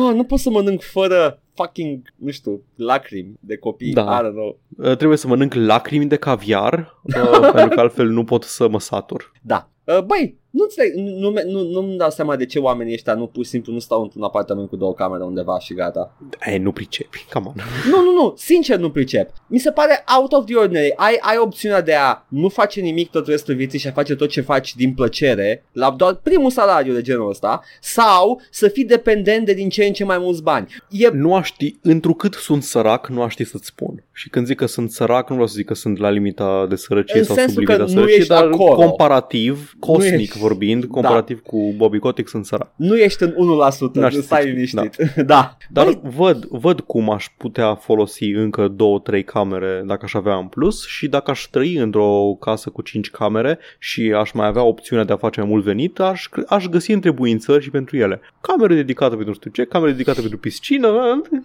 oh, 0.07 0.15
nu 0.15 0.25
pot 0.25 0.39
să 0.39 0.51
mănânc 0.51 0.83
fără 0.83 1.41
fucking, 1.61 2.03
nu 2.17 2.31
știu, 2.31 2.63
lacrimi 2.77 3.39
de 3.41 3.57
copii. 3.57 3.93
Da. 3.93 4.03
I 4.03 4.29
don't 4.29 4.33
know. 4.33 4.59
Uh, 4.77 4.97
Trebuie 4.97 5.19
să 5.19 5.27
mănânc 5.27 5.55
lacrimi 5.55 6.07
de 6.07 6.17
caviar 6.17 7.01
uh, 7.03 7.51
Pentru 7.55 7.75
că 7.75 7.81
altfel 7.81 8.09
nu 8.09 8.25
pot 8.25 8.43
să 8.43 8.69
mă 8.69 8.81
satur 8.81 9.33
Da. 9.43 9.69
Uh, 9.85 10.03
băi, 10.03 10.39
nu 10.51 10.63
înțeleg, 10.63 10.95
nu, 10.95 11.31
nu, 11.31 11.33
nu, 11.47 11.63
nu-mi 11.63 11.97
dau 11.97 12.11
seama 12.11 12.37
de 12.37 12.47
ce 12.47 12.59
oamenii 12.59 12.93
ăștia 12.93 13.15
nu 13.15 13.27
pur 13.27 13.45
și 13.45 13.51
simplu 13.51 13.73
nu 13.73 13.79
stau 13.79 14.03
într-un 14.03 14.23
apartament 14.23 14.69
cu 14.69 14.77
două 14.77 14.95
camere 14.95 15.25
undeva 15.25 15.59
și 15.59 15.75
gata. 15.75 16.17
Ei, 16.47 16.59
nu 16.59 16.73
pricepi, 16.73 17.27
come 17.33 17.47
on 17.47 17.55
Nu, 17.91 18.03
nu, 18.03 18.13
nu, 18.13 18.35
sincer 18.37 18.79
nu 18.79 18.91
pricep. 18.91 19.31
Mi 19.47 19.59
se 19.59 19.71
pare 19.71 20.05
out 20.19 20.33
of 20.33 20.45
the 20.45 20.55
ordinary. 20.55 20.93
Ai, 20.97 21.19
ai 21.21 21.37
opțiunea 21.39 21.81
de 21.81 21.95
a 21.95 22.25
nu 22.29 22.49
face 22.49 22.81
nimic 22.81 23.11
tot 23.11 23.27
restul 23.27 23.55
vieții 23.55 23.79
și 23.79 23.87
a 23.87 23.93
face 23.93 24.15
tot 24.15 24.29
ce 24.29 24.41
faci 24.41 24.75
din 24.75 24.95
plăcere, 24.95 25.65
la 25.73 25.91
doar 25.91 26.15
primul 26.15 26.51
salariu 26.51 26.93
de 26.93 27.03
genul 27.03 27.29
ăsta, 27.29 27.63
sau 27.81 28.41
să 28.51 28.69
fii 28.69 28.85
dependent 28.85 29.47
de 29.47 29.53
din 29.53 29.69
ce 29.69 29.85
în 29.85 29.93
ce 29.93 30.05
mai 30.05 30.19
mulți 30.19 30.43
bani. 30.43 30.67
E 30.91 31.09
Nu 31.09 31.35
aș 31.35 31.50
ști, 31.53 31.77
întrucât 31.83 32.35
sunt 32.35 32.63
sărac, 32.63 33.09
nu 33.09 33.23
aș 33.23 33.33
ști 33.33 33.45
să-ți 33.45 33.67
spun 33.67 34.05
Și 34.13 34.29
când 34.29 34.47
zic 34.47 34.57
că 34.57 34.67
sunt 34.67 34.91
sărac, 34.91 35.29
nu 35.29 35.35
vreau 35.35 35.49
să 35.49 35.55
zic 35.57 35.67
că 35.67 35.75
sunt 35.75 35.99
la 35.99 36.11
limita 36.11 36.67
de 36.69 36.77
sărăcie 36.77 37.19
În 37.19 37.25
sau 37.25 37.35
sensul 37.37 37.55
sub 37.55 37.65
că 37.65 37.73
limita 37.73 37.93
nu 37.93 37.99
sărăciei 37.99 38.19
ești 38.19 38.29
Dar 38.29 38.45
acolo. 38.45 38.75
comparativ, 38.75 39.75
cosmic 39.79 40.21
ești- 40.21 40.39
vorbind, 40.39 40.85
comparativ 40.85 41.41
cu 41.41 41.73
Bobby 41.77 41.99
Kotick, 41.99 42.29
sunt 42.29 42.47
sărac. 42.47 42.73
Nu 42.77 42.97
ești 42.97 43.23
în 43.23 43.35
1%, 43.37 43.99
N-aș 44.01 44.15
nu 44.15 44.21
stai 44.21 44.41
zice, 44.41 44.53
liniștit. 44.53 44.97
Da. 45.17 45.23
da. 45.33 45.57
Dar 45.71 45.85
Băi, 45.85 46.01
văd, 46.17 46.45
văd 46.45 46.81
cum 46.81 47.11
aș 47.11 47.27
putea 47.37 47.75
folosi 47.75 48.25
încă 48.25 48.69
două, 48.69 48.99
trei 48.99 49.25
camere 49.25 49.83
dacă 49.87 50.01
aș 50.05 50.15
avea 50.15 50.37
în 50.37 50.47
plus 50.47 50.87
și 50.87 51.09
dacă 51.09 51.31
aș 51.31 51.43
trăi 51.51 51.75
într-o 51.77 52.37
casă 52.41 52.71
cu 52.71 52.83
cinci 52.83 53.11
camere 53.11 53.59
și 53.79 54.13
aș 54.17 54.33
mai 54.33 54.47
avea 54.47 54.63
opțiunea 54.63 55.05
de 55.05 55.13
a 55.13 55.17
face 55.17 55.41
mai 55.41 55.49
mult 55.49 55.65
venit, 55.65 55.99
aș, 56.01 56.29
aș 56.47 56.67
găsi 56.67 56.93
întrebuințări 56.93 57.63
și 57.63 57.71
pentru 57.71 57.97
ele. 57.97 58.21
Camere 58.41 58.75
dedicate 58.75 59.11
pentru 59.11 59.29
nu 59.29 59.35
știu 59.35 59.51
ce, 59.51 59.65
camere 59.65 59.91
dedicate 59.91 60.21
pentru 60.21 60.39
piscină, 60.39 60.89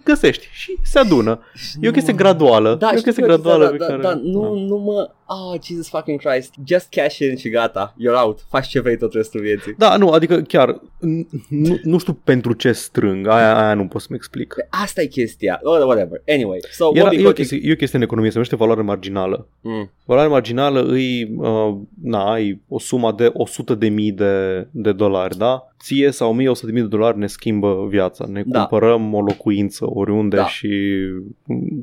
găsești 0.04 0.46
și 0.52 0.76
se 0.82 0.98
adună. 0.98 1.38
E 1.80 1.88
o 1.88 1.92
chestie 1.92 2.12
Nu. 2.12 2.18
graduală. 2.18 2.74
Da, 2.74 2.86
e 2.86 2.94
o 2.94 2.96
știu 2.98 3.02
chestie 3.02 3.22
că- 3.22 3.28
graduală 3.28 3.64
da, 3.64 3.70
pe 3.70 3.76
da, 3.76 3.86
care... 3.86 4.02
da, 4.02 4.14
nu, 4.22 4.54
nu 4.54 4.76
mă... 4.76 5.10
Oh, 5.28 5.54
Jesus 5.64 5.88
fucking 5.88 6.20
Christ. 6.20 6.54
Just 6.64 6.88
cash 6.90 7.18
in 7.18 7.36
și 7.36 7.48
gata. 7.48 7.94
You're 8.00 8.22
out. 8.24 8.46
Faci 8.48 8.66
ce 8.66 8.80
vrei 8.80 8.96
tot 8.96 9.12
restul 9.12 9.40
vieții. 9.40 9.74
Da, 9.78 9.96
nu, 9.96 10.08
adică 10.10 10.40
chiar 10.40 10.74
n- 10.80 11.26
nu, 11.48 11.78
nu 11.82 11.98
știu 11.98 12.12
pentru 12.24 12.52
ce 12.52 12.72
strâng, 12.72 13.26
aia, 13.26 13.64
aia 13.64 13.74
nu 13.74 13.86
pot 13.86 14.00
să-mi 14.00 14.16
explic. 14.16 14.54
Asta 14.70 15.02
e 15.02 15.06
chestia. 15.06 15.60
Oh, 15.62 15.78
whatever. 15.84 16.22
Anyway. 16.28 16.58
So, 16.70 16.90
Era, 16.94 17.02
Bobby 17.04 17.16
e, 17.16 17.20
o 17.20 17.22
Kotick... 17.26 17.48
chestie, 17.48 17.68
e 17.68 17.72
o 17.72 17.76
chestie 17.76 17.98
în 17.98 18.04
economie, 18.04 18.30
se 18.30 18.36
numește 18.36 18.56
valoare 18.56 18.82
marginală. 18.82 19.48
Mm. 19.60 19.90
Valoarea 20.04 20.30
marginală 20.30 20.82
îi, 20.84 21.34
uh, 21.36 21.74
na, 22.02 22.38
e 22.38 22.58
o 22.68 22.78
sumă 22.78 23.12
de 23.12 23.30
100 23.32 23.74
de 23.74 23.88
mii 23.88 24.12
de, 24.12 24.66
de 24.70 24.92
dolari, 24.92 25.36
da? 25.38 25.70
Ție 25.82 26.10
sau 26.10 26.32
mie 26.34 26.48
100 26.48 26.66
de 26.66 26.72
mii 26.72 26.82
de 26.82 26.88
dolari 26.88 27.18
ne 27.18 27.26
schimbă 27.26 27.86
viața. 27.88 28.26
Ne 28.28 28.42
Da. 28.46 28.58
cumpărăm 28.58 29.14
o 29.14 29.20
locuință 29.20 29.84
oriunde 29.88 30.36
Da. 30.36 30.46
și 30.46 30.68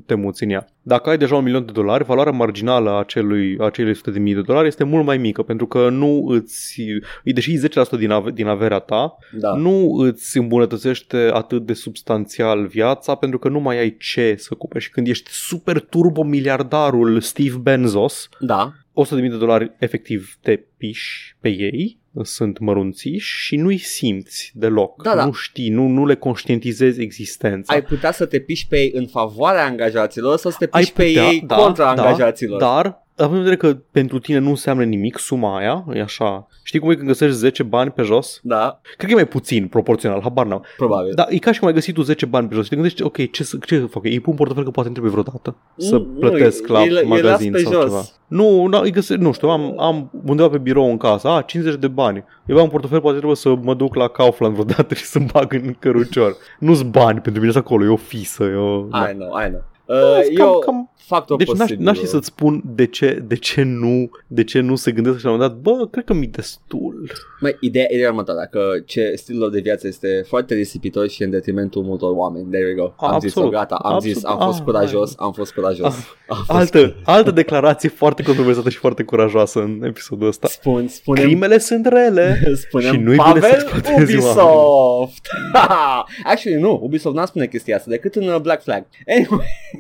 te 0.06 0.14
muți 0.16 0.44
în 0.44 0.50
ea. 0.50 0.68
Dacă 0.86 1.10
ai 1.10 1.18
deja 1.18 1.36
un 1.36 1.44
milion 1.44 1.66
de 1.66 1.72
dolari, 1.72 2.04
valoarea 2.04 2.34
marginală 2.34 2.90
a 2.90 3.00
acelui, 3.00 3.58
a 3.60 3.66
acelui 3.66 3.92
100 3.92 4.12
de 4.12 4.20
mii 4.20 4.34
de 4.34 4.42
dolari 4.42 4.68
este 4.68 4.84
mult 4.84 5.06
mai 5.06 5.18
mică, 5.18 5.42
pentru 5.42 5.68
că 5.68 5.90
nu 5.90 6.26
îți, 6.28 6.82
îi 7.24 7.34
deși 7.34 7.58
10% 7.58 7.98
din, 7.98 8.12
ave, 8.12 8.32
din 8.32 8.48
averea 8.48 8.80
ta, 8.80 9.18
Da. 9.32 9.56
nu 9.56 9.94
îți 9.98 10.38
îmbunătățește 10.38 11.30
atât 11.34 11.66
de 11.66 11.74
substanțial 11.74 12.66
viața 12.66 13.16
pentru 13.16 13.40
că 13.40 13.50
nu 13.50 13.60
mai 13.60 13.78
ai 13.80 13.98
ce 14.00 14.36
să 14.38 14.54
cumperi. 14.56 14.84
Și 14.84 14.90
când 14.90 15.08
ești 15.08 15.30
super 15.32 15.80
turbo 15.82 16.24
miliardarul 16.24 17.22
Steve 17.22 17.58
Benzos, 17.62 18.30
Da. 18.40 18.74
100.000 18.94 19.30
de 19.30 19.38
dolari 19.38 19.72
efectiv 19.80 20.38
te 20.42 20.60
piși 20.78 21.36
pe 21.40 21.50
ei, 21.50 21.98
sunt 22.22 22.60
mărunțiși 22.60 23.46
și 23.46 23.56
nu-i 23.56 23.78
simți 23.78 24.52
deloc. 24.56 25.04
Da, 25.04 25.16
da. 25.16 25.26
Nu 25.26 25.32
știi, 25.32 25.70
nu, 25.70 25.88
nu 25.88 26.06
le 26.06 26.16
conștientizezi 26.16 27.02
existența. 27.02 27.74
Ai 27.74 27.82
putea 27.82 28.12
să 28.12 28.26
te 28.26 28.40
piși 28.40 28.68
pe 28.68 28.80
ei 28.80 28.92
în 28.94 29.08
favoarea 29.08 29.66
angajaților 29.66 30.38
sau 30.38 30.52
să 30.52 30.58
te 30.60 30.68
Ai 30.72 30.82
piși 30.82 30.94
pe 30.94 31.06
putea, 31.06 31.30
ei 31.30 31.44
da, 31.48 31.56
contra 31.56 31.96
da, 31.96 32.04
angajaților. 32.04 32.60
Dar, 32.60 33.03
având 33.18 33.38
în 33.38 33.44
vedere 33.44 33.56
că 33.74 33.78
pentru 33.92 34.20
tine 34.20 34.38
nu 34.38 34.50
înseamnă 34.50 34.84
nimic 34.84 35.18
suma 35.18 35.58
aia, 35.58 35.86
e 35.94 36.02
așa, 36.02 36.48
știi 36.64 36.80
cum 36.80 36.90
e 36.92 36.96
când 36.96 37.08
găsești 37.08 37.36
10 37.36 37.64
bani 37.64 37.92
pe 37.92 38.02
jos? 38.02 38.40
Da, 38.44 38.80
Cred 38.98 39.06
că 39.10 39.12
e 39.12 39.16
mai 39.16 39.28
puțin 39.28 39.68
proporțional, 39.68 40.22
habar 40.22 40.46
n-am. 40.46 40.64
probabil. 40.78 41.12
Da, 41.16 41.26
e 41.30 41.38
ca 41.38 41.52
și 41.52 41.60
cum 41.60 41.68
ai 41.68 41.74
găsit 41.74 41.94
tu 41.94 42.02
10 42.02 42.26
bani 42.26 42.48
pe 42.48 42.54
jos 42.56 42.64
și 42.64 42.70
te 42.70 42.76
gândești, 42.76 43.04
ok, 43.04 43.32
ce 43.32 43.44
să, 43.44 43.58
ce 43.66 43.80
să 43.80 43.86
fac? 43.86 44.04
Îi 44.04 44.20
pun 44.20 44.34
portofel 44.36 44.64
că 44.64 44.70
poate 44.72 44.90
îmi 44.90 44.98
trebuie 44.98 45.22
vreodată 45.24 45.56
să 45.78 45.96
Nu, 45.96 46.04
plătesc 46.20 46.68
nu, 46.68 46.74
la 46.74 46.80
îi- 46.80 46.88
îi 46.88 46.94
las 46.94 47.04
magazin 47.04 47.52
pe 47.52 47.58
sau 47.60 47.72
jos. 47.72 47.84
ceva. 47.84 48.02
Nu, 48.28 48.66
nu, 48.66 48.80
îi 48.80 48.92
găsesc, 48.92 49.20
nu 49.20 49.32
știu, 49.34 49.50
am, 49.50 49.80
am 49.80 50.12
undeva 50.26 50.50
pe 50.50 50.58
birou 50.58 50.90
în 50.90 50.98
casă, 50.98 51.28
a, 51.28 51.42
50 51.42 51.80
de 51.80 51.88
bani. 51.88 52.24
Eu 52.46 52.58
am 52.58 52.64
un 52.64 52.70
portofel, 52.70 53.00
poate 53.02 53.16
trebuie 53.18 53.38
să 53.38 53.56
mă 53.62 53.74
duc 53.74 53.96
la 53.96 54.08
Kaufland 54.08 54.54
vreodată 54.54 54.94
și 55.00 55.04
să-mi 55.04 55.30
bag 55.34 55.54
în 55.54 55.76
cărucior. 55.80 56.36
Nu-s 56.60 56.82
bani 56.82 57.20
pentru 57.20 57.42
mine 57.42 57.52
sunt 57.54 57.66
acolo, 57.66 57.84
e 57.84 57.88
o 57.88 57.96
fisă, 57.96 58.44
e 58.44 58.56
o... 58.56 58.82
Da. 58.82 59.10
I 59.10 59.14
know, 59.14 59.28
I 59.46 59.48
know. 59.48 59.62
Da, 60.02 60.18
Uh, 60.18 60.24
cam- 60.26 60.40
eu 60.40 60.60
cam- 60.68 60.92
factor 61.06 61.38
Deci 61.38 61.48
n-aș, 61.48 61.58
posibil. 61.58 61.86
n-aș 61.86 61.98
ști 61.98 62.08
să-ți 62.08 62.26
spun 62.28 62.62
de 62.76 62.86
ce, 62.86 63.24
de, 63.28 63.36
ce 63.36 63.62
nu, 63.64 64.10
de 64.28 64.44
ce 64.44 64.60
nu 64.60 64.76
se 64.76 64.92
gândesc 64.92 65.18
și 65.18 65.24
la 65.26 65.32
un 65.32 65.38
moment 65.38 65.54
dat, 65.64 65.74
bă, 65.74 65.88
cred 65.92 66.04
că 66.04 66.14
mi-e 66.14 66.30
destul. 66.32 67.12
Mai, 67.40 67.58
ideea, 67.60 67.86
ideea 67.92 68.10
următoarea, 68.10 68.46
că 68.46 68.60
ce 68.86 69.14
stilul 69.16 69.42
lor 69.42 69.50
de 69.50 69.60
viață 69.60 69.88
este 69.88 70.24
foarte 70.28 70.54
risipitor 70.54 71.08
și 71.10 71.24
în 71.24 71.30
detrimentul 71.30 71.82
multor 71.84 72.12
oameni. 72.16 72.46
There 72.52 72.66
we 72.66 72.74
go. 72.74 72.84
Am 72.84 72.94
Absolut. 72.98 73.22
zis-o, 73.22 73.50
gata, 73.50 73.76
am 73.76 73.94
Absolut. 73.94 74.16
zis, 74.16 74.26
am 74.26 74.38
fost 74.38 74.58
Ah, 74.60 74.64
curajos, 74.66 75.14
hai. 75.18 75.26
am 75.28 75.32
fost 75.34 75.54
curajos. 75.54 75.94
Am 76.28 76.36
fost... 76.38 76.50
Altă, 76.52 76.96
altă 77.04 77.32
declarație 77.32 77.90
foarte 77.90 78.24
controversată 78.24 78.70
și 78.70 78.78
foarte 78.78 79.04
curajoasă 79.04 79.60
în 79.60 79.84
episodul 79.84 80.28
ăsta. 80.28 80.48
Spun, 80.48 80.88
spunem, 80.88 81.24
Crimele 81.24 81.58
sunt 81.58 81.86
rele. 81.86 82.42
spunem 82.68 82.94
și 82.94 83.00
nu-i 83.00 83.16
bine 83.16 83.24
să 83.26 83.32
Pavel 83.40 83.52
exploatezi 83.52 84.14
Ubisoft. 84.16 85.28
Actually, 86.32 86.62
nu, 86.62 86.80
Ubisoft 86.84 87.16
n-a 87.16 87.26
spune 87.26 87.48
chestia 87.48 87.76
asta 87.76 87.90
decât 87.90 88.16
în 88.16 88.28
uh, 88.28 88.40
Black 88.42 88.64
Flag. 88.64 88.86
Anyway, 89.08 89.46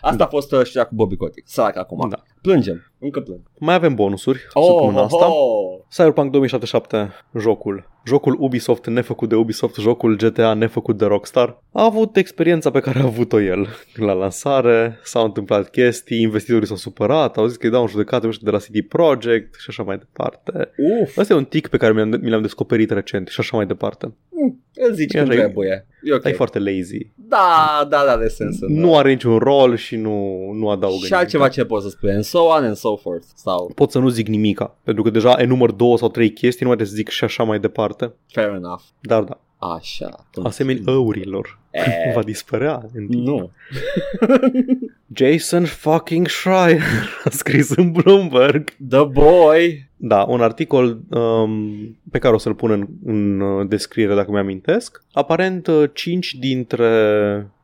asta 0.00 0.16
Da. 0.16 0.24
a 0.24 0.28
fost 0.28 0.52
uh, 0.52 0.64
știrea 0.64 0.84
cu 0.86 0.94
Bobby 0.94 1.16
Kotick. 1.16 1.48
Sărac 1.48 1.76
acum. 1.76 2.08
Da. 2.08 2.22
Plângem, 2.42 2.92
încă 2.98 3.20
plâng. 3.20 3.40
Mai 3.58 3.74
avem 3.74 3.94
bonusuri 3.94 4.46
Oh, 4.52 4.64
săptămâna 4.66 5.02
asta. 5.02 5.26
oh. 5.32 5.78
Cyberpunk 5.90 6.30
2077, 6.30 7.12
jocul. 7.38 7.88
Jocul 8.06 8.36
Ubisoft 8.40 8.86
nefăcut 8.86 9.28
de 9.28 9.34
Ubisoft, 9.34 9.74
jocul 9.76 10.16
GTA 10.16 10.54
nefăcut 10.54 10.96
de 10.98 11.04
Rockstar. 11.04 11.62
A 11.72 11.84
avut 11.84 12.16
experiența 12.16 12.70
pe 12.70 12.80
care 12.80 12.98
a 12.98 13.04
avut-o 13.04 13.40
el 13.40 13.68
la 13.94 14.12
lansare, 14.12 14.98
s-au 15.02 15.24
întâmplat 15.24 15.70
chestii, 15.70 16.20
investitorii 16.22 16.66
s-au 16.66 16.76
supărat, 16.76 17.36
au 17.36 17.46
zis 17.46 17.56
că 17.56 17.66
îi 17.66 17.72
dau 17.72 17.82
în 17.82 17.88
judecată 17.88 18.26
ăștia 18.26 18.42
de 18.44 18.50
la 18.50 18.58
CD 18.58 18.88
Projekt 18.88 19.54
și 19.60 19.66
așa 19.68 19.82
mai 19.82 19.98
departe. 19.98 20.70
Uf, 21.02 21.16
Asta 21.18 21.32
e 21.32 21.36
un 21.36 21.44
tic 21.44 21.68
pe 21.68 21.76
care 21.76 21.92
mi-am, 21.92 22.08
mi 22.22 22.30
l-am 22.30 22.42
descoperit 22.42 22.90
recent 22.90 23.28
și 23.28 23.40
așa 23.40 23.56
mai 23.56 23.66
departe. 23.66 24.14
îl 24.74 24.92
zici 24.94 25.14
E 25.14 25.18
cum 25.20 25.28
așa, 25.28 25.38
e- 25.38 25.42
trebuie. 25.42 25.86
E 26.02 26.12
ok. 26.12 26.18
Okay. 26.18 26.32
E 26.32 26.34
foarte 26.34 26.58
lazy. 26.58 26.98
Da, 27.14 27.86
da, 27.88 28.02
da, 28.06 28.16
de 28.16 28.28
sens. 28.28 28.60
în- 28.60 28.78
Nu 28.80 28.96
are 28.96 29.08
niciun 29.10 29.38
rol 29.38 29.57
și 29.76 29.96
nu, 29.96 30.50
nu 30.52 30.70
adaugă 30.70 30.94
Și 30.96 31.02
nimic. 31.02 31.16
altceva 31.16 31.48
ce 31.48 31.64
poți 31.64 31.84
să 31.84 31.90
spui, 31.90 32.10
and 32.10 32.24
so 32.24 32.38
on 32.40 32.64
and 32.64 32.76
so 32.76 32.96
forth. 32.96 33.26
Sau, 33.34 33.72
Pot 33.74 33.90
să 33.90 33.98
nu 33.98 34.08
zic 34.08 34.26
nimica, 34.28 34.76
pentru 34.82 35.02
că 35.02 35.10
deja 35.10 35.34
enumăr 35.38 35.70
două 35.70 35.98
sau 35.98 36.08
trei 36.08 36.32
chestii, 36.32 36.60
nu 36.64 36.66
mai 36.68 36.76
trebuie 36.76 36.86
să 36.86 36.94
zic 36.94 37.08
și 37.08 37.24
așa 37.24 37.42
mai 37.42 37.58
departe. 37.60 38.12
fair 38.32 38.48
enough. 38.48 38.80
Dar 39.00 39.22
da, 39.22 39.40
Așa. 39.74 40.26
asemenea 40.42 40.82
ăurilor. 40.86 41.58
Eh. 41.70 41.84
Va 42.14 42.22
dispărea 42.22 42.88
în 42.94 43.06
timp. 43.06 43.26
Nu. 43.26 43.50
Jason 45.14 45.64
fucking 45.64 46.28
Schreier 46.28 46.82
a 47.24 47.30
scris 47.30 47.70
în 47.70 47.92
Bloomberg. 47.92 48.70
The 48.88 49.04
boy. 49.04 49.87
Da, 50.00 50.24
un 50.28 50.40
articol 50.40 51.00
um, 51.08 51.96
pe 52.10 52.18
care 52.18 52.34
o 52.34 52.38
să-l 52.38 52.54
pun 52.54 52.70
în, 52.70 52.86
în 53.04 53.40
uh, 53.40 53.68
descriere 53.68 54.14
dacă 54.14 54.30
mi-amintesc. 54.30 55.02
Aparent, 55.12 55.66
uh, 55.66 55.90
cinci 55.92 56.34
dintre 56.34 56.86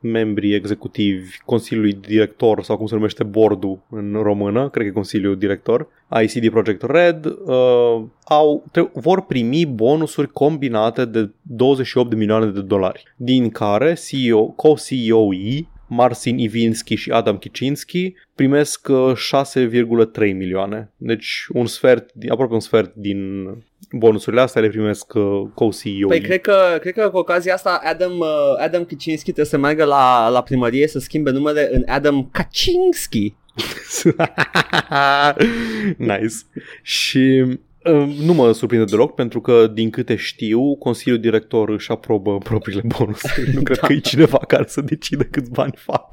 membrii 0.01 0.55
executivi 0.55 1.39
Consiliului 1.45 1.93
Director, 1.93 2.63
sau 2.63 2.77
cum 2.77 2.87
se 2.87 2.95
numește 2.95 3.23
bordul 3.23 3.79
în 3.91 4.19
română, 4.23 4.69
cred 4.69 4.85
că 4.85 4.89
e 4.89 4.93
Consiliul 4.93 5.37
Director, 5.37 5.89
ICD 6.23 6.51
Project 6.51 6.83
Red, 6.83 7.25
uh, 7.25 8.03
au, 8.25 8.65
tre- 8.73 8.91
vor 8.93 9.25
primi 9.27 9.67
bonusuri 9.67 10.33
combinate 10.33 11.05
de 11.05 11.31
28 11.43 12.11
de 12.11 12.17
milioane 12.17 12.47
de 12.47 12.61
dolari, 12.61 13.03
din 13.17 13.51
care 13.51 13.95
CEO, 14.09 14.47
co-CEO-ii 14.47 15.73
Marcin 15.89 16.39
Ivinski 16.39 16.95
și 16.95 17.11
Adam 17.11 17.39
Kicinski 17.39 18.15
primesc 18.35 18.89
uh, 18.89 19.13
6,3 20.17 20.19
milioane. 20.19 20.93
Deci 20.97 21.47
un 21.53 21.67
sfert, 21.67 22.11
din- 22.13 22.31
aproape 22.31 22.55
un 22.55 22.61
sfert 22.61 22.95
din 22.95 23.49
bonusurile 23.91 24.41
astea 24.43 24.61
le 24.61 24.69
primesc 24.69 25.15
uh, 25.15 25.43
co-CEO. 25.55 26.09
Păi 26.09 26.21
cred 26.21 26.41
că, 26.41 26.77
cred 26.81 26.95
că 26.95 27.11
cu 27.11 27.17
ocazia 27.17 27.55
asta 27.55 27.81
Adam, 27.85 28.19
uh, 28.19 28.29
Adam 28.59 28.85
Kicinski 28.85 29.25
trebuie 29.25 29.45
să 29.47 29.59
meargă 29.59 29.85
la, 29.85 30.29
la 30.29 30.43
primărie 30.43 30.87
să 30.87 30.99
schimbe 30.99 31.31
numele 31.31 31.69
în 31.73 31.83
Adam 31.87 32.29
Kaczynski. 32.33 33.35
nice. 35.97 36.35
Și 36.83 37.45
uh, 37.47 37.59
nu 38.25 38.33
mă 38.33 38.53
surprinde 38.53 38.85
deloc 38.85 39.15
pentru 39.15 39.41
că, 39.41 39.67
din 39.67 39.91
câte 39.91 40.17
știu, 40.17 40.77
Consiliul 40.77 41.21
Director 41.21 41.69
își 41.69 41.91
aprobă 41.91 42.39
propriile 42.39 42.83
bonusuri. 42.87 43.55
Nu 43.55 43.63
cred 43.63 43.79
că 43.79 43.93
e 43.93 43.99
cineva 43.99 44.39
care 44.39 44.65
să 44.67 44.81
decide 44.81 45.25
câți 45.25 45.51
bani 45.51 45.75
fac. 45.77 46.09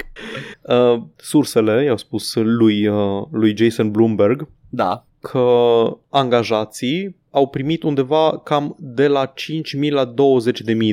Uh, 0.61 1.01
sursele 1.15 1.83
i-au 1.83 1.97
spus 1.97 2.35
lui, 2.35 2.87
uh, 2.87 3.23
lui 3.31 3.57
Jason 3.57 3.91
Bloomberg 3.91 4.47
Da. 4.69 5.05
că 5.19 5.45
angajații 6.09 7.19
au 7.31 7.47
primit 7.47 7.83
undeva 7.83 8.41
cam 8.43 8.75
de 8.79 9.07
la 9.07 9.33
5.000 9.81 9.89
la 9.89 10.13
20.000 10.13 10.13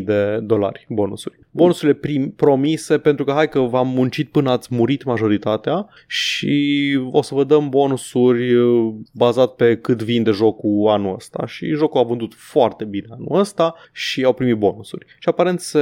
de 0.05 0.39
dolari 0.43 0.86
bonusuri. 0.89 1.39
Bonusurile 1.51 1.95
prim, 1.95 2.30
promise 2.30 2.99
pentru 2.99 3.24
că 3.24 3.32
hai 3.32 3.49
că 3.49 3.61
v-am 3.61 3.89
muncit 3.89 4.28
până 4.28 4.51
ați 4.51 4.74
murit 4.74 5.05
majoritatea 5.05 5.89
și 6.07 6.99
o 7.11 7.22
să 7.22 7.34
vă 7.34 7.45
dăm 7.45 7.68
bonusuri 7.68 8.55
uh, 8.55 8.95
bazat 9.12 9.55
pe 9.55 9.76
cât 9.76 10.03
vinde 10.03 10.30
jocul 10.30 10.89
anul 10.89 11.14
ăsta 11.14 11.47
și 11.47 11.66
jocul 11.66 12.01
a 12.01 12.05
vândut 12.05 12.34
foarte 12.34 12.84
bine 12.84 13.07
anul 13.11 13.41
ăsta 13.41 13.74
și 13.93 14.24
au 14.24 14.32
primit 14.32 14.57
bonusuri. 14.57 15.07
Și 15.18 15.28
aparent 15.28 15.61
se, 15.61 15.80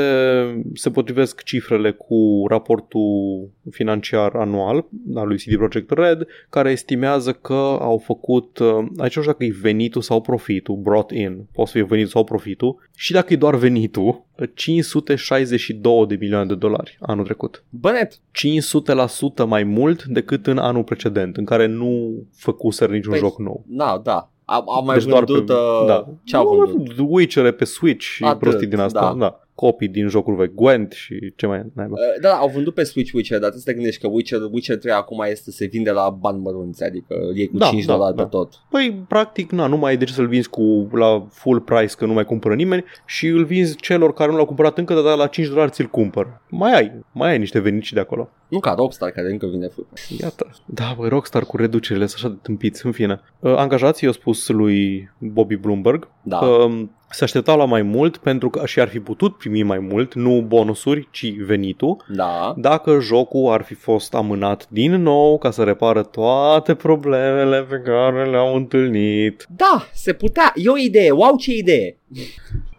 se 0.74 0.90
potrivesc 0.90 1.42
cifrele 1.42 1.90
cu 1.90 2.44
raportul 2.48 3.50
financiar 3.70 4.34
anual 4.34 4.86
al 5.14 5.26
lui 5.26 5.36
CD 5.36 5.56
Projekt 5.56 5.90
Red 5.90 6.26
care 6.50 6.70
estimează 6.70 7.32
că 7.32 7.78
au 7.80 7.98
făcut, 8.04 8.58
uh, 8.58 8.68
aici 8.96 9.16
nu 9.16 9.22
știu 9.22 9.32
dacă 9.32 9.44
e 9.44 9.54
venitul 9.60 10.02
sau 10.02 10.20
profitul, 10.20 10.45
brought 10.82 11.10
in, 11.10 11.46
poate 11.52 11.70
să 11.70 11.76
fie 11.76 11.86
venitul 11.86 12.10
sau 12.10 12.24
profitul, 12.24 12.88
și 12.96 13.12
dacă 13.12 13.32
e 13.32 13.36
doar 13.36 13.54
venitul, 13.54 14.24
562 14.54 16.06
de 16.06 16.16
milioane 16.20 16.46
de 16.46 16.54
dolari 16.54 16.96
anul 17.00 17.24
trecut. 17.24 17.64
Bănet. 17.70 18.14
500% 18.14 19.46
mai 19.46 19.62
mult 19.62 20.04
decât 20.04 20.46
în 20.46 20.58
anul 20.58 20.82
precedent, 20.84 21.36
în 21.36 21.44
care 21.44 21.66
nu 21.66 22.12
făcuseră 22.36 22.92
niciun 22.92 23.10
Păi, 23.10 23.20
joc 23.20 23.38
nou. 23.38 23.64
Da, 23.66 24.00
da. 24.04 24.30
Am, 24.44 24.64
am 24.70 24.84
mai 24.84 24.96
Deci 24.98 25.06
doar 25.06 25.24
vândut... 25.24 25.46
pe- 25.46 25.52
uh, 25.52 25.84
da. 25.86 26.08
Ce 26.24 26.36
au 26.36 26.44
Nu, 26.44 26.50
am 26.50 26.56
vândut? 26.66 26.86
vândut 26.86 27.06
Witcher 27.16 27.52
pe 27.52 27.64
Switch 27.64 28.04
și 28.04 28.24
Atât, 28.24 28.38
prostii 28.38 28.66
din 28.66 28.78
asta. 28.78 29.00
da. 29.00 29.14
Da. 29.18 29.45
Copii 29.56 29.88
din 29.88 30.08
jocuri 30.08 30.36
vechi, 30.36 30.54
Gwent 30.54 30.92
și 30.92 31.32
ce 31.36 31.46
mai 31.46 31.62
naiba. 31.74 31.92
Uh, 31.92 32.20
Da, 32.20 32.32
au 32.34 32.48
vândut 32.48 32.74
pe 32.74 32.82
Switch 32.84 33.12
Witcher, 33.14 33.38
dar 33.38 33.50
tu 33.50 33.56
să 33.56 33.62
te 33.64 33.72
gândești 33.72 34.00
că 34.00 34.08
Witcher, 34.08 34.40
Witcher 34.50 34.76
3 34.78 34.92
acum 34.92 35.24
este 35.30 35.50
se 35.50 35.66
vinde 35.66 35.90
la 35.90 36.10
bani 36.20 36.40
mărunți, 36.40 36.84
adică 36.84 37.14
e 37.34 37.46
cu 37.46 37.56
Da, 37.56 37.66
5 37.66 37.84
da, 37.84 37.92
dolari 37.92 38.16
da. 38.16 38.22
pe 38.22 38.28
tot. 38.28 38.52
Păi, 38.70 39.04
practic, 39.08 39.50
na, 39.50 39.66
nu 39.66 39.76
mai 39.76 39.90
ai 39.90 39.96
de 39.96 40.04
ce 40.04 40.12
să-l 40.12 40.26
vinzi 40.26 40.48
cu, 40.48 40.88
la 40.92 41.26
full 41.30 41.60
price, 41.60 41.94
că 41.98 42.06
nu 42.06 42.12
mai 42.12 42.24
cumpără 42.24 42.54
nimeni 42.54 42.84
și 43.06 43.26
îl 43.26 43.44
vinzi 43.44 43.76
celor 43.76 44.12
care 44.12 44.30
nu 44.30 44.36
l-au 44.36 44.46
cumpărat 44.46 44.78
încă, 44.78 44.94
dar 45.02 45.16
la 45.16 45.26
5 45.26 45.48
dolari 45.48 45.70
ți-l 45.70 45.86
cumpăr. 45.86 46.40
Mai 46.50 46.72
ai, 46.74 46.92
mai 47.12 47.30
ai 47.30 47.38
niște 47.38 47.58
venici 47.60 47.92
de 47.92 48.00
acolo. 48.00 48.28
Nu 48.48 48.60
ca 48.60 48.74
Rockstar 48.76 49.10
care 49.10 49.30
încă 49.30 49.46
vine 49.46 49.66
full. 49.66 49.86
Iată. 50.20 50.50
Da, 50.66 50.94
băi, 50.96 51.08
Rockstar 51.08 51.44
cu 51.44 51.56
reducerile 51.56 52.06
sunt 52.06 52.24
așa 52.24 52.34
de 52.34 52.38
tâmpiți, 52.42 52.86
în 52.86 52.92
fine. 52.92 53.20
Uh, 53.40 53.54
Angajații 53.56 54.00
i-au 54.04 54.12
spus 54.12 54.48
lui 54.48 55.10
Bobby 55.18 55.56
Bloomberg 55.56 56.08
Da. 56.22 56.38
că 56.38 56.44
um, 56.46 56.90
se 57.10 57.24
așteptau 57.24 57.58
la 57.58 57.64
mai 57.64 57.82
mult 57.82 58.16
pentru 58.16 58.50
că 58.50 58.66
și 58.66 58.80
ar 58.80 58.88
fi 58.88 59.00
putut 59.00 59.36
primi 59.36 59.62
mai 59.62 59.78
mult, 59.78 60.14
nu 60.14 60.40
bonusuri, 60.46 61.08
ci 61.10 61.32
venitul, 61.34 62.04
Da. 62.08 62.54
dacă 62.56 62.98
jocul 63.00 63.52
ar 63.52 63.62
fi 63.62 63.74
fost 63.74 64.14
amânat 64.14 64.66
din 64.68 65.02
nou 65.02 65.38
ca 65.38 65.50
să 65.50 65.62
repară 65.62 66.02
toate 66.02 66.74
problemele 66.74 67.62
pe 67.62 67.76
care 67.84 68.30
le-au 68.30 68.54
întâlnit. 68.56 69.46
Da, 69.56 69.88
se 69.92 70.12
putea. 70.12 70.52
E 70.54 70.68
o 70.68 70.76
idee. 70.78 71.10
Wow, 71.10 71.36
ce 71.36 71.52
idee. 71.54 71.96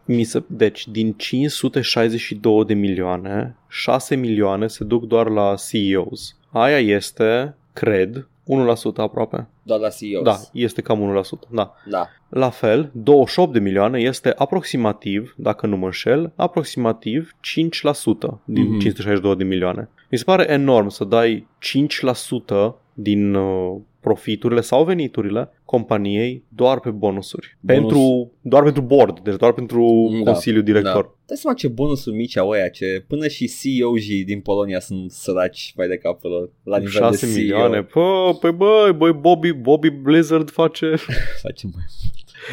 Mi 0.06 0.24
se, 0.24 0.44
deci, 0.48 0.88
din 0.88 1.14
562 1.14 2.66
de 2.66 2.74
milioane, 2.74 3.56
6 3.68 4.16
milioane 4.16 4.68
se 4.68 4.84
duc 4.84 5.04
doar 5.06 5.30
la 5.30 5.56
CEOs. 5.70 6.36
Aia 6.52 6.78
este, 6.80 7.56
cred, 7.74 8.28
1% 8.48 8.98
aproape. 8.98 9.48
Doar 9.64 9.80
la 9.80 9.90
CEOs. 9.90 10.24
Da, 10.24 10.36
este 10.54 10.82
cam 10.82 11.00
1%. 11.00 11.48
Da. 11.50 11.74
Da. 11.90 12.08
La 12.30 12.50
fel, 12.50 12.90
28 12.94 13.54
de 13.54 13.60
milioane 13.60 14.00
este 14.00 14.34
aproximativ, 14.38 15.34
dacă 15.38 15.68
nu 15.68 15.78
mă 15.78 15.86
înșel, 15.86 16.32
aproximativ 16.36 17.36
5% 17.40 18.42
din 18.46 18.64
Mhm. 18.64 18.80
562 18.80 19.36
de 19.36 19.44
milioane. 19.44 19.90
Mi 20.12 20.18
se 20.18 20.24
pare 20.24 20.52
enorm 20.52 20.88
să 20.88 21.04
dai 21.04 21.48
5% 21.60 22.76
din 23.00 23.34
uh, 23.34 23.76
profiturile 24.00 24.62
sau 24.62 24.84
veniturile 24.84 25.50
companiei 25.66 26.44
doar 26.48 26.80
pe 26.80 26.90
bonusuri. 26.90 27.58
Bonus. 27.60 27.82
Pentru, 27.82 28.32
doar 28.42 28.64
pentru 28.64 28.82
board, 28.82 29.20
deci 29.20 29.36
doar 29.36 29.54
pentru 29.54 30.10
Da, 30.24 30.32
consiliul 30.32 30.64
director. 30.64 31.04
Da. 31.04 31.16
Dai 31.26 31.38
seama 31.38 31.58
ce 31.58 31.68
bonusuri 31.68 32.16
mici 32.16 32.38
au 32.38 32.50
ăia, 32.50 32.70
ce 32.70 33.04
până 33.08 33.28
și 33.28 33.52
CEO-ii 33.62 34.24
din 34.24 34.40
Polonia 34.40 34.80
sunt 34.80 35.12
săraci 35.12 35.74
mai 35.76 35.88
de 35.88 35.98
capul 35.98 36.30
lor. 36.30 36.52
La 36.64 36.78
nivel 36.78 36.92
6 36.92 37.26
de 37.26 37.32
CEO. 37.32 37.42
milioane. 37.42 37.84
Pă, 37.84 38.38
păi 38.40 38.52
băi, 38.52 38.94
băi, 38.94 39.14
Bobby, 39.14 39.52
Bobby 39.52 39.90
Blizzard 39.90 40.50
face... 40.50 40.96
Facem 41.48 41.72
mai 41.74 41.84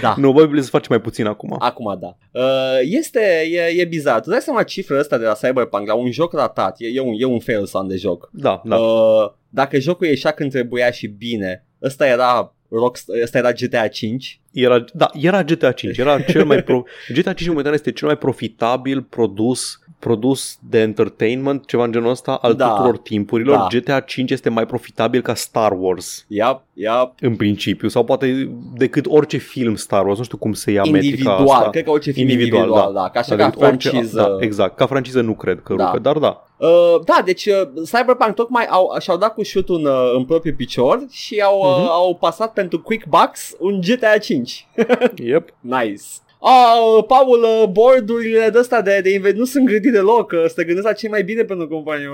Da. 0.00 0.14
nu, 0.18 0.32
Bobby 0.32 0.46
Blizzard 0.46 0.72
face 0.72 0.86
mai 0.88 1.00
puțin 1.00 1.26
acum. 1.26 1.56
Acum 1.58 1.98
da. 2.00 2.16
Uh, 2.40 2.78
este, 2.82 3.42
e, 3.50 3.80
e 3.80 3.84
bizar. 3.84 4.20
Tu 4.20 4.30
dai 4.30 4.40
seama 4.40 4.62
cifra 4.62 4.98
asta 4.98 5.18
de 5.18 5.24
la 5.24 5.32
Cyberpunk 5.32 5.86
la 5.86 5.94
un 5.94 6.10
joc 6.10 6.32
ratat. 6.32 6.76
E, 6.78 6.86
e, 6.86 7.00
un, 7.00 7.14
e 7.18 7.24
un 7.24 7.38
fail 7.38 7.66
son 7.66 7.88
de 7.88 7.96
joc. 7.96 8.30
Da, 8.32 8.62
da. 8.64 8.76
Uh, 8.76 9.32
dacă 9.48 9.78
jocul 9.78 10.06
ieșea 10.06 10.30
când 10.30 10.50
trebuia 10.50 10.90
și 10.90 11.06
bine, 11.06 11.66
ăsta 11.82 12.06
era 12.06 12.54
Rockstar, 12.68 13.22
ăsta 13.22 13.38
era 13.38 13.52
GTA 13.52 13.88
5. 13.88 14.40
Era, 14.52 14.84
da, 14.92 15.10
era 15.20 15.42
GTA 15.42 15.72
5. 15.72 15.98
Era 15.98 16.20
cel 16.32 16.44
mai 16.44 16.62
pro... 16.62 16.82
GTA 17.14 17.32
5 17.32 17.48
momentan 17.48 17.72
este 17.72 17.92
cel 17.92 18.06
mai 18.06 18.16
profitabil 18.16 19.02
produs 19.02 19.78
produs 20.04 20.58
de 20.68 20.78
entertainment, 20.80 21.66
ceva 21.66 21.84
în 21.84 21.92
genul 21.92 22.10
ăsta, 22.10 22.32
al 22.42 22.54
Da. 22.54 22.68
tuturor 22.68 22.98
timpurilor. 22.98 23.56
Da. 23.56 23.66
GTA 23.70 24.00
5 24.00 24.30
este 24.30 24.48
mai 24.50 24.66
profitabil 24.66 25.20
ca 25.22 25.34
Star 25.34 25.72
Wars, 25.78 26.24
Yep, 26.28 26.60
yep. 26.72 27.12
în 27.20 27.36
principiu, 27.36 27.88
sau 27.88 28.04
poate 28.04 28.50
decât 28.76 29.06
orice 29.08 29.36
film 29.36 29.74
Star 29.74 30.06
Wars. 30.06 30.18
Nu 30.18 30.24
știu 30.24 30.38
cum 30.38 30.52
se 30.52 30.70
ia 30.70 30.82
metrica 30.82 31.04
Individual, 31.06 31.48
asta. 31.48 31.70
cred 31.70 31.84
că 31.84 31.90
orice 31.90 32.10
film 32.10 32.28
individual, 32.28 32.62
individual 32.62 32.92
da. 32.94 33.00
da. 33.00 33.08
Ca 33.10 33.18
așa 33.18 33.36
Da, 33.36 33.42
ca 33.44 33.50
decât 33.50 33.66
orice- 33.68 33.88
franciză. 33.88 34.16
Da, 34.38 34.44
exact. 34.44 34.76
Ca 34.76 34.86
franciză 34.86 35.20
nu 35.20 35.32
cred 35.34 35.60
că 35.62 35.74
Da. 35.74 35.84
rupe, 35.84 35.98
dar 35.98 36.18
da. 36.18 36.44
Uh, 36.56 37.00
da, 37.04 37.22
deci 37.24 37.46
uh, 37.46 37.82
Cyberpunk 37.92 38.34
tocmai 38.34 38.66
au, 38.70 38.96
și-au 39.00 39.16
dat 39.16 39.34
cu 39.34 39.42
șut 39.42 39.68
în, 39.68 39.84
uh, 39.84 40.12
în 40.16 40.24
propriul 40.24 40.54
picior 40.56 41.04
și 41.10 41.40
au, 41.44 41.58
uh, 41.58 41.76
Mhm. 41.78 41.88
au 41.90 42.16
pasat 42.20 42.52
pentru 42.52 42.80
Quick 42.80 43.06
Bucks 43.08 43.54
un 43.58 43.80
GTA 43.80 44.18
5. 44.18 44.66
Yep. 45.32 45.48
Nice. 45.60 46.02
Ah, 46.46 47.04
Paul, 47.06 47.42
uh, 47.42 47.68
bordurile 47.70 48.48
de 48.52 48.58
astea 48.58 48.82
de, 48.82 49.00
de 49.02 49.12
invest 49.12 49.36
nu 49.36 49.44
sunt 49.44 49.64
gândite 49.66 49.90
deloc, 49.90 50.30
uh, 50.32 50.44
să 50.46 50.52
te 50.54 50.64
gândesc 50.64 50.86
la 50.86 50.92
ce 50.92 51.08
mai 51.08 51.22
bine 51.24 51.42
pentru 51.42 51.68
companie. 51.68 52.08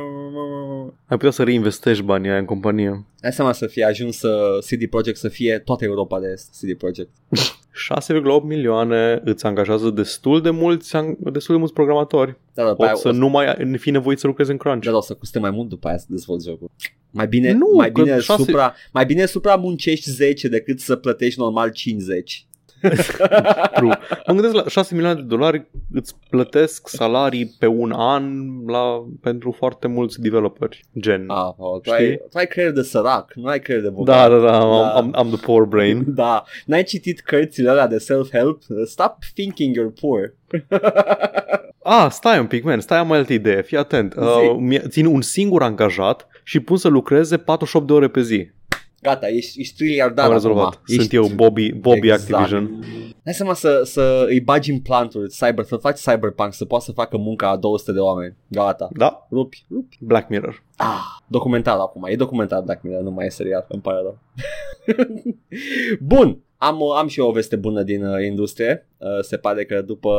Ai 1.07 1.16
putea 1.16 1.31
să 1.31 1.43
reinvestești 1.43 2.02
banii 2.02 2.31
aia 2.31 2.39
în 2.39 2.44
companie. 2.44 3.05
Hai 3.23 3.32
seama 3.32 3.52
să 3.52 3.66
fie 3.66 3.85
ajuns 3.85 4.23
uh, 4.23 4.59
CD 4.70 4.86
Projekt 4.90 5.19
să 5.19 5.28
fie 5.28 5.59
toată 5.59 5.85
Europa 5.85 6.20
de 6.20 6.27
Est, 6.32 6.48
CD 6.61 6.78
Projekt. 6.78 7.11
6,8 8.11 8.43
milioane 8.43 9.20
îți 9.24 9.47
angajează 9.47 9.90
destul 9.90 10.40
de 10.43 10.51
mulți, 10.51 10.97
destul 11.19 11.55
de 11.55 11.59
mulți 11.59 11.73
programatori. 11.73 12.36
Da, 12.55 12.62
da, 12.62 12.69
după 12.69 12.77
Pot 12.77 12.86
aia 12.86 12.94
să 12.94 13.09
o, 13.09 13.12
nu 13.12 13.28
mai 13.28 13.74
fi 13.78 13.90
nevoit 13.90 14.19
să 14.19 14.27
lucrezi 14.27 14.51
în 14.51 14.57
crunch. 14.57 14.85
da, 14.85 14.90
da, 14.90 14.97
o 14.97 15.01
să 15.01 15.15
coste 15.15 15.39
mai 15.39 15.51
mult 15.51 15.69
după 15.69 15.89
aia 15.89 15.98
să 15.98 16.07
dezvolți 16.09 16.48
jocul. 16.48 16.70
Mai 17.11 17.27
bine, 17.27 17.52
Nu, 17.52 17.73
mai 17.77 17.93
că 17.93 18.02
bine, 18.02 18.20
șase- 18.20 18.43
supra, 18.43 18.74
mai 18.93 19.05
bine 19.05 19.27
supra 19.27 19.55
muncești 19.55 20.11
10 20.11 20.48
decât 20.48 20.81
să 20.81 20.97
plătești 20.97 21.40
normal 21.40 21.70
50. 21.70 22.44
True. 23.74 23.98
Mă 24.27 24.32
gândesc 24.32 24.55
la 24.55 24.65
6 24.69 24.94
milioane 24.94 25.20
de 25.20 25.27
dolari 25.27 25.66
îți 25.93 26.15
plătesc 26.31 26.89
salarii 26.89 27.57
pe 27.59 27.66
un 27.66 27.93
an 27.97 28.24
la, 28.66 29.07
pentru 29.20 29.51
foarte 29.59 29.89
mulți 29.89 30.20
developeri. 30.20 30.85
Gen. 31.01 31.24
Ah, 31.28 31.51
Paul, 31.57 31.81
tu, 31.82 31.90
Știi? 31.90 32.05
ai, 32.07 32.16
tu 32.31 32.39
ai 32.39 32.47
creier 32.47 32.70
de 32.73 32.82
sărac, 32.82 33.32
nu 33.35 33.47
ai 33.47 33.61
creier 33.61 33.82
de 33.82 33.89
bogat. 33.89 34.28
da, 34.31 34.36
da, 34.36 34.43
da, 34.44 34.51
Da. 34.51 34.59
am, 34.59 34.73
am, 34.97 35.11
am 35.15 35.28
the 35.28 35.44
poor 35.47 35.65
brain. 35.65 36.05
Da, 36.20 36.43
n-ai 36.66 36.82
citit 36.82 37.20
cărțile 37.20 37.70
alea 37.70 37.86
de 37.86 37.98
self-help? 37.98 38.59
Stop 38.86 39.16
thinking 39.35 39.77
you're 39.77 40.01
poor. 40.01 40.35
Ah, 41.82 42.07
stai 42.11 42.39
un 42.39 42.47
pic, 42.47 42.65
man, 42.65 42.81
stai, 42.81 42.98
am 42.98 43.07
mai 43.07 43.19
altă 43.19 43.32
idee, 43.32 43.62
fii 43.62 43.77
atent. 43.77 44.15
Uh, 44.16 44.23
Zi. 44.43 44.48
mi- 44.59 44.81
țin 44.89 45.07
un 45.07 45.20
singur 45.20 45.62
angajat 45.62 46.27
și 46.44 46.61
pun 46.61 46.77
să 46.77 46.89
lucreze 46.89 47.36
48 47.36 47.86
de 47.86 47.93
ore 47.93 48.09
pe 48.09 48.20
zi. 48.20 48.51
Gata, 49.03 49.29
ești, 49.29 49.61
ești 49.61 49.77
triliardar 49.77 50.25
am 50.25 50.31
acum. 50.31 50.43
rezolvat. 50.43 50.81
Sunt 50.85 51.01
Ești... 51.01 51.15
eu 51.15 51.27
Bobby, 51.35 51.73
Bobby 51.73 52.11
Exact. 52.11 52.33
Activision. 52.33 52.85
Hai 53.25 53.35
seama 53.35 53.55
să, 53.55 53.83
să 53.85 54.25
îi 54.29 54.41
bagi 54.41 54.71
implanturi, 54.71 55.29
cyber, 55.29 55.65
să 55.65 55.77
faci 55.77 55.99
cyberpunk, 55.99 56.53
să 56.53 56.65
poată 56.65 56.85
să 56.85 56.93
facă 56.93 57.17
munca 57.17 57.49
a 57.49 57.57
200 57.57 57.93
de 57.93 57.99
oameni. 57.99 58.37
Gata. 58.49 58.89
Da, 58.93 59.27
Rupi, 59.31 59.65
rupi. 59.71 59.97
Black 60.01 60.29
Mirror. 60.29 60.63
Ah, 60.77 61.01
documentar 61.27 61.79
acum. 61.79 62.05
E 62.09 62.17
documentar 62.17 62.63
Black 62.63 62.83
Mirror, 62.83 63.03
nu 63.03 63.11
mai 63.11 63.27
e 63.27 63.31
serial. 63.31 63.67
Îmi 63.69 63.83
pare 63.83 63.99
rău. 64.03 64.19
Bun. 66.01 66.43
Am, 66.57 66.83
am 66.83 67.07
și 67.09 67.21
eu 67.21 67.29
o 67.29 67.33
veste 67.33 67.57
bună 67.57 67.83
din 67.83 68.05
uh, 68.05 68.25
industrie. 68.25 68.89
Uh, 68.99 69.09
se 69.21 69.37
pare 69.37 69.65
că 69.65 69.83
după 69.83 70.11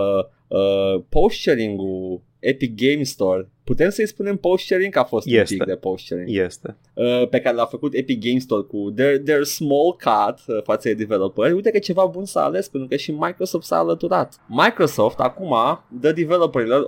uh, 0.47 1.03
post-sharing-ul 1.09 2.21
Epic 2.39 2.75
Game 2.75 3.03
Store, 3.03 3.49
putem 3.63 3.89
să-i 3.89 4.07
spunem 4.07 4.37
post-sharing? 4.37 4.93
Că 4.93 4.99
a 4.99 5.03
fost 5.03 5.27
Este. 5.27 5.53
un 5.53 5.59
pic 5.59 5.67
de 5.67 5.75
post-sharing. 5.75 6.29
Este. 6.37 6.75
uh, 6.93 7.27
pe 7.29 7.39
care 7.39 7.55
l-a 7.55 7.65
făcut 7.65 7.93
Epic 7.93 8.23
Game 8.25 8.37
Store 8.39 8.61
cu 8.61 8.91
their, 8.95 9.19
their 9.19 9.43
small 9.43 9.91
cut 10.03 10.55
uh, 10.55 10.63
față 10.63 10.87
de 10.87 10.93
developeri, 10.93 11.53
uite 11.53 11.71
că 11.71 11.79
ceva 11.79 12.05
bun 12.05 12.25
s-a 12.25 12.43
ales 12.43 12.67
pentru 12.67 12.89
că 12.89 12.95
și 12.95 13.11
Microsoft 13.11 13.65
s-a 13.65 13.77
alăturat. 13.77 14.33
Microsoft 14.47 15.19
acum 15.19 15.53
dă 15.87 16.11
developerilor 16.11 16.85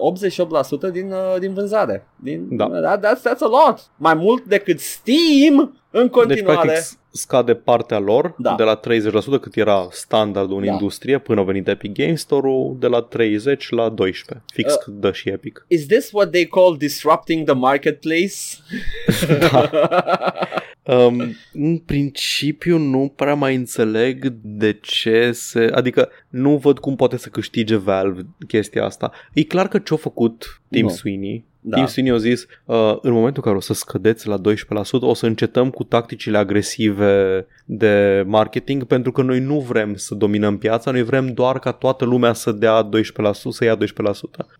88% 0.87 0.91
din, 0.91 1.11
uh, 1.11 1.35
din 1.39 1.53
vânzare. 1.53 2.07
Din, 2.23 2.47
Da. 2.57 2.67
that, 2.67 2.99
that's, 3.05 3.19
that's 3.19 3.39
a 3.39 3.47
lot. 3.67 3.91
Mai 3.97 4.13
mult 4.13 4.43
decât 4.43 4.79
Steam 4.79 5.77
în 5.91 6.01
Deci, 6.01 6.11
continuare. 6.11 6.57
practic, 6.61 6.83
s- 6.83 6.97
scade 7.11 7.53
partea 7.55 7.99
lor 7.99 8.35
Da. 8.37 8.55
de 8.57 8.63
la 8.63 8.75
30% 8.75 9.39
cât 9.41 9.55
era 9.55 9.87
standardul 9.91 10.57
în 10.57 10.65
Da. 10.65 10.71
industrie 10.71 11.17
până 11.19 11.39
a 11.39 11.43
venit 11.43 11.67
Epic 11.67 11.93
Game 11.93 12.15
Store-ul 12.15 12.75
de 12.79 12.87
la 12.87 13.01
30 13.01 13.69
la 13.69 13.89
12. 13.89 14.45
Fix 14.53 14.73
Uh. 14.73 14.79
cât 14.83 14.93
dă 14.93 15.11
și 15.11 15.29
Epic. 15.29 15.65
Is 15.67 15.85
this 15.87 16.09
what 16.11 16.31
they 16.31 16.45
call 16.45 16.72
disrupting 16.77 17.45
the 17.45 17.55
marketplace? 17.55 18.35
Um, 20.85 21.35
în 21.53 21.77
principiu 21.77 22.77
nu 22.77 23.13
prea 23.15 23.33
mai 23.33 23.55
înțeleg 23.55 24.33
de 24.41 24.77
ce 24.81 25.31
se... 25.31 25.69
Adică 25.73 26.09
nu 26.29 26.57
văd 26.57 26.79
cum 26.79 26.95
poate 26.95 27.17
să 27.17 27.29
câștige 27.29 27.75
Valve 27.75 28.21
chestia 28.47 28.85
asta. 28.85 29.11
E 29.33 29.43
clar 29.43 29.67
că 29.67 29.79
ce-a 29.79 29.97
făcut 29.97 30.61
Tim 30.69 30.85
Nu. 30.85 30.89
Sweeney 30.89 31.45
Da. 31.65 31.77
Tim 31.77 31.85
Sweeney 31.85 32.13
a 32.13 32.17
zis, 32.17 32.45
uh, 32.65 32.97
în 33.01 33.11
momentul 33.11 33.43
în 33.45 33.51
care 33.51 33.55
o 33.55 33.59
să 33.59 33.73
scădeți 33.73 34.27
la 34.27 34.37
12%, 34.37 34.41
o 34.99 35.13
să 35.13 35.25
încetăm 35.25 35.69
cu 35.69 35.83
tacticile 35.83 36.37
agresive 36.37 37.45
de 37.65 38.23
marketing, 38.27 38.83
pentru 38.83 39.11
că 39.11 39.21
noi 39.21 39.39
nu 39.39 39.59
vrem 39.59 39.95
să 39.95 40.15
dominăm 40.15 40.57
piața, 40.57 40.91
noi 40.91 41.03
vrem 41.03 41.27
doar 41.27 41.59
ca 41.59 41.71
toată 41.71 42.05
lumea 42.05 42.33
să 42.33 42.51
dea 42.51 42.89
12%, 42.89 42.89
să 43.49 43.63
ia 43.63 43.77
12%. 43.77 43.79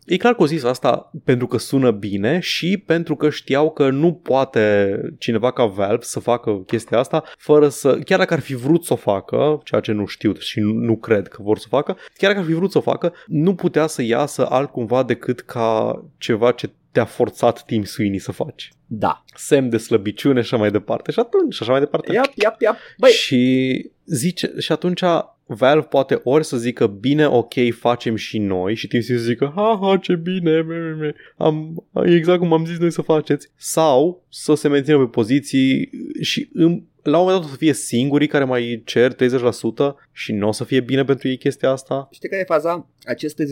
E 0.06 0.18
clar 0.18 0.34
că 0.34 0.42
au 0.42 0.48
zis 0.48 0.64
asta 0.64 1.12
pentru 1.24 1.48
că 1.48 1.58
sună 1.58 1.92
bine 1.92 2.40
și 2.40 2.84
pentru 2.86 3.16
că 3.16 3.30
știau 3.30 3.72
că 3.72 3.90
nu 3.90 4.14
poate 4.14 4.98
cineva 5.18 5.52
ca 5.52 5.66
Valve 5.66 6.04
să 6.04 6.20
facă 6.20 6.52
chestia 6.66 7.00
asta 7.00 7.24
fără 7.38 7.68
să, 7.68 8.00
chiar 8.06 8.20
dacă 8.20 8.34
ar 8.34 8.40
fi 8.40 8.56
vrut 8.56 8.84
să 8.86 8.94
o 8.94 8.96
facă, 8.96 9.62
ceea 9.64 9.82
ce 9.82 9.92
nu 9.92 10.06
știu 10.06 10.34
și 10.38 10.60
nu, 10.60 10.74
nu 10.74 10.96
cred 10.96 11.28
că 11.28 11.42
vor 11.42 11.58
să 11.58 11.66
o 11.70 11.76
facă, 11.76 11.98
chiar 12.18 12.30
dacă 12.32 12.44
ar 12.44 12.50
fi 12.50 12.54
vrut 12.54 12.72
să 12.72 12.78
o 12.78 12.82
facă, 12.82 13.14
nu 13.28 13.56
putea 13.56 13.88
să 13.88 14.02
iasă 14.02 14.46
altcumva 14.50 15.04
decât 15.04 15.40
ca 15.40 16.02
ceva 16.18 16.52
ce 16.52 16.70
te-a 16.94 17.06
forțat 17.06 17.66
Tim 17.66 17.84
Sweeney 17.84 18.20
să 18.20 18.32
faci. 18.32 18.70
Da. 18.88 19.24
Semn 19.36 19.70
de 19.70 19.78
slăbiciune 19.78 20.42
și 20.42 20.54
așa 20.54 20.58
mai 20.58 20.72
departe. 20.72 21.12
Și 21.12 21.20
atunci, 21.20 21.54
și 21.54 21.62
așa 21.62 21.72
mai 21.72 21.80
departe. 21.80 22.14
Iap, 22.14 22.32
iap, 22.36 22.62
iap. 22.62 22.78
Băi, 22.98 23.12
Și 23.12 23.92
zice, 24.06 24.54
și 24.60 24.72
atunci 24.72 25.02
Valve 25.46 25.88
poate 25.90 26.22
ori 26.24 26.46
să 26.46 26.58
zică 26.58 26.88
bine, 26.88 27.28
ok, 27.28 27.54
facem 27.80 28.16
și 28.16 28.38
noi 28.38 28.76
și 28.76 28.88
Tim 28.88 29.02
Sweeney 29.02 29.26
să 29.26 29.30
zică 29.32 29.52
ha, 29.56 29.80
ha, 29.82 29.98
ce 29.98 30.16
bine, 30.16 30.62
me, 30.62 30.78
me, 30.78 30.92
me. 30.92 31.14
Am, 31.38 31.86
exact 32.06 32.40
cum 32.40 32.54
am 32.54 32.66
zis 32.66 32.78
noi 32.78 32.92
să 32.92 33.02
faceți 33.02 33.48
sau 33.56 34.26
să 34.30 34.54
se 34.54 34.68
mențină 34.68 34.98
pe 34.98 35.06
poziții 35.06 35.90
și 36.22 36.50
în, 36.54 36.84
la 37.04 37.18
un 37.18 37.24
moment 37.24 37.42
dat 37.42 37.50
o 37.50 37.52
să 37.52 37.58
fie 37.58 37.74
singurii 37.74 38.28
care 38.28 38.44
mai 38.44 38.82
cer 38.86 39.14
30% 39.14 39.18
și 40.12 40.32
nu 40.32 40.48
o 40.48 40.52
să 40.52 40.64
fie 40.64 40.80
bine 40.80 41.04
pentru 41.04 41.28
ei 41.28 41.38
chestia 41.38 41.70
asta. 41.70 42.08
știi 42.12 42.30
care 42.30 42.42
e 42.42 42.46
faza? 42.46 42.88
Acest 43.06 43.42
30% 43.42 43.44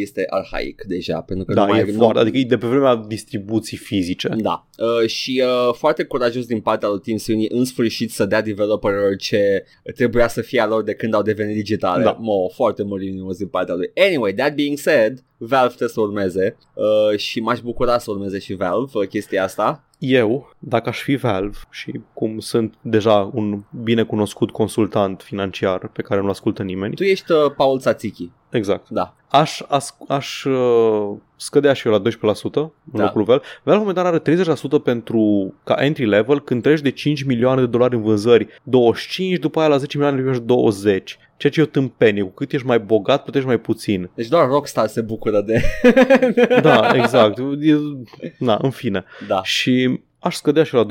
este 0.00 0.24
arhaic 0.28 0.82
deja, 0.86 1.20
pentru 1.20 1.44
că 1.44 1.54
Da, 1.54 1.64
nu 1.64 1.72
mai 1.72 1.80
e 1.80 1.92
foarte, 1.92 2.18
adică 2.18 2.36
e 2.36 2.44
de 2.44 2.58
pe 2.58 2.66
vremea 2.66 2.96
distribuții 2.96 3.76
fizice. 3.76 4.28
Da, 4.36 4.66
uh, 4.78 5.08
și 5.08 5.42
uh, 5.44 5.74
foarte 5.74 6.04
curajos 6.04 6.46
din 6.46 6.60
partea 6.60 6.88
lui 6.88 7.00
Tim 7.00 7.16
Sweeney 7.16 7.48
în 7.50 7.64
sfârșit 7.64 8.10
să 8.10 8.24
dea 8.24 8.42
developerilor 8.42 9.16
ce 9.16 9.64
trebuia 9.94 10.28
să 10.28 10.40
fie 10.40 10.60
a 10.60 10.66
lor 10.66 10.82
de 10.82 10.94
când 10.94 11.14
au 11.14 11.22
devenit 11.22 11.54
digitale. 11.54 12.04
Da. 12.04 12.16
Mo, 12.20 12.48
foarte 12.48 12.82
mărinimos 12.82 13.36
din 13.36 13.48
partea 13.48 13.74
lui. 13.74 13.90
Anyway, 14.06 14.34
that 14.34 14.54
being 14.54 14.78
said, 14.78 15.24
Valve 15.36 15.68
trebuie 15.68 15.88
să 15.88 16.00
urmeze 16.00 16.56
uh, 16.74 17.18
și 17.18 17.40
m-aș 17.40 17.60
bucura 17.60 17.98
să 17.98 18.10
urmeze 18.10 18.38
și 18.38 18.54
Valve 18.54 18.90
uh, 18.94 19.06
chestia 19.08 19.42
asta. 19.42 19.84
Eu, 20.04 20.54
dacă 20.58 20.88
aș 20.88 21.02
fi 21.02 21.16
Valve 21.16 21.58
și 21.70 22.00
cum 22.12 22.38
sunt 22.38 22.74
deja 22.80 23.30
un 23.34 23.62
bine 23.82 24.02
cunoscut 24.02 24.50
consultant 24.50 25.22
financiar 25.22 25.88
pe 25.88 26.02
care 26.02 26.20
nu 26.20 26.28
ascultă 26.28 26.62
nimeni, 26.62 26.94
Tu 26.94 27.02
ești 27.02 27.32
uh, 27.32 27.52
Paul 27.56 27.78
Tsatsiki. 27.78 28.30
exact, 28.50 28.88
Da. 28.88 29.14
aș, 29.28 29.60
aș, 29.68 29.84
aș 30.08 30.44
uh, 30.44 31.10
scădea 31.36 31.72
și 31.72 31.86
eu 31.86 31.92
la 31.92 32.02
12% 32.02 32.54
în 32.54 32.70
Da. 32.92 33.02
locul 33.04 33.22
Valve. 33.22 33.44
Valve 33.62 33.80
momentan 33.80 34.06
are 34.06 34.18
30% 34.18 34.82
pentru 34.84 35.52
ca 35.64 35.74
entry 35.78 36.06
level 36.06 36.40
când 36.40 36.62
treci 36.62 36.80
de 36.80 36.90
5 36.90 37.22
milioane 37.24 37.60
de 37.60 37.66
dolari 37.66 37.94
în 37.94 38.02
vânzări, 38.02 38.46
25, 38.62 39.38
după 39.38 39.58
aia 39.60 39.68
la 39.68 39.76
10 39.76 39.96
milioane 39.96 40.20
primești 40.20 40.44
20. 40.46 41.18
Ceea 41.42 41.52
ce 41.52 41.60
e 41.60 41.62
o 41.62 41.66
tâmpenie, 41.66 42.22
cu 42.22 42.28
cât 42.28 42.52
ești 42.52 42.66
mai 42.66 42.78
bogat, 42.78 43.22
plătești 43.22 43.46
mai 43.46 43.58
puțin. 43.58 44.10
Deci 44.14 44.28
doar 44.28 44.48
Rockstar 44.48 44.86
se 44.86 45.00
bucură 45.00 45.40
de... 45.40 45.62
Da, 46.62 46.90
exact. 46.94 47.38
E, 47.60 47.76
na, 48.38 48.58
în 48.62 48.70
fine. 48.70 49.04
da. 49.28 49.42
Și 49.42 50.00
aș 50.18 50.34
scădea 50.34 50.62
și 50.62 50.74
la 50.74 50.86
12%, 50.86 50.88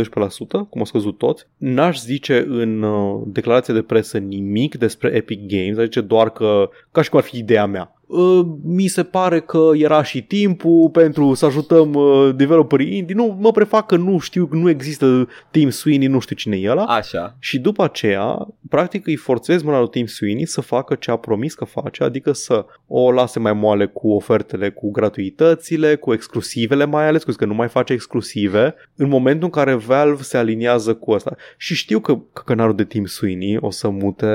cum 0.49 0.79
au 0.79 0.85
scăzut 0.85 1.17
toți. 1.17 1.47
N-aș 1.57 1.99
zice 1.99 2.45
în 2.47 2.81
uh, 2.81 3.21
declarație 3.25 3.73
de 3.73 3.81
presă 3.81 4.17
nimic 4.17 4.75
despre 4.75 5.09
Epic 5.15 5.39
Games, 5.47 5.77
aș 5.77 5.83
zice 5.83 6.01
doar 6.01 6.29
că, 6.29 6.69
ca 6.91 7.01
și 7.01 7.09
cum 7.09 7.19
ar 7.19 7.25
fi 7.25 7.37
ideea 7.37 7.65
mea. 7.65 8.00
Uh, 8.11 8.45
mi 8.63 8.87
se 8.87 9.03
pare 9.03 9.39
că 9.39 9.69
era 9.73 10.03
și 10.03 10.23
timpul 10.23 10.89
pentru 10.89 11.33
să 11.33 11.45
ajutăm 11.45 11.93
uh, 11.93 12.29
developerii 12.35 12.97
indie. 12.97 13.15
Nu, 13.15 13.37
mă 13.39 13.51
prefac 13.51 13.85
că 13.85 13.95
nu 13.95 14.19
știu, 14.19 14.47
nu 14.51 14.69
există 14.69 15.27
Tim 15.51 15.69
Sweeney, 15.69 16.07
nu 16.07 16.19
știu 16.19 16.35
cine 16.35 16.57
e 16.57 16.69
ăla. 16.69 16.83
Așa. 16.83 17.35
Și 17.39 17.59
după 17.59 17.83
aceea, 17.83 18.47
practic 18.69 19.07
îi 19.07 19.15
forțez 19.15 19.61
mâna 19.61 19.79
lui 19.79 19.89
Tim 19.89 20.05
Sweeney 20.05 20.45
să 20.45 20.61
facă 20.61 20.95
ce 20.95 21.11
a 21.11 21.15
promis 21.15 21.53
că 21.53 21.65
face, 21.65 22.03
adică 22.03 22.31
să 22.31 22.65
o 22.87 23.11
lase 23.11 23.39
mai 23.39 23.53
moale 23.53 23.85
cu 23.85 24.11
ofertele, 24.11 24.69
cu 24.69 24.91
gratuitățile, 24.91 25.95
cu 25.95 26.13
exclusivele 26.13 26.85
mai 26.85 27.07
ales, 27.07 27.23
că 27.23 27.45
nu 27.45 27.53
mai 27.53 27.67
face 27.67 27.93
exclusive, 27.93 28.75
în 28.95 29.09
momentul 29.09 29.43
în 29.43 29.49
care 29.49 29.73
Valve 29.73 30.21
se 30.21 30.37
aliniază 30.37 30.93
cu 30.93 31.11
asta. 31.11 31.35
Și 31.57 31.75
știu 31.75 31.99
că, 31.99 32.17
că 32.33 32.41
canalul 32.45 32.75
de 32.75 32.83
Tim 32.83 33.05
Sweeney 33.05 33.57
o 33.61 33.69
să 33.69 33.89
mute, 33.89 34.27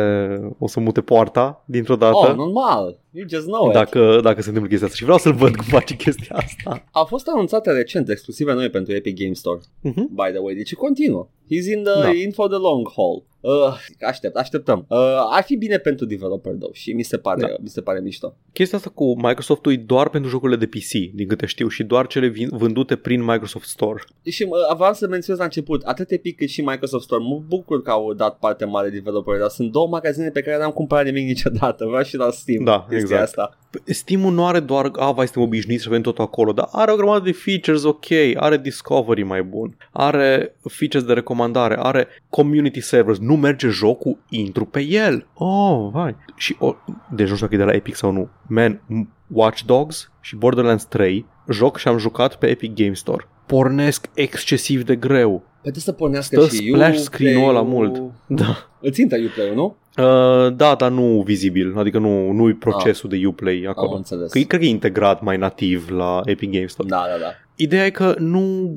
o 0.59 0.69
să 0.69 0.81
mute 0.81 1.01
poarta 1.01 1.65
dintr-o 1.65 1.97
dată. 1.97 2.17
Oh, 2.17 2.35
normal. 2.35 2.99
You 3.11 3.27
just 3.29 3.47
know 3.47 3.66
it. 3.67 3.75
dacă, 3.75 4.21
dacă 4.23 4.43
se 4.43 4.49
întâmplă 4.49 4.71
chestia 4.71 4.87
asta 4.87 4.97
și 4.99 5.05
vreau 5.05 5.19
să-l 5.19 5.33
văd 5.33 5.57
cum 5.57 5.65
face 5.65 5.95
chestia 5.97 6.37
asta. 6.37 6.85
Au 6.91 7.05
fost 7.05 7.27
anunțate 7.29 7.71
recent 7.71 8.09
exclusive 8.09 8.53
noi 8.53 8.71
pentru 8.71 8.95
Epic 8.95 9.19
Game 9.19 9.33
Store. 9.33 9.59
Uh-huh. 9.61 10.07
by 10.11 10.31
the 10.31 10.39
way. 10.39 10.55
Deci 10.55 10.75
continuă. 10.75 11.29
He's 11.45 11.73
in 11.77 11.83
the 11.83 12.01
Da. 12.01 12.13
in 12.13 12.31
for 12.33 12.49
the 12.49 12.59
long 12.59 12.93
haul. 12.97 13.25
Uh, 13.47 13.77
aștept, 14.07 14.37
așteptăm. 14.37 14.85
Uh, 14.89 14.99
ar 15.31 15.43
fi 15.43 15.57
bine 15.57 15.77
pentru 15.77 16.05
developer 16.07 16.53
though 16.53 16.75
și 16.75 16.93
mi 16.93 17.03
se 17.03 17.17
pare, 17.17 17.41
Da. 17.41 17.47
mi 17.63 17.69
se 17.69 17.81
pare 17.81 18.01
mișto. 18.01 18.35
Chestia 18.53 18.79
asta 18.79 18.91
cu 18.95 19.17
Microsoft-ul 19.27 19.73
e 19.73 19.77
doar 19.77 20.09
pentru 20.09 20.31
jocurile 20.31 20.59
de 20.59 20.67
PC, 20.67 21.15
din 21.15 21.27
câte 21.29 21.47
știu, 21.47 21.69
și 21.69 21.85
doar 21.85 22.07
cele 22.07 22.29
vin- 22.29 22.49
vândute 22.51 22.97
prin 22.97 23.25
Microsoft 23.25 23.69
Store. 23.69 24.03
Și 24.25 24.43
uh, 24.43 24.77
vreau 24.77 24.93
să 24.93 25.07
menționez 25.09 25.39
la 25.41 25.45
început, 25.47 25.83
atât 25.83 26.11
Epic 26.11 26.37
cât 26.37 26.49
și 26.49 26.61
Microsoft 26.61 27.05
Store, 27.05 27.23
mă 27.25 27.43
bucur 27.49 27.83
că 27.83 27.91
au 27.91 28.13
dat 28.15 28.39
parte 28.39 28.65
mare 28.65 28.89
developer, 28.89 29.39
dar 29.39 29.49
sunt 29.49 29.73
două 29.73 29.89
magazine 29.89 30.29
pe 30.29 30.43
care 30.43 30.59
n-am 30.59 30.71
cumpărat 30.71 31.05
nimic 31.05 31.27
niciodată, 31.27 31.85
vreau 31.85 32.03
și 32.03 32.17
la 32.17 32.31
Steam. 32.31 32.65
Da, 32.65 32.79
chestia 32.79 32.99
exact. 32.99 33.23
Asta. 33.23 33.59
Steam-ul 33.85 34.33
nu 34.33 34.47
are 34.47 34.61
doar, 34.61 34.91
a, 34.93 35.13
vai, 35.13 35.25
suntem 35.27 35.43
obișnuiți 35.43 35.83
să 35.83 35.89
avem 35.89 36.03
totul 36.03 36.25
acolo, 36.25 36.53
dar 36.53 36.69
are 36.73 36.93
o 36.93 36.97
grămadă 36.97 37.25
de 37.25 37.33
features 37.33 37.83
ok, 37.85 38.07
are 38.35 38.57
discovery 38.57 39.23
mai 39.23 39.43
bun, 39.43 39.77
are 39.93 40.57
features 40.69 41.07
de 41.07 41.13
recomandare, 41.13 41.77
are 41.79 42.09
community 42.29 42.81
servers, 42.81 43.19
nu 43.19 43.36
merge 43.37 43.69
jocul, 43.69 44.19
intru 44.29 44.65
pe 44.65 44.81
el. 44.81 45.27
Oh, 45.35 45.89
vai. 45.93 46.17
Și, 46.37 46.57
o, 46.59 46.75
deci 47.15 47.29
nu 47.29 47.35
știu 47.35 47.47
dacă 47.47 47.55
e 47.55 47.65
de 47.65 47.71
la 47.71 47.77
Epic 47.77 47.95
sau 47.95 48.11
nu. 48.11 48.29
Man, 48.49 48.81
Watch 49.27 49.61
Dogs 49.67 50.11
și 50.21 50.37
Borderlands 50.37 50.85
3 50.85 51.27
joc 51.51 51.77
și 51.79 51.89
am 51.89 51.99
jucat 51.99 52.35
pe 52.37 52.47
Epic 52.47 52.75
Game 52.75 52.93
Store. 52.95 53.29
Pornesc 53.47 54.07
excesiv 54.15 54.85
de 54.85 54.97
greu. 54.97 55.43
Poate 55.63 55.81
să 55.81 55.93
pornească 55.93 56.41
Stă 56.41 56.55
și 56.55 56.57
splash 56.57 56.73
Uplay-ul. 56.75 56.97
screen-ul 56.99 57.49
ăla 57.49 57.63
mult. 57.63 58.03
Da. 58.27 58.69
Îți 58.81 59.01
intră 59.01 59.19
Uplay-ul, 59.27 59.55
nu? 59.55 59.77
Uh, 60.05 60.55
da, 60.57 60.75
dar 60.75 60.91
nu 60.91 61.23
vizibil, 61.27 61.79
adică 61.79 61.99
nu, 61.99 62.31
nu 62.33 62.49
e 62.49 62.57
procesul 62.61 63.11
de 63.11 63.27
Uplay 63.27 63.63
Am 63.65 63.71
acolo. 63.71 63.97
înțeles. 63.97 64.31
Că 64.31 64.39
e- 64.39 64.43
cred 64.43 64.61
că 64.61 64.67
e 64.67 64.69
integrat 64.69 65.23
mai 65.23 65.37
nativ 65.37 65.89
la 65.91 66.21
Epic 66.25 66.51
Games 66.53 66.71
Store. 66.73 66.89
Da, 66.89 66.97
da, 67.13 67.19
da. 67.25 67.31
Ideea 67.57 67.85
e 67.87 67.91
că 67.91 68.15
nu 68.19 68.71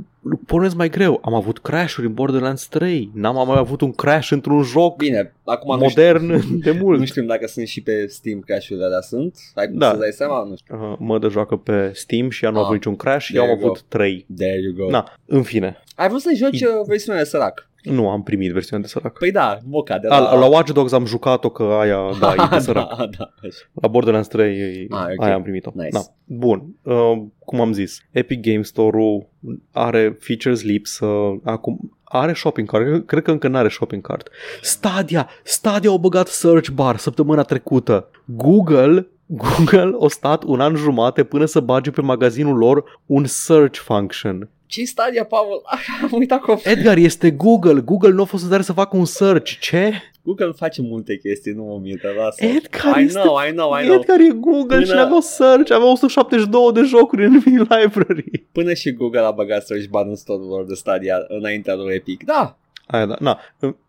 pornesc 0.45 0.75
mai 0.75 0.89
greu. 0.89 1.19
Am 1.23 1.33
avut 1.33 1.59
crash-uri 1.59 2.07
în 2.07 2.13
Borderlands 2.13 2.67
3. 2.67 3.11
N-am 3.13 3.47
mai 3.47 3.57
avut 3.57 3.81
un 3.81 3.91
crash 3.91 4.31
într-un 4.31 4.63
joc 4.63 4.95
Bine, 4.97 5.33
acum 5.45 5.75
nu 5.75 5.81
modern 5.81 6.27
de 6.63 6.69
știu, 6.69 6.73
mult. 6.83 6.99
nu 6.99 7.05
știm 7.05 7.25
dacă 7.25 7.47
sunt 7.47 7.67
și 7.67 7.81
pe 7.81 8.05
Steam 8.07 8.39
crash-urile 8.39 8.85
alea 8.85 9.01
sunt. 9.01 9.35
Ai 9.55 9.67
cum 9.67 9.77
Da. 9.77 9.89
să 9.91 9.97
dai 9.97 10.11
seama? 10.11 10.43
Nu 10.43 10.55
știu. 10.55 10.75
Uh, 10.91 10.95
mă 10.99 11.19
de 11.19 11.27
joacă 11.27 11.55
pe 11.55 11.91
Steam 11.93 12.29
și 12.29 12.45
ea 12.45 12.49
nu 12.51 12.55
a 12.57 12.59
Ah, 12.59 12.65
avut 12.65 12.75
niciun 12.77 12.95
crash. 12.95 13.25
there 13.27 13.37
Eu 13.37 13.43
am 13.43 13.49
you 13.49 13.59
go. 13.59 13.65
avut 13.65 13.81
3. 13.87 14.25
There 14.37 14.59
you 14.61 14.73
go. 14.85 14.89
Na, 14.89 15.13
în 15.25 15.43
fine. 15.43 15.83
Ai 15.95 16.07
vrut 16.07 16.21
să 16.21 16.31
joci 16.35 16.61
E- 16.61 16.65
uh, 16.65 16.85
versiunea 16.87 17.21
de 17.21 17.27
sărac? 17.27 17.68
Nu 17.83 18.09
am 18.09 18.23
primit 18.23 18.51
versiunea 18.51 18.85
de 18.85 18.91
sărac. 18.91 19.17
Păi 19.17 19.31
da, 19.31 19.57
moca 19.65 19.97
de 19.99 20.07
La, 20.07 20.19
la... 20.19 20.35
la 20.39 20.45
Watch 20.45 20.71
Dogs 20.71 20.91
am 20.91 21.05
jucat-o 21.05 21.49
că 21.49 21.63
aia, 21.63 21.97
da, 22.19 22.33
e 22.33 22.47
de 22.51 22.59
sărac. 22.59 22.87
da, 22.97 23.05
da, 23.17 23.33
așa. 23.43 23.69
La 23.81 23.87
Borderlands 23.87 24.27
3 24.27 24.57
e, 24.59 24.87
Ah, 24.89 25.05
ok. 25.17 25.23
aia 25.25 25.33
am 25.33 25.41
primit-o. 25.41 25.71
Nice. 25.73 25.89
Da. 25.89 25.99
Bun, 26.25 26.75
uh, 26.83 27.21
cum 27.45 27.61
am 27.61 27.73
zis, 27.73 28.01
Epic 28.11 28.41
Game 28.41 28.61
Store-ul 28.61 29.27
are 29.71 30.17
features 30.19 30.63
lipsă, 30.63 31.05
acum 31.43 31.97
are 32.03 32.33
shopping 32.33 32.67
cart, 32.69 33.05
cred 33.07 33.23
că 33.23 33.31
încă 33.31 33.47
nu 33.47 33.57
are 33.57 33.69
shopping 33.69 34.01
cart. 34.01 34.29
Stadia, 34.61 35.29
Stadia 35.43 35.89
au 35.89 35.97
băgat 35.97 36.27
search 36.27 36.69
bar 36.69 36.97
săptămâna 36.97 37.41
trecută. 37.43 38.09
Google 38.25 39.07
Google 39.31 39.95
a 40.01 40.07
stat 40.07 40.43
un 40.43 40.59
an 40.59 40.75
jumate 40.75 41.23
până 41.23 41.45
să 41.45 41.59
bage 41.59 41.91
pe 41.91 42.01
magazinul 42.01 42.57
lor 42.57 43.01
un 43.05 43.25
search 43.25 43.77
function. 43.79 44.49
ce 44.65 44.83
Stadia, 44.83 45.23
Paul? 45.25 45.61
Am 46.03 46.09
uitat 46.11 46.41
că 46.41 46.55
Edgar, 46.63 46.97
este 46.97 47.31
Google. 47.31 47.79
Google 47.81 48.09
nu 48.11 48.21
a 48.21 48.25
fost 48.25 48.41
în 48.43 48.47
stare 48.49 48.63
să 48.63 48.73
facă 48.73 48.97
un 48.97 49.05
search. 49.05 49.51
Ce? 49.59 49.91
Google 50.21 50.51
face 50.55 50.81
multe 50.81 51.17
chestii, 51.17 51.51
nu 51.53 51.63
mă 51.63 51.79
miră, 51.81 52.09
lasă. 52.17 52.45
Edgar 52.45 52.99
I 52.99 53.03
este... 53.03 53.19
know, 53.19 53.37
I 53.49 53.51
know, 53.51 53.79
I 53.79 53.83
know. 53.83 53.95
Edgar 53.95 54.19
e 54.19 54.33
Google 54.39 54.75
Până- 54.75 54.85
și 54.85 54.91
avea 54.99 55.19
search, 55.19 55.71
avea 55.71 55.87
172 55.91 56.71
de 56.73 56.81
jocuri 56.81 57.25
în 57.25 57.33
library. 57.79 58.45
Până 58.51 58.73
și 58.73 58.93
Google 58.93 59.19
a 59.19 59.31
băgat 59.31 59.65
search 59.65 59.87
bar 59.87 60.05
în 60.05 60.15
store 60.15 60.41
lor 60.43 60.65
de 60.65 60.73
Stadia 60.73 61.15
înaintea 61.27 61.75
lui 61.75 61.93
Epic. 61.95 62.23
Da, 62.23 62.57
Aia, 62.87 63.05
da. 63.05 63.15
Na. 63.19 63.39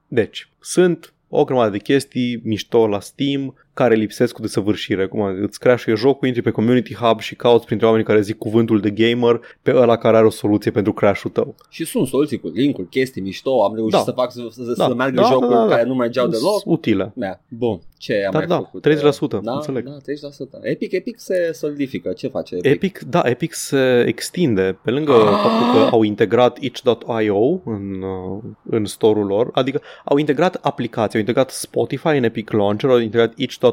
Deci, 0.09 0.49
sunt 0.61 1.13
o 1.29 1.45
grămadă 1.45 1.71
de 1.71 1.79
chestii 1.79 2.41
mișto 2.45 2.87
la 2.87 3.01
Steam 3.01 3.55
care 3.81 3.95
lipsesc 3.95 4.35
cu 4.35 4.41
desăvârșire. 4.41 5.07
Cum 5.07 5.21
îți 5.43 5.59
crash 5.59 5.85
jocul, 5.97 6.27
intri 6.27 6.43
pe 6.43 6.51
Community 6.51 6.95
Hub 6.95 7.21
și 7.21 7.35
cauți 7.35 7.67
printre 7.67 7.87
oamenii 7.87 8.07
care 8.07 8.21
zic 8.21 8.39
cuvântul 8.39 8.81
de 8.81 8.91
gamer 8.91 9.41
pe 9.63 9.75
ăla 9.77 9.97
care 9.97 10.17
are 10.17 10.27
o 10.27 10.31
soluție 10.31 10.71
pentru 10.71 10.93
crash-ul 10.93 11.31
tău. 11.31 11.55
și 11.69 11.85
sunt 11.85 12.07
soluții 12.07 12.39
cu 12.41 12.49
link-uri, 12.55 12.89
chestii 12.89 13.23
mișto, 13.23 13.63
am 13.65 13.75
reușit 13.75 13.93
Da. 13.99 14.03
să 14.05 14.11
fac 14.11 14.33
să, 14.33 14.41
să, 14.51 14.75
Da. 14.77 14.87
să 14.87 14.95
meargă 14.95 15.21
Da, 15.21 15.27
jocuri 15.27 15.49
da, 15.51 15.55
da, 15.57 15.67
da. 15.67 15.75
care 15.75 15.85
nu 15.89 15.95
mergeau 15.95 16.27
deloc. 16.27 16.61
Sunt 16.61 16.75
Utile. 16.77 17.13
Da, 17.15 17.41
bun. 17.49 17.81
Ce 17.99 18.15
am 18.25 18.31
Dar 18.33 18.47
mai 18.47 18.47
da, 18.47 18.57
făcut? 18.57 18.83
30%, 18.83 19.41
da, 19.43 19.53
înțeleg. 19.53 19.85
Da, 19.85 19.97
30%. 20.03 20.59
Epic, 20.63 20.93
Epic 20.93 21.19
se 21.19 21.51
solidifică. 21.53 22.13
Ce 22.13 22.29
face 22.29 22.55
Epic? 22.55 22.73
Epic, 22.73 22.99
da, 23.01 23.21
Epic 23.25 23.53
se 23.53 24.05
extinde 24.07 24.79
pe 24.85 24.91
lângă 24.91 25.13
Ah! 25.13 25.41
faptul 25.43 25.73
că 25.81 25.89
au 25.91 26.03
integrat 26.03 26.59
itch.io 26.61 27.61
în, 27.65 28.03
uh, 28.03 28.43
în 28.71 28.85
store-ul 28.85 29.27
lor, 29.27 29.49
adică 29.53 29.81
au 30.05 30.17
integrat 30.17 30.59
aplicații, 30.61 31.15
au 31.15 31.21
integrat 31.21 31.51
Spotify 31.51 32.07
în 32.17 32.25
Epic 32.25 32.51
Launcher, 32.51 32.91
au 32.91 32.99
integrat 32.99 33.33
itch.io, 33.37 33.70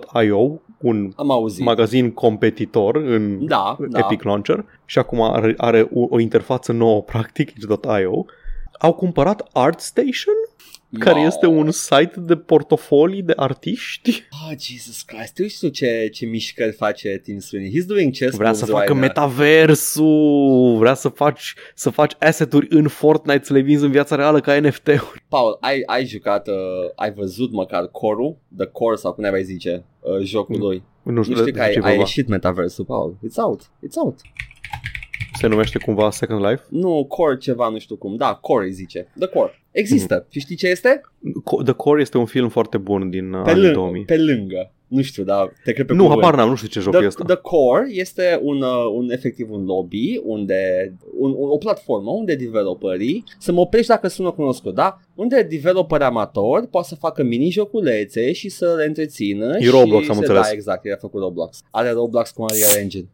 un 0.81 1.11
Am 1.15 1.31
auzit. 1.31 1.65
magazin 1.65 2.11
competitor 2.11 2.95
în 2.95 3.45
Da, 3.45 3.77
da. 3.89 3.99
Epic 3.99 4.23
Launcher 4.23 4.65
și 4.85 4.99
acum 4.99 5.21
are, 5.21 5.53
are 5.57 5.89
o, 5.93 6.05
o 6.09 6.19
interfață 6.19 6.71
nouă 6.71 7.01
practic, 7.01 7.49
itch.io. 7.49 8.25
Au 8.79 8.93
cumpărat 8.93 9.49
ArtStation? 9.53 10.35
Care 10.99 11.19
No. 11.19 11.25
este 11.25 11.45
un 11.45 11.71
site 11.71 12.13
de 12.17 12.35
portofolii 12.35 13.21
de 13.23 13.33
artiști. 13.35 14.23
Oh, 14.31 14.57
Jesus 14.59 15.01
Christ, 15.01 15.33
tu 15.33 15.47
știu 15.47 15.67
ce, 15.67 16.09
ce 16.13 16.25
mișcări 16.25 16.71
face 16.71 17.19
Tim 17.23 17.39
Sweeney. 17.39 17.71
He's 17.71 17.85
doing 17.85 18.11
chess 18.13 18.35
Vrea 18.37 18.53
să 18.53 18.65
moves 18.67 18.75
facă 18.79 18.93
right 18.93 19.15
now. 19.17 19.25
metaversul, 19.87 20.75
vrea 20.77 20.93
să 20.93 21.09
faci, 21.09 21.53
să 21.75 21.89
faci 21.89 22.13
asset-uri 22.19 22.67
în 22.69 22.87
Fortnite, 22.87 23.43
să 23.45 23.53
le 23.53 23.59
vinzi 23.59 23.83
în 23.83 23.91
viața 23.91 24.15
reală 24.15 24.39
ca 24.39 24.59
NFT-uri. 24.59 25.23
Paul, 25.27 25.57
ai, 25.61 25.81
ai 25.85 26.05
jucat, 26.05 26.47
uh, 26.47 26.53
ai 26.95 27.11
văzut 27.13 27.51
măcar 27.51 27.87
core 27.87 28.37
The 28.57 28.65
Core 28.65 28.95
sau 28.95 29.13
cum 29.13 29.23
ne 29.23 29.29
mai 29.29 29.43
zice, 29.43 29.85
uh, 29.99 30.23
jocul 30.25 30.55
Mm. 30.55 30.61
lui. 30.61 30.83
Nu 31.03 31.11
Nu 31.13 31.21
știu, 31.23 31.33
știu 31.35 31.45
de 31.45 31.51
că 31.51 31.61
ai, 31.63 31.71
ce 31.71 31.75
ai 31.75 31.81
vorba. 31.81 31.97
ieșit 31.99 32.27
metaversul, 32.27 32.85
Paul. 32.85 33.17
It's 33.17 33.35
out, 33.43 33.61
it's 33.63 33.95
out. 34.03 34.19
Se 35.39 35.47
numește 35.47 35.77
cumva 35.85 36.11
Second 36.11 36.45
Life? 36.45 36.63
Nu, 36.69 37.05
Core 37.07 37.37
ceva, 37.37 37.69
nu 37.69 37.77
știu 37.79 37.95
cum. 37.95 38.15
Da, 38.15 38.33
Core 38.41 38.65
îi 38.65 38.71
zice. 38.71 39.07
The 39.19 39.27
Core. 39.27 39.63
Există. 39.71 40.15
Mhm. 40.15 40.25
Și 40.31 40.39
știi 40.39 40.55
ce 40.55 40.67
este? 40.67 41.01
Co- 41.19 41.63
The 41.63 41.73
Core 41.73 42.01
este 42.01 42.17
un 42.17 42.25
film 42.25 42.49
foarte 42.49 42.77
bun 42.77 43.09
din 43.09 43.33
uh, 43.33 43.41
Pe, 43.43 43.49
anii 43.49 43.61
lângă, 43.61 43.77
2000. 43.77 44.03
pe 44.05 44.17
lângă. 44.17 44.71
Nu 44.87 45.01
știu, 45.01 45.23
dar 45.23 45.53
te 45.63 45.73
cred 45.73 45.85
pe 45.85 45.93
Nu, 45.93 46.03
cuvânt. 46.03 46.21
habar 46.21 46.37
n-am, 46.39 46.49
nu 46.49 46.55
știu 46.55 46.67
ce 46.67 46.79
joc 46.79 46.93
e 46.93 46.97
The, 46.97 47.05
ăsta. 47.07 47.23
The 47.23 47.35
Core 47.35 47.85
este 47.89 48.39
un, 48.43 48.61
uh, 48.61 48.91
un 48.95 49.09
efectiv 49.11 49.51
un 49.51 49.65
lobby 49.65 50.21
unde 50.23 50.93
un, 51.17 51.33
o 51.37 51.57
platformă 51.57 52.11
unde 52.11 52.35
developerii 52.35 53.23
să 53.39 53.51
mă 53.51 53.59
oprești 53.59 53.87
dacă 53.87 54.07
sună 54.07 54.31
cunoscut, 54.31 54.73
da? 54.75 54.99
Unde 55.15 55.41
developeri 55.41 56.03
amatori 56.03 56.67
poate 56.67 56.87
să 56.87 56.95
facă 56.95 57.23
mini-joculețe 57.23 58.31
și 58.31 58.49
să 58.49 58.73
le 58.77 58.85
întrețină 58.85 59.55
E 59.57 59.63
și 59.63 59.69
Roblox, 59.69 60.07
am 60.09 60.13
să, 60.13 60.19
înțeles. 60.19 60.41
Da, 60.41 60.51
exact, 60.51 60.85
el 60.85 60.93
a 60.93 60.97
făcut 60.99 61.21
Roblox. 61.21 61.59
Are 61.71 61.89
Roblox 61.91 62.31
cu 62.31 62.41
Unreal 62.41 62.77
Engine. 62.81 63.05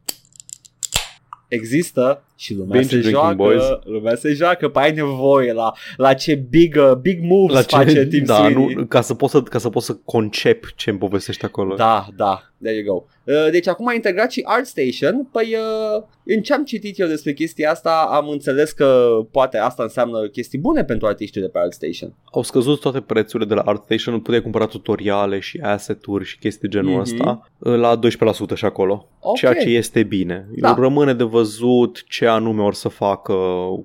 Există 1.53 2.23
și 2.35 2.53
lumea 2.53 2.79
Binge 2.79 2.95
se 2.95 3.01
drinking, 3.01 3.15
joacă, 3.23 3.35
boys. 3.35 3.63
lumea 3.83 4.15
se 4.15 4.33
joacă, 4.33 4.69
pe 4.69 4.79
ai 4.79 4.91
nevoie 4.93 5.53
la, 5.53 5.71
la 5.97 6.13
ce 6.13 6.35
big, 6.35 6.75
uh, 6.77 6.91
big 7.01 7.19
moves 7.23 7.55
La 7.55 7.61
ce, 7.61 7.75
face 7.75 8.05
Tim 8.07 8.23
da, 8.23 8.35
Sweeney. 8.35 8.73
nu, 8.73 8.85
ca, 8.85 9.01
să 9.01 9.13
poți 9.13 9.31
să, 9.31 9.41
ca 9.41 9.57
să 9.57 9.69
poți 9.69 9.85
să 9.85 9.93
concep 10.05 10.65
ce 10.75 10.89
îmi 10.89 10.99
povestești 10.99 11.45
acolo. 11.45 11.75
Da, 11.75 12.07
da, 12.15 12.41
there 12.61 12.77
you 12.77 12.93
go. 12.95 13.03
Uh, 13.33 13.51
Deci 13.51 13.67
acum 13.67 13.87
a 13.87 13.93
integrat 13.93 14.31
și 14.31 14.41
ArtStation. 14.45 15.27
Păi 15.31 15.55
uh, 15.95 16.03
în 16.25 16.41
ce 16.41 16.53
am 16.53 16.63
citit 16.63 16.99
eu 16.99 17.07
despre 17.07 17.33
chestia 17.33 17.71
asta 17.71 18.07
am 18.11 18.29
înțeles 18.29 18.71
că 18.71 19.09
poate 19.31 19.57
asta 19.57 19.83
înseamnă 19.83 20.27
chestii 20.27 20.59
bune 20.59 20.83
pentru 20.83 21.07
artiștii 21.07 21.41
de 21.41 21.47
pe 21.47 21.59
ArtStation. 21.59 22.13
Au 22.31 22.41
scăzut 22.43 22.79
toate 22.79 22.99
prețurile 22.99 23.49
de 23.49 23.53
la 23.55 23.61
ArtStation, 23.61 24.19
puteai 24.19 24.41
cumpăra 24.41 24.65
tutoriale 24.65 25.39
și 25.39 25.59
asset-uri 25.63 26.25
și 26.25 26.37
chestii 26.37 26.69
de 26.69 26.77
genul 26.77 26.91
Mhm. 26.91 26.99
ăsta 27.01 27.49
uh, 27.57 27.75
la 27.75 27.99
12% 27.99 28.53
și 28.55 28.65
acolo. 28.65 29.07
Ok. 29.19 29.35
Ceea 29.35 29.53
ce 29.53 29.69
este 29.69 30.03
bine. 30.03 30.47
Da. 30.55 30.75
Rămâne 30.77 31.13
de 31.13 31.23
văzut 31.23 32.03
ce 32.07 32.25
anume 32.33 32.61
or 32.61 32.73
să 32.73 32.87
facă 32.87 33.33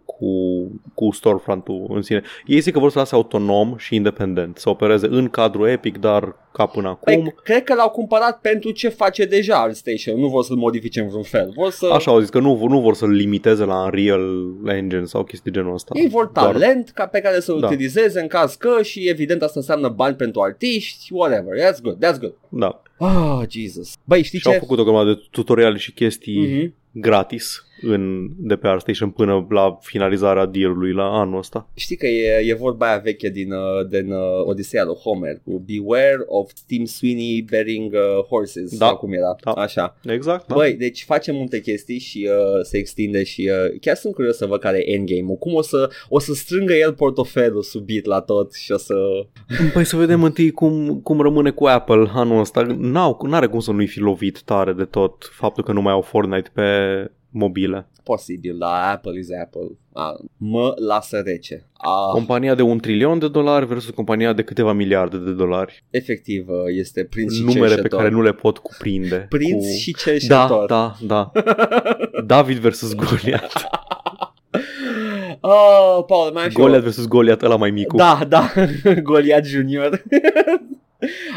cu, 0.04 0.26
cu 0.94 1.10
storefront-ul 1.12 1.86
în 1.88 2.02
sine. 2.02 2.22
Ei 2.46 2.60
zic 2.60 2.72
că 2.72 2.78
vor 2.78 2.90
să 2.90 2.98
lase 2.98 3.14
autonom 3.14 3.74
și 3.76 3.94
independent, 3.94 4.56
să 4.58 4.68
opereze 4.68 5.06
în 5.10 5.28
cadrul 5.28 5.68
Epic, 5.68 5.98
dar 5.98 6.36
ca 6.52 6.66
până 6.66 6.88
acum. 6.88 7.22
Păi, 7.22 7.34
cred 7.44 7.64
că 7.64 7.74
l-au 7.74 7.90
cumpărat 7.90 8.40
pentru 8.40 8.70
ce 8.70 8.88
face 8.88 9.24
deja 9.24 9.56
ArtStation. 9.62 10.20
Nu 10.20 10.28
vor 10.28 10.44
să-l 10.44 10.56
modifice 10.56 11.00
în 11.00 11.08
vreun 11.08 11.22
fel. 11.22 11.52
Vor 11.54 11.70
să... 11.70 11.90
Așa 11.92 12.10
au 12.10 12.20
zis 12.20 12.28
că 12.28 12.38
nu, 12.38 12.66
nu 12.68 12.80
vor 12.80 12.94
să-l 12.94 13.10
limiteze 13.10 13.64
la 13.64 13.82
Unreal 13.84 14.22
Engine 14.66 15.04
sau 15.04 15.24
chestii 15.24 15.52
genul 15.52 15.74
ăsta. 15.74 15.92
Ei 15.98 16.08
vor 16.08 16.24
Doar- 16.26 16.44
talent 16.52 16.90
ca 16.90 17.06
pe 17.06 17.20
care 17.20 17.40
să-l 17.40 17.60
Da. 17.60 17.66
utilizeze 17.66 18.20
în 18.20 18.26
caz 18.26 18.54
că 18.54 18.82
și 18.82 19.08
evident 19.08 19.42
asta 19.42 19.58
înseamnă 19.58 19.88
bani 19.88 20.16
pentru 20.16 20.40
artiști, 20.40 21.12
whatever. 21.12 21.58
That's 21.58 21.80
good, 21.82 21.96
that's 22.04 22.18
good. 22.20 22.34
Da. 22.48 22.82
Oh, 22.98 23.40
Jesus. 23.48 23.92
Băi, 24.04 24.22
știi 24.22 24.38
Și 24.38 24.46
au 24.46 24.52
ce? 24.52 24.58
făcut 24.58 24.78
o 24.78 24.82
grămadă 24.82 25.12
de 25.12 25.20
tutoriale 25.30 25.76
și 25.76 25.92
chestii 25.92 26.56
Mhm. 26.58 26.74
gratis 26.92 27.62
în, 27.80 28.28
de 28.36 28.56
pe 28.56 28.66
ArtStation 28.68 29.10
până 29.10 29.46
la 29.50 29.78
finalizarea 29.80 30.46
deal-ului 30.46 30.92
la 30.92 31.04
anul 31.04 31.38
ăsta. 31.38 31.68
Știi 31.74 31.96
că 31.96 32.06
e, 32.06 32.42
e 32.46 32.54
vorba 32.54 32.86
aia 32.86 32.98
veche 32.98 33.28
din, 33.28 33.52
uh, 33.52 33.88
din 33.90 34.12
uh, 34.12 34.44
Odiseea 34.44 34.84
lui 34.84 34.94
Homer 34.94 35.40
cu 35.44 35.64
Beware 35.66 36.22
of 36.26 36.52
Tim 36.66 36.84
Sweeney 36.84 37.44
bearing 37.50 37.92
uh, 37.92 38.24
horses 38.28 38.78
Da. 38.78 38.86
sau 38.86 38.96
cum 38.96 39.12
era, 39.12 39.36
Da. 39.44 39.50
așa. 39.50 39.96
Exact. 40.04 40.46
Da. 40.46 40.54
Băi, 40.54 40.72
deci 40.74 41.04
face 41.04 41.32
multe 41.32 41.60
chestii 41.60 41.98
și 41.98 42.28
uh, 42.30 42.62
se 42.62 42.78
extinde 42.78 43.24
și 43.24 43.50
uh, 43.52 43.78
chiar 43.80 43.96
sunt 43.96 44.14
curios 44.14 44.36
să 44.36 44.46
văd 44.46 44.60
care 44.60 44.78
e 44.78 44.94
endgame-ul. 44.94 45.36
Cum 45.36 45.54
o 45.54 45.62
să, 45.62 45.90
o 46.08 46.18
să 46.18 46.34
strângă 46.34 46.72
el 46.72 46.92
portofelul 46.92 47.62
subit 47.62 48.04
la 48.04 48.20
tot 48.20 48.54
și 48.54 48.72
o 48.72 48.76
să... 48.76 48.94
Păi 49.72 49.84
să 49.84 49.96
vedem 49.96 50.22
întâi 50.22 50.50
cum, 50.50 51.00
cum 51.02 51.20
rămâne 51.20 51.50
cu 51.50 51.64
Apple 51.64 52.10
anul 52.12 52.40
ăsta. 52.40 52.62
N-au, 52.78 53.20
n-are 53.28 53.46
cum 53.46 53.60
să 53.60 53.72
nu-i 53.72 53.86
fi 53.86 53.98
lovit 54.00 54.42
tare 54.42 54.72
de 54.72 54.84
tot 54.84 55.30
faptul 55.32 55.64
că 55.64 55.72
nu 55.72 55.82
mai 55.82 55.92
au 55.92 56.00
Fortnite 56.00 56.50
pe 56.54 56.62
mobile. 57.30 57.86
Posibil, 58.02 58.56
dar 58.58 58.92
Apple 58.94 59.18
is 59.18 59.28
Apple. 59.42 59.68
A, 59.92 60.14
mă 60.36 60.74
lasă 60.86 61.22
rece. 61.24 61.66
A, 61.72 62.10
Compania 62.12 62.54
de 62.54 62.62
un 62.62 62.78
trilion 62.78 63.18
de 63.18 63.28
dolari 63.28 63.66
versus 63.66 63.90
compania 63.90 64.32
de 64.32 64.42
câteva 64.42 64.72
miliarde 64.72 65.16
de 65.16 65.32
dolari. 65.32 65.84
efectiv, 65.90 66.48
uh, 66.48 66.54
este 66.66 67.04
prinț 67.04 67.32
și 67.34 67.40
Numere 67.42 67.60
pe 67.60 67.66
cerșetor. 67.68 67.98
care 67.98 68.10
nu 68.10 68.22
le 68.22 68.32
pot 68.32 68.58
cuprinde. 68.58 69.26
Prinț 69.28 69.64
cu... 69.66 69.70
și 69.72 69.90
Da, 69.90 69.98
cerșetor. 70.02 70.66
da, 70.66 70.94
da. 71.06 71.30
David 72.26 72.56
versus 72.56 72.94
Goliat. 72.94 73.52
Oh, 75.40 76.04
Paul, 76.06 76.30
mai 76.32 76.42
am 76.44 76.50
și 76.50 76.56
eu- 76.58 76.64
Goliat 76.64 76.82
versus 76.82 77.06
Goliat, 77.06 77.42
ăla 77.42 77.56
mai 77.56 77.70
micu. 77.70 77.96
Da, 77.96 78.18
da, 78.28 78.50
Goliat 79.02 79.44
Junior. 79.44 80.02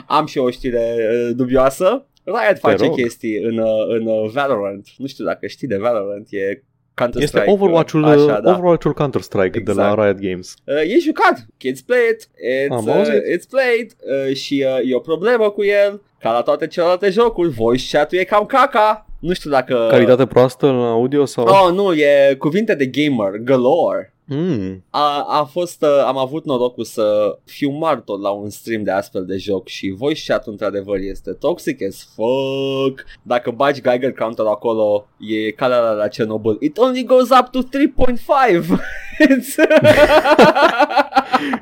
Am 0.07 0.26
și 0.26 0.38
o 0.38 0.49
știre 0.49 0.95
uh, 1.30 1.35
dubioasă. 1.35 2.05
Riot 2.32 2.60
face 2.60 2.86
rog. 2.86 2.95
chestii 2.95 3.38
în, 3.44 3.58
uh, 3.58 3.86
în 3.88 4.06
uh, 4.06 4.30
Valorant. 4.34 4.88
Nu 4.98 5.08
știu 5.08 5.26
dacă 5.26 5.48
știi 5.48 5.68
de 5.68 5.78
Valorant, 5.78 6.28
e 6.30 6.64
Counter-Strike. 6.94 7.40
Este 7.40 7.52
Overwatch-ul, 7.52 8.06
Așa, 8.06 8.40
da. 8.40 8.52
Overwatch-ul 8.52 8.94
Counter-Strike 8.94 9.60
de 9.60 9.72
la 9.72 9.90
Exact. 9.90 10.02
Riot 10.02 10.20
Games. 10.30 10.56
Uh, 10.66 10.95
e 10.95 10.99
jucat, 10.99 11.45
kids 11.58 11.82
play 11.82 11.99
it, 12.12 12.22
it's, 12.24 12.70
Am 12.70 12.88
uh, 12.88 12.94
auzit. 12.95 13.14
it's 13.14 13.48
played 13.49 13.91
uh, 14.28 14.36
și 14.36 14.66
uh, 14.68 14.91
e 14.91 14.95
o 14.95 14.99
problemă 14.99 15.49
cu 15.49 15.64
el, 15.64 16.02
ca 16.20 16.32
la 16.32 16.41
toate 16.41 16.68
celelalte 16.68 17.10
jocuri, 17.10 17.49
voice 17.49 17.98
chat-ul 17.98 18.18
e 18.20 18.24
cam 18.24 18.45
caca. 18.45 19.06
Nu 19.20 19.34
știu 19.34 19.49
dacă... 19.49 19.88
Calitate 19.90 20.26
proastă 20.26 20.66
la 20.66 20.90
audio 20.90 21.26
sau... 21.26 21.45
Oh, 21.45 21.74
nu, 21.74 21.94
e 21.94 22.36
cuvinte 22.38 22.76
de 22.76 22.86
gamer, 22.86 23.38
galore. 23.38 24.14
Mm. 24.34 24.84
A, 24.90 25.26
a 25.40 25.44
fost, 25.44 25.82
uh, 25.82 26.03
am 26.06 26.18
avut 26.18 26.45
norocul 26.45 26.84
să 26.84 27.38
fiu 27.45 27.70
martor 27.70 28.20
la 28.20 28.30
un 28.30 28.49
stream 28.49 28.84
de 28.84 28.91
astfel 28.91 29.26
de 29.26 29.38
joc 29.38 29.68
și 29.68 29.94
voice 29.98 30.32
chat 30.32 30.48
într-adevăr 30.48 30.98
este 30.98 31.32
toxic 31.32 31.82
as 31.84 32.08
fuck. 32.16 33.06
Dacă 33.22 33.52
bagi 33.52 33.82
Geiger 33.82 34.14
counter 34.14 34.45
acolo, 34.45 35.08
e 35.20 35.52
ca 35.52 35.68
la, 35.68 35.91
la 35.91 36.08
Chernobyl. 36.08 36.58
It 36.60 36.78
only 36.78 37.03
goes 37.03 37.30
up 37.30 37.48
to 37.52 37.60
3.5. 37.60 37.70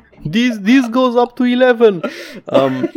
It's- 0.30 0.32
This, 0.32 0.58
this 0.64 0.88
goes 0.90 1.14
up 1.22 1.32
to 1.34 1.44
11. 1.44 2.00
Um, 2.44 2.90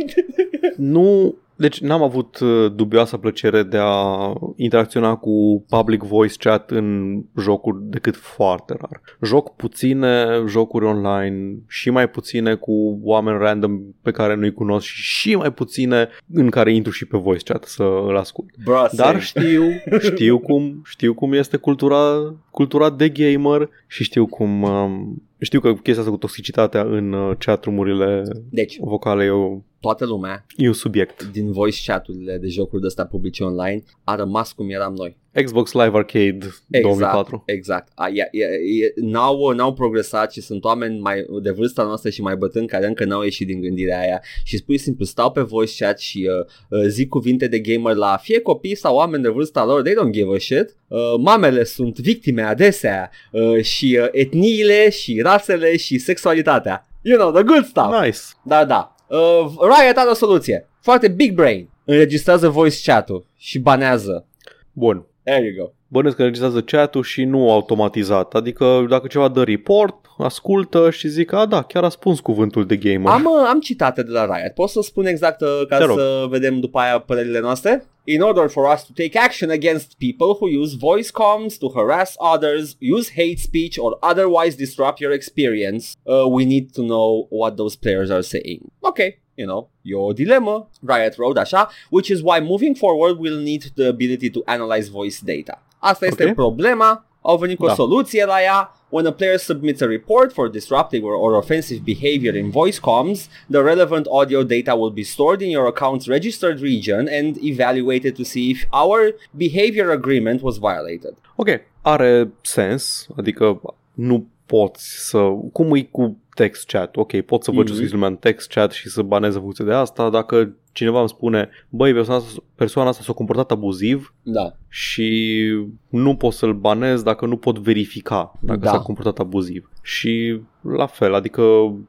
nu, 0.76 1.34
deci 1.56 1.80
n-am 1.80 2.02
avut 2.02 2.38
uh, 2.38 2.72
dubioasa 2.74 3.16
plăcere 3.16 3.62
de 3.62 3.76
a 3.80 4.32
interacționa 4.56 5.14
cu 5.16 5.64
public 5.68 6.02
voice 6.02 6.34
chat 6.38 6.70
în 6.70 7.16
jocuri 7.40 7.76
decât 7.82 8.16
foarte 8.16 8.76
rar. 8.80 9.00
Joc 9.22 9.56
puține 9.56 10.26
jocuri 10.48 10.84
online 10.84 11.56
și 11.68 11.90
mai 11.90 12.08
puține 12.10 12.54
cu 12.54 12.98
oameni 13.02 13.38
random 13.38 13.80
pe 14.02 14.10
care 14.10 14.34
nu-i 14.34 14.52
cunosc 14.52 14.86
și 14.86 15.02
și 15.02 15.34
mai 15.34 15.52
puține 15.52 16.08
în 16.32 16.50
care 16.50 16.74
intru 16.74 16.92
și 16.92 17.04
pe 17.06 17.18
voice 17.18 17.52
chat 17.52 17.64
să 17.64 17.82
îl 17.82 18.16
ascult. 18.16 18.48
Bro, 18.64 18.84
Dar 18.92 19.06
same. 19.06 19.20
știu, 19.20 19.62
știu 20.12 20.38
cum, 20.38 20.82
știu 20.84 21.14
cum 21.14 21.32
este 21.32 21.56
cultura, 21.56 22.34
cultura 22.50 22.90
de 22.90 23.08
gamer 23.08 23.68
și 23.86 24.02
știu 24.04 24.26
cum 24.26 24.62
um, 24.62 25.22
știu 25.44 25.60
că 25.60 25.72
chestia 25.72 25.98
asta 25.98 26.10
cu 26.10 26.16
toxicitatea 26.16 26.80
în 26.82 27.12
uh, 27.12 27.36
chatrumurile 27.38 28.22
Deci, 28.50 28.76
vocale 28.80 29.24
e, 29.24 29.30
o, 29.30 29.58
toată 29.84 30.04
lumea 30.06 30.46
e 30.56 30.66
un 30.66 30.72
subiect. 30.72 31.30
din 31.32 31.52
voice 31.52 31.78
chat-urile 31.86 32.38
de 32.38 32.48
jocuri 32.48 32.80
de 32.80 32.86
astea 32.86 33.06
publice 33.06 33.44
online 33.44 33.82
a 34.04 34.14
rămas 34.14 34.52
cum 34.52 34.70
eram 34.70 34.94
noi. 34.94 35.16
Xbox 35.44 35.72
Live 35.72 35.96
Arcade 35.96 36.38
2004. 36.66 37.42
Exact. 37.46 37.92
A, 37.94 38.08
e, 38.08 38.28
e, 38.30 38.44
e, 38.84 38.92
n-au, 38.96 39.50
n-au 39.50 39.72
progresat 39.72 40.32
și 40.32 40.40
sunt 40.40 40.64
oameni 40.64 41.00
mai 41.00 41.26
de 41.42 41.50
vârsta 41.50 41.82
noastră 41.82 42.10
și 42.10 42.22
mai 42.22 42.36
bătrâni 42.36 42.66
care 42.66 42.86
încă 42.86 43.04
n-au 43.04 43.22
ieșit 43.22 43.46
din 43.46 43.60
gândirea 43.60 44.00
aia 44.00 44.22
și 44.44 44.62
pur 44.62 44.74
și 44.74 44.80
simplu 44.80 45.04
stau 45.04 45.30
pe 45.30 45.40
voice 45.40 45.84
chat 45.84 45.98
și 45.98 46.28
uh, 46.30 46.80
uh, 46.80 46.86
zic 46.86 47.08
cuvinte 47.08 47.46
de 47.46 47.58
gamer 47.58 47.94
la 47.94 48.16
fie 48.22 48.40
copii 48.40 48.76
sau 48.76 48.96
oameni 48.96 49.22
de 49.22 49.28
vârsta 49.28 49.64
lor, 49.64 49.82
they 49.82 49.94
don't 49.94 50.12
give 50.12 50.34
a 50.34 50.38
shit. 50.38 50.76
Uh, 50.88 50.98
mamele 51.18 51.64
sunt 51.64 51.98
victime 51.98 52.42
adesea 52.42 53.10
uh, 53.32 53.62
și 53.62 53.98
uh, 54.00 54.08
etniile 54.10 54.90
și 54.90 55.20
rasele 55.20 55.76
și 55.76 55.98
sexualitatea. 55.98 56.88
You 57.02 57.18
know, 57.18 57.32
the 57.32 57.42
good 57.42 57.64
stuff. 57.64 58.02
Nice. 58.02 58.18
Da, 58.44 58.64
da. 58.64 58.93
Uh, 59.14 59.50
Riot 59.60 59.96
are 59.96 60.10
o 60.10 60.14
soluție. 60.14 60.68
Foarte 60.80 61.08
big 61.08 61.34
brain. 61.34 61.68
Înregistrează 61.84 62.48
voice 62.48 62.90
chat-ul 62.90 63.26
și 63.36 63.58
banează. 63.58 64.26
Bun. 64.72 65.06
There 65.22 65.44
you 65.44 65.64
go. 65.64 65.72
Bănesc 65.88 66.16
că 66.16 66.22
înregistrează 66.22 66.60
chat-ul 66.62 67.02
și 67.02 67.24
nu 67.24 67.52
automatizat. 67.52 68.34
Adică 68.34 68.86
dacă 68.88 69.06
ceva 69.06 69.28
dă 69.28 69.42
report, 69.42 70.03
ascultă 70.18 70.90
și 70.90 71.08
zic, 71.08 71.32
a 71.32 71.46
da, 71.46 71.62
chiar 71.62 71.84
a 71.84 71.88
spus 71.88 72.20
cuvântul 72.20 72.66
de 72.66 72.76
gamer. 72.76 73.12
Am, 73.12 73.24
uh, 73.24 73.46
am 73.48 73.60
citate 73.60 74.02
de 74.02 74.10
la 74.10 74.24
Riot. 74.24 74.52
Pot 74.54 74.68
să 74.68 74.80
spun 74.82 75.06
exact 75.06 75.40
uh, 75.40 75.62
ca 75.68 75.78
Te 75.78 75.84
rog. 75.84 75.98
să 75.98 76.26
vedem 76.28 76.60
după 76.60 76.78
aia 76.78 76.98
părerile 76.98 77.40
noastre? 77.40 77.86
In 78.06 78.20
order 78.20 78.48
for 78.48 78.72
us 78.74 78.82
to 78.82 78.92
take 78.94 79.18
action 79.18 79.50
against 79.50 79.94
people 79.98 80.26
who 80.40 80.60
use 80.62 80.76
voice 80.78 81.10
comms 81.12 81.56
to 81.56 81.70
harass 81.74 82.14
others, 82.34 82.76
use 82.96 83.10
hate 83.16 83.36
speech, 83.36 83.76
or 83.78 83.98
otherwise 84.10 84.56
disrupt 84.56 84.98
your 84.98 85.12
experience, 85.12 85.86
uh, 86.02 86.14
we 86.30 86.44
need 86.44 86.70
to 86.72 86.82
know 86.82 87.26
what 87.30 87.56
those 87.56 87.76
players 87.80 88.10
are 88.10 88.20
saying. 88.20 88.60
Okay, 88.80 89.22
you 89.34 89.46
know, 89.46 89.70
e 89.82 89.94
o 89.94 90.12
dilemă, 90.12 90.70
Riot 90.86 91.14
Road, 91.16 91.36
așa, 91.36 91.70
which 91.90 92.08
is 92.08 92.18
why 92.20 92.38
moving 92.42 92.76
forward 92.76 93.18
we'll 93.18 93.42
need 93.42 93.62
the 93.76 93.86
ability 93.86 94.30
to 94.30 94.40
analyze 94.44 94.90
voice 94.90 95.16
data. 95.22 95.62
Asta 95.78 96.06
este 96.06 96.24
Ok. 96.24 96.34
problema, 96.34 97.06
au 97.20 97.36
venit 97.36 97.56
cu 97.58 97.64
o 97.64 97.66
Da. 97.66 97.74
soluție 97.74 98.24
la 98.24 98.42
ea. 98.42 98.83
When 98.94 99.08
a 99.08 99.18
player 99.20 99.38
submits 99.38 99.82
a 99.82 99.88
report 99.88 100.32
for 100.32 100.48
disruptive 100.48 101.02
or, 101.02 101.16
or 101.16 101.36
offensive 101.36 101.84
behavior 101.84 102.32
in 102.36 102.52
voice 102.52 102.78
comms, 102.78 103.26
the 103.50 103.60
relevant 103.60 104.06
audio 104.08 104.44
data 104.44 104.76
will 104.76 104.92
be 104.92 105.02
stored 105.02 105.42
in 105.42 105.50
your 105.50 105.66
account's 105.66 106.06
registered 106.06 106.60
region 106.60 107.08
and 107.08 107.36
evaluated 107.42 108.14
to 108.14 108.24
see 108.24 108.52
if 108.52 108.66
our 108.72 109.10
behavior 109.36 109.90
agreement 109.90 110.42
was 110.42 110.58
violated. 110.58 111.16
Ok, 111.36 111.48
are 111.82 112.30
sens, 112.42 113.08
adică 113.16 113.60
nu 113.94 114.26
poți 114.46 115.08
să... 115.08 115.18
Cum 115.52 115.74
e 115.74 115.82
cu 115.82 116.16
text 116.34 116.66
chat? 116.66 116.96
Ok, 116.96 117.20
pot 117.20 117.42
să 117.44 117.50
văd 117.50 117.64
ce 117.64 117.68
Mhm. 117.70 117.74
scris 117.74 117.92
lumea 117.92 118.08
în 118.08 118.16
text 118.16 118.48
chat 118.52 118.72
și 118.72 118.88
să 118.88 119.02
banez 119.02 119.34
în 119.34 119.40
funcție 119.40 119.64
de 119.64 119.72
asta. 119.72 120.10
Dacă 120.10 120.56
cineva 120.72 120.98
îmi 120.98 121.08
spune, 121.08 121.48
băi, 121.68 121.92
persoana 121.94 122.20
asta, 122.24 122.42
persoana 122.54 122.88
asta 122.88 123.02
s-a 123.02 123.12
comportat 123.12 123.50
abuziv 123.50 124.14
Da. 124.22 124.52
și 124.68 125.40
nu 125.88 126.16
pot 126.16 126.32
să-l 126.32 126.52
banez 126.52 127.02
dacă 127.02 127.26
nu 127.26 127.36
pot 127.36 127.58
verifica 127.58 128.32
dacă 128.40 128.58
Da. 128.58 128.70
s-a 128.70 128.78
comportat 128.78 129.18
abuziv. 129.18 129.70
Și 129.82 130.40
la 130.60 130.86
fel, 130.86 131.14
adică, 131.14 131.42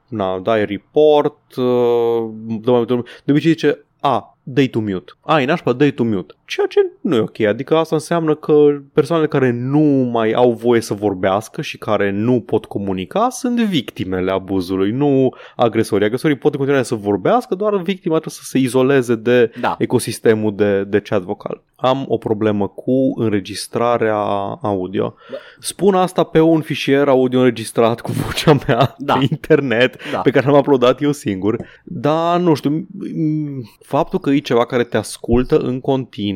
na, 0.07 0.39
dai 0.39 0.65
report, 0.65 1.55
uh, 1.55 2.29
dă- 2.61 2.85
de 3.25 3.31
obicei 3.31 3.51
zice, 3.51 3.85
a, 3.99 4.37
dai 4.43 4.67
to 4.67 4.79
mute. 4.79 5.11
Ai, 5.21 5.45
nașpa, 5.45 5.73
dai 5.73 5.91
to 5.91 6.03
mute. 6.03 6.33
Ceea 6.45 6.67
ce 6.67 6.91
nu 7.01 7.15
e 7.15 7.19
ok, 7.19 7.39
adică 7.39 7.75
asta 7.77 7.95
înseamnă 7.95 8.35
că 8.35 8.81
persoanele 8.93 9.27
care 9.27 9.51
nu 9.51 9.79
mai 10.11 10.31
au 10.31 10.51
voie 10.51 10.81
să 10.81 10.93
vorbească 10.93 11.61
și 11.61 11.77
care 11.77 12.11
nu 12.11 12.41
pot 12.41 12.65
comunica 12.65 13.29
sunt 13.29 13.59
victimele 13.59 14.31
abuzului, 14.31 14.91
nu 14.91 15.33
agresorii. 15.55 16.05
Agresorii 16.05 16.37
pot 16.37 16.51
în 16.51 16.57
continuare 16.57 16.85
să 16.85 16.95
vorbească, 16.95 17.55
doar 17.55 17.75
victima 17.75 18.13
trebuie 18.19 18.33
să 18.33 18.43
se 18.43 18.57
izoleze 18.57 19.15
de 19.15 19.51
Da. 19.61 19.75
ecosistemul 19.79 20.55
de, 20.55 20.83
de 20.83 20.99
chat 20.99 21.21
vocal. 21.21 21.61
Am 21.75 22.05
o 22.07 22.17
problemă 22.17 22.67
cu 22.67 23.13
înregistrarea 23.15 24.15
audio. 24.61 25.15
Da. 25.31 25.37
Spun 25.59 25.93
asta 25.95 26.23
pe 26.23 26.39
un 26.39 26.61
fișier 26.61 27.07
audio 27.07 27.39
înregistrat 27.39 28.01
cu 28.01 28.11
vocea 28.11 28.57
mea 28.67 28.95
Da. 28.97 29.13
pe 29.13 29.25
internet, 29.29 29.97
Da. 30.11 30.19
pe 30.19 30.29
care 30.31 30.45
l-am 30.49 30.57
uploadat 30.59 31.01
eu 31.01 31.11
singur, 31.11 31.57
dar 31.83 32.39
nu 32.39 32.53
știu, 32.53 32.79
m- 32.79 33.79
faptul 33.81 34.19
că 34.19 34.29
e 34.29 34.37
ceva 34.37 34.65
care 34.65 34.83
te 34.83 34.97
ascultă 34.97 35.57
în 35.57 35.79
continuu 35.79 36.33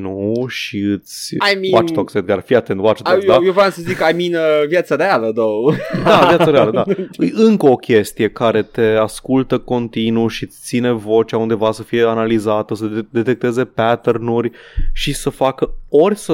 și 0.48 0.78
îți... 0.78 1.36
I 1.36 1.56
mean- 1.58 1.74
Watch 1.74 1.94
Dogs, 1.94 2.14
Edgar, 2.14 2.42
fii 2.42 2.56
atent, 2.56 2.80
Watch 2.82 3.02
Eu, 3.06 3.14
Dogs, 3.14 3.26
da? 3.28 3.38
eu 3.44 3.52
vreau 3.52 3.70
să 3.70 3.82
zic, 3.82 3.98
I 3.98 4.30
mean, 4.30 4.44
uh, 4.44 4.68
viața 4.68 4.96
reală, 4.96 5.32
though. 5.32 5.74
Da, 6.04 6.26
viața 6.28 6.52
reală, 6.52 6.72
da. 6.72 6.84
E 7.26 7.32
încă 7.50 7.66
o 7.66 7.76
chestie 7.76 8.30
care 8.30 8.62
te 8.62 8.82
ascultă 8.82 9.58
continuu 9.58 10.28
și 10.28 10.44
îți 10.44 10.60
ține 10.64 10.92
vocea 10.92 11.38
undeva 11.38 11.72
să 11.72 11.84
fie 11.84 12.04
analizată, 12.04 12.76
să 12.76 12.86
de- 12.86 13.06
detecteze 13.10 13.66
pattern-uri 13.66 14.52
și 14.94 15.14
să 15.14 15.30
facă 15.30 15.74
ori 15.90 16.18
să 16.18 16.34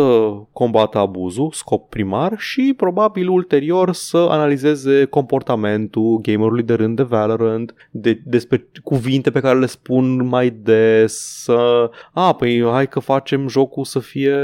combată 0.52 0.98
abuzul, 0.98 1.50
scop 1.54 1.90
primar, 1.90 2.34
și 2.38 2.74
probabil 2.78 3.30
ulterior 3.30 3.94
să 3.94 4.28
analizeze 4.30 5.06
comportamentul 5.06 6.20
gamerului 6.22 6.64
de 6.64 6.74
rând 6.74 6.96
de 6.96 7.04
Valorant, 7.04 7.74
de, 7.92 8.22
despre 8.26 8.68
cuvinte 8.84 9.32
pe 9.32 9.40
care 9.40 9.60
le 9.60 9.66
spun 9.66 10.28
mai 10.28 10.50
des, 10.50 11.42
să... 11.44 11.90
A, 12.14 12.34
păi 12.34 12.64
hai 12.72 12.88
că 12.88 13.00
facem 13.00 13.48
jocul 13.56 13.84
să 13.84 14.00
fie 14.00 14.36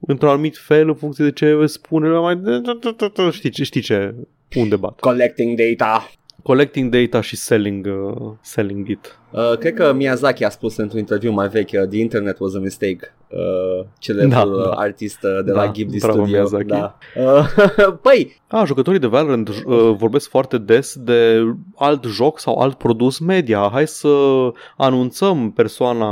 într-un 0.00 0.28
anumit 0.28 0.56
fel 0.56 0.88
în 0.88 0.94
funcție 0.94 1.24
de 1.24 1.32
ce 1.32 1.66
spune 1.66 2.08
lumea 2.08 2.20
mai... 2.20 2.40
Știi, 3.30 3.50
ce- 3.50 3.64
știi 3.64 3.80
ce? 3.80 4.14
Unde 4.56 4.76
bat. 4.76 5.00
Collecting 5.00 5.58
data. 5.58 6.10
Collecting 6.42 6.94
data 6.94 7.20
și 7.20 7.36
selling, 7.36 7.86
uh, 7.86 8.32
selling 8.40 8.88
it. 8.88 9.18
Uh, 9.30 9.56
cred 9.58 9.74
că 9.74 9.92
Miyazaki 9.92 10.44
a 10.44 10.48
spus 10.48 10.76
într-un 10.76 10.98
interviu 10.98 11.32
mai 11.32 11.48
veche, 11.48 11.80
uh, 11.80 11.88
The 11.88 11.98
Internet 11.98 12.38
was 12.38 12.54
a 12.54 12.58
mistake. 12.58 13.14
Uh, 13.28 13.86
celebrul 13.98 14.30
Da, 14.30 14.42
uh, 14.42 14.64
da. 14.64 14.70
artist 14.70 15.18
uh, 15.22 15.44
de 15.44 15.52
Da, 15.52 15.64
la 15.64 15.70
Ghibli 15.70 15.98
bravo, 15.98 16.12
Studio. 16.12 16.32
Miyazaki. 16.32 16.66
Da. 16.66 16.98
Uh, 17.16 17.94
păi, 18.02 18.40
A, 18.48 18.64
jucătorii 18.64 19.00
de 19.00 19.06
Valorant 19.06 19.48
uh, 19.48 19.54
vorbesc 19.96 20.28
foarte 20.28 20.58
des 20.58 20.96
de 20.98 21.42
alt 21.76 22.04
joc 22.04 22.40
sau 22.40 22.58
alt 22.58 22.74
produs 22.74 23.18
media. 23.18 23.68
Hai 23.72 23.86
să 23.86 24.08
anunțăm 24.76 25.50
persoana, 25.50 26.08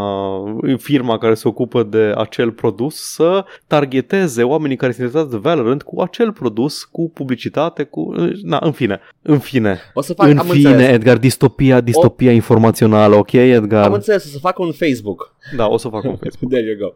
firma 0.78 1.18
care 1.18 1.34
se 1.34 1.48
ocupă 1.48 1.82
de 1.82 2.12
acel 2.16 2.50
produs 2.50 2.94
să 2.94 3.44
targeteze 3.66 4.42
oamenii 4.42 4.76
care 4.76 4.92
sunt 4.92 5.04
interesați 5.04 5.34
de 5.34 5.48
Valorant 5.48 5.82
cu 5.82 6.00
acel 6.00 6.32
produs, 6.32 6.84
cu 6.84 7.10
publicitate, 7.14 7.82
cu... 7.82 8.14
Na, 8.42 8.58
în 8.60 8.72
fine. 8.72 9.00
În 9.22 9.38
fine. 9.38 9.78
o 9.94 10.00
să 10.00 10.12
fac, 10.12 10.28
în 10.28 10.38
am 10.38 10.46
fine, 10.46 10.68
înțeles. 10.68 10.92
Edgar, 10.92 11.16
distopia, 11.16 11.80
distopia 11.80 12.32
informațională, 12.32 13.03
ok, 13.12 13.32
Edgar? 13.32 13.84
Am 13.84 13.92
înțeles, 13.92 14.24
o 14.24 14.28
să 14.28 14.38
fac 14.38 14.58
un 14.58 14.72
Facebook. 14.72 15.34
Da, 15.56 15.66
o 15.68 15.76
să 15.76 15.88
fac 15.88 16.04
un 16.04 16.16
Facebook. 16.22 16.52
There 16.52 16.66
you 16.66 16.76
go. 16.78 16.92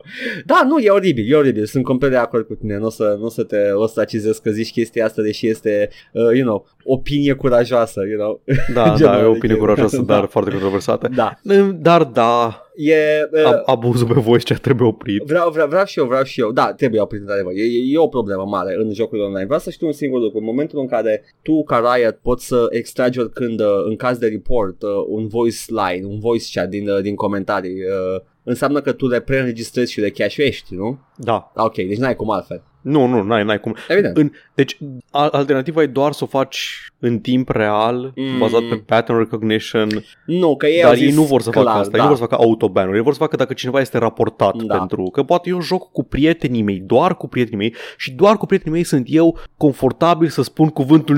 Da, 0.47 0.63
nu, 0.69 0.79
e 0.79 0.91
oribil, 0.91 1.33
e 1.33 1.37
oribil. 1.37 1.65
Sunt 1.65 1.85
complet 1.85 2.11
de 2.11 2.17
acord 2.17 2.47
cu 2.47 2.55
tine. 2.55 2.79
Nu 2.79 2.87
o 2.87 2.91
să, 2.91 3.17
nu 3.19 3.25
o 3.25 3.29
să 3.29 3.43
te 3.43 3.71
o 3.71 3.87
să 3.87 4.01
acizez 4.01 4.39
că 4.39 4.51
zici 4.51 4.71
chestia 4.73 5.05
asta, 5.05 5.23
deși 5.23 5.47
este, 5.49 5.89
uh, 6.13 6.23
you 6.35 6.43
know, 6.47 6.67
opinie 6.85 7.33
curajoasă, 7.33 8.01
you 8.09 8.19
know. 8.19 8.43
Da, 8.75 8.83
Genul 8.97 9.13
da, 9.13 9.17
e 9.19 9.21
de 9.21 9.27
o 9.27 9.29
opinie 9.31 9.39
chestii. 9.41 9.57
curajoasă, 9.59 9.97
Da. 10.07 10.15
dar 10.15 10.27
foarte 10.27 10.51
controversată. 10.51 11.09
Da. 11.15 11.33
Dar 11.75 12.05
da, 12.05 12.63
E, 12.81 13.29
uh, 13.33 13.45
ab- 13.45 13.63
abuzul 13.67 14.07
pe 14.07 14.21
voice 14.21 14.45
chat 14.45 14.63
trebuie 14.63 14.89
oprit. 14.89 15.23
Vreau, 15.23 15.51
vreau, 15.51 15.69
vreau 15.69 15.85
și 15.85 15.99
eu, 15.99 16.07
vreau 16.07 16.23
și 16.23 16.41
eu. 16.41 16.53
Da, 16.53 16.73
trebuie 16.73 17.01
oprit 17.01 17.21
într-adevăr. 17.21 17.53
E, 17.53 17.63
e, 17.63 17.93
e 17.93 17.99
o 17.99 18.07
problemă 18.07 18.45
mare 18.45 18.75
în 18.79 18.93
jocurile 18.93 19.27
online. 19.27 19.45
Vreau 19.45 19.61
să 19.61 19.71
știu 19.71 19.87
un 19.87 19.93
singur 19.93 20.21
lucru. 20.21 20.39
În 20.39 20.45
momentul 20.45 20.79
în 20.81 20.87
care 20.87 21.25
tu, 21.43 21.65
ca 21.65 21.95
Riot, 21.95 22.19
poți 22.23 22.47
să 22.47 22.67
extragi 22.71 23.19
oricând, 23.19 23.61
uh, 23.61 23.67
în 23.89 23.97
caz 23.97 24.19
de 24.19 24.27
report, 24.27 24.83
uh, 24.83 24.91
un 25.09 25.27
voice 25.27 25.59
line, 25.67 26.07
un 26.07 26.19
voice 26.19 26.45
chat 26.53 26.69
din, 26.69 26.89
uh, 26.89 27.01
din 27.01 27.15
comentarii, 27.15 27.81
uh, 27.83 28.21
înseamnă 28.49 28.81
că 28.81 28.93
tu 28.93 29.07
le 29.07 29.20
preînregistrezi 29.20 29.93
și 29.93 30.01
le 30.01 30.11
cache-ești, 30.11 30.75
nu? 30.75 30.99
Da. 31.16 31.53
Ok, 31.57 31.75
deci 31.75 31.97
n-ai 31.99 32.16
cum 32.16 32.31
altfel. 32.31 32.62
Nu, 32.81 33.07
nu, 33.07 33.23
n-ai, 33.23 33.45
n-ai 33.45 33.61
cum. 33.61 33.77
Evident. 33.89 34.16
În, 34.16 34.31
deci, 34.55 34.79
al- 35.11 35.29
alternativa 35.33 35.83
e 35.83 35.87
doar 35.87 36.12
să 36.12 36.25
o 36.25 36.27
faci 36.27 36.91
în 36.99 37.19
timp 37.19 37.49
real, 37.49 38.12
Mm. 38.16 38.39
bazat 38.39 38.61
pe 38.69 38.75
pattern 38.77 39.19
recognition, 39.19 39.89
Nu, 40.27 40.57
că 40.57 40.66
ei 40.66 40.83
au 40.83 40.89
dar 40.89 40.99
zis 40.99 41.09
ei 41.09 41.15
nu 41.15 41.23
vor 41.23 41.41
să 41.43 41.51
clar, 41.51 41.65
facă 41.65 41.79
asta, 41.79 41.91
da. 41.91 41.97
ei 41.97 42.03
nu 42.03 42.09
vor 42.09 42.16
să 42.19 42.23
facă 42.29 42.43
autoban 42.43 42.95
ei 42.95 43.01
vor 43.01 43.12
să 43.12 43.19
facă 43.19 43.37
dacă 43.37 43.53
cineva 43.53 43.81
este 43.81 43.99
raportat 43.99 44.62
Da. 44.62 44.77
pentru 44.77 45.03
că 45.12 45.23
poate 45.23 45.49
eu 45.49 45.61
joc 45.61 45.93
cu 45.93 46.05
prietenii 46.05 46.62
mei, 46.62 46.79
doar 46.87 47.16
cu 47.16 47.29
prietenii 47.29 47.59
mei 47.59 47.75
și 47.97 48.12
doar 48.12 48.37
cu 48.37 48.47
prietenii 48.47 48.75
mei 48.75 48.85
sunt 48.85 49.07
eu 49.11 49.39
confortabil 49.57 50.29
să 50.29 50.43
spun 50.43 50.69
cuvântul 50.69 51.16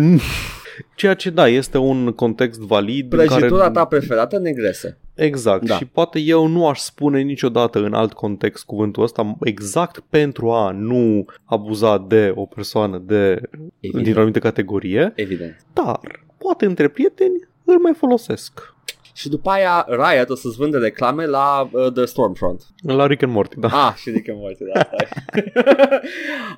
Ceea 0.95 1.15
ce 1.15 1.31
da, 1.31 1.49
este 1.49 1.79
un 1.79 2.13
context 2.13 2.61
valid 2.61 3.13
în 3.13 3.19
Prăjitura 3.19 3.61
care... 3.61 3.73
ta 3.73 3.85
preferată, 3.85 4.39
negrese. 4.39 4.99
Exact. 5.15 5.65
Da. 5.65 5.77
Și 5.77 5.85
poate 5.85 6.19
eu 6.19 6.47
nu 6.47 6.69
aș 6.69 6.79
spune 6.79 7.21
niciodată 7.21 7.79
în 7.79 7.93
alt 7.95 8.13
context 8.13 8.65
cuvântul 8.65 9.03
ăsta 9.03 9.37
exact 9.43 10.03
pentru 10.09 10.51
a 10.51 10.71
nu 10.71 11.25
abuza 11.45 12.05
de 12.09 12.33
o 12.35 12.45
persoană 12.45 13.03
de 13.07 13.41
Evident. 13.81 14.03
dintr-o 14.05 14.19
anumită 14.21 14.39
categorie, 14.39 15.13
Evident. 15.15 15.57
dar 15.73 16.01
poate 16.39 16.65
între 16.65 16.89
prieteni 16.89 17.49
îl 17.65 17.79
mai 17.79 17.93
folosesc. 17.97 18.75
Și 19.15 19.29
după 19.29 19.51
aia 19.51 19.87
Riot 19.89 20.31
o 20.31 20.35
să-ți 20.35 20.57
vândă 20.57 20.79
reclame 20.79 21.27
la 21.27 21.69
uh, 21.73 21.93
The 21.93 22.05
Stormfront. 22.05 22.63
La 22.83 23.07
Rick 23.07 23.23
and 23.23 23.33
Morty, 23.33 23.57
da. 23.59 23.69
Ah, 23.69 23.95
și 23.97 24.11
Rick 24.11 24.29
and 24.29 24.39
Morty, 24.41 24.65
da. 24.73 24.81
asta 24.81 24.97
e. 24.99 25.09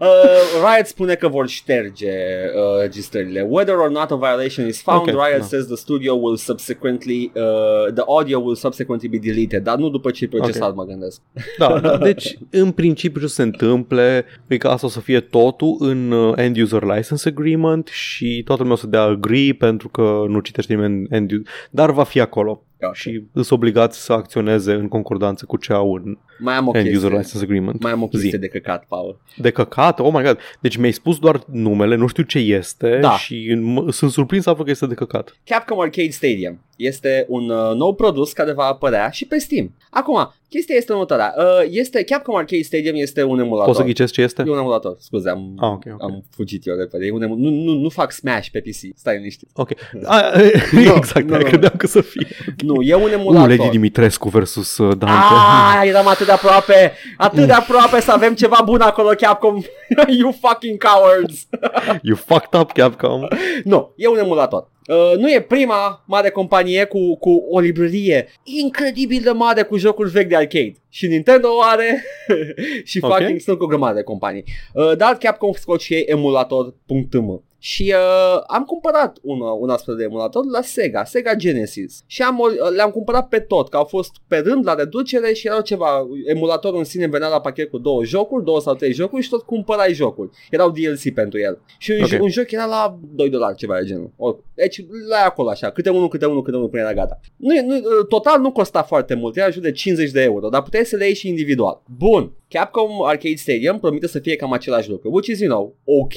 uh, 0.00 0.72
Riot 0.74 0.86
spune 0.86 1.14
că 1.14 1.28
vor 1.28 1.48
șterge 1.48 2.10
uh, 2.54 2.80
registrările. 2.80 3.46
Whether 3.48 3.74
or 3.74 3.90
not 3.90 4.10
a 4.10 4.16
violation 4.16 4.66
is 4.66 4.82
found, 4.82 5.00
Ok, 5.00 5.08
Riot 5.08 5.38
da. 5.38 5.44
says 5.44 5.66
the 5.66 5.76
studio 5.76 6.14
will 6.14 6.36
subsequently, 6.36 7.32
uh, 7.34 7.92
the 7.94 8.04
audio 8.06 8.38
will 8.40 8.54
subsequently 8.56 9.08
be 9.08 9.18
deleted, 9.18 9.62
dar 9.62 9.76
nu 9.76 9.88
după 9.88 10.10
ce 10.10 10.24
e 10.24 10.28
procesat, 10.28 10.68
Ok. 10.68 10.76
mă 10.76 10.84
gândesc. 10.84 11.20
Da, 11.58 11.80
da, 11.80 11.96
deci 11.96 12.38
în 12.50 12.70
principiu 12.70 13.20
ce 13.20 13.26
se 13.26 13.42
întâmple 13.42 14.24
e 14.46 14.56
că 14.56 14.68
asta 14.68 14.86
o 14.86 14.90
să 14.90 15.00
fie 15.00 15.20
totul 15.20 15.76
în 15.78 16.10
uh, 16.10 16.32
End 16.36 16.56
User 16.56 16.82
License 16.82 17.28
Agreement 17.28 17.86
și 17.88 18.42
toată 18.44 18.62
lumea 18.62 18.76
o 18.76 18.80
să 18.80 18.86
dea 18.86 19.02
agree 19.02 19.52
pentru 19.52 19.88
că 19.88 20.24
nu 20.28 20.40
citește 20.40 20.74
nimeni 20.74 21.06
end 21.10 21.30
user, 21.30 21.46
dar 21.70 21.90
va 21.90 22.02
fi 22.04 22.20
acolo 22.20 22.51
Ok. 22.86 22.94
și 22.94 23.24
sunt 23.34 23.50
obligați 23.50 24.04
să 24.04 24.12
acționeze 24.12 24.72
în 24.72 24.88
concordanță 24.88 25.44
cu 25.46 25.56
ce 25.56 25.72
au 25.72 25.94
în, 25.94 26.18
Mai 26.42 26.54
am 26.54 26.68
o 26.68 26.76
End 26.76 26.86
User 26.86 26.92
chestie. 27.00 27.16
License 27.18 27.44
Agreement. 27.44 27.82
Mai 27.82 27.92
am 27.92 28.02
o 28.02 28.06
chestie 28.08 28.30
Zi. 28.30 28.38
de 28.38 28.48
căcat, 28.48 28.84
Paul. 28.88 29.20
De 29.36 29.50
căcat? 29.50 29.98
Oh 30.00 30.12
my 30.12 30.22
god. 30.22 30.38
Deci 30.60 30.76
mi-ai 30.76 30.92
spus 30.92 31.18
doar 31.18 31.40
numele, 31.50 31.94
nu 31.94 32.06
știu 32.06 32.22
ce 32.22 32.38
este 32.38 32.98
Da. 33.00 33.16
și 33.16 33.56
m- 33.56 33.88
sunt 33.88 34.10
surprins 34.10 34.42
să 34.42 34.50
aflu 34.50 34.64
că 34.64 34.70
este 34.70 34.86
de 34.86 34.94
căcat. 34.94 35.36
Capcom 35.44 35.80
Arcade 35.80 36.10
Stadium 36.10 36.60
este 36.76 37.24
un 37.28 37.48
uh, 37.50 37.74
nou 37.74 37.94
produs 37.94 38.32
care 38.32 38.52
va 38.52 38.64
apărea 38.64 39.10
și 39.10 39.26
pe 39.26 39.38
Steam. 39.38 39.74
Acum, 39.90 40.32
chestia 40.48 40.74
este 40.76 40.92
următoarea. 40.92 41.34
Uh, 41.38 41.66
este, 41.70 42.02
Capcom 42.04 42.36
Arcade 42.36 42.62
Stadium 42.62 42.94
este 42.96 43.22
un 43.22 43.38
emulator. 43.38 43.66
Poți 43.66 43.78
să 43.78 43.84
ghicesc 43.84 44.12
ce 44.12 44.22
este? 44.22 44.42
E 44.46 44.50
un 44.50 44.58
emulator, 44.58 44.96
scuze, 44.98 45.30
am, 45.30 45.54
Ah, 45.60 45.68
ok, 45.68 45.84
ok. 45.92 46.02
am 46.02 46.24
fugit 46.30 46.66
eu 46.66 46.76
repede. 46.76 47.06
E 47.06 47.12
un 47.12 47.22
emu- 47.22 47.34
nu, 47.36 47.50
nu, 47.50 47.72
nu 47.72 47.88
fac 47.88 48.12
Smash 48.12 48.48
pe 48.48 48.60
PC, 48.60 48.96
stai 48.98 49.16
liniștit. 49.16 49.48
Ok. 49.54 49.70
A, 50.04 50.20
exact, 50.96 51.26
nu, 51.26 51.30
no, 51.32 51.36
nu. 51.38 51.44
credeam 51.44 51.72
că 51.76 51.86
să 51.86 52.00
fie. 52.00 52.26
Nu, 52.64 52.82
e 52.82 52.94
un 52.94 53.02
Uh, 53.02 53.12
emulator. 53.12 53.48
Lady 53.56 53.68
Dimitrescu 53.70 54.28
versus 54.28 54.78
uh, 54.78 54.88
Dante. 54.88 55.06
Ah, 55.06 55.82
eram 55.86 56.06
atât 56.08 56.26
de 56.26 56.31
aproape, 56.32 56.92
atât 57.16 57.46
de 57.46 57.52
aproape 57.52 58.00
să 58.00 58.12
avem 58.12 58.34
ceva 58.34 58.60
bun 58.64 58.80
acolo, 58.80 59.08
Capcom. 59.08 59.62
you 60.20 60.34
fucking 60.40 60.84
cowards. 60.84 61.46
You 62.02 62.16
fucked 62.16 62.60
up, 62.60 62.72
Capcom. 62.72 63.26
nu, 63.64 63.92
e 63.96 64.06
un 64.08 64.18
emulator. 64.18 64.70
Uh, 64.86 65.18
nu 65.18 65.30
e 65.32 65.40
prima 65.40 66.04
mare 66.06 66.30
companie 66.30 66.84
cu, 66.84 67.16
cu 67.18 67.44
o 67.50 67.58
librărie 67.58 68.28
incredibil 68.42 69.22
de 69.22 69.30
mare 69.30 69.62
cu 69.62 69.76
jocuri 69.76 70.10
vechi 70.10 70.28
de 70.28 70.36
arcade. 70.36 70.74
Și 70.88 71.06
Nintendo 71.06 71.48
o 71.48 71.62
are 71.62 72.04
și 72.84 72.98
Ok. 73.02 73.16
fucking 73.16 73.40
sunt 73.40 73.58
cu 73.58 73.64
o 73.64 73.66
grămadă 73.66 73.94
de 73.94 74.02
companii. 74.02 74.44
Uh, 74.74 74.96
dar 74.96 75.16
Capcom 75.16 75.52
scot 75.52 75.80
și 75.80 75.94
ei 75.94 76.04
emulator.m 76.06 77.42
și 77.64 77.94
uh, 77.96 78.42
am 78.46 78.64
cumpărat 78.64 79.18
un, 79.22 79.40
un 79.58 79.68
astfel 79.70 79.96
de 79.96 80.02
emulator 80.04 80.44
la 80.46 80.60
Sega, 80.62 81.04
Sega 81.04 81.34
Genesis. 81.34 82.02
Și 82.06 82.22
am, 82.22 82.38
o- 82.38 82.68
le-am 82.76 82.90
cumpărat 82.90 83.28
pe 83.28 83.38
tot, 83.38 83.68
că 83.68 83.76
au 83.76 83.84
fost 83.84 84.10
pe 84.26 84.36
rând 84.38 84.66
la 84.66 84.74
reducere 84.74 85.32
și 85.32 85.46
erau 85.46 85.60
ceva, 85.60 86.06
emulatorul 86.26 86.78
în 86.78 86.84
sine 86.84 87.06
venea 87.06 87.28
la 87.28 87.40
pachet 87.40 87.70
cu 87.70 87.78
două 87.78 88.04
jocuri, 88.04 88.44
două 88.44 88.60
sau 88.60 88.74
trei 88.74 88.92
jocuri 88.92 89.22
și 89.22 89.28
tot 89.28 89.42
cumpărai 89.42 89.92
jocuri. 89.94 90.30
Erau 90.50 90.70
DLC 90.70 91.14
pentru 91.14 91.38
el. 91.38 91.58
Și 91.78 91.90
un, 91.90 91.96
Ok. 92.00 92.04
okay. 92.06 92.18
un 92.20 92.28
joc 92.28 92.50
era 92.50 92.64
la 92.64 92.98
2 93.14 93.30
dolari, 93.30 93.56
ceva 93.56 93.78
de 93.78 93.84
genul. 93.86 94.10
O, 94.16 94.34
deci 94.54 94.84
la 95.08 95.16
acolo 95.26 95.48
așa, 95.50 95.70
câte 95.70 95.90
unul, 95.90 96.08
câte 96.08 96.26
unul, 96.26 96.42
câte 96.42 96.56
unul 96.56 96.68
până 96.68 96.82
era 96.82 96.94
gata. 96.94 97.20
Nu, 97.36 97.54
e- 97.54 97.62
nu, 97.62 97.80
total 98.08 98.40
nu 98.40 98.52
costa 98.52 98.82
foarte 98.82 99.14
mult, 99.14 99.36
era 99.36 99.50
jur 99.50 99.62
de 99.62 99.72
50 99.72 100.10
de 100.10 100.22
euro, 100.22 100.48
dar 100.48 100.62
puteai 100.62 100.84
să 100.84 100.96
le 100.96 101.04
iei 101.04 101.14
și 101.14 101.28
individual. 101.28 101.82
Bun, 101.98 102.32
Capcom 102.48 102.90
Arcade 103.04 103.34
Stadium 103.36 103.78
promite 103.78 104.06
să 104.06 104.18
fie 104.18 104.36
cam 104.36 104.52
același 104.52 104.90
lucru, 104.90 105.10
which 105.10 105.28
is, 105.28 105.40
you 105.40 105.48
know, 105.50 105.76
ok. 105.84 106.14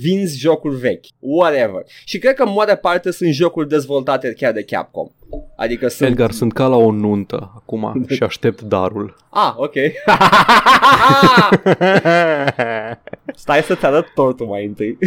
Vinzi 0.00 0.38
jocuri 0.38 0.76
vechi, 0.76 1.04
whatever. 1.18 1.82
Și 2.04 2.18
cred 2.18 2.34
că 2.34 2.42
în 2.42 2.52
mare 2.52 2.76
parte 2.76 3.10
sunt 3.10 3.32
jocuri 3.32 3.68
dezvoltate 3.68 4.32
chiar 4.32 4.52
de 4.52 4.62
Capcom. 4.62 5.08
Adică 5.56 5.88
sunt... 5.88 6.08
Edgar, 6.10 6.30
sunt 6.30 6.52
ca 6.52 6.66
la 6.66 6.76
o 6.76 6.90
nuntă 6.90 7.52
acum 7.56 8.04
și 8.08 8.22
aștept 8.22 8.60
darul. 8.62 9.16
Ah, 9.30 9.52
ok. 9.56 9.72
Stai 13.34 13.62
să-ți 13.62 13.84
arăt 13.86 14.06
tortul 14.14 14.46
mai 14.46 14.64
întâi. 14.64 14.98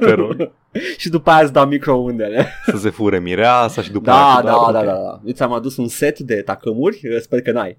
Te 0.00 0.12
rog. 0.12 0.50
și 0.98 1.08
după 1.08 1.30
aia 1.30 1.42
îți 1.42 1.52
dau 1.52 1.66
microundele. 1.66 2.46
Să 2.66 2.76
se 2.76 2.90
fure 2.90 3.18
mireasa 3.18 3.82
și 3.82 3.90
după 3.92 4.10
aia 4.10 4.40
Da, 4.42 4.52
cu 4.52 4.72
da, 4.72 4.72
darul. 4.72 4.72
da, 4.72 4.78
Ok. 4.80 4.84
da, 4.86 4.92
da. 4.92 5.20
Eu 5.24 5.32
ți-am 5.32 5.52
adus 5.52 5.76
un 5.76 5.88
set 5.88 6.18
de 6.18 6.34
tacâmuri, 6.42 7.00
sper 7.20 7.42
că 7.42 7.52
n-ai. 7.52 7.78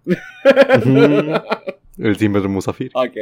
Mhm. 0.84 1.44
Îl 1.98 2.16
țin 2.16 2.32
pentru 2.32 2.50
musafiri. 2.50 2.90
Ok. 2.92 3.14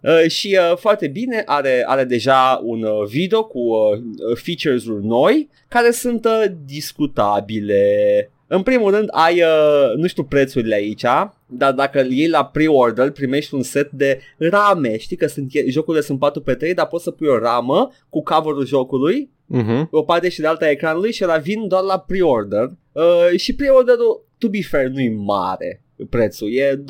Uh, 0.00 0.30
și 0.30 0.58
uh, 0.70 0.76
foarte 0.76 1.06
bine, 1.08 1.42
are, 1.46 1.84
are 1.86 2.04
deja 2.04 2.60
un 2.64 2.82
uh, 2.82 3.06
video 3.08 3.44
cu 3.44 3.58
uh, 3.58 3.98
features-uri 4.34 5.04
noi 5.06 5.48
care 5.68 5.90
sunt 5.90 6.24
uh, 6.24 6.44
discutabile. 6.64 8.30
În 8.46 8.62
primul 8.62 8.90
rând 8.90 9.08
ai, 9.10 9.40
uh, 9.40 9.94
nu 9.96 10.06
știu 10.06 10.24
prețurile 10.24 10.74
aici, 10.74 11.04
dar 11.46 11.72
dacă 11.72 12.00
îl 12.00 12.10
iei 12.10 12.28
la 12.28 12.44
pre-order 12.44 13.10
primești 13.10 13.54
un 13.54 13.62
set 13.62 13.90
de 13.90 14.20
rame. 14.38 14.96
Știi 14.98 15.16
că 15.16 15.26
sunt, 15.26 15.50
jocurile 15.68 16.02
sunt 16.02 16.18
4x3, 16.18 16.74
dar 16.74 16.86
poți 16.86 17.04
să 17.04 17.10
pui 17.10 17.28
o 17.28 17.38
ramă 17.38 17.90
cu 18.08 18.22
cover-ul 18.22 18.66
jocului 18.66 19.34
Mhm. 19.48 19.88
o 19.90 20.02
parte 20.02 20.28
și 20.28 20.40
de 20.40 20.46
alta 20.46 20.64
a 20.64 20.70
ecranului 20.70 21.12
și 21.12 21.24
la 21.24 21.36
vin 21.36 21.68
doar 21.68 21.82
la 21.82 21.98
pre-order 21.98 22.70
uh, 22.92 23.38
și 23.38 23.54
pre-orderul, 23.54 24.24
to 24.38 24.48
be 24.48 24.62
fair, 24.62 24.86
nu-i 24.88 25.08
mare 25.08 25.82
prețul, 26.10 26.48
e 26.52 26.76
28,5 26.76 26.80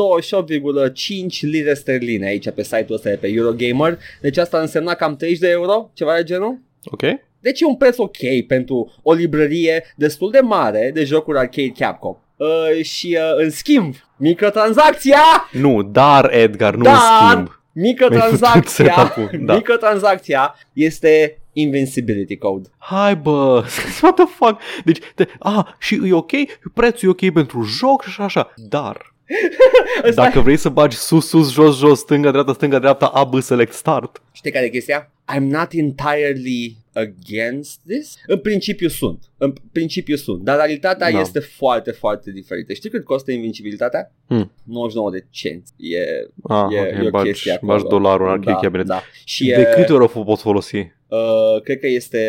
lire 1.41 1.75
sterline 1.75 2.27
aici 2.27 2.51
pe 2.51 2.63
site-ul 2.63 2.95
ăsta 2.95 3.09
de 3.09 3.17
pe 3.17 3.29
Eurogamer, 3.29 3.99
deci 4.21 4.37
asta 4.37 4.61
însemna 4.61 4.95
cam 4.95 5.17
30 5.17 5.39
de 5.39 5.49
euro, 5.49 5.91
ceva 5.95 6.15
de 6.17 6.23
genul. 6.23 6.59
Ok. 6.85 7.03
Deci 7.41 7.61
e 7.61 7.67
un 7.67 7.77
preț 7.77 7.99
ok 7.99 8.47
pentru 8.47 8.93
o 9.03 9.13
librărie 9.13 9.85
destul 9.97 10.31
de 10.31 10.41
mare 10.41 10.91
de 10.95 11.05
jocuri 11.05 11.39
arcade 11.39 11.73
Capcom. 11.79 12.17
Uh, 12.37 12.83
și 12.85 13.19
uh, 13.21 13.45
în 13.45 13.51
schimb, 13.51 13.95
microtransacția 14.17 15.21
Nu, 15.53 15.83
dar 15.83 16.33
Edgar, 16.33 16.75
nu 16.75 16.83
Dar- 16.83 16.95
în 16.95 17.29
schimb. 17.29 17.61
Microtransacția, 17.73 18.95
setup-ul, 18.95 19.41
da. 19.47 19.55
microtransacția 19.55 20.55
este 20.73 21.39
Invincibility 21.59 22.37
Code. 22.37 22.69
Hai 22.79 23.17
bă, 23.17 23.65
what 24.03 24.15
the 24.15 24.25
fuck? 24.25 24.61
Deci, 24.85 24.99
de, 25.15 25.29
ah, 25.39 25.67
și 25.79 26.01
e 26.05 26.13
ok, 26.13 26.33
prețul 26.75 27.09
e 27.09 27.11
ok 27.11 27.33
pentru 27.33 27.63
joc 27.63 28.03
și 28.03 28.09
așa, 28.09 28.25
așa. 28.25 28.53
Dar, 28.57 29.15
Ăsta 30.09 30.23
dacă 30.23 30.41
vrei 30.41 30.57
să 30.57 30.69
bagi 30.69 30.97
sus, 30.97 31.29
sus, 31.29 31.53
jos, 31.53 31.79
jos, 31.79 31.99
stânga, 31.99 32.31
dreapta, 32.31 32.53
stânga, 32.53 32.79
dreapta, 32.79 33.07
A, 33.07 33.25
B, 33.25 33.41
select, 33.41 33.73
start. 33.73 34.23
Știi 34.33 34.51
care 34.51 34.65
e 34.65 34.69
chestia? 34.69 35.13
I'm 35.35 35.43
not 35.43 35.73
entirely 35.73 36.77
against 36.93 37.81
this. 37.89 38.15
În 38.27 38.39
principiu 38.39 38.89
sunt. 38.89 39.23
În 39.39 39.53
principiu 39.73 40.17
sunt. 40.17 40.43
Dar 40.43 40.57
realitatea 40.57 41.11
Da. 41.13 41.21
este 41.21 41.39
foarte, 41.39 41.91
foarte 41.91 42.31
diferită. 42.31 42.73
Știi 42.73 42.91
cât 42.91 43.05
costă 43.05 43.33
invincibilitatea? 43.33 44.13
Hmm. 44.27 44.53
99 44.65 45.11
de 45.11 45.27
cenți. 45.31 45.73
E, 45.77 45.99
Ah, 46.43 46.67
e, 46.73 46.81
ok, 46.81 47.03
e 47.05 47.07
o 47.07 47.11
bagi, 47.11 47.31
chestie 47.31 47.53
acolo. 47.53 47.73
bagi 47.73 47.85
dolarul 47.89 48.27
în 48.27 48.33
arcade 48.33 48.51
da, 48.53 48.59
cabinet. 48.61 48.87
Da. 48.87 49.03
Și 49.25 49.45
De 49.47 49.53
e, 49.61 49.75
câte 49.75 49.93
ori 49.93 50.11
o 50.15 50.23
poți 50.25 50.43
folosi? 50.43 50.77
uh, 50.77 51.61
cred 51.63 51.79
că 51.81 51.87
este 51.87 52.21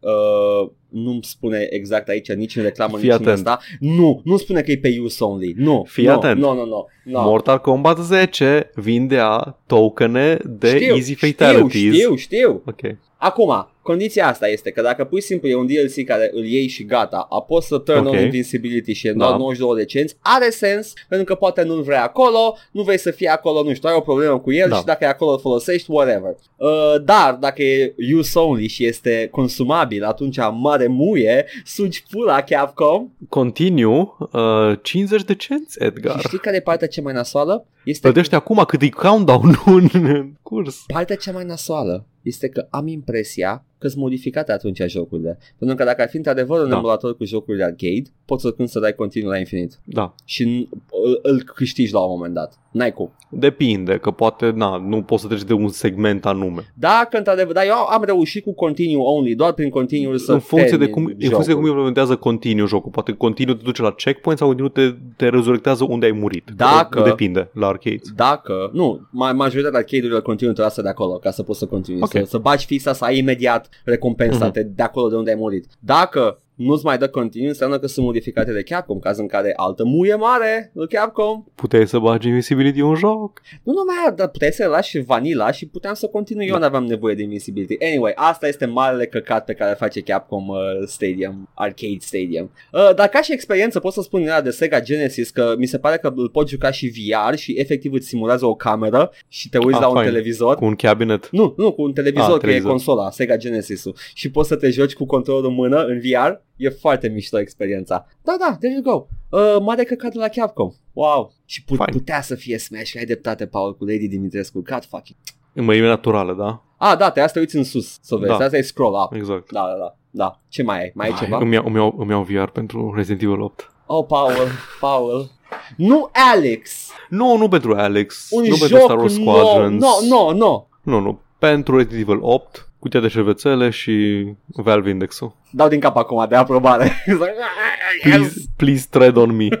uh, 0.00 0.70
nu-mi 0.88 1.22
spune 1.22 1.66
exact 1.70 2.08
aici 2.08 2.32
nici 2.32 2.56
în 2.56 2.62
reclamă, 2.62 2.96
Fii 2.98 3.08
nici 3.08 3.16
în 3.18 3.22
atent. 3.28 3.46
asta. 3.46 3.58
Nu, 3.80 4.20
nu 4.24 4.36
spune 4.36 4.60
că 4.60 4.70
e 4.70 4.78
pe 4.78 4.96
use 5.02 5.24
only. 5.24 5.54
Nu. 5.56 5.84
Fii 5.88 6.04
nu, 6.04 6.12
atent. 6.12 6.40
Nu, 6.40 6.54
nu, 6.54 6.64
nu. 6.64 6.86
nu. 7.04 7.20
Mortal 7.22 7.58
Kombat 7.60 7.98
10 7.98 8.70
vindea 8.74 9.58
tokene 9.66 10.38
de 10.44 10.68
știu, 10.68 10.94
easy 10.94 11.14
fatalities. 11.14 11.94
Știu, 11.94 11.94
știu, 11.94 12.16
știu. 12.16 12.62
Ok. 12.66 12.96
Acum, 13.18 13.68
condiția 13.82 14.26
asta 14.28 14.48
este 14.48 14.70
că 14.70 14.82
dacă 14.82 15.04
pui 15.04 15.20
simplu 15.20 15.48
e 15.48 15.54
un 15.54 15.66
DLC 15.66 16.04
care 16.06 16.30
îl 16.34 16.44
iei 16.44 16.55
și 16.68 16.84
gata, 16.84 17.26
a 17.30 17.40
poți 17.42 17.66
să 17.66 17.78
turn 17.78 18.06
Ok. 18.06 18.12
on 18.12 18.18
invincibility 18.18 18.92
și 18.92 19.06
e 19.06 19.12
Da. 19.12 19.24
doar 19.26 19.38
92 19.38 19.76
de 19.76 19.84
cenți, 19.84 20.16
are 20.20 20.50
sens 20.50 20.92
pentru 21.08 21.26
că 21.26 21.34
poate 21.34 21.62
nu-l 21.62 21.82
vrei 21.82 21.98
acolo, 21.98 22.56
nu 22.70 22.82
vrei 22.82 22.98
să 22.98 23.10
fie 23.10 23.28
acolo, 23.28 23.62
nu 23.62 23.74
știu, 23.74 23.88
ai 23.88 23.94
o 23.94 24.00
problemă 24.00 24.38
cu 24.38 24.52
el 24.52 24.68
Da. 24.68 24.76
și 24.76 24.84
dacă 24.84 25.04
e 25.04 25.08
acolo 25.08 25.30
îl 25.30 25.38
folosești, 25.38 25.90
whatever. 25.90 26.34
Uh, 26.56 26.68
dar 27.04 27.34
dacă 27.34 27.62
e 27.62 27.94
use 28.16 28.38
only 28.38 28.68
și 28.68 28.86
este 28.86 29.28
consumabil, 29.30 30.04
atunci 30.04 30.36
mare 30.52 30.86
muie, 30.86 31.46
sugi 31.64 32.02
pula 32.10 32.42
Capcom 32.42 33.08
Continue, 33.28 34.08
uh, 34.32 34.78
50 34.82 35.22
de 35.22 35.34
cenți, 35.34 35.72
și 35.80 35.84
Edgar. 35.84 36.20
știi 36.20 36.38
care 36.38 36.56
e 36.56 36.60
partea 36.60 36.86
cea 36.88 37.02
mai 37.02 37.12
nasoală? 37.12 37.66
Este 37.86 38.00
Plătește 38.10 38.34
acum 38.34 38.64
cât 38.66 38.82
e 38.82 38.88
countdown-ul 38.88 39.90
în 39.94 40.32
curs. 40.42 40.84
Partea 40.86 41.16
cea 41.16 41.32
mai 41.32 41.44
nasoală 41.44 42.06
este 42.22 42.48
că 42.48 42.66
am 42.70 42.86
impresia 42.86 43.64
că 43.78 43.88
sunt 43.88 44.02
modificate 44.02 44.52
atunci 44.52 44.80
jocurile. 44.86 45.38
Pentru 45.58 45.76
că 45.76 45.84
dacă 45.84 46.02
ar 46.02 46.08
fi 46.08 46.16
într-adevăr 46.16 46.62
un 46.62 46.68
Da. 46.68 46.76
emulator 46.76 47.16
cu 47.16 47.24
jocuri 47.24 47.56
de 47.56 47.62
arcade, 47.64 48.02
poți 48.24 48.42
să 48.42 48.50
când 48.52 48.68
să 48.68 48.80
dai 48.80 48.94
continuu 48.94 49.30
la 49.30 49.38
infinit. 49.38 49.78
Da. 49.84 50.14
Și 50.24 50.44
n- 50.44 50.68
îl, 51.04 51.18
îl 51.22 51.42
câștigi 51.54 51.92
la 51.92 52.00
un 52.00 52.10
moment 52.10 52.34
dat. 52.34 52.58
N-ai 52.72 52.92
cum. 52.92 53.12
Depinde, 53.30 53.98
că 53.98 54.10
poate, 54.10 54.50
na, 54.50 54.76
nu 54.76 55.02
poți 55.02 55.22
să 55.22 55.28
treci 55.28 55.42
de 55.42 55.52
un 55.52 55.68
segment 55.68 56.26
anume. 56.26 56.72
Dacă 56.74 57.16
într-adevăr, 57.18 57.52
dar 57.54 57.64
eu 57.66 57.74
am 57.90 58.02
reușit 58.04 58.44
cu 58.44 58.52
continue 58.54 59.02
only, 59.02 59.34
doar 59.34 59.52
prin 59.52 59.70
continue 59.70 60.18
să 60.18 60.32
în 60.32 60.38
funcție, 60.38 60.70
de 60.70 60.84
termin 60.84 60.94
cum, 60.94 61.04
în 61.04 61.10
funcție 61.18 61.36
de 61.36 61.42
cum 61.44 61.52
jocul. 61.54 61.68
implementează 61.68 62.16
continuu 62.16 62.66
jocul. 62.66 62.90
Poate 62.90 63.12
continuu 63.12 63.54
te 63.54 63.62
duce 63.62 63.82
la 63.82 63.90
checkpoint 63.92 64.38
sau 64.38 64.48
continuu 64.48 64.70
te, 64.72 64.94
te 65.16 65.28
rezurectează 65.28 65.84
unde 65.88 66.06
ai 66.06 66.12
murit. 66.12 66.50
Dacă- 66.56 67.02
Depinde, 67.02 67.50
la 67.52 67.66
arcade. 67.76 68.00
Dacă, 68.14 68.70
nu, 68.72 69.00
ma- 69.08 69.34
majoritatea 69.34 69.78
arcade-urilor 69.78 70.22
continuu 70.22 70.52
trebuie 70.52 70.74
să 70.74 70.82
de 70.82 70.88
acolo 70.88 71.12
ca 71.18 71.30
să 71.30 71.42
poți 71.42 71.58
să 71.58 71.66
continui, 71.66 72.00
Ok. 72.02 72.10
să, 72.10 72.22
să 72.26 72.38
bagi 72.38 72.66
fixa, 72.66 72.92
să 72.92 73.04
ai 73.04 73.18
imediat 73.18 73.68
recompensa 73.84 74.44
Mhm. 74.44 74.52
de, 74.52 74.62
de 74.62 74.82
acolo 74.82 75.08
de 75.08 75.16
unde 75.16 75.30
ai 75.30 75.36
murit. 75.36 75.66
Dacă 75.80 76.40
nu-ți 76.56 76.84
mai 76.84 76.98
dă 76.98 77.08
continuu, 77.08 77.48
înseamnă 77.48 77.78
că 77.78 77.86
sunt 77.86 78.04
modificate 78.06 78.52
de 78.52 78.62
Capcom, 78.62 78.98
caz 78.98 79.18
în 79.18 79.26
care 79.26 79.52
altă 79.56 79.84
muie 79.84 80.14
mare 80.14 80.70
lui 80.74 80.88
Capcom. 80.88 81.44
Puteai 81.54 81.86
să 81.88 81.98
bagi 81.98 82.26
Invincibility 82.26 82.80
în 82.80 82.94
joc. 82.94 83.40
Nu 83.62 83.72
numai, 83.72 84.14
dar 84.16 84.28
puteai 84.28 84.52
să 84.52 84.66
lași 84.66 84.98
vanila 84.98 85.50
și 85.50 85.66
puteam 85.66 85.94
să 85.94 86.06
continui. 86.06 86.46
Eu 86.46 86.52
Da. 86.52 86.58
nu 86.58 86.64
aveam 86.64 86.84
nevoie 86.84 87.14
de 87.14 87.22
Invincibility. 87.22 87.84
Anyway, 87.84 88.12
asta 88.14 88.48
este 88.48 88.66
marele 88.66 89.06
căcat 89.06 89.44
pe 89.44 89.52
care 89.54 89.74
face 89.74 90.00
Capcom 90.00 90.48
uh, 90.48 90.56
Stadium, 90.86 91.48
Arcade 91.54 91.96
Stadium. 92.00 92.50
Uh, 92.72 92.94
dar 92.94 93.08
ca 93.08 93.22
și 93.22 93.32
experiență 93.32 93.80
pot 93.80 93.92
să 93.92 94.02
spun 94.02 94.22
era 94.22 94.40
de 94.40 94.50
Sega 94.50 94.80
Genesis 94.80 95.30
că 95.30 95.54
mi 95.58 95.66
se 95.66 95.78
pare 95.78 95.96
că 95.96 96.12
îl 96.16 96.28
poți 96.28 96.50
juca 96.50 96.70
și 96.70 96.86
VR 96.88 97.34
și 97.34 97.54
efectiv 97.58 97.92
îți 97.92 98.06
simulează 98.08 98.46
o 98.46 98.54
cameră 98.54 99.10
și 99.28 99.48
te 99.48 99.58
uiți 99.58 99.74
Ah, 99.74 99.80
la 99.80 99.88
un 99.88 99.94
fine. 99.96 100.06
televizor. 100.08 100.56
Cu 100.56 100.64
un 100.64 100.74
cabinet. 100.74 101.28
Nu, 101.30 101.54
nu, 101.56 101.72
cu 101.72 101.82
un 101.82 101.92
televizor, 101.92 102.26
Ah, 102.28 102.32
că 102.34 102.38
televizor. 102.40 102.68
e 102.68 102.70
consola, 102.70 103.10
Sega 103.10 103.36
Genesis-ul. 103.36 103.94
Și 104.14 104.30
poți 104.30 104.48
să 104.48 104.56
te 104.56 104.70
joci 104.70 104.94
cu 104.94 105.06
controlul 105.06 105.46
în 105.46 105.54
mână, 105.54 105.84
în 105.84 105.98
VR, 106.00 106.44
E 106.56 106.68
foarte 106.68 107.08
mișto 107.08 107.38
experiența. 107.38 108.06
Da, 108.22 108.36
da, 108.38 108.56
there 108.60 108.74
you 108.74 108.82
go. 108.82 109.06
Uh, 109.38 109.56
mare 109.60 109.84
căcat 109.84 110.12
de 110.12 110.18
la 110.18 110.28
Capcom. 110.28 110.72
Wow. 110.92 111.32
Și 111.44 111.64
put, 111.64 111.76
Fine. 111.76 111.98
putea 111.98 112.20
să 112.20 112.34
fie 112.34 112.58
Smash, 112.58 112.92
că 112.92 112.98
ai 112.98 113.04
dreptate, 113.04 113.46
Paul, 113.46 113.76
cu 113.76 113.84
Lady 113.84 114.08
Dimitrescu. 114.08 114.60
God 114.60 114.84
fucking. 114.84 115.18
În 115.52 115.64
mărime 115.64 115.86
naturală, 115.86 116.32
da? 116.32 116.62
Ah, 116.76 116.96
da, 116.98 117.10
te 117.10 117.20
să 117.20 117.32
te 117.32 117.38
uiți 117.38 117.56
în 117.56 117.64
sus 117.64 117.98
să 118.00 118.16
vezi. 118.16 118.38
Da. 118.38 118.44
Asta 118.44 118.56
e 118.56 118.62
scroll 118.62 118.94
up. 119.04 119.12
Exact. 119.14 119.52
Da, 119.52 119.60
da, 119.60 119.78
da. 119.78 119.96
Da. 120.10 120.38
Ce 120.48 120.62
mai 120.62 120.80
ai? 120.80 120.90
Mai 120.94 121.08
ai 121.08 121.14
ceva? 121.14 121.38
Îmi 121.38 121.54
iau, 121.54 121.64
îmi, 121.66 121.76
iau, 121.76 121.94
îmi 121.98 122.10
iau 122.10 122.22
VR 122.22 122.50
pentru 122.50 122.92
Resident 122.94 123.22
Evil 123.22 123.40
8. 123.40 123.70
Oh, 123.86 124.04
Paul, 124.08 124.32
Paul. 124.80 125.30
Nu 125.76 126.10
Alex. 126.32 126.90
Nu, 127.08 127.36
nu 127.36 127.48
pentru 127.48 127.74
Alex, 127.74 128.28
Un 128.30 128.40
nu 128.40 128.54
joc 128.54 128.58
pentru 128.58 128.78
Star 128.78 128.98
Wars 128.98 129.16
nou. 129.16 129.36
Squadrons. 129.36 129.82
No, 129.82 130.16
no, 130.16 130.32
no. 130.32 130.66
Nu, 130.82 131.00
nu. 131.00 131.20
Pentru 131.38 131.76
Resident 131.76 132.08
Evil 132.08 132.18
8, 132.22 132.65
cutia 132.86 133.00
de 133.00 133.08
șervețele 133.08 133.70
și 133.70 134.26
Valve 134.46 134.90
Index-ul. 134.90 135.34
Dau 135.50 135.68
din 135.68 135.80
cap 135.80 135.96
acum 135.96 136.26
de 136.28 136.34
aprobare. 136.36 136.92
Please, 138.02 138.34
please 138.56 138.86
tread 138.90 139.16
on 139.16 139.36
me. 139.36 139.48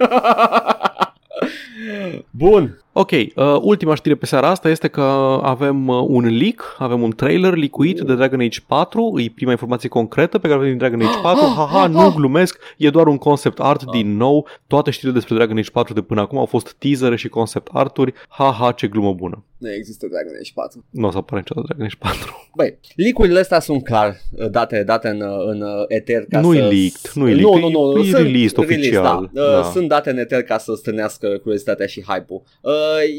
Bun. 2.30 2.80
Ok, 2.92 3.10
uh, 3.10 3.26
ultima 3.60 3.94
știre 3.94 4.14
pe 4.14 4.26
seara 4.26 4.48
asta 4.48 4.68
este 4.68 4.88
că 4.88 5.02
avem 5.42 5.88
uh, 5.88 6.04
un 6.06 6.36
leak, 6.38 6.76
avem 6.78 7.02
un 7.02 7.10
trailer 7.10 7.54
licuit 7.54 8.00
de 8.00 8.14
Dragon 8.14 8.40
Age 8.40 8.58
4, 8.66 9.12
e 9.16 9.32
prima 9.34 9.50
informație 9.50 9.88
concretă 9.88 10.38
pe 10.38 10.48
care 10.48 10.58
o 10.58 10.62
avem 10.62 10.68
din 10.68 10.78
Dragon 10.78 11.00
Age 11.00 11.18
4, 11.22 11.40
haha, 11.56 11.86
nu 11.86 12.12
glumesc, 12.14 12.58
e 12.76 12.90
doar 12.90 13.06
un 13.06 13.18
concept 13.18 13.60
art 13.60 13.84
din 13.84 14.16
nou, 14.16 14.46
toate 14.66 14.90
știrile 14.90 15.12
despre 15.12 15.34
Dragon 15.34 15.56
Age 15.58 15.70
4 15.70 15.94
de 15.94 16.02
până 16.02 16.20
acum 16.20 16.38
au 16.38 16.46
fost 16.46 16.76
teasere 16.78 17.16
și 17.16 17.28
concept 17.28 17.68
arturi, 17.72 18.12
haha, 18.28 18.72
ce 18.72 18.86
glumă 18.86 19.12
bună. 19.12 19.42
Nu 19.58 19.72
există 19.72 20.06
Dragon 20.06 20.32
Age 20.40 20.50
4. 20.54 20.84
Nu 20.90 21.06
o 21.06 21.10
să 21.10 21.16
apară 21.16 21.40
niciodată 21.40 21.66
Dragon 21.66 21.86
Age 21.86 21.96
4. 21.98 22.50
Băi, 22.54 22.78
leak-urile 22.96 23.38
astea 23.40 23.60
sunt 23.60 23.84
clar 23.84 24.20
uh, 24.32 24.50
date, 24.50 24.82
date 24.82 25.08
în, 25.08 25.20
uh, 25.20 25.46
în 25.46 25.60
uh, 25.60 25.84
eter 25.88 26.24
ca 26.30 26.40
Nu-i 26.40 26.56
să... 26.56 26.62
leaked, 26.62 27.10
nu-i 27.14 27.40
nu, 27.40 27.54
leaked, 27.54 27.70
nu, 27.70 27.92
nu, 27.92 28.00
e 28.00 28.10
sunt 28.10 28.22
released 28.22 28.58
oficial, 28.58 29.30
da. 29.32 29.42
Uh, 29.42 29.50
da. 29.50 29.62
Sunt 29.62 29.88
date 29.88 30.10
în 30.10 30.18
eter 30.18 30.42
ca 30.42 30.58
să 30.58 30.74
strânească 30.74 31.38
curiozitatea 31.38 31.86
și 31.86 32.02
hype-ul. 32.02 32.42
Uh, 32.60 32.72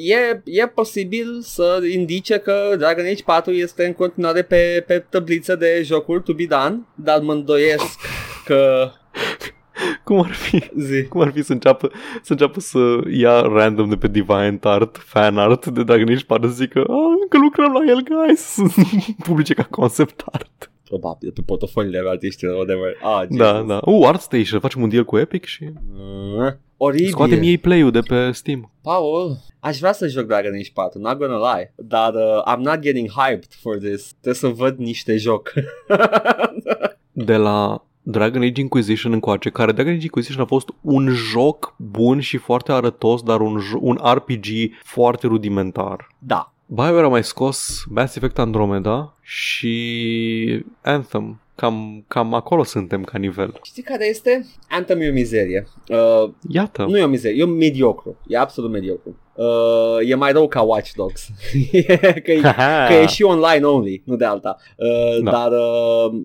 e, 0.04 0.42
e 0.46 0.68
posibil 0.68 1.42
să 1.42 1.80
indice 1.94 2.38
că 2.38 2.76
Dragon 2.78 3.06
Age 3.06 3.24
4 3.24 3.52
este 3.52 3.86
în 3.86 3.94
continuare 3.94 4.42
pe, 4.42 4.84
pe 4.88 5.06
tabliță 5.10 5.56
de 5.56 5.82
jocuri 5.84 6.24
to 6.24 6.34
be 6.34 6.46
done, 6.46 6.80
dar 6.96 7.20
mă 7.20 7.34
îndoiesc 7.34 8.00
că... 8.46 8.90
Cum 10.04 10.20
ar 10.20 10.32
fi? 10.32 10.64
Zi. 10.78 11.04
Cum 11.04 11.22
ar 11.22 11.32
fi 11.32 11.42
să 11.44 11.52
înceapă, 11.54 11.92
să 12.22 12.32
înceapă 12.32 12.60
să 12.60 12.80
ia 13.12 13.42
random 13.42 13.90
de 13.90 13.96
pe 13.96 14.08
DeviantArt, 14.08 14.98
fan 14.98 15.38
art 15.38 15.66
de 15.66 15.84
Dragon 15.84 16.10
Age 16.10 16.24
4 16.26 16.48
să 16.48 16.54
zică 16.54 16.80
"Ah, 16.80 17.18
încă 17.22 17.38
lucrăm 17.38 17.72
la 17.72 17.92
el, 17.92 18.04
guys, 18.04 18.40
să 18.40 18.62
publice 19.28 19.54
ca 19.54 19.64
concept 19.64 20.24
art. 20.32 20.72
Probabil, 20.84 21.32
pe 21.32 21.42
portofoliile 21.46 22.02
artiștilor, 22.08 22.56
whatever. 22.56 22.94
Ah, 23.04 23.28
Da, 23.30 23.46
Jesus. 23.54 23.68
da. 23.68 23.80
Uh, 23.84 24.08
ArtStation, 24.08 24.60
facem 24.60 24.82
un 24.82 24.90
deal 24.90 25.04
cu 25.04 25.18
Epic 25.18 25.46
și 25.46 25.64
Uh, 25.64 26.54
oribil. 26.78 27.08
scoatem 27.10 27.42
ei 27.42 27.58
play-ul 27.58 27.92
de 27.92 28.00
pe 28.00 28.32
Steam. 28.32 28.72
Paul, 28.82 29.38
aș 29.60 29.78
vrea 29.78 29.92
să 29.92 30.08
joc 30.08 30.26
Dragon 30.26 30.54
Age 30.54 30.70
4, 30.74 31.00
not 31.00 31.18
gonna 31.18 31.54
lie, 31.56 31.74
dar 31.76 32.14
uh, 32.14 32.54
I'm 32.54 32.60
not 32.60 32.80
getting 32.80 33.10
hyped 33.10 33.52
for 33.62 33.78
this. 33.78 34.10
Trebuie 34.12 34.34
să 34.34 34.48
văd 34.48 34.78
niște 34.78 35.18
joc. 35.18 35.54
De 37.12 37.36
la 37.36 37.86
Dragon 38.10 38.42
Age 38.42 38.62
Inquisition 38.62 39.12
încoace, 39.14 39.50
care 39.50 39.72
Dragon 39.72 39.92
Age 39.94 40.04
Inquisition 40.04 40.42
a 40.44 40.46
fost 40.46 40.68
un 40.82 41.08
joc 41.10 41.74
bun 41.78 42.20
și 42.20 42.38
foarte 42.38 42.72
arătos, 42.72 43.22
dar 43.22 43.40
un, 43.42 43.60
jo- 43.60 43.78
un 43.82 44.00
RPG 44.14 44.46
foarte 44.84 45.28
rudimentar. 45.28 46.08
da. 46.20 46.52
BioWare 46.70 47.06
a 47.06 47.08
mai 47.10 47.24
scos 47.24 47.84
Mass 47.90 48.16
Effect 48.16 48.40
Andromeda 48.40 49.16
și 49.22 50.66
Anthem. 50.82 51.42
Cam, 51.56 52.04
cam 52.08 52.34
acolo 52.34 52.64
suntem 52.64 53.04
ca 53.04 53.18
nivel. 53.18 53.60
Știi 53.64 53.84
care 53.84 54.08
este? 54.08 54.46
Anthem 54.70 55.02
e 55.02 55.10
o 55.10 55.14
mizerie. 55.14 55.68
Uh, 55.90 56.30
Iată. 56.50 56.86
nu 56.90 56.98
e 56.98 57.04
o 57.04 57.08
mizerie, 57.08 57.40
e 57.42 57.44
un 57.44 57.56
mediocru. 57.58 58.18
E 58.28 58.38
absolut 58.38 58.72
mediocru. 58.72 59.16
Uh, 59.36 60.10
e 60.10 60.16
mai 60.16 60.32
rău 60.32 60.48
ca 60.48 60.62
Watch 60.62 60.92
Dogs. 60.96 61.28
că, 62.24 62.32
e, 62.32 62.42
că 62.88 62.94
e 62.94 63.06
și 63.08 63.24
online 63.24 63.66
only, 63.66 64.02
nu 64.06 64.16
de 64.16 64.26
alta. 64.26 64.58
Uh, 64.76 65.24
Da. 65.24 65.32
Dar 65.32 65.52
uh, 65.52 66.22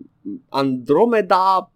Andromeda 0.49 1.35
m, 1.35 1.39
a- 1.39 1.72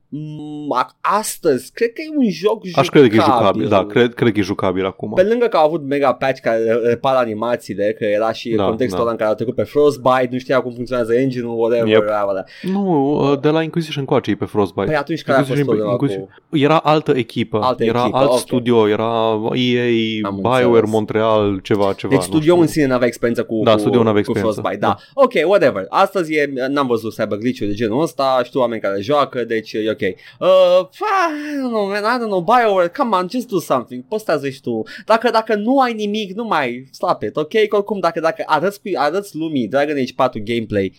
astăzi, 1.01 1.71
cred 1.73 1.93
că 1.93 2.01
e 2.01 2.17
un 2.17 2.29
joc 2.29 2.65
jucabil. 2.65 2.73
Aș 2.79 2.87
crede 2.89 3.07
că 3.07 3.15
e 3.15 3.19
jucabil. 3.19 3.67
Da, 3.67 3.85
cred, 3.85 4.13
cred 4.13 4.31
că 4.33 4.39
e 4.39 4.41
jucabil 4.41 4.85
acum. 4.85 5.11
Pe 5.13 5.23
lângă 5.23 5.45
că 5.45 5.57
au 5.57 5.65
avut 5.65 5.83
mega 5.83 6.13
patch 6.13 6.39
care 6.41 6.73
repara 6.83 7.17
animațiile, 7.17 7.95
că 7.97 8.03
era 8.05 8.31
și 8.31 8.49
Da, 8.49 8.63
contextul 8.65 8.97
da. 8.97 9.01
ăla 9.03 9.11
în 9.11 9.17
care 9.17 9.29
au 9.29 9.35
trecut 9.35 9.55
pe 9.55 9.63
Frostbite, 9.63 10.27
nu 10.31 10.37
știa 10.37 10.61
cum 10.61 10.71
funcționează 10.73 11.13
engine-ul, 11.13 11.59
whatever. 11.59 11.87
Yep. 11.87 12.03
bla, 12.03 12.21
bla, 12.23 12.31
bla. 12.31 12.43
Nu, 12.71 13.11
uh, 13.31 13.39
de 13.39 13.49
la 13.49 13.61
Inquisition 13.61 14.01
încoace 14.07 14.31
e 14.31 14.35
pe 14.35 14.45
Frostbite. 14.45 14.85
Păi 14.85 14.95
atunci 14.95 15.23
care 15.23 15.37
a 15.37 15.43
fost 15.43 15.51
Inquisition- 15.59 15.65
problema 15.65 15.91
Inquisition- 15.93 16.27
cu... 16.49 16.57
Era 16.57 16.77
altă 16.77 17.11
echipă, 17.15 17.59
Altă 17.61 17.83
era 17.83 17.99
echipă, 18.01 18.17
alt 18.17 18.29
ok. 18.31 18.37
studio, 18.37 18.89
era 18.89 19.39
EA, 19.53 19.83
Am 20.23 20.35
BioWare, 20.41 20.63
înțeles. 20.65 20.89
Montreal, 20.89 21.59
ceva, 21.63 21.93
ceva. 21.93 22.13
Deci 22.13 22.21
nu 22.21 22.27
studio 22.33 22.51
știu. 22.51 22.61
în 22.61 22.67
sine 22.67 22.85
n-avea 22.85 23.07
experiență 23.07 23.43
cu, 23.43 23.61
Da, 23.63 23.71
cu, 23.73 23.79
studioul 23.79 24.03
n-avea 24.05 24.21
cu 24.21 24.29
experiență. 24.29 24.61
Frostbite, 24.61 24.85
da. 24.85 25.21
Ok, 25.23 25.31
whatever. 25.49 25.85
Astăzi 25.89 26.33
e, 26.33 26.53
n-am 26.69 26.87
văzut 26.87 27.13
cyber 27.13 27.37
glitch 27.37 27.59
de 27.59 27.73
genul 27.73 28.01
ăsta, 28.01 28.41
știu 28.43 28.59
oameni 28.59 28.81
care 28.81 29.01
joacă, 29.01 29.43
deci 29.43 29.73
e 29.73 29.89
ok. 29.97 30.15
Uh, 30.39 30.87
I 30.99 31.57
don't 31.61 31.69
know, 31.69 31.85
man, 31.87 32.03
I 32.03 32.17
don't 32.19 32.29
know, 32.29 32.41
BioWare, 32.41 32.87
come 32.97 33.15
on, 33.15 33.27
just 33.29 33.47
do 33.47 33.59
something, 33.59 34.03
postează 34.07 34.49
și 34.49 34.61
tu. 34.61 34.83
Dacă, 35.05 35.29
dacă 35.29 35.55
nu 35.55 35.79
ai 35.79 35.93
nimic, 35.93 36.31
nu 36.35 36.43
mai 36.43 36.87
stop 36.91 37.21
it, 37.21 37.35
ok? 37.35 37.53
Că 37.69 37.75
oricum, 37.75 37.99
dacă, 37.99 38.19
dacă 38.19 38.43
arăți, 38.45 38.79
cu- 38.81 38.89
arăți 38.95 39.35
lumii 39.35 39.67
Dragon 39.67 39.97
Age 39.97 40.13
4 40.15 40.41
gameplay, 40.43 40.93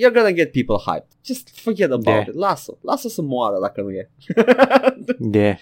you're 0.00 0.12
gonna 0.14 0.30
get 0.32 0.52
people 0.52 0.76
hyped. 0.86 1.06
Just 1.24 1.48
forget 1.60 1.90
about 1.90 2.06
Yeah. 2.06 2.26
it, 2.26 2.34
lasă, 2.34 2.78
lasă 2.82 3.08
să 3.08 3.22
moară 3.22 3.58
dacă 3.60 3.80
nu 3.80 3.90
e. 3.90 4.10
Yeah. 5.32 5.56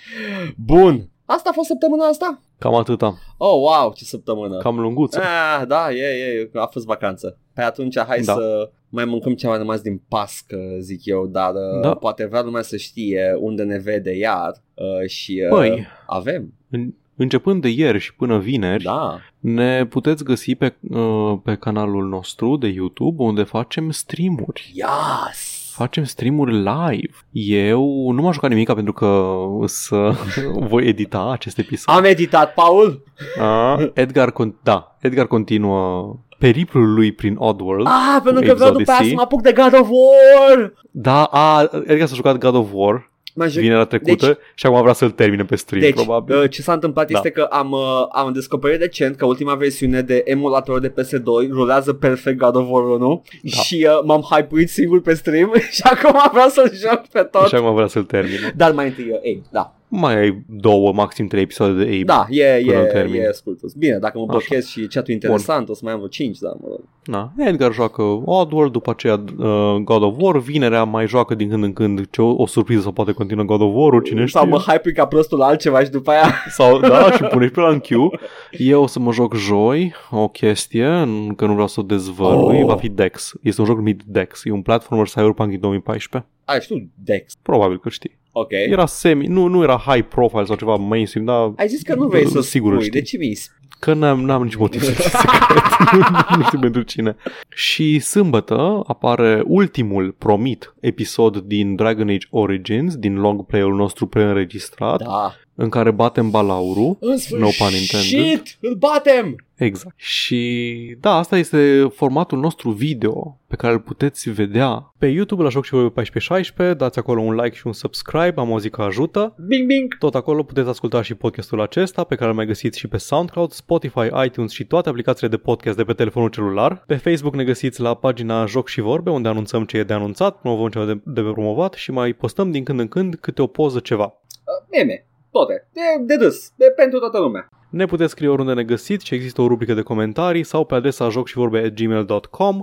Bun. 0.57 1.11
Asta 1.25 1.49
a 1.51 1.53
fost 1.53 1.69
săptămâna 1.69 2.05
asta? 2.07 2.41
Cam 2.59 2.75
atâta. 2.75 3.19
Oh, 3.37 3.53
wow, 3.61 3.93
ce 3.97 4.05
săptămână. 4.05 4.57
Cam 4.59 4.81
lunguță. 4.81 5.21
Ah, 5.21 5.67
da, 5.67 5.91
e, 5.93 6.05
e, 6.05 6.51
a 6.55 6.67
fost 6.67 6.85
vacanță. 6.85 7.39
Pe 7.55 7.63
atunci 7.63 7.99
hai 7.99 8.21
Da. 8.21 8.33
să 8.35 8.71
mai 8.95 9.05
mâncăm 9.05 9.35
ce 9.35 9.47
a 9.47 9.49
mai 9.49 9.59
rămas 9.59 9.81
din 9.81 10.01
pască, 10.09 10.57
zic 10.81 11.01
eu, 11.05 11.27
dar 11.27 11.53
Da. 11.53 11.89
da. 11.89 11.95
poate 11.95 12.25
vrea 12.27 12.43
lumea 12.43 12.63
să 12.63 12.77
știe 12.77 13.37
unde 13.41 13.63
ne 13.63 13.79
vede 13.79 14.17
iar 14.17 14.53
uh, 14.75 15.09
și 15.09 15.43
uh, 15.45 15.49
Păi, 15.49 15.87
avem, 16.07 16.53
în- 16.71 16.95
începând 17.17 17.63
de 17.63 17.69
ieri 17.69 17.99
și 17.99 18.15
până 18.15 18.39
vineri, 18.39 18.83
da. 18.83 19.19
ne 19.39 19.87
puteți 19.87 20.25
găsi 20.25 20.55
pe, 20.55 20.75
uh, 20.81 21.33
pe 21.45 21.55
canalul 21.55 22.09
nostru 22.09 22.57
de 22.57 22.67
YouTube 22.69 23.23
unde 23.23 23.43
facem 23.43 23.91
streamuri. 23.91 24.73
Yes! 24.75 25.61
Facem 25.75 26.05
streamuri 26.05 26.53
live. 26.57 27.13
Eu 27.33 28.11
nu 28.11 28.23
m-am 28.23 28.33
jucat 28.33 28.51
nimica 28.51 28.75
pentru 28.75 28.93
că 28.93 29.31
să 29.65 30.11
voi 30.71 30.87
edita 30.87 31.31
acest 31.31 31.59
episod. 31.59 31.95
Am 31.95 32.05
editat, 32.05 32.55
Paul! 32.55 33.03
A, 33.41 33.79
Edgar, 33.95 34.31
con- 34.33 34.63
da, 34.63 34.97
Edgar 35.01 35.27
continuă 35.27 36.17
periplul 36.43 36.95
lui 36.95 37.13
prin 37.13 37.35
Oddworld. 37.39 37.87
Ah, 37.87 38.21
pentru 38.25 38.43
că 38.43 38.49
Apes 38.51 38.59
vreau 38.61 38.73
după 38.73 38.91
aia 38.91 38.99
Odyssey. 39.01 39.09
să 39.09 39.15
mă 39.15 39.21
apuc 39.23 39.43
de 39.43 39.53
God 39.53 39.81
of 39.81 39.89
War! 39.91 40.73
Da, 40.91 41.23
a, 41.25 41.63
Edgar 41.87 42.07
s-a 42.07 42.15
jucat 42.15 42.39
God 42.39 42.55
of 42.55 42.69
War 42.73 43.11
M-am 43.35 43.49
jucat- 43.49 43.63
vinerea 43.63 43.85
trecută 43.85 44.27
Deci- 44.27 44.37
și 44.55 44.67
acum 44.67 44.81
vrea 44.81 44.93
să-l 44.93 45.11
termine 45.11 45.45
pe 45.45 45.57
stream, 45.57 45.81
Deci, 45.83 45.95
probabil. 45.95 46.37
uh, 46.37 46.51
ce 46.51 46.63
s-a 46.63 46.73
întâmplat 46.73 47.11
Da. 47.11 47.17
este 47.19 47.31
că 47.31 47.43
am, 47.51 47.71
uh, 47.71 47.81
am 48.13 48.33
descoperit 48.33 48.81
recent 48.81 49.17
că 49.17 49.27
ultima 49.27 49.55
versiune 49.55 50.01
de 50.03 50.23
emulator 50.25 50.81
de 50.81 50.89
PS2 50.89 51.49
rulează 51.51 51.93
perfect 51.93 52.39
God 52.39 52.57
of 52.57 52.67
War 52.69 52.85
1 52.85 53.23
Da. 53.43 53.63
și 53.63 53.87
uh, 53.91 54.01
m-am 54.05 54.21
hypuit 54.21 54.71
singur 54.71 55.01
pe 55.01 55.15
stream 55.15 55.53
și 55.71 55.83
acum 55.85 56.21
vreau 56.33 56.49
să 56.49 56.73
joc 56.89 57.07
pe 57.07 57.21
tot. 57.23 57.47
Și 57.47 57.55
acum 57.55 57.75
vrea 57.75 57.87
să-l 57.87 58.05
termine. 58.05 58.53
Dar 58.57 58.73
mai 58.73 58.87
întâi, 58.87 59.09
uh, 59.11 59.19
ei, 59.23 59.43
da. 59.51 59.75
Mai 59.95 60.19
ai 60.19 60.43
două, 60.49 60.93
maxim 60.93 61.27
trei 61.27 61.43
episoade 61.43 61.73
de 61.73 61.83
Abe. 61.91 62.03
Da, 62.05 62.27
e, 62.29 62.63
Până 62.65 62.79
îl 62.79 62.85
e, 62.85 62.89
termin. 62.89 63.21
e 63.21 63.31
scurt. 63.33 63.75
Bine, 63.77 63.99
dacă 63.99 64.19
mă 64.19 64.25
Așa. 64.29 64.31
blochez 64.33 64.67
și 64.67 64.87
chat 64.87 65.09
interesant, 65.09 65.69
o 65.69 65.75
să 65.75 65.81
mai 65.85 65.93
am 65.93 65.99
vreo 65.99 66.09
5, 66.11 66.39
da, 66.39 66.49
mă 66.49 66.67
rog. 66.69 66.81
Na, 67.05 67.33
Edgar 67.39 67.73
joacă 67.73 68.03
Oddworld, 68.25 68.73
după 68.73 68.91
aceea 68.91 69.25
uh, 69.39 69.75
God 69.85 70.03
of 70.03 70.15
War, 70.19 70.39
vinerea 70.39 70.85
mai 70.85 71.07
joacă 71.07 71.35
din 71.35 71.49
când 71.49 71.63
în 71.65 71.73
când 71.73 72.11
ce 72.11 72.23
o, 72.23 72.35
o 72.43 72.47
surpriză 72.47 72.81
sau 72.83 72.93
poate 72.93 73.13
continuă 73.13 73.45
God 73.45 73.61
of 73.61 73.71
War-ul, 73.75 74.01
cine 74.03 74.25
știe. 74.27 74.41
Sau 74.41 74.49
mă 74.49 74.59
hype 74.59 74.93
ca 74.93 75.07
prostul 75.07 75.39
la 75.39 75.47
altceva 75.47 75.83
și 75.85 75.91
după 75.91 76.11
aia... 76.11 76.35
Sau, 76.59 76.81
da, 76.81 77.11
și 77.13 77.23
pune 77.23 77.45
și 77.47 77.51
pe 77.53 77.61
la 77.61 77.69
în 77.69 77.79
queue. 77.79 78.09
Eu 78.51 78.83
o 78.83 78.87
să 78.87 78.99
mă 78.99 79.13
joc 79.13 79.35
joi, 79.37 79.95
o 80.11 80.29
chestie, 80.29 81.03
n- 81.05 81.37
că 81.37 81.47
nu 81.47 81.53
vreau 81.53 81.69
să 81.69 81.81
o 81.81 81.83
dezvălui, 81.83 82.61
Oh. 82.61 82.67
va 82.67 82.77
fi 82.77 82.89
Dex. 82.89 83.33
Este 83.43 83.61
un 83.61 83.67
joc 83.67 83.77
numit 83.77 84.03
Dex, 84.07 84.45
e 84.45 84.51
un 84.51 84.63
platformer 84.63 85.07
Cyberpunk 85.07 85.51
din 85.51 85.61
2014. 85.61 86.31
Ai, 86.45 86.61
știu, 86.61 86.89
Dex. 87.05 87.35
Probabil 87.43 87.79
că 87.79 87.89
știi. 87.89 88.21
Ok. 88.33 88.51
Era 88.51 88.87
semi, 88.87 89.27
nu, 89.27 89.47
nu 89.47 89.63
era 89.63 89.77
high 89.87 90.05
profile 90.09 90.45
sau 90.45 90.57
ceva 90.57 90.75
mainstream, 90.77 91.27
dar 91.27 91.53
Ai 91.57 91.69
zis 91.69 91.83
că 91.83 91.95
nu 91.95 92.07
vrei 92.07 92.29
să 92.29 92.41
Sigur 92.41 92.73
spui, 92.73 92.85
știi. 92.85 93.01
de 93.01 93.07
ce 93.07 93.17
mi 93.17 93.39
că 93.79 93.95
n-am, 93.95 94.25
n-am 94.25 94.43
nici 94.43 94.55
motiv 94.57 94.83
să 94.83 94.91
fie 94.91 95.03
secret. 95.11 95.63
nu 96.37 96.43
știu 96.43 96.59
pentru 96.59 96.83
cine. 96.83 97.17
Și 97.49 97.99
sâmbătă 97.99 98.83
apare 98.87 99.43
ultimul 99.47 100.15
promit 100.19 100.75
episod 100.81 101.37
din 101.39 101.75
Dragon 101.75 102.09
Age 102.09 102.27
Origins, 102.31 102.97
din 102.97 103.15
long 103.21 103.47
play-ul 103.47 103.75
nostru 103.75 104.07
preînregistrat, 104.07 105.03
Da. 105.03 105.35
în 105.55 105.69
care 105.69 105.91
batem 105.91 106.31
balaurul. 106.31 106.97
În 107.01 107.17
No 107.31 107.47
pun 107.59 107.67
intended. 107.67 107.87
sfârșit, 107.87 108.57
îl 108.61 108.75
batem! 108.75 109.37
Exact. 109.65 109.95
Și 109.99 110.97
da, 111.01 111.17
asta 111.17 111.37
este 111.37 111.89
formatul 111.95 112.39
nostru 112.39 112.71
video 112.71 113.39
pe 113.47 113.57
care 113.57 113.73
îl 113.73 113.81
puteți 113.81 114.31
vedea 114.31 114.93
pe 114.99 115.07
YouTube 115.07 115.43
la 115.43 115.49
Joc 115.49 115.65
și 115.65 115.71
Vorbe 115.71 115.87
1416. 115.87 116.77
Dați 116.77 116.99
acolo 116.99 117.21
un 117.21 117.35
like 117.35 117.57
și 117.57 117.67
un 117.67 117.73
subscribe, 117.73 118.35
am 118.37 118.53
auzit 118.53 118.73
că 118.73 118.83
ajută. 118.83 119.35
Bing, 119.47 119.67
bing! 119.67 119.99
Tot 119.99 120.15
acolo 120.15 120.43
puteți 120.43 120.69
asculta 120.69 121.03
și 121.03 121.15
podcastul 121.15 121.61
acesta 121.61 122.05
pe 122.05 122.15
care 122.15 122.31
îl 122.31 122.37
mai 122.37 122.47
găsiți 122.47 122.79
și 122.79 122.89
pe 122.89 122.97
SoundCloud, 122.97 123.51
Spotify, 123.51 124.09
iTunes 124.25 124.51
și 124.51 124.65
toate 124.65 124.89
aplicațiile 124.89 125.29
de 125.29 125.37
podcast 125.37 125.77
de 125.77 125.85
pe 125.85 125.93
telefonul 125.93 126.29
celular. 126.29 126.85
Pe 126.87 126.97
Facebook 126.97 127.35
ne 127.35 127.45
găsiți 127.45 127.81
la 127.81 127.95
pagina 127.95 128.47
Joc 128.47 128.69
și 128.69 128.81
Vorbe 128.81 129.11
unde 129.11 129.29
anunțăm 129.29 129.65
ce 129.65 129.77
e 129.79 129.83
de 129.83 129.93
anunțat, 129.93 130.41
promovăm 130.41 130.69
ce 130.69 130.85
de, 130.85 131.01
de 131.05 131.21
promovat 131.21 131.73
și 131.73 131.91
mai 131.91 132.13
postăm 132.13 132.51
din 132.51 132.65
când 132.65 132.81
în 132.81 132.89
când 132.89 133.15
câte 133.15 133.43
o 133.43 133.47
poză 133.47 133.79
ceva. 133.79 134.05
Uh, 134.05 134.69
meme, 134.71 135.07
toate, 135.31 135.69
de, 135.73 135.81
de 136.07 136.25
râs, 136.25 136.53
de 136.57 136.73
pentru 136.77 136.99
toată 136.99 137.19
lumea. 137.19 137.49
Ne 137.73 137.87
puteți 137.87 138.11
scrie 138.11 138.29
oriunde 138.29 138.53
ne 138.53 138.65
găsiți 138.65 139.07
și 139.07 139.15
există 139.15 139.43
o 139.43 139.47
rubrică 139.47 139.75
de 139.75 139.83
comentarii 139.83 140.45
sau 140.45 140.65
pe 140.65 140.75
adresa 140.75 141.09
jocșivorbe.gmail.com 141.09 142.63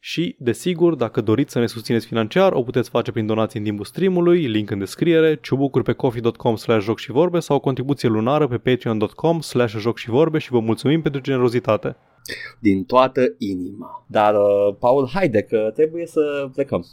și, 0.00 0.36
desigur, 0.38 0.94
dacă 0.94 1.20
doriți 1.20 1.52
să 1.52 1.58
ne 1.58 1.66
susțineți 1.66 2.06
financiar, 2.06 2.52
o 2.52 2.62
puteți 2.62 2.90
face 2.90 3.10
prin 3.10 3.26
donații 3.26 3.58
în 3.58 3.64
timpul 3.64 3.84
streamului, 3.84 4.46
link 4.46 4.70
în 4.70 4.78
descriere, 4.78 5.38
ciubucuri 5.42 5.84
pe 5.84 5.92
coffee.com 5.92 6.56
slash 6.56 6.84
joc 6.84 6.98
și 6.98 7.10
vorbe 7.10 7.38
sau 7.38 7.56
o 7.56 7.60
contribuție 7.60 8.08
lunară 8.08 8.46
pe 8.46 8.58
patreon.com 8.58 9.40
slash 9.40 9.76
joc 9.76 9.98
și 9.98 10.10
vorbe 10.10 10.38
și 10.38 10.50
vă 10.50 10.60
mulțumim 10.60 11.02
pentru 11.02 11.20
generozitate 11.20 11.96
din 12.58 12.84
toată 12.84 13.34
inima. 13.38 14.04
Dar, 14.06 14.34
uh, 14.34 14.74
Paul, 14.78 15.10
haide 15.12 15.42
că 15.42 15.70
trebuie 15.74 16.06
să 16.06 16.48
plecăm. 16.54 16.86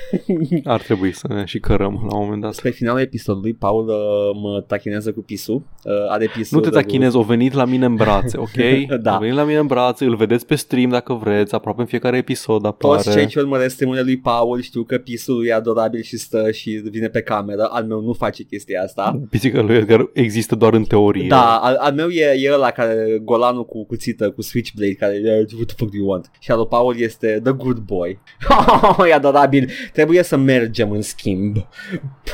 Ar 0.64 0.82
trebui 0.82 1.12
să 1.12 1.26
ne 1.28 1.44
și 1.44 1.60
cărăm 1.60 2.06
la 2.10 2.16
un 2.16 2.22
moment 2.24 2.42
dat. 2.42 2.54
Spre 2.54 2.70
finalul 2.70 3.00
episodului, 3.00 3.52
Paul 3.52 3.88
uh, 3.88 4.40
mă 4.42 4.64
tachinează 4.66 5.12
cu 5.12 5.20
pisul. 5.20 5.62
Uh, 5.84 5.92
are 6.08 6.30
pisul 6.36 6.58
nu 6.58 6.64
te 6.64 6.70
tachinezi, 6.70 7.16
o 7.16 7.22
venit 7.22 7.52
la 7.52 7.64
mine 7.64 7.84
în 7.84 7.94
brațe, 7.94 8.36
ok? 8.38 8.48
da. 9.02 9.16
O 9.16 9.18
venit 9.18 9.34
la 9.34 9.44
mine 9.44 9.58
în 9.58 9.66
brațe, 9.66 10.04
îl 10.04 10.16
vedeți 10.16 10.46
pe 10.46 10.54
stream 10.54 10.90
dacă 10.90 11.12
vreți, 11.12 11.54
aproape 11.54 11.80
în 11.80 11.86
fiecare 11.86 12.16
episod 12.16 12.66
apare. 12.66 13.02
Toți 13.02 13.16
cei 13.16 13.26
ce 13.26 13.40
urmăresc 13.40 13.74
streamurile 13.74 14.04
lui 14.04 14.18
Paul 14.18 14.60
știu 14.60 14.82
că 14.82 14.98
pisul 14.98 15.46
e 15.46 15.52
adorabil 15.52 16.02
și 16.02 16.16
stă 16.16 16.50
și 16.50 16.70
vine 16.70 17.08
pe 17.08 17.22
cameră. 17.22 17.68
Al 17.70 17.84
meu 17.84 18.00
nu 18.00 18.12
face 18.12 18.42
chestia 18.42 18.82
asta. 18.82 19.20
Pisica 19.30 19.60
lui 19.60 19.76
Edgar 19.76 20.10
există 20.12 20.54
doar 20.54 20.72
în 20.72 20.84
teorie. 20.84 21.28
Da, 21.28 21.56
al, 21.56 21.76
al 21.78 21.92
meu 21.92 22.08
e, 22.08 22.34
e 22.36 22.52
ăla 22.52 22.70
care 22.70 23.20
golanul 23.22 23.64
cu 23.64 23.84
cuțită, 23.86 24.30
cu 24.30 24.42
Switchblade, 24.72 24.94
care 24.94 25.14
e 25.14 25.46
what 25.54 25.66
the 25.66 25.76
fuck 25.76 25.90
do 25.90 25.96
you 25.96 26.06
want? 26.06 26.30
Și 26.38 26.50
al 26.50 26.66
Paul 26.66 26.98
este 26.98 27.40
the 27.42 27.52
good 27.52 27.78
boy. 27.78 28.18
e 29.08 29.14
adorabil. 29.14 29.70
Trebuie 29.92 30.22
să 30.22 30.36
mergem 30.36 30.90
în 30.90 31.02
schimb. 31.02 31.56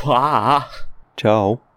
Pa! 0.02 0.69
Ciao! 1.15 1.67